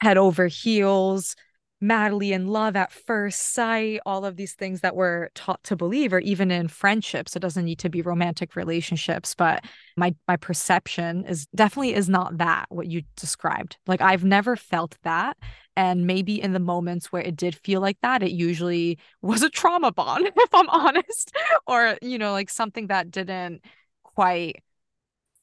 head 0.00 0.18
over 0.18 0.46
heels 0.46 1.36
madly 1.80 2.32
in 2.32 2.48
love 2.48 2.74
at 2.76 2.92
first 2.92 3.54
sight, 3.54 4.00
all 4.04 4.24
of 4.24 4.36
these 4.36 4.54
things 4.54 4.80
that 4.80 4.96
we're 4.96 5.28
taught 5.34 5.62
to 5.64 5.76
believe, 5.76 6.12
or 6.12 6.18
even 6.18 6.50
in 6.50 6.68
friendships. 6.68 7.36
It 7.36 7.40
doesn't 7.40 7.64
need 7.64 7.78
to 7.80 7.88
be 7.88 8.02
romantic 8.02 8.56
relationships, 8.56 9.34
but 9.34 9.64
my 9.96 10.14
my 10.26 10.36
perception 10.36 11.24
is 11.26 11.46
definitely 11.54 11.94
is 11.94 12.08
not 12.08 12.38
that 12.38 12.66
what 12.68 12.88
you 12.88 13.02
described. 13.16 13.78
Like 13.86 14.00
I've 14.00 14.24
never 14.24 14.56
felt 14.56 14.96
that. 15.04 15.36
And 15.76 16.06
maybe 16.06 16.42
in 16.42 16.52
the 16.52 16.58
moments 16.58 17.12
where 17.12 17.22
it 17.22 17.36
did 17.36 17.54
feel 17.54 17.80
like 17.80 17.98
that, 18.02 18.22
it 18.22 18.32
usually 18.32 18.98
was 19.22 19.42
a 19.42 19.50
trauma 19.50 19.92
bond, 19.92 20.26
if 20.36 20.54
I'm 20.54 20.68
honest, 20.68 21.32
or 21.66 21.96
you 22.02 22.18
know, 22.18 22.32
like 22.32 22.50
something 22.50 22.88
that 22.88 23.10
didn't 23.10 23.62
quite 24.02 24.62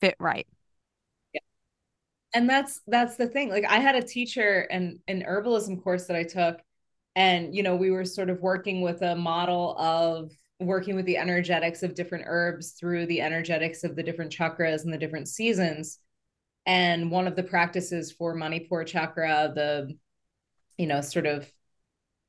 fit 0.01 0.15
right 0.19 0.47
and 2.35 2.49
that's 2.49 2.81
that's 2.85 3.15
the 3.15 3.27
thing. 3.27 3.49
Like 3.49 3.65
i 3.65 3.77
had 3.79 3.95
a 3.95 4.03
teacher 4.03 4.67
and 4.69 4.99
an 5.07 5.23
herbalism 5.23 5.81
course 5.81 6.05
that 6.05 6.17
i 6.17 6.23
took 6.23 6.61
and 7.15 7.55
you 7.55 7.63
know 7.63 7.75
we 7.75 7.89
were 7.89 8.05
sort 8.05 8.29
of 8.29 8.41
working 8.41 8.81
with 8.81 9.01
a 9.01 9.15
model 9.15 9.75
of 9.79 10.31
working 10.59 10.95
with 10.95 11.05
the 11.05 11.17
energetics 11.17 11.81
of 11.81 11.95
different 11.95 12.25
herbs 12.27 12.71
through 12.71 13.05
the 13.07 13.21
energetics 13.21 13.83
of 13.83 13.95
the 13.95 14.03
different 14.03 14.31
chakras 14.31 14.83
and 14.83 14.93
the 14.93 14.97
different 14.97 15.27
seasons. 15.27 15.99
And 16.65 17.11
one 17.11 17.27
of 17.27 17.35
the 17.35 17.43
practices 17.43 18.11
for 18.11 18.33
manipur 18.35 18.83
chakra 18.83 19.51
the 19.55 19.97
you 20.77 20.87
know 20.87 21.01
sort 21.01 21.25
of 21.25 21.49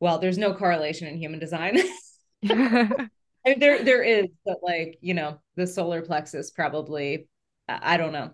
well 0.01 0.19
there's 0.19 0.39
no 0.39 0.55
correlation 0.55 1.09
in 1.09 1.19
human 1.19 1.41
design. 1.41 1.79
I 2.49 3.09
mean, 3.45 3.59
there 3.59 3.83
there 3.83 4.03
is 4.03 4.27
but 4.45 4.59
like 4.63 4.99
you 5.01 5.15
know 5.15 5.41
the 5.57 5.67
solar 5.67 6.03
plexus 6.03 6.51
probably 6.53 7.29
i 7.69 7.97
don't 7.97 8.13
know. 8.13 8.31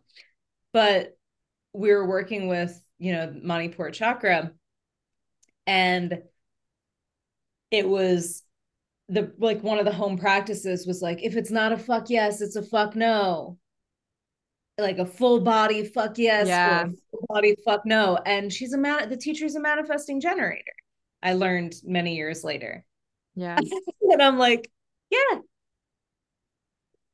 But 0.73 1.17
we 1.73 1.91
were 1.93 2.07
working 2.07 2.49
with 2.49 2.81
you 2.99 3.13
know 3.13 3.35
manipur 3.43 3.91
chakra 3.91 4.53
and 5.67 6.23
it 7.71 7.89
was 7.89 8.43
the 9.09 9.33
like 9.39 9.63
one 9.63 9.79
of 9.79 9.85
the 9.85 9.93
home 9.93 10.17
practices 10.17 10.87
was 10.87 11.03
like 11.03 11.23
if 11.23 11.37
it's 11.37 11.51
not 11.51 11.73
a 11.73 11.77
fuck 11.77 12.09
yes 12.09 12.41
it's 12.41 12.57
a 12.57 12.63
fuck 12.63 12.95
no. 12.95 13.59
Like 14.79 14.99
a 14.99 15.07
full 15.07 15.41
body 15.41 15.85
fuck 15.85 16.17
yes 16.17 16.49
yeah. 16.49 16.85
or 16.85 16.93
full 17.11 17.27
body 17.29 17.55
fuck 17.65 17.85
no. 17.85 18.19
And 18.25 18.53
she's 18.53 18.73
a 18.73 18.79
man 18.79 19.09
the 19.09 19.17
teacher's 19.17 19.55
a 19.55 19.61
manifesting 19.61 20.21
generator 20.21 20.73
i 21.23 21.35
learned 21.35 21.75
many 21.85 22.17
years 22.17 22.43
later. 22.45 22.85
Yeah. 23.35 23.59
And 24.03 24.23
i'm 24.23 24.39
like 24.39 24.71
yeah. 25.11 25.41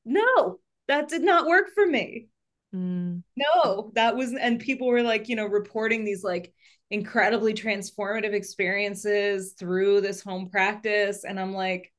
No 0.04 0.58
that 0.86 1.08
did 1.08 1.22
not 1.22 1.46
work 1.46 1.70
for 1.74 1.86
me 1.86 2.28
Mm. 2.74 3.22
No, 3.36 3.92
that 3.94 4.16
was, 4.16 4.32
and 4.32 4.60
people 4.60 4.88
were 4.88 5.02
like, 5.02 5.28
you 5.28 5.36
know, 5.36 5.46
reporting 5.46 6.04
these 6.04 6.22
like 6.22 6.52
incredibly 6.90 7.54
transformative 7.54 8.32
experiences 8.32 9.54
through 9.58 10.00
this 10.00 10.22
home 10.22 10.48
practice. 10.50 11.24
And 11.24 11.38
I'm 11.38 11.52
like, 11.52 11.92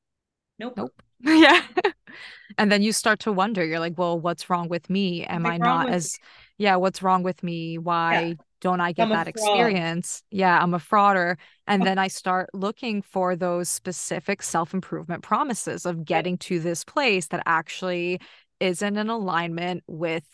nope. 0.58 0.74
Nope. 0.76 1.02
yeah. 1.20 1.62
and 2.58 2.72
then 2.72 2.82
you 2.82 2.92
start 2.92 3.20
to 3.20 3.32
wonder, 3.32 3.64
you're 3.64 3.80
like, 3.80 3.98
well, 3.98 4.18
what's 4.18 4.48
wrong 4.48 4.68
with 4.68 4.88
me? 4.88 5.24
Am 5.24 5.46
I 5.46 5.58
not 5.58 5.90
as, 5.90 6.14
me? 6.14 6.64
yeah, 6.64 6.76
what's 6.76 7.02
wrong 7.02 7.22
with 7.22 7.42
me? 7.42 7.78
Why? 7.78 8.20
Yeah. 8.20 8.34
don't 8.60 8.80
I 8.80 8.92
get 8.92 9.08
that 9.10 9.28
experience? 9.28 10.22
Yeah, 10.30 10.58
I'm 10.58 10.74
a 10.74 10.78
frauder. 10.78 11.36
And 11.66 11.82
then 11.86 11.98
I 11.98 12.08
start 12.08 12.50
looking 12.54 13.02
for 13.02 13.36
those 13.36 13.68
specific 13.68 14.42
self 14.42 14.72
improvement 14.72 15.22
promises 15.22 15.84
of 15.84 16.04
getting 16.04 16.38
to 16.38 16.58
this 16.58 16.84
place 16.84 17.26
that 17.28 17.42
actually 17.44 18.20
isn't 18.60 18.96
in 18.96 19.08
alignment 19.08 19.82
with 19.86 20.24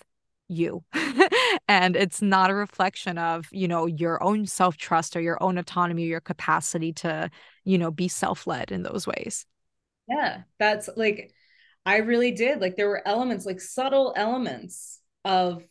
you. 0.48 0.84
and 1.68 1.96
it's 1.96 2.22
not 2.22 2.50
a 2.50 2.54
reflection 2.54 3.18
of, 3.18 3.46
you 3.50 3.68
know, 3.68 3.86
your 3.86 4.22
own 4.22 4.46
self 4.46 4.76
trust 4.76 5.16
or 5.16 5.20
your 5.20 5.42
own 5.42 5.58
autonomy, 5.58 6.04
or 6.04 6.08
your 6.08 6.20
capacity 6.20 6.92
to, 6.92 7.30
you 7.64 7.78
know, 7.78 7.90
be 7.90 8.08
self 8.08 8.46
led 8.46 8.72
in 8.72 8.82
those 8.82 9.06
ways. 9.06 9.46
Yeah, 10.08 10.42
that's 10.58 10.88
like, 10.96 11.32
I 11.84 11.98
really 11.98 12.32
did. 12.32 12.60
Like, 12.60 12.76
there 12.76 12.88
were 12.88 13.06
elements, 13.06 13.46
like 13.46 13.60
subtle 13.60 14.12
elements 14.16 15.00
of 15.24 15.64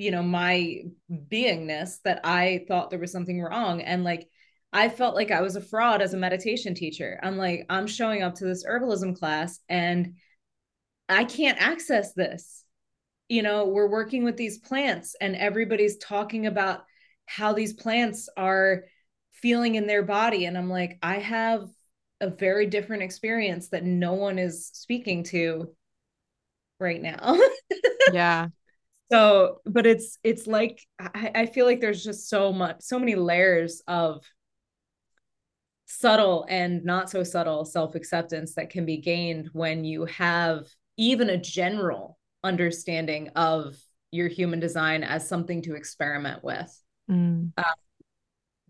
you 0.00 0.10
know 0.10 0.22
my 0.22 0.80
beingness 1.10 2.00
that 2.04 2.20
i 2.24 2.64
thought 2.66 2.88
there 2.88 2.98
was 2.98 3.12
something 3.12 3.42
wrong 3.42 3.82
and 3.82 4.02
like 4.02 4.26
i 4.72 4.88
felt 4.88 5.14
like 5.14 5.30
i 5.30 5.42
was 5.42 5.56
a 5.56 5.60
fraud 5.60 6.00
as 6.00 6.14
a 6.14 6.16
meditation 6.16 6.74
teacher 6.74 7.20
i'm 7.22 7.36
like 7.36 7.66
i'm 7.68 7.86
showing 7.86 8.22
up 8.22 8.34
to 8.34 8.46
this 8.46 8.64
herbalism 8.64 9.18
class 9.18 9.60
and 9.68 10.14
i 11.10 11.22
can't 11.24 11.60
access 11.60 12.14
this 12.14 12.64
you 13.30 13.42
know 13.42 13.66
we're 13.66 13.88
working 13.88 14.24
with 14.24 14.36
these 14.36 14.58
plants 14.58 15.14
and 15.20 15.36
everybody's 15.36 15.96
talking 15.98 16.46
about 16.46 16.84
how 17.26 17.52
these 17.52 17.72
plants 17.72 18.28
are 18.36 18.84
feeling 19.32 19.76
in 19.76 19.86
their 19.86 20.02
body. 20.02 20.44
And 20.44 20.58
i'm 20.58 20.68
like 20.68 20.98
i 21.02 21.18
have 21.18 21.68
a 22.20 22.28
very 22.28 22.66
different 22.66 23.02
experience 23.02 23.68
that 23.68 23.84
no 23.84 24.12
one 24.12 24.38
is 24.38 24.68
speaking 24.74 25.24
to 25.24 25.74
right 26.78 27.00
now. 27.00 27.38
Yeah. 28.12 28.48
So 29.12 29.60
but 29.66 29.86
it's 29.86 30.18
it's 30.24 30.46
like 30.46 30.80
I, 30.98 31.30
I 31.34 31.46
feel 31.46 31.66
like 31.66 31.80
there's 31.80 32.02
just 32.02 32.28
so 32.28 32.52
much 32.52 32.76
so 32.80 32.98
many 32.98 33.14
layers 33.14 33.82
of 33.86 34.24
subtle 35.86 36.46
and 36.48 36.84
not 36.84 37.10
so 37.10 37.22
subtle 37.22 37.64
self-acceptance 37.64 38.54
that 38.54 38.70
can 38.70 38.86
be 38.86 38.96
gained 38.96 39.50
when 39.52 39.84
you 39.84 40.06
have 40.06 40.66
even 40.96 41.30
a 41.30 41.36
general 41.36 42.18
understanding 42.42 43.30
of 43.36 43.76
your 44.10 44.28
human 44.28 44.60
design 44.60 45.04
as 45.04 45.28
something 45.28 45.62
to 45.62 45.74
experiment 45.74 46.42
with. 46.42 46.76
Mm. 47.10 47.52
uh, 47.58 47.64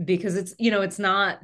because 0.02 0.34
it's 0.34 0.54
you 0.58 0.70
know 0.70 0.80
it's 0.80 0.98
not 0.98 1.40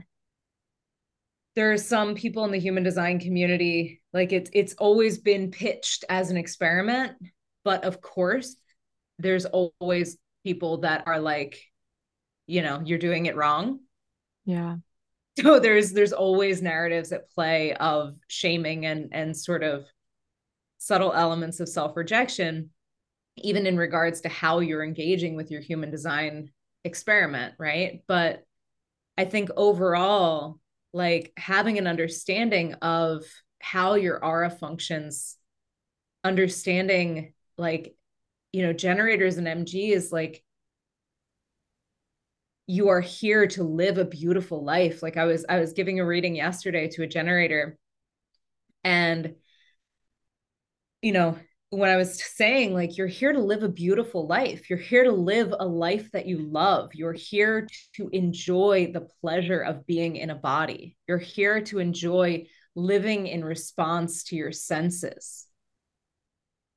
there 1.56 1.72
are 1.72 1.76
some 1.76 2.14
people 2.14 2.46
in 2.46 2.52
the 2.52 2.58
human 2.58 2.82
design 2.82 3.20
community 3.20 4.00
like 4.14 4.32
it's 4.32 4.48
it's 4.54 4.72
always 4.78 5.18
been 5.18 5.50
pitched 5.50 6.06
as 6.08 6.30
an 6.30 6.38
experiment 6.38 7.12
but 7.64 7.84
of 7.84 8.00
course 8.00 8.56
there's 9.18 9.44
always 9.46 10.16
people 10.44 10.78
that 10.78 11.02
are 11.06 11.20
like 11.20 11.60
you 12.46 12.62
know 12.62 12.80
you're 12.84 12.98
doing 12.98 13.26
it 13.26 13.36
wrong. 13.36 13.80
Yeah. 14.44 14.76
So 15.38 15.60
there's 15.60 15.92
there's 15.92 16.14
always 16.14 16.62
narratives 16.62 17.12
at 17.12 17.28
play 17.28 17.74
of 17.74 18.16
shaming 18.26 18.86
and 18.86 19.10
and 19.12 19.36
sort 19.36 19.62
of 19.62 19.84
subtle 20.86 21.12
elements 21.12 21.60
of 21.60 21.68
self-rejection 21.68 22.70
even 23.38 23.66
in 23.66 23.76
regards 23.76 24.22
to 24.22 24.28
how 24.28 24.60
you're 24.60 24.84
engaging 24.84 25.36
with 25.36 25.50
your 25.50 25.60
human 25.60 25.90
design 25.90 26.50
experiment 26.84 27.54
right? 27.58 28.02
But 28.06 28.44
i 29.18 29.24
think 29.24 29.48
overall 29.56 30.60
like 30.92 31.32
having 31.36 31.78
an 31.78 31.86
understanding 31.86 32.74
of 32.74 33.24
how 33.60 33.94
your 33.94 34.22
aura 34.24 34.50
functions 34.50 35.36
understanding 36.22 37.32
like 37.56 37.94
you 38.52 38.62
know 38.62 38.72
generators 38.72 39.38
and 39.38 39.46
mg 39.46 39.90
is 39.90 40.12
like 40.12 40.42
you 42.66 42.88
are 42.88 43.00
here 43.00 43.46
to 43.46 43.62
live 43.62 43.96
a 43.96 44.04
beautiful 44.04 44.64
life. 44.64 45.02
Like 45.02 45.16
i 45.16 45.24
was 45.24 45.44
i 45.48 45.58
was 45.58 45.72
giving 45.72 46.00
a 46.00 46.06
reading 46.06 46.34
yesterday 46.34 46.88
to 46.88 47.02
a 47.02 47.06
generator 47.06 47.78
and 48.84 49.34
you 51.06 51.12
know 51.12 51.36
when 51.70 51.90
i 51.90 51.96
was 51.96 52.22
saying 52.22 52.74
like 52.74 52.96
you're 52.96 53.06
here 53.06 53.32
to 53.32 53.40
live 53.40 53.62
a 53.62 53.68
beautiful 53.68 54.26
life 54.26 54.68
you're 54.68 54.78
here 54.78 55.04
to 55.04 55.12
live 55.12 55.54
a 55.58 55.66
life 55.66 56.10
that 56.12 56.26
you 56.26 56.38
love 56.38 56.90
you're 56.94 57.12
here 57.12 57.66
to 57.94 58.08
enjoy 58.12 58.90
the 58.92 59.06
pleasure 59.20 59.60
of 59.60 59.86
being 59.86 60.16
in 60.16 60.30
a 60.30 60.34
body 60.34 60.96
you're 61.08 61.18
here 61.18 61.60
to 61.60 61.78
enjoy 61.78 62.44
living 62.74 63.26
in 63.26 63.44
response 63.44 64.24
to 64.24 64.36
your 64.36 64.52
senses 64.52 65.46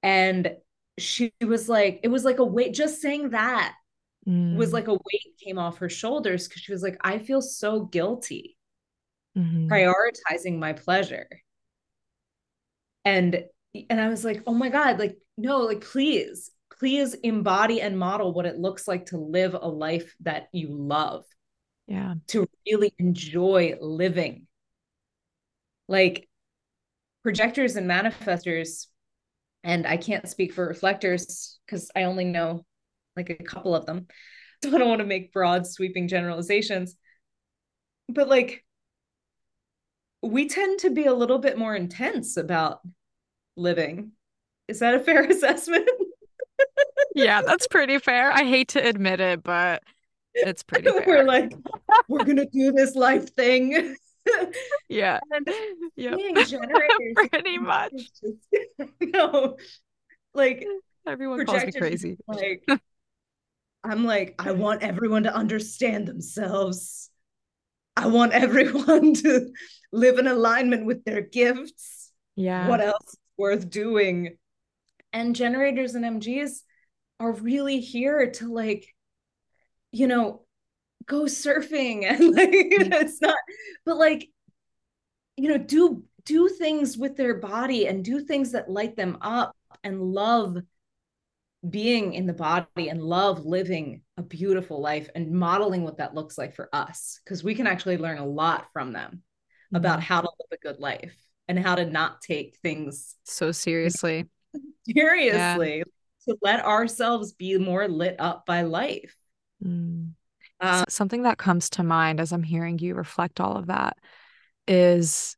and 0.01 0.55
she 0.97 1.33
was 1.45 1.67
like, 1.67 2.01
it 2.03 2.09
was 2.09 2.25
like 2.25 2.39
a 2.39 2.45
weight, 2.45 2.73
just 2.73 3.01
saying 3.01 3.29
that 3.29 3.73
mm. 4.27 4.55
was 4.55 4.73
like 4.73 4.87
a 4.87 4.93
weight 4.93 5.35
came 5.43 5.57
off 5.57 5.77
her 5.77 5.89
shoulders 5.89 6.47
because 6.47 6.61
she 6.61 6.71
was 6.71 6.83
like, 6.83 6.97
I 7.01 7.19
feel 7.19 7.41
so 7.41 7.81
guilty 7.81 8.57
mm-hmm. 9.37 9.71
prioritizing 9.71 10.59
my 10.59 10.73
pleasure. 10.73 11.27
And 13.05 13.45
and 13.89 13.99
I 13.99 14.09
was 14.09 14.25
like, 14.25 14.43
oh 14.47 14.53
my 14.53 14.69
God, 14.69 14.99
like, 14.99 15.17
no, 15.37 15.59
like 15.59 15.81
please, 15.81 16.51
please 16.79 17.13
embody 17.13 17.81
and 17.81 17.97
model 17.97 18.33
what 18.33 18.45
it 18.45 18.57
looks 18.57 18.87
like 18.87 19.07
to 19.07 19.17
live 19.17 19.53
a 19.53 19.67
life 19.67 20.15
that 20.21 20.47
you 20.51 20.69
love. 20.71 21.25
Yeah. 21.87 22.15
To 22.27 22.47
really 22.67 22.93
enjoy 22.97 23.75
living. 23.79 24.47
Like 25.87 26.27
projectors 27.23 27.75
and 27.75 27.89
manifestors 27.89 28.87
and 29.63 29.85
I 29.85 29.97
can't 29.97 30.27
speak 30.29 30.53
for 30.53 30.67
reflectors 30.67 31.59
because 31.65 31.91
I 31.95 32.03
only 32.03 32.25
know 32.25 32.65
like 33.15 33.29
a 33.29 33.35
couple 33.35 33.75
of 33.75 33.85
them. 33.85 34.07
So 34.61 34.75
I 34.75 34.77
don't 34.77 34.89
want 34.89 34.99
to 34.99 35.05
make 35.05 35.31
broad 35.31 35.65
sweeping 35.65 36.09
generalizations. 36.09 36.97
But 38.09 38.27
like 38.27 38.65
we 40.21 40.49
tend 40.49 40.81
to 40.81 40.89
be 40.89 41.05
a 41.05 41.13
little 41.13 41.37
bit 41.37 41.57
more 41.57 41.73
intense 41.73 42.35
about 42.35 42.81
living. 43.55 44.11
Is 44.67 44.79
that 44.79 44.95
a 44.95 44.99
fair 44.99 45.23
assessment? 45.29 45.89
yeah, 47.15 47.41
that's 47.41 47.67
pretty 47.67 47.99
fair. 47.99 48.31
I 48.31 48.43
hate 48.43 48.69
to 48.69 48.85
admit 48.85 49.19
it, 49.19 49.43
but 49.43 49.83
it's 50.33 50.63
pretty 50.63 50.89
fair. 50.89 51.03
We're 51.05 51.23
like, 51.23 51.53
we're 52.07 52.23
gonna 52.23 52.45
do 52.45 52.71
this 52.71 52.95
life 52.95 53.33
thing. 53.35 53.95
yeah. 54.89 55.19
Being 55.97 56.35
pretty 56.35 57.57
much. 57.57 57.93
no. 59.01 59.57
Like 60.33 60.65
everyone 61.07 61.45
calls 61.45 61.65
me 61.65 61.71
crazy. 61.71 62.17
Like 62.27 62.63
I'm 63.83 64.05
like, 64.05 64.35
I 64.37 64.51
want 64.51 64.83
everyone 64.83 65.23
to 65.23 65.33
understand 65.33 66.07
themselves. 66.07 67.09
I 67.95 68.07
want 68.07 68.33
everyone 68.33 69.13
to 69.15 69.51
live 69.91 70.19
in 70.19 70.27
alignment 70.27 70.85
with 70.85 71.03
their 71.03 71.21
gifts. 71.21 72.11
Yeah. 72.35 72.67
What 72.67 72.81
else 72.81 73.15
worth 73.39 73.69
doing? 73.69 74.37
And 75.11 75.35
generators 75.35 75.95
and 75.95 76.21
MGs 76.21 76.59
are 77.19 77.31
really 77.31 77.79
here 77.79 78.29
to 78.31 78.53
like, 78.53 78.93
you 79.91 80.05
know, 80.05 80.43
go 81.09 81.23
surfing 81.23 82.05
and 82.09 82.35
like 82.35 82.49
it's 82.53 83.21
not 83.21 83.35
but 83.85 83.97
like 83.97 84.29
you 85.35 85.49
know 85.49 85.57
do 85.57 86.03
do 86.23 86.47
things 86.47 86.97
with 86.97 87.17
their 87.17 87.35
body 87.35 87.87
and 87.87 88.05
do 88.05 88.21
things 88.21 88.51
that 88.51 88.69
light 88.69 88.95
them 88.95 89.17
up 89.21 89.55
and 89.83 90.01
love 90.01 90.57
being 91.67 92.13
in 92.13 92.25
the 92.25 92.33
body 92.33 92.89
and 92.89 93.01
love 93.01 93.45
living 93.45 94.01
a 94.17 94.21
beautiful 94.21 94.79
life 94.79 95.09
and 95.15 95.31
modeling 95.31 95.83
what 95.83 95.97
that 95.97 96.13
looks 96.13 96.37
like 96.37 96.55
for 96.55 96.69
us 96.71 97.19
because 97.23 97.43
we 97.43 97.55
can 97.55 97.67
actually 97.67 97.97
learn 97.97 98.17
a 98.17 98.25
lot 98.25 98.67
from 98.71 98.93
them 98.93 99.11
mm-hmm. 99.11 99.75
about 99.75 100.01
how 100.01 100.21
to 100.21 100.27
live 100.27 100.59
a 100.59 100.67
good 100.67 100.79
life 100.79 101.17
and 101.49 101.59
how 101.59 101.75
to 101.75 101.85
not 101.85 102.21
take 102.21 102.55
things 102.63 103.17
so 103.25 103.51
seriously 103.51 104.25
seriously 104.85 105.77
yeah. 105.79 105.83
to 106.25 106.37
let 106.41 106.63
ourselves 106.63 107.33
be 107.33 107.57
more 107.57 107.89
lit 107.89 108.15
up 108.19 108.45
by 108.45 108.61
life 108.61 109.15
mm. 109.63 110.11
Uh, 110.61 110.83
Something 110.89 111.23
that 111.23 111.37
comes 111.37 111.69
to 111.71 111.83
mind 111.83 112.19
as 112.19 112.33
I'm 112.33 112.43
hearing 112.43 112.79
you 112.79 112.93
reflect 112.93 113.39
all 113.39 113.55
of 113.55 113.67
that 113.67 113.97
is 114.67 115.37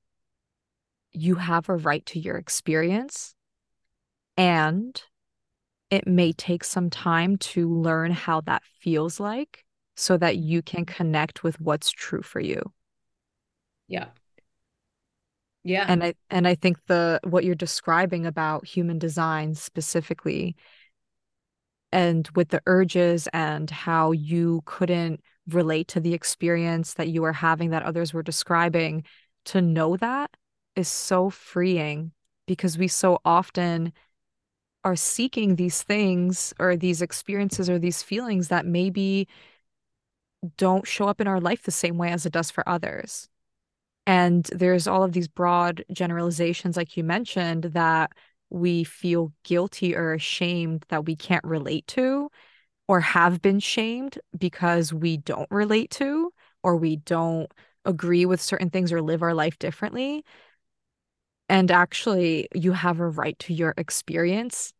you 1.12 1.36
have 1.36 1.70
a 1.70 1.76
right 1.76 2.04
to 2.08 2.20
your 2.20 2.38
experience 2.38 3.36
and 4.36 5.00
it 5.92 6.08
may 6.08 6.32
take 6.32 6.64
some 6.64 6.90
time 6.90 7.38
to 7.38 7.70
learn 7.70 8.12
how 8.12 8.42
that 8.42 8.64
feels 8.80 9.20
like 9.20 9.66
so 9.96 10.18
that 10.18 10.38
you 10.38 10.62
can 10.62 10.86
connect 10.86 11.44
with 11.44 11.60
what's 11.60 11.92
true 11.92 12.22
for 12.22 12.40
you. 12.40 12.72
Yeah. 13.88 14.08
Yeah. 15.64 15.86
And 15.88 16.04
I 16.04 16.14
and 16.30 16.48
I 16.48 16.56
think 16.56 16.78
the 16.88 17.20
what 17.24 17.44
you're 17.44 17.56
describing 17.56 18.26
about 18.26 18.66
human 18.66 18.98
design 18.98 19.56
specifically 19.56 20.56
and 21.92 22.30
with 22.36 22.50
the 22.50 22.62
urges 22.66 23.28
and 23.34 23.70
how 23.70 24.12
you 24.12 24.62
couldn't 24.66 25.22
relate 25.48 25.88
to 25.90 26.00
the 26.00 26.14
experience 26.14 26.94
that 26.96 27.10
you 27.10 27.22
were 27.22 27.34
having 27.34 27.72
that 27.72 27.84
others 27.84 28.14
were 28.14 28.24
describing 28.24 29.04
to 29.46 29.62
know 29.62 29.98
that 29.98 30.32
is 30.76 30.88
so 30.88 31.30
freeing 31.30 32.12
because 32.48 32.78
we 32.78 32.88
so 32.88 33.20
often 33.26 33.92
are 34.84 34.96
seeking 34.96 35.56
these 35.56 35.84
things 35.84 36.54
or 36.60 36.76
these 36.76 37.02
experiences 37.02 37.70
or 37.70 37.78
these 37.80 38.02
feelings 38.04 38.48
that 38.48 38.66
maybe 38.66 39.28
don't 40.58 40.88
show 40.88 41.08
up 41.08 41.22
in 41.22 41.28
our 41.28 41.40
life 41.40 41.64
the 41.64 41.72
same 41.72 41.98
way 41.98 42.12
as 42.12 42.26
it 42.26 42.34
does 42.34 42.50
for 42.52 42.68
others. 42.68 43.30
And 44.12 44.44
there's 44.54 44.88
all 44.88 45.06
of 45.06 45.14
these 45.14 45.30
broad 45.30 45.86
generalizations, 45.90 46.76
like 46.76 46.98
you 46.98 47.04
mentioned, 47.06 47.64
that 47.64 48.12
we 48.50 48.84
feel 48.84 49.32
guilty 49.46 49.96
or 49.96 50.12
ashamed 50.12 50.84
that 50.90 51.06
we 51.06 51.16
can't 51.16 51.46
relate 51.46 51.88
to 51.88 52.30
or 52.90 53.00
have 53.00 53.42
been 53.42 53.62
shamed 53.62 54.20
because 54.38 54.92
we 54.92 55.16
don't 55.16 55.50
relate 55.50 55.92
to 55.92 56.34
or 56.62 56.76
we 56.76 56.98
don't 56.98 57.50
agree 57.86 58.26
with 58.26 58.42
certain 58.42 58.70
things 58.70 58.92
or 58.92 59.02
live 59.02 59.24
our 59.24 59.34
life 59.34 59.58
differently. 59.60 60.26
And 61.48 61.72
actually, 61.72 62.50
you 62.54 62.74
have 62.74 63.00
a 63.00 63.08
right 63.08 63.40
to 63.40 63.54
your 63.54 63.74
experience, 63.78 64.74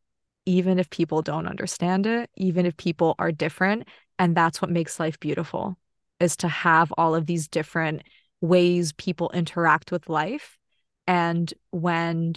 even 0.45 0.78
if 0.78 0.90
people 0.90 1.22
don't 1.22 1.48
understand 1.48 2.06
it, 2.06 2.30
even 2.36 2.66
if 2.66 2.76
people 2.76 3.16
are 3.18 3.32
different. 3.32 3.88
And 4.20 4.36
that's 4.36 4.62
what 4.62 4.72
makes 4.72 4.99
life 4.99 5.18
beautiful, 5.22 5.78
is 6.20 6.36
to 6.38 6.49
have 6.49 6.91
all 6.98 7.16
of 7.16 7.28
these 7.28 7.48
different 7.48 8.02
ways 8.41 8.91
people 8.93 9.31
interact 9.34 9.91
with 9.91 10.09
life. 10.09 10.57
And 11.07 11.53
when 11.72 12.35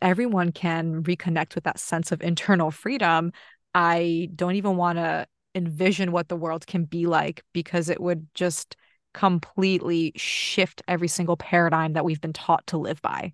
everyone 0.00 0.52
can 0.52 1.02
reconnect 1.02 1.54
with 1.54 1.64
that 1.64 1.78
sense 1.78 2.12
of 2.12 2.22
internal 2.22 2.70
freedom, 2.70 3.32
I 3.74 4.28
don't 4.36 4.54
even 4.54 4.76
want 4.76 4.98
to 4.98 5.26
envision 5.54 6.12
what 6.12 6.28
the 6.28 6.36
world 6.36 6.66
can 6.66 6.84
be 6.84 7.06
like 7.06 7.42
because 7.52 7.88
it 7.88 8.00
would 8.00 8.26
just 8.34 8.76
completely 9.14 10.12
shift 10.16 10.82
every 10.88 11.08
single 11.08 11.36
paradigm 11.36 11.92
that 11.94 12.04
we've 12.04 12.20
been 12.20 12.32
taught 12.32 12.66
to 12.68 12.78
live 12.78 13.00
by. 13.02 13.32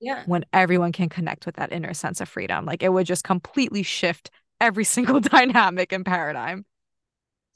Yeah. 0.00 0.24
When 0.26 0.44
everyone 0.52 0.92
can 0.92 1.08
connect 1.08 1.46
with 1.46 1.56
that 1.56 1.72
inner 1.72 1.94
sense 1.94 2.20
of 2.20 2.28
freedom, 2.28 2.64
like 2.64 2.82
it 2.82 2.92
would 2.92 3.06
just 3.06 3.24
completely 3.24 3.82
shift 3.82 4.30
every 4.60 4.84
single 4.96 5.20
dynamic 5.20 5.92
and 5.92 6.04
paradigm. 6.04 6.64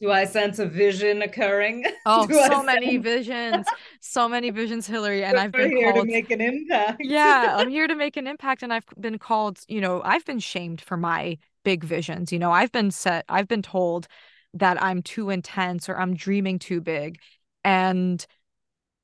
Do 0.00 0.10
I 0.10 0.24
sense 0.24 0.58
a 0.58 0.66
vision 0.66 1.22
occurring? 1.22 1.84
Oh, 2.06 2.30
so 2.30 2.62
many 2.62 2.96
visions, 2.96 3.72
so 4.00 4.28
many 4.28 4.50
visions, 4.50 4.86
Hillary. 4.86 5.22
And 5.24 5.38
I've 5.38 5.54
been 5.54 5.70
here 5.76 5.92
called 5.92 6.08
to 6.10 6.10
make 6.10 6.30
an 6.30 6.40
impact. 6.40 7.02
yeah, 7.02 7.56
I'm 7.58 7.68
here 7.70 7.88
to 7.88 7.94
make 7.96 8.16
an 8.16 8.26
impact, 8.26 8.62
and 8.62 8.72
I've 8.72 8.86
been 9.00 9.18
called. 9.18 9.60
You 9.68 9.80
know, 9.80 10.02
I've 10.04 10.24
been 10.26 10.40
shamed 10.40 10.80
for 10.82 10.96
my 10.96 11.38
big 11.64 11.84
visions. 11.84 12.32
You 12.32 12.38
know, 12.38 12.52
I've 12.52 12.72
been 12.72 12.90
set. 12.90 13.24
I've 13.28 13.48
been 13.48 13.62
told 13.62 14.08
that 14.54 14.82
I'm 14.82 15.02
too 15.02 15.30
intense 15.30 15.88
or 15.88 15.98
I'm 15.98 16.14
dreaming 16.14 16.58
too 16.58 16.80
big, 16.80 17.20
and 17.64 18.26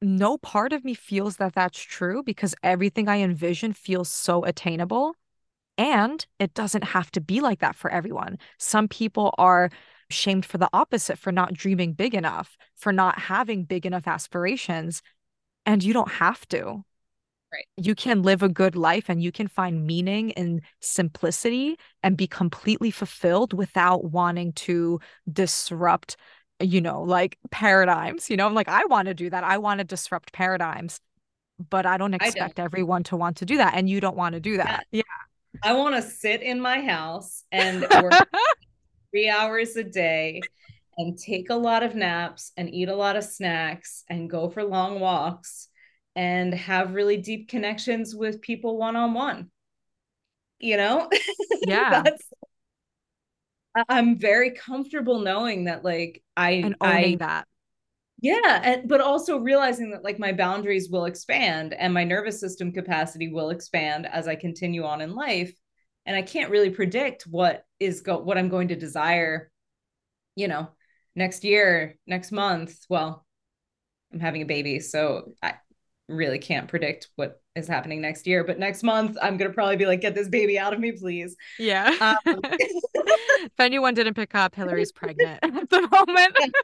no 0.02 0.38
part 0.38 0.72
of 0.72 0.84
me 0.84 0.94
feels 0.94 1.36
that 1.38 1.54
that's 1.54 1.80
true 1.80 2.22
because 2.22 2.54
everything 2.62 3.08
I 3.08 3.18
envision 3.18 3.72
feels 3.72 4.08
so 4.10 4.44
attainable. 4.44 5.14
And 5.78 6.26
it 6.38 6.54
doesn't 6.54 6.84
have 6.84 7.10
to 7.12 7.20
be 7.20 7.40
like 7.40 7.60
that 7.60 7.76
for 7.76 7.90
everyone. 7.90 8.38
Some 8.58 8.88
people 8.88 9.34
are 9.38 9.70
shamed 10.10 10.46
for 10.46 10.58
the 10.58 10.68
opposite, 10.72 11.18
for 11.18 11.32
not 11.32 11.54
dreaming 11.54 11.92
big 11.92 12.14
enough, 12.14 12.56
for 12.76 12.92
not 12.92 13.18
having 13.18 13.64
big 13.64 13.86
enough 13.86 14.06
aspirations. 14.06 15.02
And 15.64 15.82
you 15.82 15.92
don't 15.92 16.10
have 16.10 16.46
to. 16.48 16.84
Right. 17.52 17.66
You 17.76 17.94
can 17.94 18.22
live 18.22 18.42
a 18.42 18.48
good 18.48 18.76
life 18.76 19.08
and 19.08 19.22
you 19.22 19.32
can 19.32 19.48
find 19.48 19.86
meaning 19.86 20.30
in 20.30 20.62
simplicity 20.80 21.76
and 22.02 22.16
be 22.16 22.26
completely 22.26 22.90
fulfilled 22.90 23.52
without 23.52 24.04
wanting 24.04 24.52
to 24.52 25.00
disrupt, 25.32 26.16
you 26.60 26.80
know, 26.80 27.02
like 27.02 27.38
paradigms. 27.50 28.28
You 28.28 28.36
know, 28.36 28.46
I'm 28.46 28.54
like, 28.54 28.68
I 28.68 28.84
want 28.86 29.06
to 29.06 29.14
do 29.14 29.30
that. 29.30 29.44
I 29.44 29.58
want 29.58 29.78
to 29.78 29.84
disrupt 29.84 30.32
paradigms, 30.32 31.00
but 31.70 31.86
I 31.86 31.96
don't 31.96 32.14
expect 32.14 32.58
I 32.58 32.64
everyone 32.64 33.04
to 33.04 33.16
want 33.16 33.38
to 33.38 33.46
do 33.46 33.58
that. 33.58 33.74
And 33.74 33.88
you 33.88 34.00
don't 34.00 34.16
want 34.16 34.34
to 34.34 34.40
do 34.40 34.56
that. 34.56 34.86
Yeah. 34.90 35.02
yeah. 35.04 35.60
I 35.62 35.72
want 35.72 35.94
to 35.94 36.02
sit 36.02 36.42
in 36.42 36.60
my 36.60 36.80
house 36.82 37.44
and 37.52 37.82
work 38.02 38.12
three 39.16 39.30
hours 39.30 39.74
a 39.76 39.82
day 39.82 40.42
and 40.98 41.16
take 41.16 41.48
a 41.48 41.54
lot 41.54 41.82
of 41.82 41.94
naps 41.94 42.52
and 42.58 42.68
eat 42.68 42.90
a 42.90 42.94
lot 42.94 43.16
of 43.16 43.24
snacks 43.24 44.04
and 44.10 44.28
go 44.28 44.50
for 44.50 44.62
long 44.62 45.00
walks 45.00 45.68
and 46.14 46.52
have 46.52 46.92
really 46.92 47.16
deep 47.16 47.48
connections 47.48 48.14
with 48.14 48.42
people 48.42 48.76
one 48.76 48.94
on 48.94 49.14
one. 49.14 49.50
You 50.58 50.76
know? 50.76 51.08
Yeah. 51.66 52.02
That's 52.02 52.32
I'm 53.88 54.18
very 54.18 54.50
comfortable 54.50 55.20
knowing 55.20 55.64
that 55.64 55.82
like 55.82 56.22
I 56.36 56.50
and 56.50 56.76
owning 56.82 57.14
I, 57.14 57.16
that. 57.16 57.48
Yeah, 58.20 58.60
and 58.62 58.88
but 58.88 59.00
also 59.00 59.38
realizing 59.38 59.90
that 59.92 60.04
like 60.04 60.18
my 60.18 60.32
boundaries 60.32 60.90
will 60.90 61.06
expand 61.06 61.72
and 61.72 61.92
my 61.92 62.04
nervous 62.04 62.38
system 62.38 62.70
capacity 62.70 63.32
will 63.32 63.50
expand 63.50 64.06
as 64.06 64.28
I 64.28 64.36
continue 64.36 64.84
on 64.84 65.00
in 65.00 65.14
life 65.14 65.52
and 66.06 66.16
I 66.16 66.22
can't 66.22 66.50
really 66.50 66.70
predict 66.70 67.24
what 67.24 67.64
is 67.80 68.00
go 68.00 68.18
what 68.18 68.38
I'm 68.38 68.48
going 68.48 68.68
to 68.68 68.76
desire, 68.76 69.50
you 70.36 70.48
know, 70.48 70.68
next 71.14 71.44
year, 71.44 71.98
next 72.06 72.30
month. 72.32 72.86
Well, 72.88 73.26
I'm 74.12 74.20
having 74.20 74.42
a 74.42 74.46
baby, 74.46 74.78
so 74.80 75.32
I 75.42 75.54
really 76.08 76.38
can't 76.38 76.68
predict 76.68 77.08
what 77.16 77.42
is 77.56 77.66
happening 77.66 78.00
next 78.00 78.26
year. 78.26 78.44
But 78.44 78.58
next 78.58 78.84
month, 78.84 79.18
I'm 79.20 79.36
gonna 79.36 79.52
probably 79.52 79.76
be 79.76 79.86
like, 79.86 80.00
"Get 80.00 80.14
this 80.14 80.28
baby 80.28 80.58
out 80.58 80.72
of 80.72 80.78
me, 80.78 80.92
please." 80.92 81.36
Yeah. 81.58 81.94
Um, 82.00 82.16
if 82.44 83.58
anyone 83.58 83.94
didn't 83.94 84.14
pick 84.14 84.34
up, 84.34 84.54
Hillary's 84.54 84.92
pregnant 84.92 85.40
at 85.42 85.70
the 85.70 85.88
moment. 85.90 86.54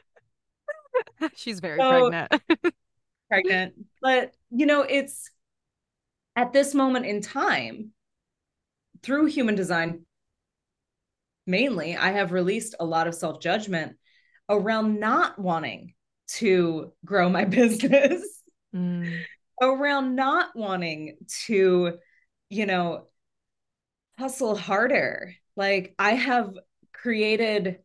She's 1.35 1.59
very 1.59 1.79
so, 1.79 2.09
pregnant. 2.09 2.75
pregnant, 3.29 3.73
but 4.01 4.33
you 4.51 4.65
know, 4.65 4.83
it's 4.83 5.29
at 6.35 6.53
this 6.53 6.73
moment 6.73 7.05
in 7.05 7.21
time 7.21 7.91
through 9.03 9.25
human 9.25 9.55
design 9.55 10.05
mainly, 11.45 11.95
I 11.95 12.11
have 12.11 12.31
released 12.31 12.75
a 12.79 12.85
lot 12.85 13.07
of 13.07 13.15
self 13.15 13.41
judgment 13.41 13.97
around 14.49 14.99
not 14.99 15.39
wanting 15.39 15.93
to 16.27 16.93
grow 17.05 17.29
my 17.29 17.45
business, 17.59 18.23
mm. 18.73 19.21
around 19.61 20.15
not 20.15 20.55
wanting 20.55 21.17
to, 21.45 21.97
you 22.49 22.65
know, 22.65 23.07
hustle 24.17 24.55
harder. 24.55 25.33
Like 25.55 25.95
I 25.99 26.11
have 26.11 26.53
created 26.93 27.79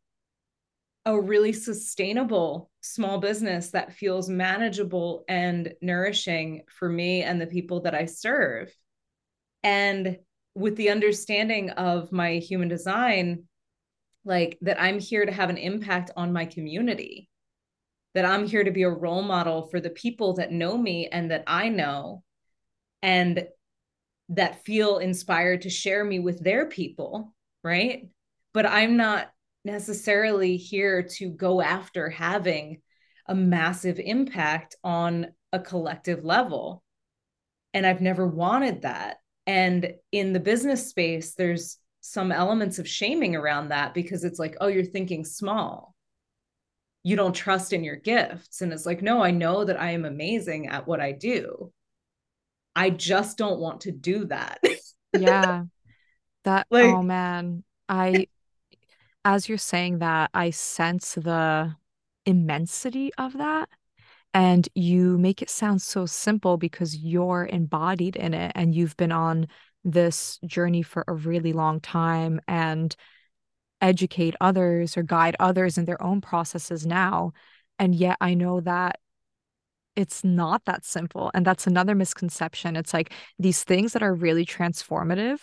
a 1.05 1.19
really 1.19 1.53
sustainable 1.53 2.71
small 2.81 3.19
business 3.19 3.71
that 3.71 3.95
feels 3.95 4.29
manageable 4.29 5.25
and 5.29 5.73
nourishing 5.81 6.63
for 6.69 6.89
me 6.89 7.23
and 7.23 7.41
the 7.41 7.47
people 7.47 7.81
that 7.81 7.95
I 7.95 8.05
serve. 8.05 8.71
And 9.63 10.19
with 10.59 10.77
the 10.77 10.91
understanding 10.91 11.71
of 11.71 12.13
my 12.13 12.35
human 12.35 12.69
design 12.69 13.45
like 14.25 14.59
that 14.63 14.81
I'm 14.81 14.99
here 14.99 15.25
to 15.25 15.33
have 15.33 15.51
an 15.51 15.57
impact 15.57 16.11
on 16.17 16.33
my 16.33 16.45
community 16.45 17.29
that 18.15 18.25
I'm 18.25 18.47
here 18.47 18.65
to 18.65 18.71
be 18.71 18.83
a 18.83 18.91
role 18.91 19.23
model 19.23 19.69
for 19.69 19.81
the 19.81 19.91
people 19.91 20.35
that 20.35 20.51
know 20.51 20.77
me 20.77 21.09
and 21.09 21.31
that 21.31 21.45
I 21.47 21.69
know 21.69 22.23
and 23.03 23.47
that 24.31 24.65
feel 24.65 24.99
inspired 24.99 25.63
to 25.63 25.71
share 25.71 26.05
me 26.05 26.19
with 26.19 26.43
their 26.43 26.67
people 26.67 27.35
right? 27.63 28.09
But 28.55 28.67
I'm 28.67 28.97
not 28.97 29.31
necessarily 29.65 30.57
here 30.57 31.03
to 31.17 31.29
go 31.29 31.61
after 31.61 32.09
having 32.09 32.81
a 33.27 33.35
massive 33.35 33.99
impact 33.99 34.77
on 34.83 35.29
a 35.53 35.59
collective 35.59 36.25
level. 36.25 36.83
And 37.75 37.87
I've 37.87 38.01
never 38.01 38.27
wanted 38.27 38.83
that 38.83 39.19
and 39.49 39.95
in 40.13 40.35
the 40.35 40.41
business 40.41 40.91
space, 40.91 41.33
there's 41.33 41.79
some 42.03 42.31
elements 42.31 42.79
of 42.79 42.87
shaming 42.87 43.35
around 43.35 43.69
that 43.69 43.95
because 43.95 44.23
it's 44.23 44.39
like, 44.39 44.59
oh, 44.61 44.67
you're 44.67 44.85
thinking 44.85 45.25
small. 45.25 45.95
You 47.03 47.17
don't 47.17 47.35
trust 47.35 47.73
in 47.73 47.83
your 47.83 47.97
gifts. 47.97 48.61
And 48.61 48.75
it's 48.75 48.85
like, 48.85 49.01
no, 49.01 49.23
I 49.23 49.31
know 49.31 49.65
that 49.65 49.81
I 49.81 49.93
am 49.93 50.05
amazing 50.05 50.67
at 50.67 50.87
what 50.87 51.01
I 51.01 51.13
do. 51.13 51.73
I 52.77 52.91
just 52.91 53.39
don't 53.39 53.59
want 53.59 53.81
to 53.83 53.91
do 53.91 54.27
that. 54.27 54.61
yeah. 55.19 55.63
That, 56.45 56.67
like, 56.71 56.85
oh 56.85 57.03
man. 57.03 57.65
I, 57.89 58.27
as 59.25 59.49
you're 59.49 59.57
saying 59.57 60.01
that, 60.01 60.29
I 60.35 60.51
sense 60.51 61.15
the 61.15 61.75
immensity 62.27 63.15
of 63.17 63.39
that 63.39 63.71
and 64.35 64.69
you 64.75 65.19
make 65.19 65.43
it 65.43 65.51
sound 65.51 65.83
so 65.83 66.07
simple 66.07 66.57
because 66.57 66.97
you're 66.97 67.49
embodied 67.51 68.17
in 68.17 68.35
it 68.35 68.53
and 68.55 68.75
you've 68.75 68.97
been 68.97 69.13
on 69.13 69.49
this 69.85 70.39
journey 70.45 70.83
for 70.83 71.05
a 71.09 71.15
really 71.15 71.53
long 71.53 71.81
time 71.81 72.41
and 72.47 72.95
educate 73.81 74.35
others 74.41 74.97
or 74.97 75.03
guide 75.03 75.37
others 75.41 75.79
in 75.79 75.85
their 75.85 76.03
own 76.03 76.21
processes 76.21 76.85
now. 76.87 77.33
And 77.79 77.95
yet 77.95 78.17
i 78.21 78.35
know 78.35 78.61
that 78.61 78.99
it's 79.97 80.23
not 80.23 80.65
that 80.65 80.85
simple 80.85 81.31
and 81.35 81.45
that's 81.45 81.67
another 81.67 81.95
misconception. 81.95 82.77
It's 82.77 82.95
like 82.95 83.13
these 83.39 83.65
things 83.65 83.93
that 83.95 84.03
are 84.03 84.15
really 84.15 84.47
transformative 84.47 85.41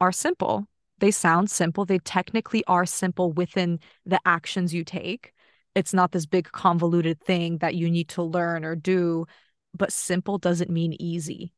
are 0.00 0.12
simple. 0.12 0.66
They 0.98 1.10
sound 1.10 1.50
simple. 1.50 1.84
They 1.84 1.98
technically 1.98 2.64
are 2.66 2.86
simple 2.86 3.32
within 3.32 3.80
the 4.06 4.20
actions 4.24 4.72
you 4.72 4.84
take 4.84 5.32
it's 5.74 5.94
not 5.94 6.12
this 6.12 6.26
big 6.26 6.50
convoluted 6.52 7.20
thing 7.20 7.58
that 7.58 7.74
you 7.74 7.90
need 7.90 8.08
to 8.08 8.22
learn 8.22 8.64
or 8.64 8.76
do 8.76 9.26
but 9.74 9.92
simple 9.92 10.38
doesn't 10.38 10.70
mean 10.70 10.94
easy 11.00 11.52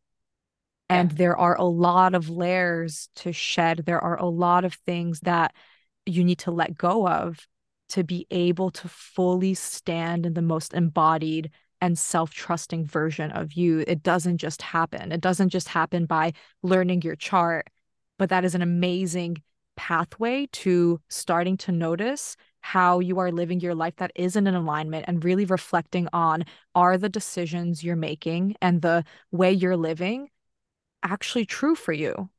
and 0.88 1.12
yeah. 1.12 1.18
there 1.18 1.36
are 1.36 1.56
a 1.56 1.64
lot 1.64 2.14
of 2.14 2.28
layers 2.28 3.08
to 3.16 3.32
shed 3.32 3.82
there 3.86 4.00
are 4.00 4.18
a 4.18 4.26
lot 4.26 4.64
of 4.64 4.74
things 4.74 5.20
that 5.20 5.54
you 6.06 6.24
need 6.24 6.38
to 6.38 6.50
let 6.50 6.76
go 6.76 7.08
of 7.08 7.46
to 7.88 8.04
be 8.04 8.26
able 8.30 8.70
to 8.70 8.88
fully 8.88 9.54
stand 9.54 10.26
in 10.26 10.34
the 10.34 10.42
most 10.42 10.74
embodied 10.74 11.50
and 11.80 11.98
self 11.98 12.30
trusting 12.32 12.86
version 12.86 13.30
of 13.30 13.52
you. 13.52 13.84
It 13.86 14.02
doesn't 14.02 14.38
just 14.38 14.62
happen. 14.62 15.12
It 15.12 15.20
doesn't 15.20 15.50
just 15.50 15.68
happen 15.68 16.06
by 16.06 16.32
learning 16.62 17.02
your 17.02 17.16
chart, 17.16 17.68
but 18.18 18.30
that 18.30 18.44
is 18.44 18.54
an 18.54 18.62
amazing 18.62 19.42
pathway 19.76 20.46
to 20.52 21.00
starting 21.08 21.56
to 21.58 21.72
notice 21.72 22.36
how 22.64 22.98
you 22.98 23.18
are 23.18 23.30
living 23.30 23.60
your 23.60 23.74
life 23.74 23.94
that 23.96 24.10
isn't 24.14 24.46
in 24.46 24.54
alignment 24.54 25.04
and 25.06 25.22
really 25.22 25.44
reflecting 25.44 26.08
on 26.14 26.42
are 26.74 26.96
the 26.96 27.10
decisions 27.10 27.84
you're 27.84 27.94
making 27.94 28.56
and 28.62 28.80
the 28.80 29.04
way 29.30 29.52
you're 29.52 29.76
living 29.76 30.30
actually 31.02 31.44
true 31.44 31.74
for 31.74 31.92
you? 31.92 32.30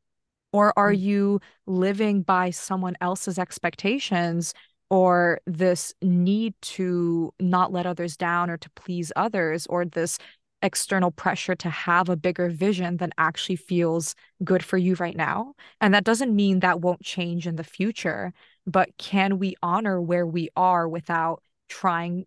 Or 0.51 0.73
are 0.79 0.91
mm. 0.91 0.99
you 0.99 1.41
living 1.67 2.23
by 2.23 2.49
someone 2.49 2.95
else's 3.01 3.37
expectations 3.37 4.55
or 4.89 5.41
this 5.45 5.93
need 6.01 6.55
to 6.61 7.31
not 7.39 7.71
let 7.71 7.85
others 7.85 8.17
down 8.17 8.49
or 8.49 8.57
to 8.57 8.69
please 8.71 9.11
others 9.15 9.67
or 9.67 9.85
this 9.85 10.17
external 10.63 11.11
pressure 11.11 11.53
to 11.53 11.69
have 11.69 12.09
a 12.09 12.17
bigger 12.17 12.49
vision 12.49 12.97
than 12.97 13.11
actually 13.19 13.57
feels 13.57 14.15
good 14.43 14.65
for 14.65 14.77
you 14.79 14.95
right 14.95 15.15
now. 15.15 15.53
And 15.81 15.93
that 15.93 16.03
doesn't 16.03 16.35
mean 16.35 16.61
that 16.61 16.81
won't 16.81 17.03
change 17.03 17.45
in 17.45 17.57
the 17.57 17.63
future, 17.63 18.33
but 18.65 18.97
can 18.97 19.39
we 19.39 19.55
honor 19.61 20.01
where 20.01 20.25
we 20.25 20.49
are 20.55 20.87
without 20.87 21.41
trying 21.69 22.25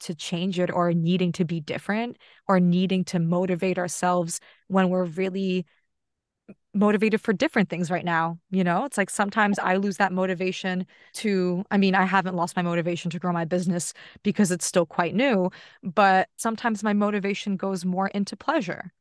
to 0.00 0.14
change 0.14 0.58
it 0.58 0.70
or 0.70 0.92
needing 0.92 1.32
to 1.32 1.44
be 1.44 1.60
different 1.60 2.16
or 2.48 2.58
needing 2.58 3.04
to 3.04 3.18
motivate 3.18 3.78
ourselves 3.78 4.40
when 4.68 4.88
we're 4.88 5.04
really 5.04 5.66
motivated 6.72 7.20
for 7.20 7.32
different 7.32 7.68
things 7.68 7.90
right 7.90 8.04
now 8.04 8.38
you 8.50 8.62
know? 8.62 8.84
It's 8.84 8.96
like 8.96 9.10
sometimes 9.10 9.58
i 9.58 9.76
lose 9.76 9.96
that 9.96 10.12
motivation 10.12 10.86
to 11.14 11.64
i 11.70 11.76
mean 11.76 11.94
i 11.94 12.04
haven't 12.04 12.36
lost 12.36 12.56
my 12.56 12.62
motivation 12.62 13.10
to 13.10 13.18
grow 13.18 13.32
my 13.32 13.44
business 13.44 13.92
because 14.22 14.50
it's 14.52 14.66
still 14.66 14.86
quite 14.86 15.14
new 15.14 15.50
but 15.82 16.28
sometimes 16.36 16.84
my 16.84 16.92
motivation 16.92 17.56
goes 17.56 17.84
more 17.84 18.08
into 18.08 18.36
pleasure 18.36 18.92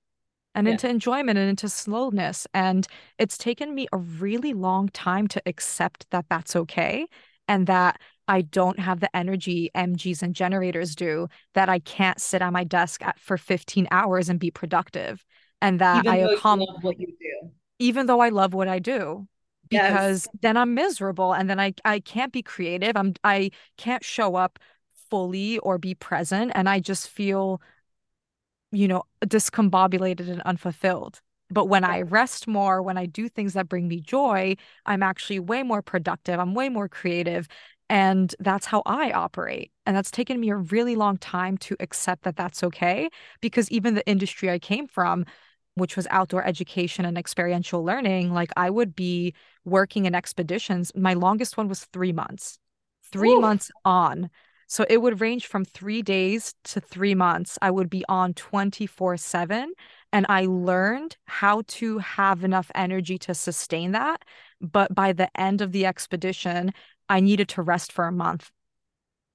and 0.56 0.68
yeah. 0.68 0.74
into 0.74 0.90
enjoyment 0.90 1.38
and 1.38 1.50
into 1.50 1.70
slowness 1.70 2.48
and 2.54 2.88
it's 3.18 3.38
taken 3.38 3.76
me 3.76 3.88
a 3.94 3.98
really 3.98 4.54
long 4.54 4.90
time 4.90 5.28
to 5.28 5.42
accept 5.46 6.10
that 6.12 6.26
that's 6.30 6.56
okay 6.56 7.06
and 7.48 7.68
that 7.68 8.00
I 8.28 8.42
don't 8.42 8.80
have 8.80 9.00
the 9.00 9.16
energy 9.16 9.72
MGs 9.76 10.22
and 10.22 10.36
generators 10.36 10.94
do, 10.94 11.30
that 11.56 11.68
I 11.68 11.80
can't 11.80 12.22
sit 12.22 12.44
on 12.44 12.54
my 12.54 12.64
desk 12.64 13.02
at, 13.02 13.20
for 13.20 13.38
15 13.38 13.88
hours 13.90 14.30
and 14.30 14.40
be 14.40 14.52
productive. 14.52 15.26
And 15.60 15.80
that 15.80 16.06
Even 16.06 16.12
I 16.12 16.18
accomplish 16.18 16.70
what 16.84 17.00
you 17.00 17.08
do 17.08 17.50
even 17.80 18.06
though 18.06 18.20
I 18.20 18.30
love 18.30 18.54
what 18.54 18.68
I 18.68 18.80
do 18.80 19.28
because 19.70 20.26
yes. 20.26 20.42
then 20.42 20.58
I'm 20.58 20.74
miserable 20.74 21.34
and 21.34 21.50
then 21.50 21.60
I 21.60 21.74
I 21.86 22.00
can't 22.02 22.34
be 22.34 22.44
creative. 22.44 22.96
I'm 22.96 23.14
I 23.24 23.52
can't 23.78 24.04
show 24.04 24.36
up 24.36 24.60
fully 25.10 25.58
or 25.60 25.78
be 25.78 25.96
present 25.96 26.52
and 26.54 26.70
I 26.70 26.80
just 26.80 27.08
feel 27.08 27.62
you 28.72 28.88
know 28.88 29.04
discombobulated 29.26 30.30
and 30.30 30.42
unfulfilled. 30.44 31.22
But 31.52 31.66
when 31.66 31.84
I 31.84 32.02
rest 32.02 32.48
more, 32.48 32.82
when 32.82 32.98
I 32.98 33.08
do 33.08 33.28
things 33.28 33.54
that 33.54 33.68
bring 33.68 33.88
me 33.88 34.02
joy, 34.02 34.56
I'm 34.86 35.02
actually 35.02 35.40
way 35.40 35.64
more 35.64 35.82
productive. 35.82 36.40
I'm 36.40 36.54
way 36.54 36.70
more 36.70 36.88
creative. 36.88 37.48
And 37.90 38.36
that's 38.40 38.68
how 38.68 38.84
I 38.86 39.12
operate. 39.12 39.72
And 39.88 39.96
that's 39.96 40.12
taken 40.12 40.40
me 40.40 40.50
a 40.50 40.56
really 40.56 40.96
long 40.96 41.18
time 41.18 41.58
to 41.60 41.76
accept 41.80 42.24
that 42.24 42.36
that's 42.36 42.64
okay. 42.64 43.10
Because 43.42 43.70
even 43.72 43.96
the 43.96 44.08
industry 44.08 44.52
I 44.52 44.60
came 44.60 44.88
from, 44.88 45.26
which 45.74 45.96
was 45.96 46.08
outdoor 46.12 46.46
education 46.46 47.04
and 47.06 47.18
experiential 47.18 47.84
learning, 47.84 48.32
like 48.32 48.52
I 48.56 48.70
would 48.70 48.96
be 48.96 49.34
working 49.66 50.06
in 50.06 50.14
expeditions. 50.14 50.92
My 50.96 51.16
longest 51.16 51.58
one 51.58 51.68
was 51.68 51.86
three 51.86 52.14
months, 52.14 52.60
three 53.12 53.36
Ooh. 53.36 53.42
months 53.42 53.72
on. 53.84 54.30
So 54.70 54.86
it 54.90 55.02
would 55.02 55.20
range 55.20 55.48
from 55.48 55.66
three 55.66 56.02
days 56.02 56.54
to 56.66 56.80
three 56.80 57.16
months. 57.16 57.58
I 57.62 57.72
would 57.72 57.90
be 57.90 58.06
on 58.08 58.34
24 58.34 59.18
7. 59.18 59.74
And 60.14 60.26
I 60.30 60.46
learned 60.46 61.18
how 61.26 61.64
to 61.68 62.00
have 62.00 62.44
enough 62.44 62.72
energy 62.76 63.18
to 63.20 63.34
sustain 63.36 63.92
that. 63.92 64.24
But 64.62 64.96
by 64.96 65.14
the 65.14 65.30
end 65.40 65.62
of 65.62 65.72
the 65.72 65.86
expedition, 65.86 66.74
I 67.10 67.20
needed 67.20 67.50
to 67.50 67.62
rest 67.62 67.92
for 67.92 68.06
a 68.08 68.12
month 68.12 68.52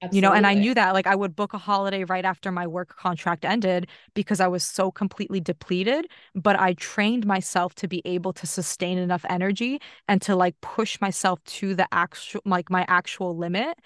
Absolutely. 0.01 0.17
You 0.17 0.21
know, 0.21 0.33
and 0.35 0.45
I 0.45 0.53
knew 0.53 0.73
that 0.73 0.93
like 0.93 1.07
I 1.07 1.15
would 1.15 1.35
book 1.35 1.53
a 1.53 1.57
holiday 1.57 2.03
right 2.03 2.25
after 2.25 2.51
my 2.51 2.67
work 2.67 2.95
contract 2.95 3.45
ended 3.45 3.87
because 4.13 4.39
I 4.39 4.47
was 4.47 4.63
so 4.63 4.91
completely 4.91 5.39
depleted. 5.39 6.07
But 6.35 6.59
I 6.59 6.73
trained 6.73 7.25
myself 7.25 7.73
to 7.75 7.87
be 7.87 8.01
able 8.05 8.33
to 8.33 8.45
sustain 8.45 8.97
enough 8.97 9.25
energy 9.29 9.79
and 10.07 10.21
to 10.23 10.35
like 10.35 10.59
push 10.61 10.99
myself 10.99 11.43
to 11.45 11.73
the 11.75 11.87
actual, 11.93 12.41
like 12.45 12.69
my 12.69 12.85
actual 12.89 13.37
limit 13.37 13.79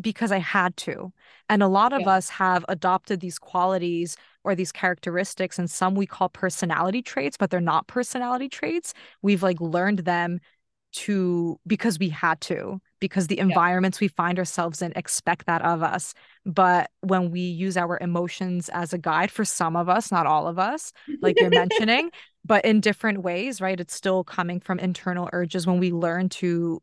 because 0.00 0.32
I 0.32 0.38
had 0.38 0.76
to. 0.78 1.12
And 1.48 1.62
a 1.62 1.68
lot 1.68 1.92
of 1.92 2.02
yeah. 2.02 2.10
us 2.10 2.28
have 2.30 2.64
adopted 2.68 3.20
these 3.20 3.38
qualities 3.38 4.16
or 4.44 4.54
these 4.54 4.72
characteristics, 4.72 5.58
and 5.58 5.70
some 5.70 5.94
we 5.94 6.06
call 6.06 6.28
personality 6.28 7.02
traits, 7.02 7.36
but 7.36 7.50
they're 7.50 7.60
not 7.60 7.86
personality 7.86 8.48
traits. 8.48 8.94
We've 9.22 9.42
like 9.42 9.60
learned 9.60 10.00
them 10.00 10.40
to 10.90 11.60
because 11.66 11.98
we 11.98 12.08
had 12.08 12.40
to 12.40 12.80
because 12.98 13.26
the 13.26 13.38
environments 13.38 14.00
yeah. 14.00 14.06
we 14.06 14.08
find 14.08 14.38
ourselves 14.38 14.80
in 14.80 14.90
expect 14.96 15.44
that 15.44 15.60
of 15.60 15.82
us 15.82 16.14
but 16.46 16.90
when 17.00 17.30
we 17.30 17.40
use 17.40 17.76
our 17.76 17.98
emotions 18.00 18.70
as 18.70 18.94
a 18.94 18.98
guide 18.98 19.30
for 19.30 19.44
some 19.44 19.76
of 19.76 19.90
us 19.90 20.10
not 20.10 20.26
all 20.26 20.48
of 20.48 20.58
us 20.58 20.92
like 21.20 21.38
you're 21.38 21.50
mentioning 21.66 22.10
but 22.42 22.64
in 22.64 22.80
different 22.80 23.18
ways 23.18 23.60
right 23.60 23.80
it's 23.80 23.94
still 23.94 24.24
coming 24.24 24.60
from 24.60 24.78
internal 24.78 25.28
urges 25.34 25.66
when 25.66 25.78
we 25.78 25.92
learn 25.92 26.28
to 26.30 26.80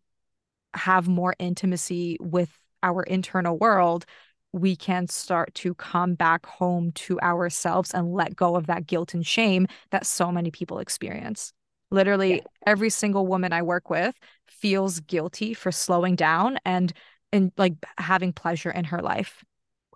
have 0.76 1.08
more 1.08 1.36
intimacy 1.40 2.18
with 2.20 2.60
our 2.86 3.04
internal 3.04 3.58
world 3.58 4.06
we 4.54 4.74
can 4.74 5.06
start 5.08 5.54
to 5.54 5.74
come 5.74 6.16
back 6.16 6.46
home 6.46 6.94
to 6.94 7.20
ourselves 7.20 7.92
and 7.94 8.14
let 8.14 8.38
go 8.38 8.56
of 8.56 8.68
that 8.68 8.88
guilt 8.88 9.14
and 9.14 9.28
shame 9.28 9.68
that 9.92 10.06
so 10.06 10.32
many 10.32 10.50
people 10.50 10.80
experience 10.80 11.52
Literally, 11.92 12.36
yeah. 12.36 12.42
every 12.66 12.90
single 12.90 13.28
woman 13.28 13.54
I 13.54 13.62
work 13.62 13.90
with 13.90 14.16
feels 14.48 15.00
guilty 15.00 15.54
for 15.54 15.72
slowing 15.72 16.16
down 16.16 16.58
and 16.66 16.92
and 17.32 17.52
like 17.58 17.74
having 17.98 18.34
pleasure 18.34 18.72
in 18.72 18.86
her 18.86 19.02
life 19.02 19.44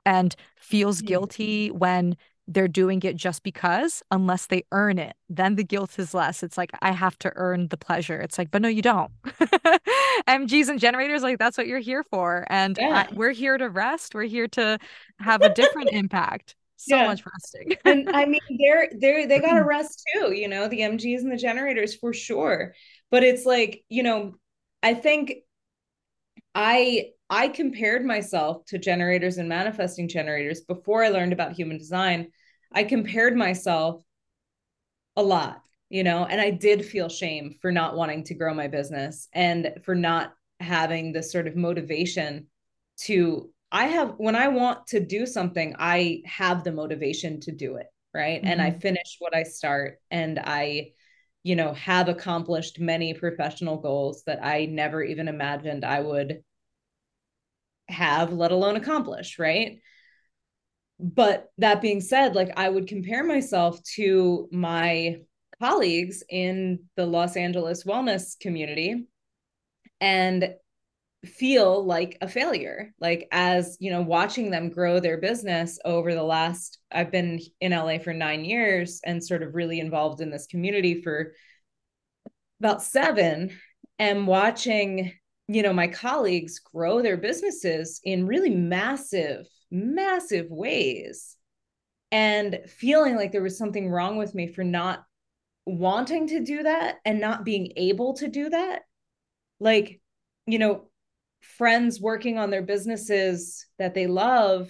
and 0.06 0.36
feels 0.58 1.00
hmm. 1.00 1.08
guilty 1.08 1.72
when 1.72 2.16
they're 2.50 2.68
doing 2.68 3.02
it 3.04 3.16
just 3.16 3.44
because 3.44 4.02
unless 4.12 4.48
they 4.48 4.64
earn 4.72 4.98
it 4.98 5.16
then 5.30 5.56
the 5.56 5.64
guilt 5.64 6.00
is 6.00 6.14
less 6.14 6.44
it's 6.44 6.58
like 6.58 6.72
i 6.82 6.92
have 6.92 7.18
to 7.18 7.32
earn 7.36 7.68
the 7.70 7.78
pleasure 7.78 8.20
it's 8.20 8.38
like 8.38 8.52
but 8.52 8.62
no 8.62 8.68
you 8.68 8.82
don't 8.82 9.12
mgs 10.28 10.68
and 10.68 10.80
generators 10.80 11.22
like 11.22 11.38
that's 11.38 11.58
what 11.58 11.68
you're 11.68 11.80
here 11.80 12.04
for 12.04 12.46
and 12.50 12.78
yeah. 12.80 13.08
I, 13.10 13.14
we're 13.14 13.32
here 13.32 13.58
to 13.58 13.70
rest 13.70 14.16
we're 14.16 14.24
here 14.24 14.48
to 14.50 14.80
have 15.20 15.42
a 15.42 15.54
different 15.54 15.92
impact 15.92 16.56
so 16.82 16.96
yeah. 16.96 17.08
much 17.08 17.24
resting. 17.26 17.78
and 17.86 18.10
I 18.10 18.26
mean, 18.26 18.40
they're 18.58 18.90
they're 18.98 19.28
they 19.28 19.40
gotta 19.40 19.64
rest 19.66 20.02
too, 20.14 20.34
you 20.34 20.48
know, 20.48 20.70
the 20.70 20.80
MGs 20.80 21.20
and 21.20 21.32
the 21.32 21.36
generators 21.36 21.94
for 21.96 22.14
sure. 22.14 22.74
But 23.12 23.24
it's 23.24 23.46
like, 23.46 23.84
you 23.90 24.02
know, 24.02 24.36
I 24.82 24.94
think 24.94 25.34
I 26.56 27.08
I 27.30 27.50
compared 27.50 28.06
myself 28.06 28.66
to 28.68 28.78
generators 28.78 29.38
and 29.38 29.50
manifesting 29.50 30.08
generators 30.08 30.62
before 30.62 31.04
I 31.04 31.10
learned 31.10 31.34
about 31.34 31.52
human 31.52 31.78
design. 31.78 32.32
I 32.72 32.84
compared 32.84 33.36
myself 33.36 34.04
a 35.16 35.24
lot, 35.24 35.62
you 35.90 36.04
know, 36.04 36.26
and 36.26 36.40
I 36.40 36.52
did 36.52 36.86
feel 36.86 37.10
shame 37.10 37.56
for 37.62 37.72
not 37.72 37.96
wanting 37.96 38.24
to 38.26 38.34
grow 38.34 38.54
my 38.54 38.68
business 38.68 39.28
and 39.34 39.74
for 39.84 39.96
not 39.96 40.34
having 40.60 41.12
this 41.12 41.32
sort 41.32 41.48
of 41.48 41.56
motivation 41.56 42.48
to 43.02 43.50
I 43.72 43.86
have 43.86 44.16
when 44.18 44.36
I 44.36 44.48
want 44.48 44.88
to 44.88 45.00
do 45.00 45.26
something, 45.26 45.76
I 45.78 46.24
have 46.26 46.64
the 46.64 46.72
motivation 46.72 47.40
to 47.42 47.52
do 47.52 47.76
it, 47.76 47.88
right? 48.14 48.42
Mm-hmm. 48.42 48.52
And 48.52 48.62
I 48.62 48.72
mm-hmm. 48.72 48.80
finish 48.80 49.18
what 49.20 49.36
I 49.36 49.44
start 49.44 50.00
and 50.10 50.40
I 50.40 50.94
you 51.44 51.56
know 51.56 51.74
have 51.74 52.10
accomplished 52.10 52.80
many 52.80 53.14
professional 53.14 53.78
goals 53.78 54.24
that 54.26 54.44
I 54.44 54.66
never 54.66 55.02
even 55.02 55.28
imagined 55.28 55.86
I 55.86 56.02
would 56.02 56.44
have 57.88 58.34
let 58.34 58.52
alone 58.52 58.76
accomplish, 58.76 59.40
right? 59.40 59.80
But 61.00 61.50
that 61.58 61.82
being 61.82 62.02
said, 62.02 62.36
like 62.36 62.52
I 62.58 62.68
would 62.68 62.88
compare 62.88 63.24
myself 63.24 63.82
to 63.96 64.50
my 64.52 65.22
colleagues 65.62 66.24
in 66.30 66.80
the 66.96 67.06
Los 67.06 67.38
Angeles 67.38 67.84
wellness 67.84 68.40
community 68.40 69.08
and 70.02 70.56
feel 71.26 71.84
like 71.84 72.18
a 72.22 72.28
failure. 72.28 72.94
Like 73.00 73.28
as 73.32 73.78
you 73.80 73.92
know 73.92 74.02
watching 74.02 74.52
them 74.52 74.70
grow 74.70 75.00
their 75.00 75.18
business 75.18 75.80
over 75.84 76.14
the 76.14 76.24
last 76.24 76.80
i've 76.92 77.12
been 77.12 77.40
in 77.60 77.72
la 77.72 77.98
for 77.98 78.14
nine 78.14 78.46
years 78.46 79.02
and 79.06 79.24
sort 79.24 79.44
of 79.44 79.56
really 79.56 79.80
involved 79.80 80.22
in 80.22 80.30
this 80.30 80.48
community 80.48 81.02
for 81.02 81.34
about 82.60 82.82
seven 82.82 83.52
and 83.98 84.28
watching 84.28 85.12
you 85.48 85.62
know 85.62 85.74
my 85.74 85.88
colleagues 85.88 86.60
grow 86.60 87.02
their 87.02 87.18
businesses 87.18 88.00
in 88.04 88.26
really 88.26 88.50
massive 88.50 89.46
massive 89.72 90.50
ways 90.50 91.36
and 92.12 92.60
feeling 92.68 93.16
like 93.16 93.32
there 93.32 93.44
was 93.44 93.58
something 93.58 93.90
wrong 93.90 94.18
with 94.18 94.34
me 94.34 94.48
for 94.48 94.64
not 94.64 95.04
wanting 95.66 96.28
to 96.28 96.40
do 96.40 96.64
that 96.64 96.98
and 97.06 97.20
not 97.20 97.46
being 97.46 97.74
able 97.76 98.16
to 98.16 98.28
do 98.28 98.50
that. 98.50 98.82
Like 99.60 100.02
you 100.50 100.60
know 100.60 100.90
friends 101.42 102.02
working 102.02 102.38
on 102.38 102.50
their 102.50 102.62
businesses 102.62 103.66
that 103.78 103.94
they 103.94 104.08
love 104.08 104.70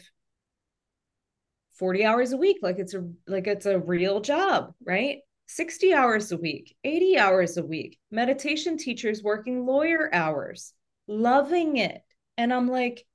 40 1.80 2.06
hours 2.06 2.32
a 2.34 2.38
week 2.38 2.58
like 2.62 2.78
it's 2.78 2.94
a 2.94 3.10
like 3.26 3.48
it's 3.48 3.66
a 3.66 3.80
real 3.80 4.20
job 4.20 4.74
right? 4.86 5.20
60 5.48 5.94
hours 5.94 6.32
a 6.32 6.38
week 6.38 6.76
80 6.84 7.18
hours 7.18 7.58
a 7.58 7.66
week 7.66 7.98
meditation 8.12 8.78
teachers 8.78 9.24
working 9.24 9.66
lawyer 9.66 10.10
hours 10.14 10.74
loving 11.08 11.78
it. 11.78 12.02
And 12.38 12.54
i'm 12.54 12.68
like 12.68 13.06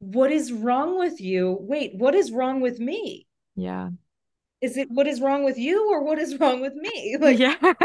what 0.00 0.32
is 0.32 0.52
wrong 0.52 0.98
with 0.98 1.20
you? 1.20 1.56
Wait 1.60 1.94
what 1.94 2.14
is 2.14 2.32
wrong 2.32 2.60
with 2.60 2.78
me? 2.78 3.26
Yeah. 3.54 3.90
Is 4.60 4.76
it 4.76 4.88
what 4.90 5.06
is 5.06 5.20
wrong 5.20 5.44
with 5.44 5.56
you 5.56 5.90
or 5.90 6.02
what 6.02 6.18
is 6.18 6.38
wrong 6.38 6.60
with 6.60 6.74
me? 6.74 7.16
Like 7.20 7.38
yeah. 7.38 7.54
it 7.62 7.76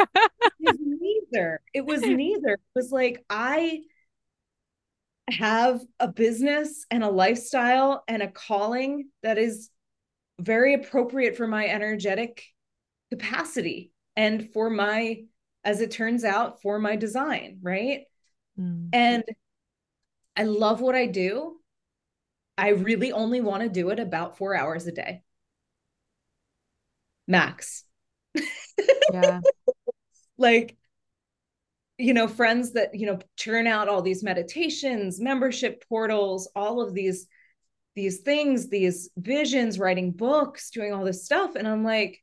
was 0.60 0.78
neither. 0.80 1.62
It 1.74 1.86
was 1.86 2.02
neither. 2.02 2.54
It 2.54 2.60
was 2.76 2.92
like 2.92 3.24
i 3.30 3.82
have 5.30 5.82
a 6.00 6.08
business 6.08 6.86
and 6.92 7.04
a 7.04 7.10
lifestyle 7.10 8.04
and 8.08 8.22
a 8.22 8.28
calling 8.28 9.10
that 9.24 9.38
is 9.38 9.70
very 10.40 10.74
appropriate 10.76 11.36
for 11.36 11.48
my 11.48 11.68
energetic 11.68 12.44
capacity 13.10 13.92
and 14.16 14.52
for 14.54 14.70
my 14.70 15.24
as 15.64 15.82
it 15.82 15.90
turns 15.90 16.24
out 16.24 16.62
for 16.62 16.78
my 16.78 16.96
design 16.96 17.58
right? 17.62 18.02
Mm. 18.60 18.90
and 18.94 19.24
i 20.38 20.44
love 20.44 20.80
what 20.80 20.96
i 20.96 21.08
do 21.08 21.58
i 22.57 22.69
really 22.69 23.11
only 23.11 23.41
want 23.41 23.64
to 23.64 23.69
do 23.69 23.90
it 23.90 23.99
about 23.99 24.38
4 24.38 24.56
hours 24.56 24.88
a 24.88 24.91
day. 24.91 25.22
Max. 27.27 27.84
Yeah. 29.11 29.41
Like 30.38 30.76
you 31.98 32.14
know 32.14 32.27
friends 32.27 32.73
that 32.73 32.94
you 32.94 33.06
know 33.06 33.19
churn 33.38 33.68
out 33.68 33.88
all 33.88 34.02
these 34.02 34.22
meditations 34.22 35.19
membership 35.19 35.84
portals 35.88 36.49
all 36.56 36.82
of 36.82 36.94
these 36.94 37.27
these 37.95 38.19
things 38.19 38.68
these 38.68 39.10
visions 39.18 39.80
writing 39.80 40.11
books 40.11 40.69
doing 40.72 40.94
all 40.94 41.06
this 41.06 41.23
stuff. 41.23 41.56
And 41.56 41.68
i'm 41.68 41.84
like 41.84 42.22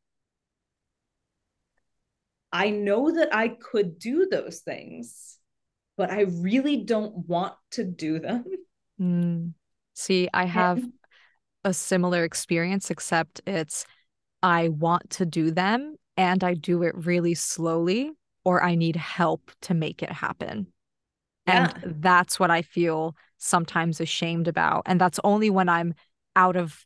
i 2.52 2.68
know 2.68 3.10
that 3.12 3.34
i 3.34 3.48
could 3.48 3.98
do 3.98 4.28
those 4.30 4.60
things 4.60 5.38
but 5.96 6.10
i 6.10 6.22
really 6.22 6.84
don't 6.84 7.26
want 7.26 7.54
to 7.70 7.84
do 7.84 8.18
them. 8.18 8.44
Mm. 9.00 9.54
See 10.02 10.28
i 10.34 10.44
have 10.44 10.82
a 11.64 11.72
similar 11.72 12.24
experience 12.24 12.90
except 12.90 13.40
it's 13.46 13.84
i 14.42 14.68
want 14.68 15.08
to 15.10 15.24
do 15.24 15.50
them 15.50 15.96
and 16.16 16.42
i 16.42 16.54
do 16.54 16.82
it 16.82 16.94
really 16.96 17.34
slowly 17.34 18.12
or 18.44 18.62
I 18.62 18.74
need 18.74 18.96
help 18.96 19.50
to 19.62 19.74
make 19.74 20.02
it 20.02 20.10
happen. 20.10 20.66
Yeah. 21.46 21.72
And 21.84 22.02
that's 22.02 22.38
what 22.38 22.50
I 22.50 22.62
feel 22.62 23.16
sometimes 23.38 24.00
ashamed 24.00 24.48
about. 24.48 24.82
And 24.86 25.00
that's 25.00 25.20
only 25.24 25.50
when 25.50 25.68
I'm 25.68 25.94
out 26.36 26.56
of 26.56 26.84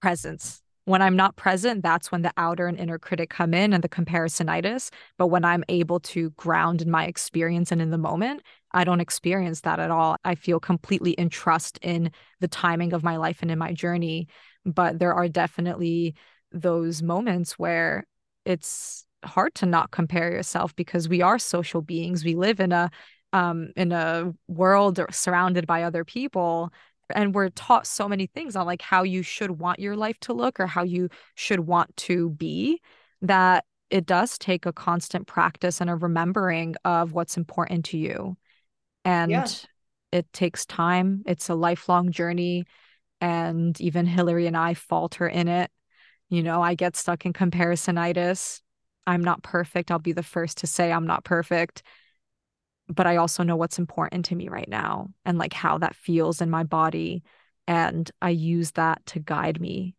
presence. 0.00 0.60
When 0.84 1.00
I'm 1.00 1.14
not 1.14 1.36
present, 1.36 1.82
that's 1.82 2.10
when 2.10 2.22
the 2.22 2.32
outer 2.36 2.66
and 2.66 2.76
inner 2.78 2.98
critic 2.98 3.30
come 3.30 3.54
in 3.54 3.72
and 3.72 3.84
the 3.84 3.88
comparisonitis. 3.88 4.90
But 5.16 5.28
when 5.28 5.44
I'm 5.44 5.62
able 5.68 6.00
to 6.00 6.30
ground 6.30 6.82
in 6.82 6.90
my 6.90 7.06
experience 7.06 7.70
and 7.70 7.80
in 7.80 7.90
the 7.90 7.98
moment, 7.98 8.42
I 8.74 8.84
don't 8.84 9.00
experience 9.00 9.62
that 9.62 9.78
at 9.78 9.90
all. 9.90 10.16
I 10.24 10.34
feel 10.34 10.60
completely 10.60 11.12
in 11.12 11.28
trust 11.28 11.78
in 11.82 12.10
the 12.40 12.48
timing 12.48 12.92
of 12.92 13.02
my 13.02 13.16
life 13.16 13.42
and 13.42 13.50
in 13.50 13.58
my 13.58 13.72
journey. 13.72 14.28
But 14.64 14.98
there 14.98 15.14
are 15.14 15.28
definitely 15.28 16.14
those 16.52 17.02
moments 17.02 17.58
where 17.58 18.04
it's 18.44 19.06
hard 19.24 19.54
to 19.56 19.66
not 19.66 19.90
compare 19.90 20.32
yourself 20.32 20.74
because 20.74 21.08
we 21.08 21.22
are 21.22 21.38
social 21.38 21.80
beings. 21.80 22.24
We 22.24 22.34
live 22.34 22.60
in 22.60 22.72
a 22.72 22.90
um, 23.32 23.72
in 23.76 23.92
a 23.92 24.32
world 24.46 25.00
surrounded 25.10 25.66
by 25.66 25.84
other 25.84 26.04
people 26.04 26.70
and 27.14 27.34
we're 27.34 27.50
taught 27.50 27.86
so 27.86 28.08
many 28.08 28.26
things 28.26 28.56
on 28.56 28.66
like 28.66 28.82
how 28.82 29.02
you 29.02 29.22
should 29.22 29.52
want 29.52 29.78
your 29.78 29.96
life 29.96 30.18
to 30.20 30.32
look 30.32 30.60
or 30.60 30.66
how 30.66 30.82
you 30.82 31.08
should 31.34 31.60
want 31.60 31.96
to 31.96 32.30
be 32.30 32.80
that 33.22 33.64
it 33.90 34.06
does 34.06 34.38
take 34.38 34.66
a 34.66 34.72
constant 34.72 35.26
practice 35.26 35.80
and 35.80 35.90
a 35.90 35.96
remembering 35.96 36.74
of 36.84 37.12
what's 37.12 37.36
important 37.36 37.84
to 37.84 37.98
you 37.98 38.36
and 39.04 39.30
yeah. 39.30 39.46
it 40.10 40.32
takes 40.32 40.66
time 40.66 41.22
it's 41.26 41.48
a 41.48 41.54
lifelong 41.54 42.10
journey 42.10 42.64
and 43.20 43.80
even 43.80 44.06
hillary 44.06 44.46
and 44.46 44.56
i 44.56 44.74
falter 44.74 45.26
in 45.26 45.48
it 45.48 45.70
you 46.28 46.42
know 46.42 46.62
i 46.62 46.74
get 46.74 46.96
stuck 46.96 47.24
in 47.26 47.32
comparisonitis 47.32 48.60
I'm 49.06 49.22
not 49.22 49.42
perfect. 49.42 49.90
I'll 49.90 49.98
be 49.98 50.12
the 50.12 50.22
first 50.22 50.58
to 50.58 50.66
say 50.66 50.92
I'm 50.92 51.06
not 51.06 51.24
perfect. 51.24 51.82
But 52.88 53.06
I 53.06 53.16
also 53.16 53.42
know 53.42 53.56
what's 53.56 53.78
important 53.78 54.26
to 54.26 54.34
me 54.34 54.48
right 54.48 54.68
now 54.68 55.08
and 55.24 55.38
like 55.38 55.52
how 55.52 55.78
that 55.78 55.96
feels 55.96 56.40
in 56.40 56.50
my 56.50 56.64
body. 56.64 57.22
And 57.66 58.10
I 58.20 58.30
use 58.30 58.72
that 58.72 59.04
to 59.06 59.20
guide 59.20 59.60
me. 59.60 59.94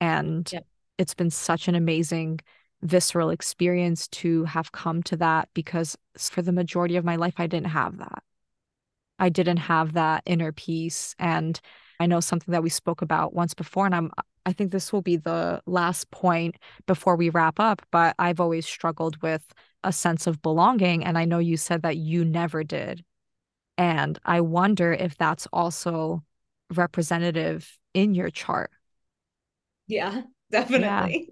And 0.00 0.48
yeah. 0.52 0.60
it's 0.98 1.14
been 1.14 1.30
such 1.30 1.66
an 1.66 1.74
amazing, 1.74 2.40
visceral 2.82 3.30
experience 3.30 4.06
to 4.08 4.44
have 4.44 4.72
come 4.72 5.02
to 5.04 5.16
that 5.16 5.48
because 5.54 5.96
for 6.18 6.42
the 6.42 6.52
majority 6.52 6.96
of 6.96 7.04
my 7.04 7.16
life, 7.16 7.34
I 7.38 7.46
didn't 7.46 7.68
have 7.68 7.98
that. 7.98 8.22
I 9.18 9.28
didn't 9.28 9.58
have 9.58 9.94
that 9.94 10.22
inner 10.26 10.52
peace. 10.52 11.14
And 11.18 11.60
I 12.00 12.06
know 12.06 12.20
something 12.20 12.52
that 12.52 12.62
we 12.62 12.68
spoke 12.70 13.02
about 13.02 13.34
once 13.34 13.54
before, 13.54 13.86
and 13.86 13.94
I'm 13.94 14.10
I 14.44 14.52
think 14.52 14.70
this 14.70 14.92
will 14.92 15.02
be 15.02 15.16
the 15.16 15.60
last 15.66 16.08
point 16.12 16.54
before 16.86 17.16
we 17.16 17.30
wrap 17.30 17.58
up, 17.58 17.82
but 17.90 18.14
I've 18.18 18.38
always 18.38 18.64
struggled 18.64 19.20
with 19.20 19.42
a 19.82 19.92
sense 19.92 20.28
of 20.28 20.40
belonging. 20.40 21.04
And 21.04 21.18
I 21.18 21.24
know 21.24 21.40
you 21.40 21.56
said 21.56 21.82
that 21.82 21.96
you 21.96 22.24
never 22.24 22.62
did. 22.62 23.04
And 23.76 24.18
I 24.24 24.40
wonder 24.42 24.92
if 24.92 25.16
that's 25.16 25.46
also 25.52 26.22
representative 26.74 27.76
in 27.92 28.14
your 28.14 28.30
chart. 28.30 28.70
Yeah, 29.88 30.22
definitely. 30.50 31.28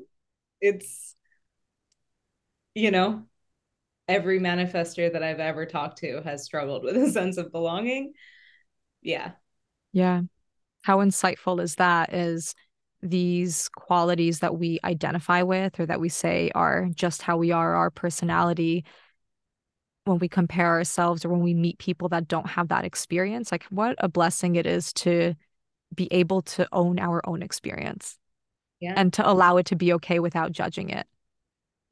Yeah. 0.61 0.73
It's, 0.73 1.15
you 2.74 2.90
know, 2.90 3.24
every 4.09 4.40
manifestor 4.40 5.12
that 5.12 5.22
I've 5.22 5.40
ever 5.40 5.66
talked 5.66 5.98
to 5.98 6.22
has 6.22 6.44
struggled 6.44 6.85
with 6.85 6.97
a 6.97 7.10
sense 7.12 7.36
of 7.36 7.52
belonging. 7.52 8.12
Yeah. 9.02 9.32
Yeah. 9.93 10.22
How 10.82 10.98
insightful 10.98 11.62
is 11.62 11.76
that? 11.76 12.12
Is 12.12 12.55
these 13.02 13.68
qualities 13.68 14.40
that 14.40 14.56
we 14.56 14.78
identify 14.82 15.43
with 15.43 15.78
or 15.78 15.86
that 15.86 16.01
we 16.01 16.09
say 16.09 16.51
are 16.55 16.89
just 16.94 17.22
how 17.22 17.36
we 17.36 17.52
are, 17.52 17.74
our 17.74 17.90
personality, 17.90 18.85
when 20.05 20.18
we 20.18 20.28
compare 20.28 20.68
ourselves 20.68 21.24
or 21.24 21.31
when 21.31 21.40
we 21.40 21.55
meet 21.55 21.78
people 21.78 22.09
that 22.10 22.28
don't 22.28 22.47
have 22.47 22.68
that 22.68 22.85
experience, 22.85 23.51
like 23.51 23.64
what 23.64 23.94
a 23.98 24.09
blessing 24.09 24.56
it 24.56 24.66
is 24.66 24.93
to 24.93 25.35
be 25.94 26.09
able 26.10 26.43
to 26.43 26.68
own 26.72 26.98
our 26.98 27.26
own 27.26 27.43
experience 27.43 28.18
yeah. 28.81 28.94
and 28.97 29.12
to 29.14 29.28
allow 29.28 29.56
it 29.56 29.66
to 29.66 29.76
be 29.76 29.93
okay 29.94 30.18
without 30.18 30.52
judging 30.52 30.90
it. 30.90 31.06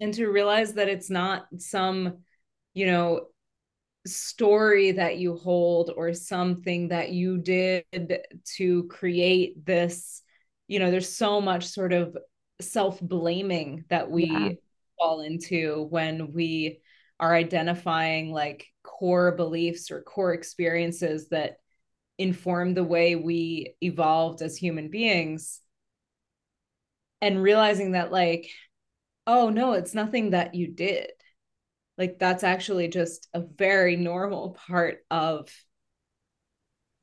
And 0.02 0.12
to 0.14 0.26
realize 0.26 0.74
that 0.74 0.88
it's 0.88 1.08
not 1.08 1.46
some, 1.58 2.18
you 2.74 2.86
know, 2.86 3.28
story 4.06 4.92
that 4.92 5.18
you 5.18 5.36
hold 5.36 5.92
or 5.96 6.12
something 6.12 6.88
that 6.88 7.10
you 7.10 7.38
did 7.38 7.84
to 8.56 8.84
create 8.88 9.64
this 9.64 10.22
you 10.66 10.78
know 10.78 10.90
there's 10.90 11.14
so 11.14 11.40
much 11.40 11.66
sort 11.66 11.92
of 11.92 12.16
self-blaming 12.60 13.84
that 13.90 14.10
we 14.10 14.24
yeah. 14.24 14.48
fall 14.98 15.20
into 15.20 15.86
when 15.90 16.32
we 16.32 16.80
are 17.20 17.34
identifying 17.34 18.32
like 18.32 18.66
core 18.82 19.32
beliefs 19.32 19.90
or 19.90 20.02
core 20.02 20.32
experiences 20.32 21.28
that 21.28 21.58
inform 22.18 22.74
the 22.74 22.84
way 22.84 23.16
we 23.16 23.74
evolved 23.80 24.42
as 24.42 24.56
human 24.56 24.90
beings 24.90 25.60
and 27.20 27.42
realizing 27.42 27.92
that 27.92 28.10
like 28.10 28.48
oh 29.26 29.50
no 29.50 29.72
it's 29.72 29.94
nothing 29.94 30.30
that 30.30 30.54
you 30.54 30.68
did. 30.68 31.10
Like 31.98 32.18
that's 32.18 32.42
actually 32.42 32.88
just 32.88 33.28
a 33.34 33.40
very 33.40 33.96
normal 33.96 34.56
part 34.66 35.04
of 35.10 35.48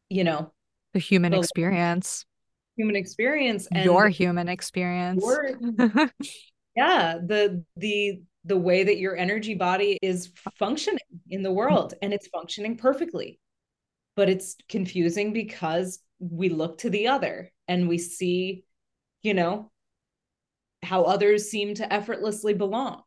you 0.09 0.23
know 0.23 0.51
the 0.93 0.99
human 0.99 1.31
the, 1.31 1.39
experience. 1.39 2.25
human 2.75 2.95
experience 2.95 3.67
and 3.71 3.85
your 3.85 4.09
human 4.09 4.49
experience. 4.49 5.23
Your, 5.23 6.09
yeah 6.75 7.17
the 7.23 7.63
the 7.77 8.21
the 8.45 8.57
way 8.57 8.83
that 8.83 8.97
your 8.97 9.15
energy 9.15 9.53
body 9.53 9.99
is 10.01 10.31
functioning 10.57 10.99
in 11.29 11.43
the 11.43 11.49
mm-hmm. 11.49 11.57
world 11.57 11.93
and 12.01 12.13
it's 12.13 12.27
functioning 12.27 12.77
perfectly. 12.77 13.39
But 14.15 14.29
it's 14.29 14.55
confusing 14.67 15.31
because 15.33 15.99
we 16.19 16.49
look 16.49 16.79
to 16.79 16.89
the 16.89 17.07
other 17.07 17.51
and 17.67 17.87
we 17.87 17.97
see 17.97 18.63
you 19.21 19.33
know 19.33 19.71
how 20.83 21.03
others 21.03 21.49
seem 21.49 21.75
to 21.75 21.93
effortlessly 21.93 22.53
belong. 22.53 23.03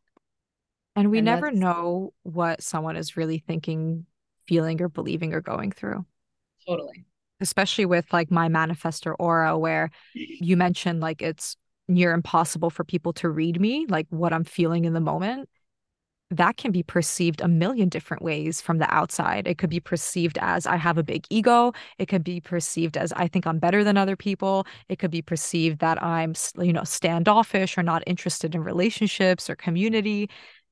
And 0.95 1.09
we 1.09 1.19
and 1.19 1.25
never 1.25 1.51
know 1.51 2.13
what 2.23 2.61
someone 2.61 2.95
is 2.95 3.17
really 3.17 3.39
thinking 3.39 4.05
feeling 4.47 4.81
or 4.81 4.89
believing 4.89 5.33
or 5.33 5.41
going 5.41 5.71
through. 5.71 6.05
Totally. 6.67 7.05
Especially 7.39 7.85
with 7.85 8.11
like 8.13 8.29
my 8.29 8.47
manifestor 8.47 9.15
aura 9.17 9.57
where 9.57 9.89
you 10.13 10.55
mentioned 10.55 11.01
like 11.01 11.21
it's 11.21 11.55
near 11.87 12.13
impossible 12.13 12.69
for 12.69 12.83
people 12.83 13.11
to 13.11 13.29
read 13.29 13.59
me 13.59 13.85
like 13.89 14.07
what 14.09 14.31
i'm 14.31 14.45
feeling 14.45 14.85
in 14.85 14.93
the 14.93 15.01
moment 15.01 15.49
that 16.37 16.57
can 16.57 16.71
be 16.71 16.83
perceived 16.83 17.41
a 17.41 17.47
million 17.47 17.89
different 17.89 18.23
ways 18.23 18.61
from 18.61 18.77
the 18.77 18.93
outside. 18.93 19.47
It 19.47 19.57
could 19.57 19.69
be 19.69 19.79
perceived 19.79 20.37
as 20.41 20.65
I 20.65 20.77
have 20.77 20.97
a 20.97 21.03
big 21.03 21.25
ego. 21.29 21.73
It 21.97 22.07
could 22.07 22.23
be 22.23 22.41
perceived 22.41 22.97
as 22.97 23.11
I 23.13 23.27
think 23.27 23.47
I'm 23.47 23.59
better 23.59 23.83
than 23.83 23.97
other 23.97 24.15
people. 24.15 24.65
It 24.89 24.99
could 24.99 25.11
be 25.11 25.21
perceived 25.21 25.79
that 25.79 26.01
I'm, 26.01 26.33
you 26.59 26.73
know, 26.73 26.83
standoffish 26.83 27.77
or 27.77 27.83
not 27.83 28.03
interested 28.07 28.55
in 28.55 28.63
relationships 28.63 29.49
or 29.49 29.55
community. 29.55 30.29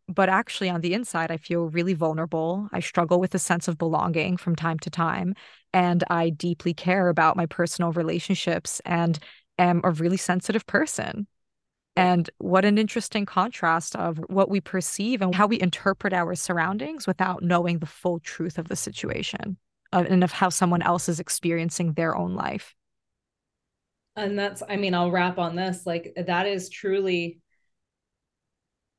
But 0.07 0.29
actually, 0.29 0.69
on 0.69 0.81
the 0.81 0.93
inside, 0.93 1.31
I 1.31 1.37
feel 1.37 1.69
really 1.69 1.93
vulnerable. 1.93 2.67
I 2.73 2.81
struggle 2.81 3.19
with 3.19 3.33
a 3.35 3.39
sense 3.39 3.67
of 3.67 3.77
belonging 3.77 4.37
from 4.37 4.55
time 4.55 4.79
to 4.79 4.89
time. 4.89 5.35
And 5.73 6.03
I 6.09 6.31
deeply 6.31 6.73
care 6.73 7.07
about 7.07 7.37
my 7.37 7.45
personal 7.45 7.91
relationships 7.93 8.81
and 8.85 9.17
am 9.57 9.81
a 9.83 9.91
really 9.91 10.17
sensitive 10.17 10.65
person. 10.65 11.27
And 12.01 12.29
what 12.39 12.65
an 12.65 12.79
interesting 12.79 13.27
contrast 13.27 13.95
of 13.95 14.17
what 14.27 14.49
we 14.49 14.59
perceive 14.59 15.21
and 15.21 15.35
how 15.35 15.45
we 15.45 15.61
interpret 15.61 16.13
our 16.13 16.33
surroundings 16.33 17.05
without 17.05 17.43
knowing 17.43 17.77
the 17.77 17.85
full 17.85 18.19
truth 18.19 18.57
of 18.57 18.69
the 18.69 18.75
situation 18.75 19.57
uh, 19.93 20.05
and 20.09 20.23
of 20.23 20.31
how 20.31 20.49
someone 20.49 20.81
else 20.81 21.07
is 21.07 21.19
experiencing 21.19 21.93
their 21.93 22.17
own 22.17 22.33
life. 22.33 22.73
And 24.15 24.37
that's, 24.37 24.63
I 24.67 24.77
mean, 24.77 24.95
I'll 24.95 25.11
wrap 25.11 25.37
on 25.37 25.55
this. 25.55 25.85
Like, 25.85 26.13
that 26.17 26.47
is 26.47 26.69
truly 26.69 27.39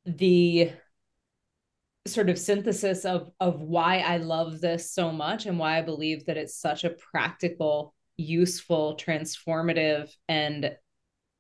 the 0.07 0.71
sort 2.07 2.29
of 2.29 2.39
synthesis 2.39 3.05
of 3.05 3.31
of 3.39 3.61
why 3.61 3.99
I 3.99 4.17
love 4.17 4.61
this 4.61 4.93
so 4.93 5.13
much 5.13 5.47
and 5.47 5.59
why 5.59 5.79
I 5.79 5.83
believe 5.83 6.27
that 6.27 6.37
it's 6.37 6.57
such 6.57 6.85
a 6.85 6.91
practical, 6.91 7.95
useful, 8.17 8.97
transformative 8.97 10.11
and 10.29 10.77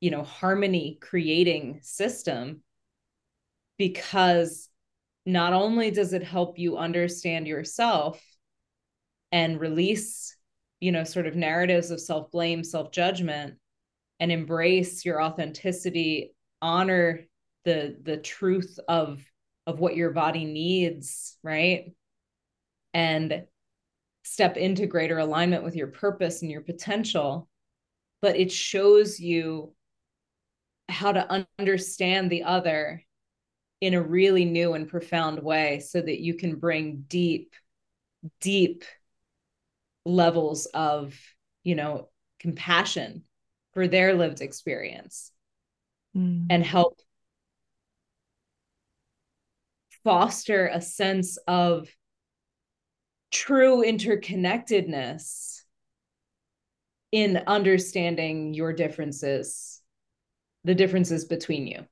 you 0.02 0.10
know 0.10 0.22
harmony 0.22 0.98
creating 1.00 1.78
system 1.82 2.62
because 3.78 4.68
not 5.24 5.54
only 5.54 5.90
does 5.90 6.12
it 6.12 6.22
help 6.22 6.58
you 6.58 6.76
understand 6.76 7.46
yourself 7.46 8.20
and 9.30 9.60
release 9.60 10.36
you 10.80 10.92
know 10.92 11.04
sort 11.04 11.26
of 11.26 11.36
narratives 11.36 11.90
of 11.90 12.00
self-blame 12.00 12.62
self-judgment 12.62 13.54
and 14.20 14.30
embrace 14.30 15.04
your 15.04 15.22
authenticity 15.22 16.34
honor 16.60 17.20
the 17.64 17.96
the 18.02 18.16
truth 18.16 18.78
of 18.88 19.24
of 19.66 19.78
what 19.78 19.96
your 19.96 20.10
body 20.10 20.44
needs 20.44 21.38
right? 21.42 21.92
And 22.94 23.44
step 24.24 24.56
into 24.56 24.86
greater 24.86 25.18
alignment 25.18 25.64
with 25.64 25.74
your 25.74 25.88
purpose 25.88 26.42
and 26.42 26.50
your 26.50 26.60
potential. 26.60 27.48
But 28.20 28.36
it 28.36 28.52
shows 28.52 29.18
you 29.18 29.74
how 30.88 31.12
to 31.12 31.46
understand 31.58 32.30
the 32.30 32.42
other 32.42 33.04
in 33.80 33.94
a 33.94 34.02
really 34.02 34.44
new 34.44 34.74
and 34.74 34.88
profound 34.88 35.42
way 35.42 35.80
so 35.80 36.00
that 36.00 36.20
you 36.20 36.34
can 36.34 36.56
bring 36.56 37.04
deep 37.08 37.54
deep 38.40 38.84
levels 40.04 40.66
of 40.66 41.18
you 41.64 41.74
know 41.74 42.08
compassion 42.38 43.24
for 43.72 43.88
their 43.88 44.14
lived 44.14 44.40
experience 44.40 45.32
mm. 46.16 46.46
and 46.48 46.64
help 46.64 47.00
foster 50.04 50.68
a 50.72 50.80
sense 50.80 51.36
of 51.48 51.88
true 53.30 53.82
interconnectedness 53.84 55.62
in 57.12 57.42
understanding 57.46 58.54
your 58.54 58.72
differences 58.72 59.81
the 60.64 60.74
differences 60.74 61.24
between 61.24 61.66
you 61.66 61.86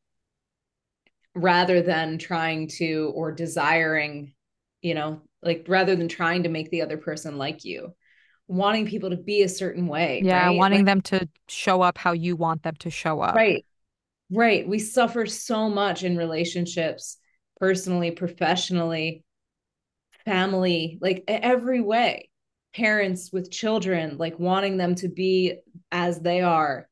rather 1.35 1.81
than 1.83 2.19
trying 2.19 2.69
to 2.69 3.13
or 3.15 3.33
desiring 3.33 4.35
you 4.83 4.95
know 4.95 5.23
like 5.43 5.65
rather 5.69 5.95
than 5.95 6.09
trying 6.09 6.43
to 6.43 6.49
make 6.49 6.71
the 6.71 6.83
other 6.83 6.99
person 6.99 7.39
like 7.39 7.65
you 7.65 7.95
wanting 8.49 8.87
people 8.87 9.11
to 9.11 9.17
be 9.17 9.43
a 9.43 9.49
certain 9.49 9.87
way 9.87 10.21
yeah 10.25 10.47
right? 10.47 10.57
wanting 10.57 10.81
like, 10.81 10.87
them 10.87 11.01
to 11.01 11.29
show 11.49 11.83
up 11.83 11.97
how 11.97 12.13
you 12.13 12.35
want 12.37 12.63
them 12.63 12.75
to 12.77 12.91
show 12.91 13.21
up. 13.21 13.35
Right. 13.35 13.65
Right. 14.31 14.67
We 14.67 14.79
suffer 14.79 15.27
so 15.27 15.69
much 15.69 16.05
in 16.05 16.17
relationships 16.17 17.19
personally 17.59 18.11
professionally 18.11 19.25
family 20.25 20.99
like 21.01 21.25
every 21.29 21.81
way. 21.81 22.29
Parents 22.75 23.33
with 23.33 23.51
children 23.51 24.17
like 24.19 24.39
wanting 24.39 24.77
them 24.77 24.95
to 24.97 25.09
be 25.09 25.59
as 25.91 26.21
they 26.21 26.41
are 26.41 26.89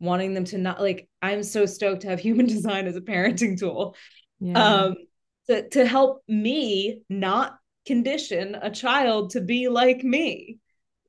wanting 0.00 0.34
them 0.34 0.44
to 0.44 0.58
not 0.58 0.80
like 0.80 1.08
i'm 1.22 1.42
so 1.42 1.66
stoked 1.66 2.02
to 2.02 2.08
have 2.08 2.20
human 2.20 2.46
design 2.56 2.86
as 2.86 2.96
a 2.96 3.00
parenting 3.00 3.58
tool 3.58 3.96
yeah. 4.40 4.82
um 4.82 4.94
to, 5.48 5.68
to 5.70 5.86
help 5.86 6.22
me 6.28 7.02
not 7.08 7.58
condition 7.86 8.56
a 8.60 8.70
child 8.70 9.30
to 9.30 9.40
be 9.40 9.68
like 9.68 10.04
me 10.04 10.58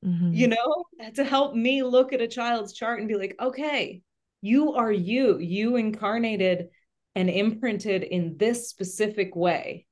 mm-hmm. 0.04 0.34
you 0.34 0.48
know 0.48 0.86
to 1.14 1.24
help 1.24 1.54
me 1.54 1.84
look 1.84 2.14
at 2.14 2.22
a 2.22 2.28
child's 2.28 2.74
chart 2.74 3.00
and 3.00 3.08
be 3.10 3.16
like 3.16 3.36
okay 3.40 4.02
you 4.42 4.74
are 4.74 4.92
you 4.92 5.38
you 5.40 5.76
incarnated 5.76 6.70
and 7.16 7.30
imprinted 7.30 8.04
in 8.04 8.38
this 8.38 8.70
specific 8.70 9.36
way 9.36 9.86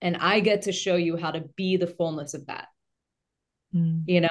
and 0.00 0.16
i 0.16 0.40
get 0.40 0.62
to 0.62 0.72
show 0.72 0.96
you 0.96 1.16
how 1.16 1.30
to 1.30 1.44
be 1.56 1.76
the 1.76 1.86
fullness 1.86 2.32
of 2.32 2.46
that 2.46 2.68
mm. 3.74 4.02
you 4.06 4.22
know 4.22 4.28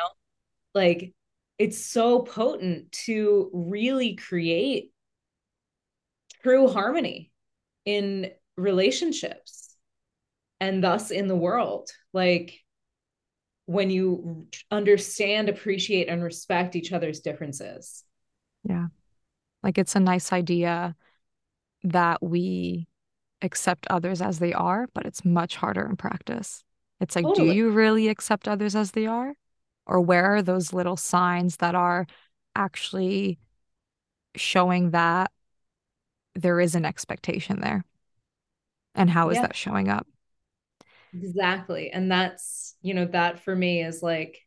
like 0.73 1.13
it's 1.61 1.85
so 1.85 2.23
potent 2.23 2.91
to 2.91 3.51
really 3.53 4.15
create 4.15 4.89
true 6.41 6.67
harmony 6.67 7.31
in 7.85 8.31
relationships 8.57 9.77
and 10.59 10.83
thus 10.83 11.11
in 11.11 11.27
the 11.27 11.35
world. 11.35 11.91
Like 12.13 12.61
when 13.67 13.91
you 13.91 14.47
understand 14.71 15.49
appreciate 15.49 16.07
and 16.07 16.23
respect 16.23 16.75
each 16.75 16.91
other's 16.91 17.19
differences. 17.19 18.05
Yeah. 18.63 18.87
Like 19.61 19.77
it's 19.77 19.95
a 19.95 19.99
nice 19.99 20.33
idea 20.33 20.95
that 21.83 22.23
we 22.23 22.87
accept 23.43 23.85
others 23.87 24.19
as 24.19 24.39
they 24.39 24.53
are 24.53 24.87
but 24.95 25.05
it's 25.05 25.23
much 25.23 25.57
harder 25.57 25.85
in 25.85 25.95
practice. 25.95 26.63
It's 26.99 27.15
like 27.15 27.25
totally. 27.25 27.49
do 27.49 27.55
you 27.55 27.69
really 27.69 28.07
accept 28.07 28.47
others 28.47 28.75
as 28.75 28.93
they 28.93 29.05
are 29.05 29.35
or 29.85 30.01
where 30.01 30.35
are 30.35 30.41
those 30.41 30.73
little 30.73 30.97
signs 30.97 31.57
that 31.57 31.75
are 31.75 32.05
actually 32.55 33.39
showing 34.35 34.91
that 34.91 35.31
there 36.35 36.59
is 36.59 36.75
an 36.75 36.85
expectation 36.85 37.59
there 37.59 37.83
and 38.95 39.09
how 39.09 39.29
is 39.29 39.35
yeah. 39.35 39.41
that 39.43 39.55
showing 39.55 39.89
up 39.89 40.07
exactly 41.13 41.89
and 41.91 42.09
that's 42.09 42.75
you 42.81 42.93
know 42.93 43.05
that 43.05 43.39
for 43.43 43.55
me 43.55 43.83
is 43.83 44.01
like 44.01 44.39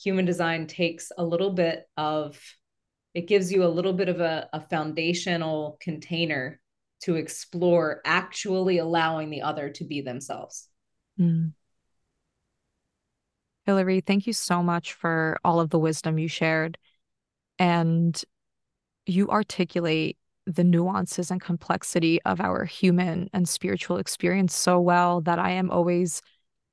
human 0.00 0.24
design 0.24 0.66
takes 0.66 1.10
a 1.16 1.24
little 1.24 1.52
bit 1.52 1.88
of 1.96 2.38
it 3.14 3.26
gives 3.26 3.50
you 3.50 3.64
a 3.64 3.66
little 3.66 3.94
bit 3.94 4.08
of 4.08 4.20
a, 4.20 4.48
a 4.52 4.60
foundational 4.60 5.78
container 5.80 6.60
to 7.00 7.16
explore 7.16 8.00
actually 8.04 8.78
allowing 8.78 9.30
the 9.30 9.42
other 9.42 9.70
to 9.70 9.84
be 9.84 10.02
themselves 10.02 10.68
mm. 11.18 11.52
Hilary, 13.68 14.00
thank 14.00 14.26
you 14.26 14.32
so 14.32 14.62
much 14.62 14.94
for 14.94 15.36
all 15.44 15.60
of 15.60 15.68
the 15.68 15.78
wisdom 15.78 16.18
you 16.18 16.26
shared. 16.26 16.78
And 17.58 18.18
you 19.04 19.28
articulate 19.28 20.16
the 20.46 20.64
nuances 20.64 21.30
and 21.30 21.38
complexity 21.38 22.18
of 22.22 22.40
our 22.40 22.64
human 22.64 23.28
and 23.34 23.46
spiritual 23.46 23.98
experience 23.98 24.56
so 24.56 24.80
well 24.80 25.20
that 25.20 25.38
I 25.38 25.50
am 25.50 25.70
always 25.70 26.22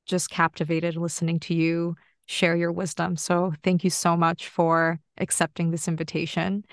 just 0.06 0.30
captivated 0.30 0.96
listening 0.96 1.38
to 1.42 1.54
you 1.54 1.98
share 2.28 2.56
your 2.56 2.72
wisdom. 2.72 3.18
So 3.18 3.52
thank 3.62 3.84
you 3.84 3.90
so 3.90 4.16
much 4.16 4.48
for 4.48 5.02
accepting 5.18 5.72
this 5.72 5.90
invitation. 5.90 6.64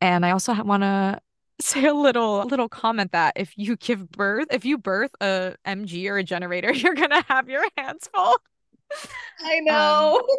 And 0.00 0.26
I 0.26 0.32
also 0.32 0.52
want 0.64 0.82
to 0.82 1.20
say 1.60 1.84
a 1.84 1.94
little 1.94 2.42
a 2.42 2.46
little 2.46 2.68
comment 2.68 3.12
that 3.12 3.34
if 3.36 3.56
you 3.56 3.76
give 3.76 4.10
birth, 4.10 4.48
if 4.50 4.64
you 4.64 4.78
birth 4.78 5.12
a 5.20 5.54
MG 5.64 6.08
or 6.08 6.18
a 6.18 6.24
generator, 6.24 6.72
you're 6.74 6.96
gonna 6.96 7.24
have 7.28 7.48
your 7.48 7.64
hands 7.76 8.10
full. 8.12 8.36
I 9.44 9.58
um, 9.58 9.64
know. 9.64 10.20
Um, 10.20 10.36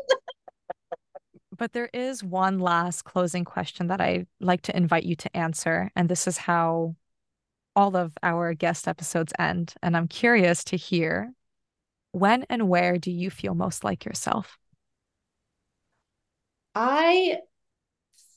but 1.57 1.73
there 1.73 1.89
is 1.93 2.23
one 2.23 2.59
last 2.59 3.03
closing 3.03 3.45
question 3.45 3.87
that 3.87 4.01
I'd 4.01 4.27
like 4.39 4.61
to 4.63 4.75
invite 4.75 5.03
you 5.03 5.15
to 5.17 5.37
answer. 5.37 5.91
And 5.95 6.09
this 6.09 6.27
is 6.27 6.37
how 6.37 6.95
all 7.75 7.95
of 7.95 8.13
our 8.23 8.53
guest 8.53 8.87
episodes 8.87 9.33
end. 9.39 9.73
And 9.81 9.95
I'm 9.95 10.07
curious 10.07 10.63
to 10.65 10.77
hear 10.77 11.33
when 12.11 12.45
and 12.49 12.67
where 12.67 12.97
do 12.97 13.11
you 13.11 13.29
feel 13.29 13.55
most 13.55 13.83
like 13.83 14.05
yourself? 14.05 14.57
I 16.75 17.39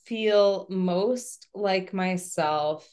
feel 0.05 0.67
most 0.69 1.49
like 1.55 1.93
myself 1.93 2.89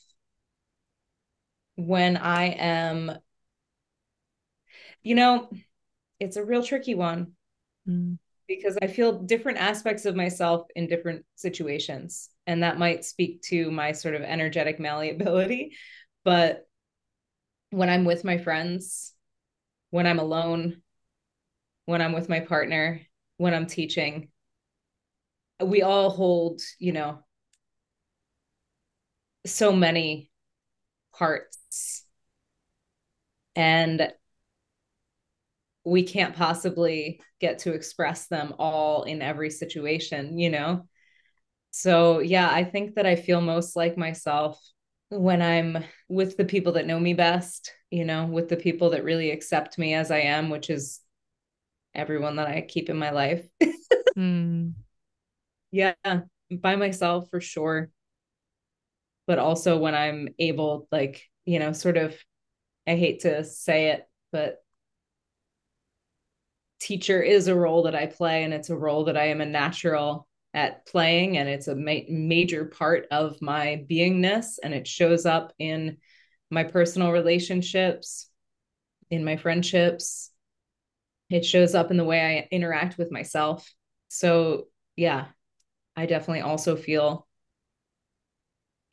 when 1.76 2.18
I 2.18 2.46
am, 2.46 3.12
you 5.04 5.16
know, 5.16 5.50
it's 6.22 6.38
a 6.38 6.46
real 6.46 6.64
tricky 6.64 6.94
one 6.94 7.32
mm. 7.90 8.18
because 8.48 8.78
I 8.80 8.86
feel 8.86 9.24
different 9.24 9.58
aspects 9.58 10.06
of 10.06 10.16
myself 10.16 10.68
in 10.76 10.88
different 10.88 11.26
situations. 11.36 12.30
And 12.46 12.62
that 12.62 12.78
might 12.78 13.04
speak 13.04 13.42
to 13.44 13.72
my 13.72 13.92
sort 13.92 14.14
of 14.16 14.22
energetic 14.22 14.80
malleability. 14.80 15.76
But 16.24 16.68
when 17.72 17.90
I'm 17.90 18.06
with 18.06 18.24
my 18.24 18.38
friends, 18.38 19.12
when 19.90 20.06
I'm 20.06 20.20
alone, 20.20 20.84
when 21.86 22.00
I'm 22.00 22.14
with 22.14 22.30
my 22.30 22.42
partner, 22.42 23.02
when 23.38 23.56
I'm 23.56 23.66
teaching. 23.66 24.28
We 25.60 25.82
all 25.82 26.12
hold, 26.12 26.62
you 26.78 26.92
know, 26.92 27.24
so 29.48 29.74
many 29.74 30.30
parts. 31.12 32.06
And 33.56 34.14
we 35.84 36.04
can't 36.04 36.36
possibly 36.36 37.22
get 37.40 37.60
to 37.60 37.74
express 37.74 38.28
them 38.28 38.54
all 38.60 39.04
in 39.04 39.22
every 39.22 39.50
situation, 39.50 40.38
you 40.38 40.50
know? 40.50 40.88
So, 41.72 42.20
yeah, 42.20 42.50
I 42.52 42.64
think 42.64 42.96
that 42.96 43.06
I 43.06 43.16
feel 43.16 43.42
most 43.42 43.76
like 43.76 43.98
myself 43.98 44.62
when 45.10 45.42
I'm 45.42 45.84
with 46.08 46.38
the 46.38 46.46
people 46.46 46.74
that 46.74 46.86
know 46.88 47.00
me 47.00 47.14
best, 47.14 47.72
you 47.90 48.06
know, 48.06 48.26
with 48.26 48.50
the 48.50 48.58
people 48.58 48.92
that 48.92 49.04
really 49.04 49.32
accept 49.32 49.78
me 49.78 49.94
as 49.94 50.12
I 50.12 50.20
am, 50.20 50.50
which 50.50 50.70
is 50.70 51.02
everyone 51.94 52.38
that 52.38 52.48
I 52.48 52.62
keep 52.62 52.90
in 52.90 52.98
my 52.98 53.12
life. 53.12 53.46
mm. 54.18 54.74
Yeah, 55.72 55.94
by 56.52 56.76
myself 56.76 57.30
for 57.30 57.42
sure. 57.42 57.90
But 59.28 59.40
also 59.40 59.78
when 59.78 59.96
I'm 59.96 60.30
able, 60.40 60.88
like, 60.92 61.24
you 61.46 61.60
know, 61.60 61.72
sort 61.72 61.98
of, 61.98 62.16
I 62.88 62.96
hate 62.96 63.22
to 63.22 63.44
say 63.44 63.90
it, 63.92 64.08
but 64.32 64.58
teacher 66.82 67.22
is 67.22 67.48
a 67.48 67.56
role 67.56 67.84
that 67.84 67.96
I 67.96 68.08
play, 68.08 68.44
and 68.44 68.54
it's 68.54 68.70
a 68.70 68.78
role 68.78 69.06
that 69.06 69.16
I 69.16 69.28
am 69.28 69.40
a 69.40 69.46
natural 69.46 70.28
at 70.54 70.86
playing, 70.86 71.38
and 71.38 71.48
it's 71.48 71.68
a 71.68 71.76
ma- 71.76 72.08
major 72.10 72.66
part 72.66 73.08
of 73.12 73.42
my 73.42 73.86
beingness, 73.90 74.56
and 74.62 74.74
it 74.74 74.88
shows 74.88 75.26
up 75.26 75.54
in 75.60 75.98
my 76.50 76.64
personal 76.64 77.12
relationships, 77.12 78.30
in 79.10 79.24
my 79.24 79.38
friendships. 79.38 80.32
It 81.30 81.46
shows 81.46 81.76
up 81.76 81.92
in 81.92 81.98
the 81.98 82.04
way 82.04 82.20
I 82.20 82.48
interact 82.54 82.98
with 82.98 83.12
myself. 83.12 83.72
So, 84.10 84.68
yeah, 84.98 85.28
I 85.96 86.08
definitely 86.08 86.42
also 86.42 86.76
feel 86.76 87.28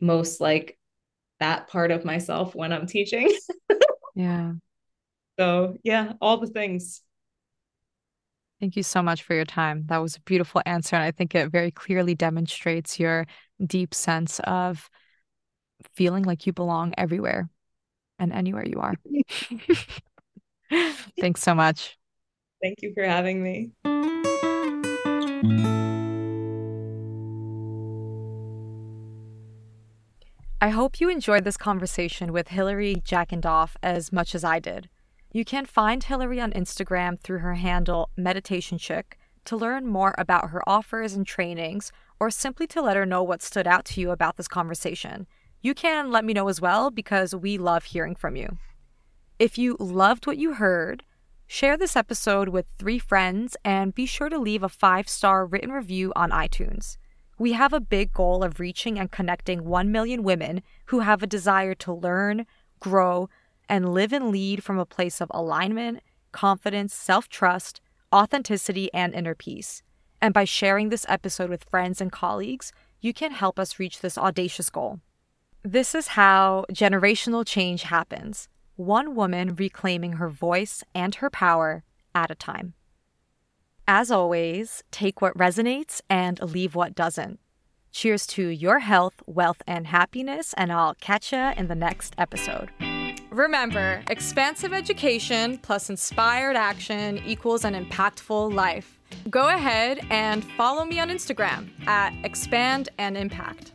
most 0.00 0.40
like 0.40 0.78
that 1.40 1.68
part 1.68 1.90
of 1.90 2.04
myself 2.04 2.54
when 2.54 2.72
I'm 2.72 2.86
teaching. 2.86 3.36
yeah. 4.14 4.52
So, 5.38 5.76
yeah, 5.82 6.12
all 6.20 6.38
the 6.38 6.46
things. 6.46 7.02
Thank 8.60 8.76
you 8.76 8.82
so 8.82 9.02
much 9.02 9.22
for 9.22 9.34
your 9.34 9.44
time. 9.44 9.84
That 9.86 9.98
was 9.98 10.16
a 10.16 10.20
beautiful 10.20 10.60
answer. 10.66 10.96
And 10.96 11.04
I 11.04 11.12
think 11.12 11.34
it 11.34 11.50
very 11.50 11.70
clearly 11.70 12.14
demonstrates 12.14 12.98
your 12.98 13.26
deep 13.64 13.94
sense 13.94 14.40
of 14.40 14.90
feeling 15.94 16.24
like 16.24 16.46
you 16.46 16.52
belong 16.52 16.92
everywhere 16.98 17.48
and 18.18 18.32
anywhere 18.32 18.66
you 18.66 18.80
are. 18.80 18.94
Thanks 21.20 21.42
so 21.42 21.54
much. 21.54 21.96
Thank 22.60 22.82
you 22.82 22.92
for 22.94 23.04
having 23.04 23.42
me. 23.42 23.70
I 30.60 30.70
hope 30.70 31.00
you 31.00 31.08
enjoyed 31.08 31.44
this 31.44 31.56
conversation 31.56 32.32
with 32.32 32.48
Hilary 32.48 32.96
Jackendoff 32.96 33.76
as 33.80 34.12
much 34.12 34.34
as 34.34 34.42
I 34.42 34.58
did. 34.58 34.88
You 35.38 35.44
can 35.44 35.66
find 35.66 36.02
Hilary 36.02 36.40
on 36.40 36.50
Instagram 36.50 37.16
through 37.16 37.38
her 37.38 37.54
handle 37.54 38.10
Meditation 38.16 38.76
Chick 38.76 39.16
to 39.44 39.56
learn 39.56 39.86
more 39.86 40.12
about 40.18 40.50
her 40.50 40.68
offers 40.68 41.12
and 41.12 41.24
trainings, 41.24 41.92
or 42.18 42.28
simply 42.28 42.66
to 42.66 42.82
let 42.82 42.96
her 42.96 43.06
know 43.06 43.22
what 43.22 43.40
stood 43.40 43.68
out 43.68 43.84
to 43.84 44.00
you 44.00 44.10
about 44.10 44.36
this 44.36 44.48
conversation. 44.48 45.28
You 45.62 45.74
can 45.74 46.10
let 46.10 46.24
me 46.24 46.32
know 46.32 46.48
as 46.48 46.60
well 46.60 46.90
because 46.90 47.36
we 47.36 47.56
love 47.56 47.84
hearing 47.84 48.16
from 48.16 48.34
you. 48.34 48.58
If 49.38 49.56
you 49.56 49.76
loved 49.78 50.26
what 50.26 50.38
you 50.38 50.54
heard, 50.54 51.04
share 51.46 51.76
this 51.76 51.94
episode 51.94 52.48
with 52.48 52.66
three 52.76 52.98
friends 52.98 53.56
and 53.64 53.94
be 53.94 54.06
sure 54.06 54.28
to 54.30 54.40
leave 54.40 54.64
a 54.64 54.68
five 54.68 55.08
star 55.08 55.46
written 55.46 55.70
review 55.70 56.12
on 56.16 56.32
iTunes. 56.32 56.96
We 57.38 57.52
have 57.52 57.72
a 57.72 57.78
big 57.78 58.12
goal 58.12 58.42
of 58.42 58.58
reaching 58.58 58.98
and 58.98 59.12
connecting 59.12 59.64
1 59.64 59.92
million 59.92 60.24
women 60.24 60.64
who 60.86 60.98
have 60.98 61.22
a 61.22 61.28
desire 61.28 61.76
to 61.76 61.92
learn, 61.92 62.44
grow, 62.80 63.28
and 63.68 63.92
live 63.92 64.12
and 64.12 64.30
lead 64.30 64.64
from 64.64 64.78
a 64.78 64.86
place 64.86 65.20
of 65.20 65.30
alignment, 65.34 66.00
confidence, 66.32 66.94
self 66.94 67.28
trust, 67.28 67.80
authenticity, 68.12 68.92
and 68.94 69.14
inner 69.14 69.34
peace. 69.34 69.82
And 70.20 70.34
by 70.34 70.44
sharing 70.44 70.88
this 70.88 71.06
episode 71.08 71.50
with 71.50 71.64
friends 71.70 72.00
and 72.00 72.10
colleagues, 72.10 72.72
you 73.00 73.12
can 73.12 73.32
help 73.32 73.58
us 73.58 73.78
reach 73.78 74.00
this 74.00 74.18
audacious 74.18 74.70
goal. 74.70 75.00
This 75.62 75.94
is 75.94 76.08
how 76.08 76.64
generational 76.72 77.46
change 77.46 77.82
happens 77.84 78.48
one 78.76 79.16
woman 79.16 79.56
reclaiming 79.56 80.12
her 80.12 80.28
voice 80.28 80.84
and 80.94 81.16
her 81.16 81.28
power 81.28 81.82
at 82.14 82.30
a 82.30 82.34
time. 82.36 82.74
As 83.88 84.10
always, 84.10 84.84
take 84.92 85.20
what 85.20 85.36
resonates 85.36 86.00
and 86.08 86.40
leave 86.40 86.76
what 86.76 86.94
doesn't. 86.94 87.40
Cheers 87.90 88.26
to 88.28 88.48
your 88.48 88.80
health, 88.80 89.22
wealth, 89.26 89.62
and 89.66 89.88
happiness, 89.88 90.54
and 90.56 90.70
I'll 90.70 90.94
catch 90.94 91.32
you 91.32 91.52
in 91.56 91.66
the 91.66 91.74
next 91.74 92.14
episode. 92.18 92.70
Remember, 93.38 94.02
expansive 94.10 94.72
education 94.72 95.58
plus 95.58 95.90
inspired 95.90 96.56
action 96.56 97.22
equals 97.24 97.64
an 97.64 97.72
impactful 97.72 98.52
life. 98.52 98.98
Go 99.30 99.46
ahead 99.46 100.00
and 100.10 100.44
follow 100.56 100.84
me 100.84 100.98
on 100.98 101.08
Instagram 101.08 101.68
at 101.86 102.12
Expand 102.24 102.88
and 102.98 103.16
Impact. 103.16 103.70